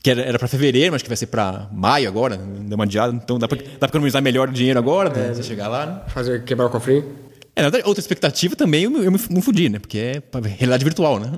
[0.06, 3.12] Que era, era pra fevereiro, mas que vai ser pra maio agora, deu uma adiada.
[3.12, 5.34] Então dá pra, dá pra economizar melhor o dinheiro agora, né?
[5.34, 6.00] Você chegar lá, né?
[6.06, 7.04] Fazer quebrar o cofrinho.
[7.56, 9.80] É, na verdade, outra expectativa também eu, me- eu me, me fudi, né?
[9.80, 11.32] Porque é realidade virtual, né?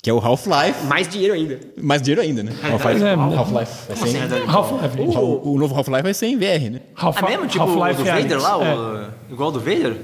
[0.00, 0.84] Que é o Half-Life.
[0.86, 1.58] Mais dinheiro ainda.
[1.82, 2.52] Mais dinheiro ainda, né?
[2.62, 3.02] Half-Life.
[3.02, 3.72] é, Half-Life.
[3.88, 5.00] vai ser em- Half-Life.
[5.18, 6.80] o, o novo Half-Life vai ser em VR, né?
[6.94, 7.46] Half- É mesmo?
[7.48, 8.64] Tipo o do Half-Life Vader lá?
[8.64, 8.74] É.
[8.76, 9.96] o- Igual do Vader?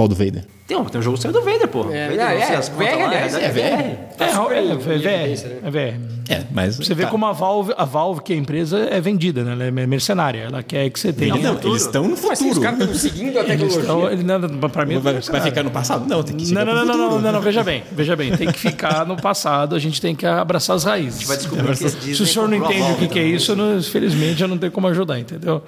[0.00, 0.46] Qual do Vader?
[0.66, 1.80] Tem um, tem um jogo que saiu do Vader, pô.
[1.90, 3.58] É, Vader, é, as contas VR, aliás, é é VR.
[3.58, 5.58] É, é, super é, VR, né?
[5.62, 6.00] é VR.
[6.26, 6.76] É, mas.
[6.78, 7.10] Você vê tá.
[7.10, 9.52] como a Valve, a Valve, que é a empresa, é vendida, né?
[9.52, 10.38] Ela é mercenária.
[10.40, 11.36] Ela quer que você tenha.
[11.36, 12.48] Não, eles estão no Como assim?
[12.48, 12.78] Os futuro.
[12.78, 13.82] caras estão seguindo a tecnologia.
[13.82, 16.08] Então, ele, não, pra mim, Vai, é vai ficar no passado?
[16.08, 17.14] Não, tem que chegar Não, não, não, não, futuro.
[17.16, 20.14] não, não, não, veja bem, veja bem, tem que ficar no passado, a gente tem
[20.14, 21.28] que abraçar as raízes.
[21.28, 23.54] Vai descobrir que a Disney Se o senhor não a entende o que, é isso,
[23.78, 25.62] infelizmente eu não tenho como ajudar, entendeu?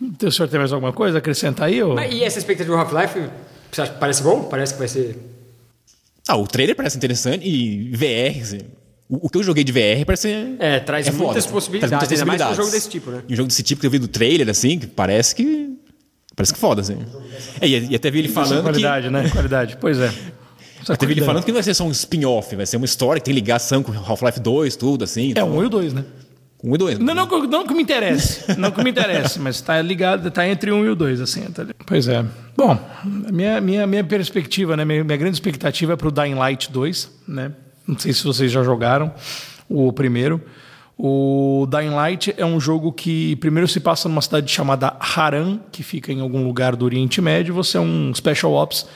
[0.00, 1.82] Então, o senhor tem mais alguma coisa a acrescentar aí?
[1.82, 1.94] Ou...
[1.94, 3.28] Mas e essa expectativa do Half-Life?
[3.70, 4.44] Você acha que parece bom?
[4.44, 5.16] Parece que vai ser.
[6.28, 8.60] Ah, o trailer parece interessante e VR, assim,
[9.08, 10.56] o, o que eu joguei de VR parece.
[10.58, 11.24] É, traz foda.
[11.24, 12.56] muitas possibilidades, Traz muitas ainda mais um possibilidades.
[12.56, 13.22] jogo desse tipo, né?
[13.28, 15.76] E um jogo desse tipo que eu vi do trailer, assim, que parece que.
[16.34, 16.98] Parece que foda, assim.
[17.60, 18.62] É, e, e até vi ele falando que.
[18.62, 19.28] qualidade, né?
[19.30, 20.12] Qualidade, pois é.
[20.82, 22.84] Essa Até vi ele falando que não vai ser só um spin-off, vai ser uma
[22.86, 25.32] história que tem ligação com Half-Life 2, tudo, assim.
[25.34, 26.04] É um e o dois, né?
[26.68, 26.98] Um e dois.
[26.98, 30.46] Não, não, que- não que me interesse, não que me interesse, mas tá ligado, tá
[30.48, 31.42] entre um e o dois, assim.
[31.42, 31.64] tá?
[31.86, 32.24] Pois é.
[32.56, 32.76] Bom,
[33.32, 34.84] minha, minha, minha perspectiva, né?
[34.84, 37.52] Minha, minha grande expectativa é pro Dying Light 2, né?
[37.86, 39.12] Não sei se vocês já jogaram
[39.68, 40.40] o primeiro.
[40.98, 45.82] O Dying Light é um jogo que primeiro se passa numa cidade chamada Haran, que
[45.82, 47.54] fica em algum lugar do Oriente Médio.
[47.54, 48.86] Você é um Special Ops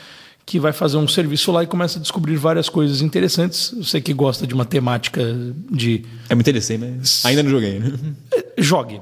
[0.50, 3.72] que vai fazer um serviço lá e começa a descobrir várias coisas interessantes.
[3.78, 5.22] Você que gosta de uma temática
[5.70, 7.92] de É, me interessei, mas ainda não joguei, né?
[8.58, 9.00] jogue.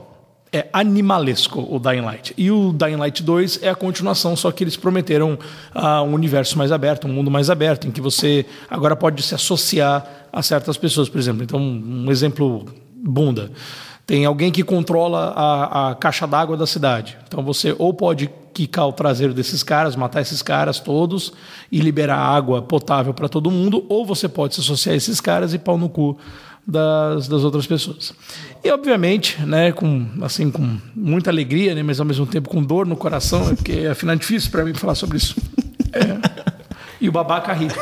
[0.52, 2.34] É animalesco o Dying Light.
[2.36, 5.38] E o Dying Light 2 é a continuação, só que eles prometeram
[5.74, 9.34] ah, um universo mais aberto, um mundo mais aberto, em que você agora pode se
[9.34, 11.42] associar a certas pessoas, por exemplo.
[11.42, 13.50] Então, um exemplo bunda.
[14.08, 17.18] Tem alguém que controla a, a caixa d'água da cidade.
[17.28, 21.30] Então você ou pode quicar o traseiro desses caras, matar esses caras todos
[21.70, 25.52] e liberar água potável para todo mundo, ou você pode se associar a esses caras
[25.52, 26.16] e pau no cu
[26.66, 28.14] das, das outras pessoas.
[28.64, 32.86] E obviamente, né, com assim com muita alegria, né, mas ao mesmo tempo com dor
[32.86, 35.36] no coração, né, porque afinal é difícil para mim falar sobre isso.
[35.92, 36.28] É.
[37.00, 37.68] E o babaca ri.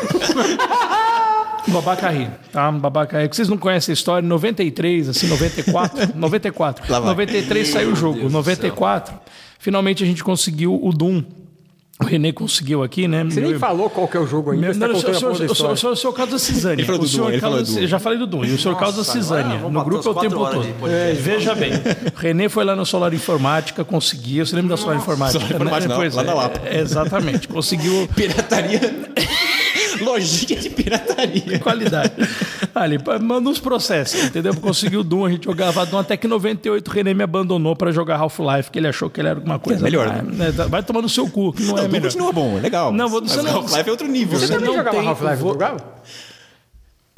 [1.68, 2.68] O babaca ri, tá?
[2.70, 3.26] O babaca ri.
[3.26, 6.84] Vocês não conhecem a história, em 93, assim, 94, 94.
[6.92, 7.08] Lá vai.
[7.08, 9.18] 93 saiu o jogo, 94.
[9.58, 11.24] Finalmente a gente conseguiu o Doom.
[11.98, 13.24] O Renê conseguiu aqui, né?
[13.24, 15.12] Você nem falou qual que é o jogo ainda, Meu, você tá não, o senhor,
[15.14, 15.18] o
[15.54, 16.82] senhor, o senhor, o senhor Carlos da Cisânia.
[16.82, 18.44] Ele falou o do senhor Doom, ele Carlos, já falei do Doom.
[18.44, 19.58] E o senhor Carlos da Nossa, Cisânia.
[19.58, 20.66] No grupo é o tempo todo.
[20.90, 21.72] É, veja bem.
[22.14, 24.44] Renê foi lá no Solar Informática, conseguiu.
[24.44, 25.40] Você lembra da Solar Informática?
[25.40, 26.08] Solar Informática, né?
[26.08, 26.60] não, lá é, na Lapa.
[26.66, 27.48] é, Exatamente.
[27.48, 28.80] Conseguiu Pirataria.
[30.04, 31.58] Lojinha de pirataria.
[31.58, 32.12] qualidade.
[32.74, 34.54] Ali, manda uns processos, entendeu?
[34.56, 37.74] Conseguiu o Doom, a gente jogava Doom até que em 98 o René me abandonou
[37.74, 39.82] pra jogar Half-Life, que ele achou que ele era alguma coisa.
[39.82, 40.46] melhor, Ah, né?
[40.46, 42.02] né, Vai tomar no seu cu, que não, Não, é melhor.
[42.02, 42.92] continua bom, é legal.
[42.92, 44.38] Não, mas você não- Half-Life é outro nível.
[44.38, 44.46] Você né?
[44.48, 45.76] Você também não jogava Half-Life, jogava?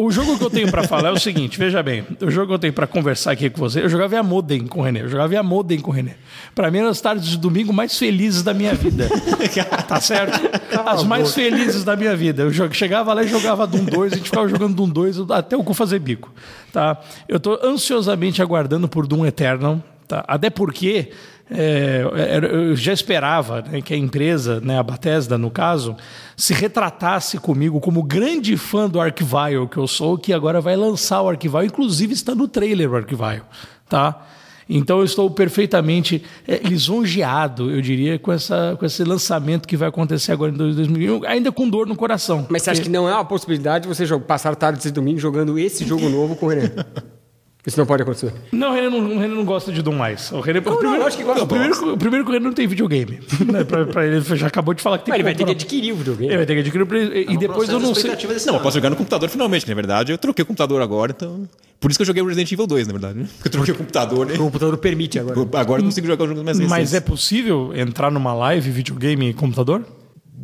[0.01, 2.53] O jogo que eu tenho pra falar é o seguinte, veja bem, o jogo que
[2.55, 5.09] eu tenho pra conversar aqui com você, eu jogava via modem com o René, eu
[5.09, 6.15] jogava via modem com o René.
[6.55, 9.09] Pra mim eram as tardes de domingo mais felizes da minha vida.
[9.89, 10.39] tá certo?
[10.87, 12.45] As mais felizes da minha vida.
[12.45, 15.65] Eu chegava lá e jogava Doom 2, a gente ficava jogando Doom 2 até o
[15.65, 16.33] cu fazer bico,
[16.73, 16.97] tá?
[17.29, 20.25] Eu tô ansiosamente aguardando por Doom Eternal, tá?
[20.27, 21.11] Até porque
[21.51, 22.03] é,
[22.51, 25.97] eu já esperava né, que a empresa, né, a Bethesda no caso,
[26.37, 31.23] se retratasse comigo como grande fã do Archvile que eu sou, que agora vai lançar
[31.23, 33.43] o Archvile, inclusive está no trailer o Archvile,
[33.89, 34.27] tá?
[34.71, 39.89] Então eu estou perfeitamente é, lisonjeado, eu diria, com, essa, com esse lançamento que vai
[39.89, 42.47] acontecer agora em 2021, ainda com dor no coração.
[42.51, 45.87] Mas você acha que não é uma possibilidade você passar tarde de domingo jogando esse
[45.87, 46.71] jogo novo com o René?
[47.67, 48.33] Isso não pode acontecer.
[48.51, 50.33] Não, o René não, o René não gosta de Doom mais.
[50.33, 51.45] O René, o não, primeiro, lógico que gosta.
[51.45, 53.21] o primeiro, o primeiro que o René não tem videogame.
[53.45, 53.65] né?
[53.65, 55.93] pra, pra ele, já acabou de falar que tem Mas ele vai ter que adquirir
[55.93, 56.29] o videogame.
[56.31, 56.83] Ele vai ter que adquirir.
[56.83, 58.11] o Play- E depois eu não sei.
[58.47, 60.13] Não, eu posso jogar no computador finalmente, na verdade.
[60.13, 61.47] Eu troquei o computador agora, então.
[61.81, 63.19] Por isso que eu joguei o Resident Evil 2, na verdade.
[63.19, 63.27] né?
[63.37, 64.35] Porque eu troquei o computador, né?
[64.35, 65.39] O computador permite agora.
[65.55, 66.79] Agora eu consigo jogar os jogos mais recentes.
[66.79, 69.85] Mas é possível entrar numa live, videogame e computador?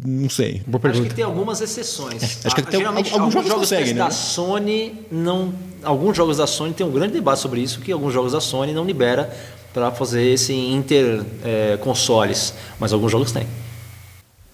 [0.03, 0.63] Não sei.
[0.67, 1.09] Boa Acho pergunta.
[1.09, 2.45] que tem algumas exceções.
[2.45, 4.11] Acho que Ah, tem Geralmente, alguns alguns jogos jogos conseguem, da né?
[4.11, 5.53] Sony não.
[5.83, 8.73] Alguns jogos da Sony tem um grande debate sobre isso, que alguns jogos da Sony
[8.73, 9.31] não libera
[9.73, 13.47] para fazer esse inter eh, consoles, mas alguns jogos têm.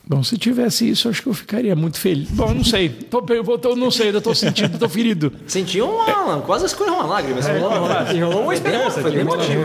[0.04, 2.28] Bom, se tivesse isso, acho que eu ficaria muito feliz.
[2.30, 2.88] Bom, eu não sei.
[2.88, 5.32] Tô, eu vou- tô- não sei, eu tô sentindo, tô ferido.
[5.46, 6.40] Sentiu uma.
[6.40, 7.38] Quase escorreu uma lágrima.
[7.38, 7.86] esse rolou?
[8.12, 9.00] Enrolou uma esperança.
[9.02, 9.62] Foi bem emotivo.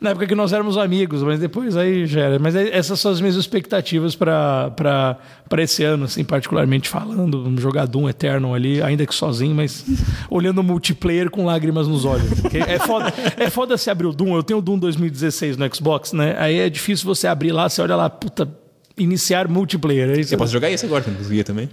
[0.00, 2.38] É, na época que nós éramos amigos, mas depois aí já era.
[2.38, 5.18] Mas é- essas são as minhas expectativas para
[5.58, 7.42] esse ano, assim, particularmente falando.
[7.42, 9.84] Vamos jogar Doom Eternal ali, ainda que sozinho, mas
[10.30, 12.30] olhando o multiplayer com lágrimas nos olhos.
[12.54, 14.34] É foda, é foda se abrir o Doom.
[14.36, 16.34] Eu tenho o Doom 2016 no Xbox, né?
[16.38, 18.48] Aí é difícil você abrir lá, você olha lá, puta,
[18.96, 20.10] iniciar multiplayer.
[20.10, 21.68] Aí você Eu posso jogar esse agora, não conseguia também.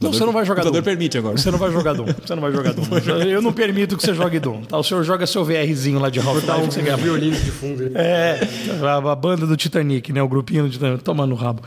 [0.00, 0.84] Não, você não vai jogar O computador Doom.
[0.84, 1.36] permite agora.
[1.36, 2.06] Você não vai jogar Doom.
[2.26, 2.84] Você não vai jogar Doom.
[3.28, 4.62] Eu não permito que você jogue Doom.
[4.62, 4.76] Tá?
[4.76, 6.46] O senhor joga seu VRzinho lá de Half-Life.
[6.46, 6.96] Dá um que você ganha.
[6.96, 7.90] violino de fundo.
[7.94, 8.40] É,
[8.82, 10.20] a, a banda do Titanic, né?
[10.22, 11.02] O grupinho do Titanic.
[11.04, 11.62] Toma no rabo.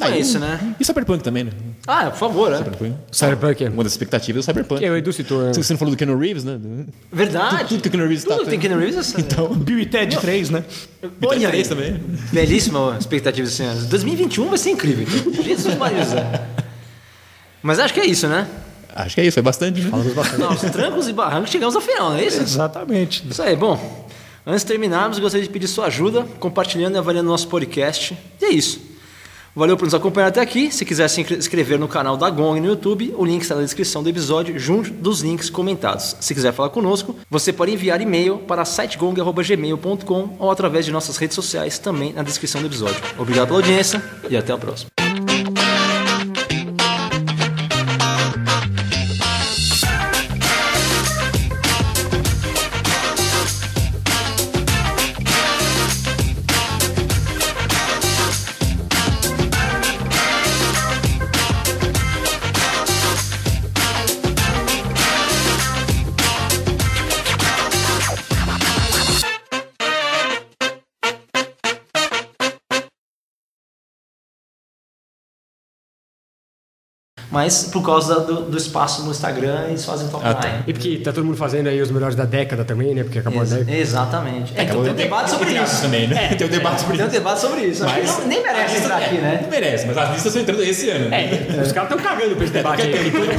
[0.00, 0.74] É isso, né?
[0.80, 1.50] E Cyberpunk também, né?
[1.86, 2.56] Ah, por favor, né?
[2.58, 2.94] Cyberpunk.
[3.12, 3.64] Cyberpunk.
[3.66, 4.80] Uma das expectativas é o Cyberpunk.
[4.80, 5.42] Que o Edu citou.
[5.42, 5.52] né?
[5.52, 6.58] Você não falou do Keanu Reeves, né?
[7.12, 7.68] Verdade.
[7.68, 10.16] Tudo que o Keanu Reeves Tudo tá- tem Keanu Reeves é Então, Bill e Ted
[10.18, 10.64] 3, né?
[11.26, 11.46] Olha aí.
[11.48, 12.00] três também.
[12.32, 13.86] Belíssima expectativa ano.
[13.86, 15.06] 2021 vai ser incrível.
[15.44, 15.98] Jesus Maria.
[17.62, 18.46] Mas acho que é isso, né?
[18.94, 19.90] Acho que é isso, é bastante, né?
[20.38, 22.40] Não, os trancos e barrancos chegamos ao final, não é isso?
[22.40, 23.24] Exatamente.
[23.28, 24.06] Isso aí, bom.
[24.46, 28.16] Antes de terminarmos, gostaria de pedir sua ajuda, compartilhando e avaliando nosso podcast.
[28.40, 28.80] E é isso.
[29.54, 30.70] Valeu por nos acompanhar até aqui.
[30.70, 34.02] Se quiser se inscrever no canal da Gong no YouTube, o link está na descrição
[34.02, 36.16] do episódio, junto dos links comentados.
[36.20, 41.34] Se quiser falar conosco, você pode enviar e-mail para sitegong.gmail.com ou através de nossas redes
[41.34, 43.02] sociais, também na descrição do episódio.
[43.18, 45.07] Obrigado pela audiência e até a próxima.
[77.38, 80.48] Mas por causa do, do espaço no Instagram, eles fazem top Ah, tá.
[80.48, 80.62] 9.
[80.66, 83.04] E porque tá todo mundo fazendo aí os melhores da década também, né?
[83.04, 83.76] Porque acabou a Ex- década.
[83.76, 84.52] exatamente.
[84.56, 85.82] É, então tem um debate sobre isso.
[85.82, 86.34] também, né?
[86.36, 87.16] Tem um debate sobre Tem um isso.
[87.16, 87.84] debate sobre isso.
[87.84, 89.38] Acho que Mas- não- nem merece entrar aqui, né?
[89.42, 91.08] Não merece, mas as listas estão entrando esse ano.
[91.10, 91.24] né?
[91.58, 92.82] É, os caras estão cagando pra esse debate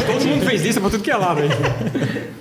[0.07, 1.49] Todo, mundo fez lista pra tudo que é lado aí.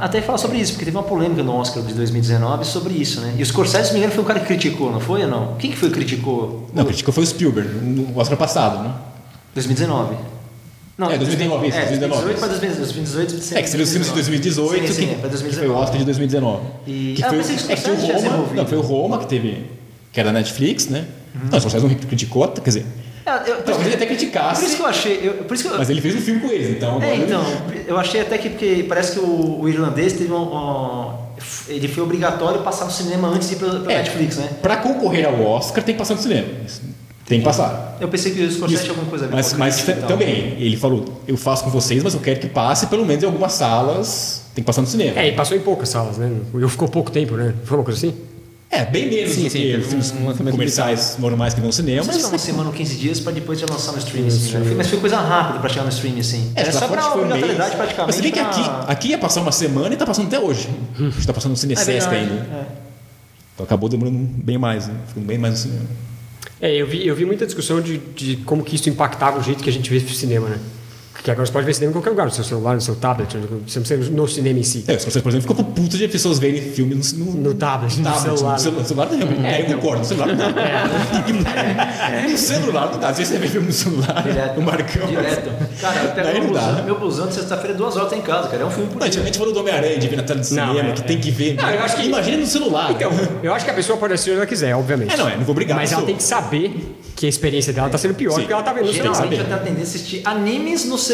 [0.00, 3.34] Até falar sobre isso, porque teve uma polêmica no Oscar de 2019 sobre isso, né?
[3.36, 5.54] E o Scorsese, se me engano, foi o cara que criticou, não foi ou não?
[5.56, 6.68] Quem que foi que criticou?
[6.74, 8.92] Não, criticou foi o Spielberg, no Oscar passado, né?
[9.54, 10.14] 2019.
[10.96, 12.22] Não, É, 2019, isso, é, 2019.
[12.24, 15.16] 2018 para 2018, 2018 É, que seria os filmes de 2018, Sim, sim, que, é
[15.16, 15.80] pra que foi o 2019.
[15.82, 16.62] Oscar de 2019.
[16.88, 18.78] E- Que Ah, foi, eu pensei que o é que foi o Roma, não, foi
[18.78, 19.64] o Roma que teve,
[20.12, 21.06] que era da Netflix, né?
[21.34, 22.97] Não, o Scorsese não criticou, quer dizer, É,
[23.46, 25.20] eu- por, talvez ele até por isso criticasse, que eu achei.
[25.22, 27.02] eu- por isso que eu, mas ele fez um filme com eles, então...
[27.02, 27.42] É, então,
[27.86, 31.28] eu achei até que porque parece que o, o irlandês teve um, um-
[31.68, 34.48] Ele foi obrigatório passar no cinema antes de ir pela É, Netflix, né?
[34.60, 36.48] Pra concorrer ao Oscar tem que passar no cinema.
[37.26, 37.98] Tem que passar.
[38.00, 40.08] Eu pensei que o Scorsese tinha alguma coisa a ver Mas, com mas e tal.
[40.08, 43.26] também, ele falou, eu faço com vocês, mas eu quero que passe pelo menos em
[43.26, 45.20] algumas salas, tem que passar no cinema.
[45.20, 46.30] É, e passou em poucas salas, né?
[46.54, 47.54] Eu ficou pouco tempo, né?
[47.64, 48.14] Foi uma coisa assim?
[48.70, 52.04] É, bem menos Sim, do sim, que filmes um comerciais normais que vão no cinema.
[52.04, 54.74] Foi uma semana ou 15 dias pra depois já lançar no streaming, assim, né?
[54.76, 56.52] Mas foi coisa rápida pra chegar no streaming, assim.
[56.54, 57.74] É, Era só um obrigatoriedade mês.
[57.74, 58.06] praticamente.
[58.06, 60.38] Mas você vê que pra- aqui, aqui ia passar uma semana e tá passando até
[60.38, 60.68] hoje.
[60.98, 62.34] A gente tá passando no Cine É ainda.
[62.34, 62.66] é.
[63.54, 64.94] Então acabou demorando bem mais, né?
[65.08, 65.86] Ficando bem mais no cinema.
[66.60, 69.62] É, eu vi, eu vi muita discussão de, de como que isso impactava o jeito
[69.64, 70.58] que a gente vê cinema, né?
[71.18, 73.28] Porque agora você pode ver cinema em qualquer lugar, no seu celular, no seu tablet,
[73.66, 74.84] você não precisa no cinema em si.
[74.86, 78.04] É, Scorsese, por exemplo, ficou puto de pessoas verem filme no, no, No tablet, no
[78.04, 78.52] tablet, celular.
[78.52, 80.46] No celular, no celular não, é, eu concordo, no celular não dá.
[82.28, 83.08] No celular não dá.
[83.08, 84.60] Às vezes você vê filme no celular, Direto.
[84.60, 85.06] o Marcão.
[85.08, 85.50] Direto.
[85.80, 88.48] Cara, eu pego Daí meu blusão, meu blusão de sexta-feira, duas horas tá em casa,
[88.48, 88.62] cara.
[88.62, 89.22] É um filme por Não, a dia.
[89.24, 91.04] gente falou do Homem-Aranha, de ver na tela de Não, cinema, é, que é.
[91.04, 91.54] tem que ver.
[91.54, 92.92] Não, eu acho que- Imagina no celular.
[92.92, 93.10] Então,
[93.42, 95.12] eu acho que a pessoa pode assistir onde ela quiser, obviamente.
[95.12, 97.72] É, não, é, não vou brigar Mas a ela tem que saber que a experiência
[97.72, 98.40] dela tá sendo pior Sim.
[98.42, 99.14] porque ela tá vendo no celular.
[99.14, 101.07] Geralmente eu tenho a tendência a assistir animes no celular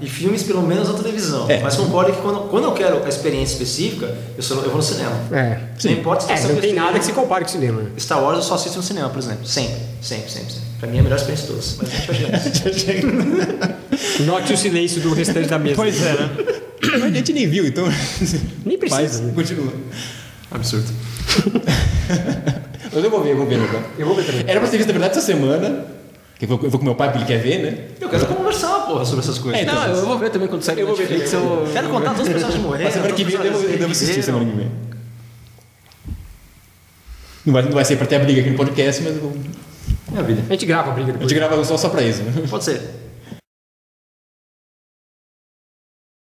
[0.00, 1.50] e filmes pelo menos na televisão.
[1.50, 1.60] É.
[1.60, 4.82] Mas concordo que quando, quando eu quero a experiência específica, eu, só, eu vou no
[4.82, 5.12] cinema.
[5.32, 5.58] É.
[5.84, 7.82] Não importa se É, não tem nada que se compare com o cinema.
[7.82, 7.90] né?
[7.98, 9.44] Star Wars eu só assisto no cinema, por exemplo.
[9.46, 10.68] Sempre, sempre, sempre, sempre.
[10.78, 11.76] Pra mim é a melhor experiência de todas.
[11.78, 14.22] Mas a gente vai chegar nisso.
[14.24, 15.74] Note o silêncio do restante da mesa.
[15.76, 16.30] Pois é, né?
[16.92, 17.84] Mas a gente nem viu, então.
[18.64, 19.32] Nem precisa, Mas né?
[19.34, 19.72] continua.
[20.50, 20.86] Absurdo.
[22.92, 24.44] Mas eu vou ver, eu vou ver, meu Eu vou ver também.
[24.46, 25.84] Era pra ter visto, na verdade, essa semana.
[26.38, 27.78] Que eu vou, eu vou com meu pai, porque ele quer ver, né?
[28.00, 29.60] Eu quero conversar, porra, sobre essas coisas.
[29.60, 31.32] É, então, Não, eu vou ver também quando sair Eu vou ver Netflix.
[31.32, 31.68] eu.
[31.72, 32.84] Quero contar todos os personagens morreram.
[32.84, 34.70] Mas semana que vem eu devo, eu devo assistir semana que vem.
[37.46, 39.36] Não vai, não vai ser pra ter a briga aqui no podcast, mas eu vou-
[40.10, 40.42] Minha vida.
[40.48, 41.30] A gente grava a briga a depois.
[41.30, 42.22] gente grava só, só pra isso.
[42.22, 42.32] né?
[42.50, 42.82] Pode ser.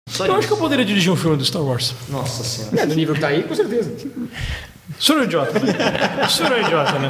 [0.08, 0.48] Só Eu acho isso.
[0.48, 1.94] que eu poderia dirigir um filme do Star Wars.
[2.08, 2.80] Nossa senhora.
[2.80, 3.90] É, no nível que tá aí, com certeza.
[4.98, 6.24] O senhor é um idiota, né?
[6.26, 7.08] O senhor é um idiota, né?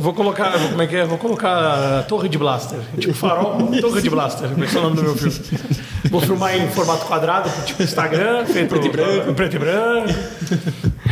[0.00, 1.04] Vou colocar, vou- como é que é?
[1.04, 2.78] Vou colocar Torre de Blaster.
[2.98, 4.48] Tipo farol, Torre de Blaster.
[4.62, 5.34] Esse é o nome do meu filme.
[6.10, 9.34] Vou filmar em formato quadrado, tipo Instagram, feito Preto e branco.
[9.34, 10.08] Preto e branco.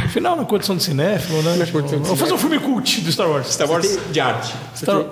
[0.05, 1.65] Afinal, na condição de cinéfilo, né?
[1.66, 3.48] Tipo, vou fazer um filme cult do Star Wars.
[3.52, 4.55] Star Wars de arte.
[4.76, 5.02] Star...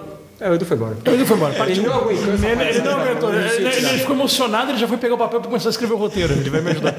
[0.40, 0.96] É, o Edu foi embora.
[1.06, 1.70] Ele foi embora.
[1.70, 3.34] Ele não aguentou Ele, ele não aguentou.
[3.34, 5.96] Ele, ele ficou emocionado, ele já foi pegar o papel para começar a escrever o
[5.96, 6.32] roteiro.
[6.32, 6.94] Ele vai me ajudar.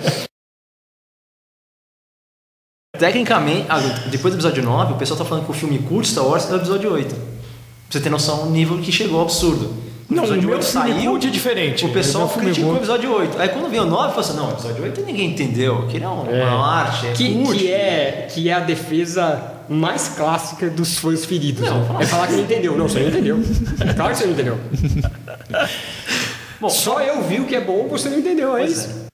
[2.97, 6.25] Tecnicamente, ah, depois do episódio 9, o pessoal tá falando que o filme curto Star
[6.25, 7.13] Wars é o episódio 8.
[7.15, 7.23] Pra
[7.89, 9.85] você ter noção do nível que chegou ao absurdo.
[10.07, 11.85] Não, o episódio meu oito filme cult é diferente.
[11.85, 13.41] O pessoal criticou o episódio 8.
[13.41, 15.79] Aí quando veio o 9, falou assim: não, o episódio 8 ninguém entendeu.
[15.79, 20.69] Aquilo é um- uma arte, é Que, que, é, que é a defesa mais clássica
[20.69, 21.67] dos fãs feridos.
[21.67, 21.87] né?
[21.99, 22.77] É falar que não entendeu.
[22.77, 23.39] Não, você não entendeu.
[23.79, 24.59] É claro que você não entendeu.
[26.61, 28.55] Bom, Só eu vi o que é bom, você não entendeu.
[28.55, 29.04] É isso.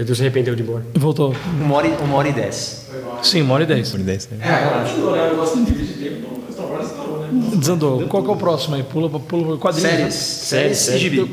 [0.00, 0.84] Edu se arrependeu de embora.
[0.94, 1.34] Voltou.
[1.60, 2.86] Uma hora, e- uma hora e dez.
[3.22, 3.90] Sim, uma hora e dez.
[3.90, 4.38] Por 10, né?
[7.54, 8.06] Desandou.
[8.08, 8.82] Qual que é o próximo aí?
[8.82, 9.86] Pula, pula quadrinho.
[9.88, 10.04] Séries.
[10.06, 10.10] né?
[10.10, 11.30] Séries e gibi.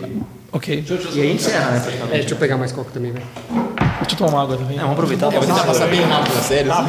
[0.51, 0.83] Ok.
[1.13, 1.81] E aí encerra, né?
[2.11, 3.25] É, deixa eu pegar mais coca também, velho.
[4.01, 4.75] Deixa eu tomar uma água também.
[4.77, 5.25] É, vamos aproveitar.
[5.27, 6.69] Eu vou tentar passar bem rápido na série.
[6.69, 6.87] assim.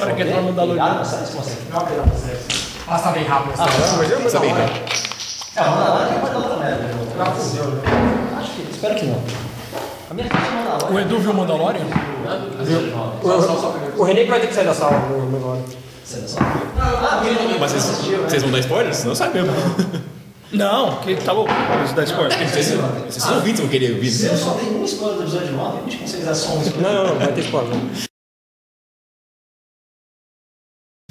[0.00, 1.30] Para que entrar no da Ah, não, séries?
[2.86, 3.54] Passa bem rápido.
[3.58, 3.66] Ah,
[4.22, 4.82] Passa bem rápido.
[5.54, 6.90] É, vamos lá, que pode dar outra merda.
[8.38, 9.22] Acho que, espero que não.
[10.92, 11.86] O Edu viu o Mandalorian?
[13.96, 15.62] O René que vai ter que sair da sala no agora.
[17.58, 17.84] Mas vocês,
[18.28, 18.96] vocês vão dar spoilers?
[18.96, 19.52] Senão sai mesmo.
[20.52, 21.50] Não, que tá louco.
[21.84, 22.48] Isso dá spoiler.
[22.48, 24.24] Vocês, vocês são ouvintes vão querer ouvir.
[24.26, 26.92] Eu só dei um spoiler do episódio 9, a gente consegue dar só um spoiler.
[26.92, 27.74] Não, não, não, vai ter spoiler.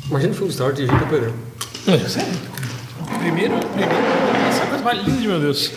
[0.08, 1.34] Imagina o filme Star Wars pelo Pedrão.
[1.88, 2.34] É, Sério?
[3.20, 3.94] Primeiro, primeiro,
[4.50, 5.72] essa é a coisa mais linda de meu Deus.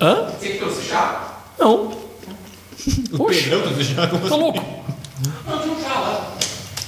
[0.00, 0.30] Hã?
[0.30, 1.29] Você que trouxe chá?
[1.60, 1.90] Não.
[3.16, 3.50] Poxa,
[4.28, 4.64] tá louco.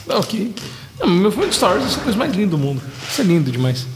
[0.07, 0.55] Não, ok.
[1.01, 2.81] Não, meu filme de Star Wars é a coisa mais linda do mundo.
[3.09, 3.86] Isso é lindo demais.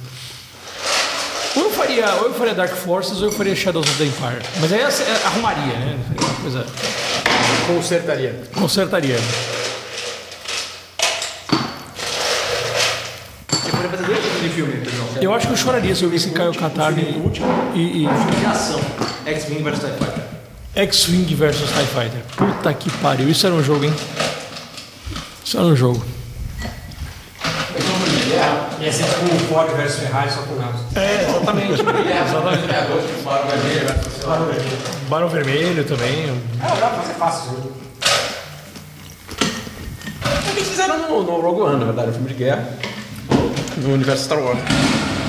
[1.57, 4.43] Ou eu faria, ou eu faria Dark Forces ou eu faria Shadows of the Empire.
[4.61, 5.99] Mas aí é- arrumaria, né?
[6.21, 6.67] Uma coisa.
[7.67, 8.43] Consertaria.
[8.55, 9.17] Consertaria.
[13.51, 15.07] Eu poderia fazer dois tipos de filme, Pedrão.
[15.21, 17.03] Eu acho que eu choraria se eu visse Caio Katarni
[17.75, 18.07] e, e,
[18.41, 18.81] De ação.
[19.25, 20.26] X-Wing vs TIE Fighter.
[20.77, 22.21] X-Wing versus TIE Fighter.
[22.37, 23.29] Puta que pariu.
[23.31, 23.95] Isso era um jogo, hein?
[25.45, 26.05] Isso era um jogo.
[28.79, 30.81] Ia ser tipo um Ford versus Ferrari só com carros.
[30.95, 31.73] É, exatamente.
[31.73, 32.67] exatamente.
[35.09, 36.29] Barão Vermelho também.
[36.29, 37.53] É, dá pra fazer fácil.
[37.53, 37.65] né?
[40.25, 42.69] É o que eles fizeram no, no Rogue One, na verdade, um filme de guerra.
[43.79, 44.59] No universo Star Wars.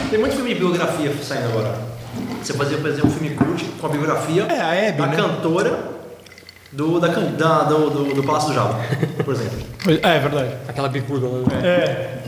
[0.10, 1.97] Tem muito filme de biografia saindo agora.
[2.48, 5.16] Você fazia, por exemplo, um filme cult com a biografia É, a Abby, da né?
[5.18, 5.92] cantora
[6.72, 8.80] do, da, da- do, do, do Palácio do Java,
[9.26, 9.60] por exemplo.
[10.02, 10.56] É, é verdade.
[10.66, 11.40] Aquela bicuda lá.
[11.62, 12.24] É.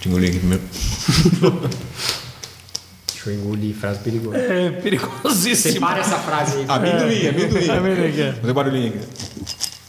[0.00, 0.62] Tinha o link primeiro.
[3.12, 4.38] Deixa eu engolir frase perigosa.
[4.38, 5.74] É perigosíssimo.
[5.74, 6.64] Separa essa frase aí.
[6.68, 7.68] Amendoim, amendoim.
[7.70, 8.32] Amendoim aqui, é.
[8.32, 9.06] Fazer barulhinho aqui.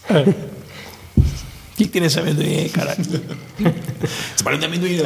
[0.09, 0.56] O
[1.77, 2.99] que, que tem nesse amendoim aí, caralho?
[2.99, 5.05] Esse barulho não é amendoim, não.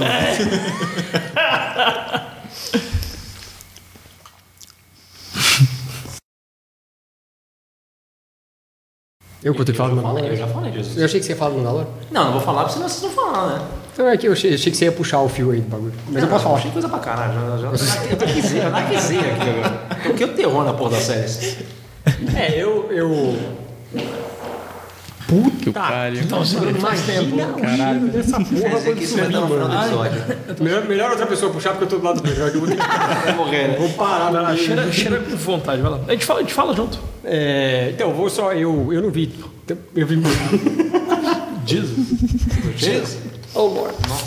[9.43, 10.29] Eu que eu tenho falado do Mandalor?
[10.29, 10.97] Eu já falei, Jesus.
[10.97, 11.87] Eu achei que você ia falar do Mandalor.
[12.11, 13.67] Não, não vou falar, porque senão vocês não falar, né?
[13.91, 15.93] Então é que eu achei, achei que você ia puxar o fio aí do bagulho.
[16.09, 16.57] Mas eu posso falar.
[16.57, 17.33] Achei coisa pra caralho.
[17.59, 19.69] Já, já, eu tô quiseira, na quiseira aqui agora.
[20.03, 21.57] Toquei o terror na porra das séries.
[22.35, 22.91] É, eu.
[22.91, 23.35] eu...
[25.61, 26.13] Que o cara.
[26.13, 27.37] Então, segurando mais tempo.
[27.59, 28.07] Caralho.
[28.09, 30.23] dessa porra que isso vai estar no final do episódio.
[30.59, 32.69] Melhor, melhor outra pessoa puxar porque eu tô do lado do melhor que eu vou
[32.69, 33.75] que Vai morrer, né?
[33.77, 35.99] Vou parar Vai lá, na cheira, cheira com vontade, vai lá.
[36.07, 36.99] A gente fala, a gente fala junto.
[37.23, 38.51] É, então, vou só.
[38.53, 39.33] Eu, eu não vi.
[39.95, 40.21] Eu vi.
[41.65, 42.07] Jesus.
[42.75, 43.17] Jesus.
[43.53, 43.95] Oh, Lord.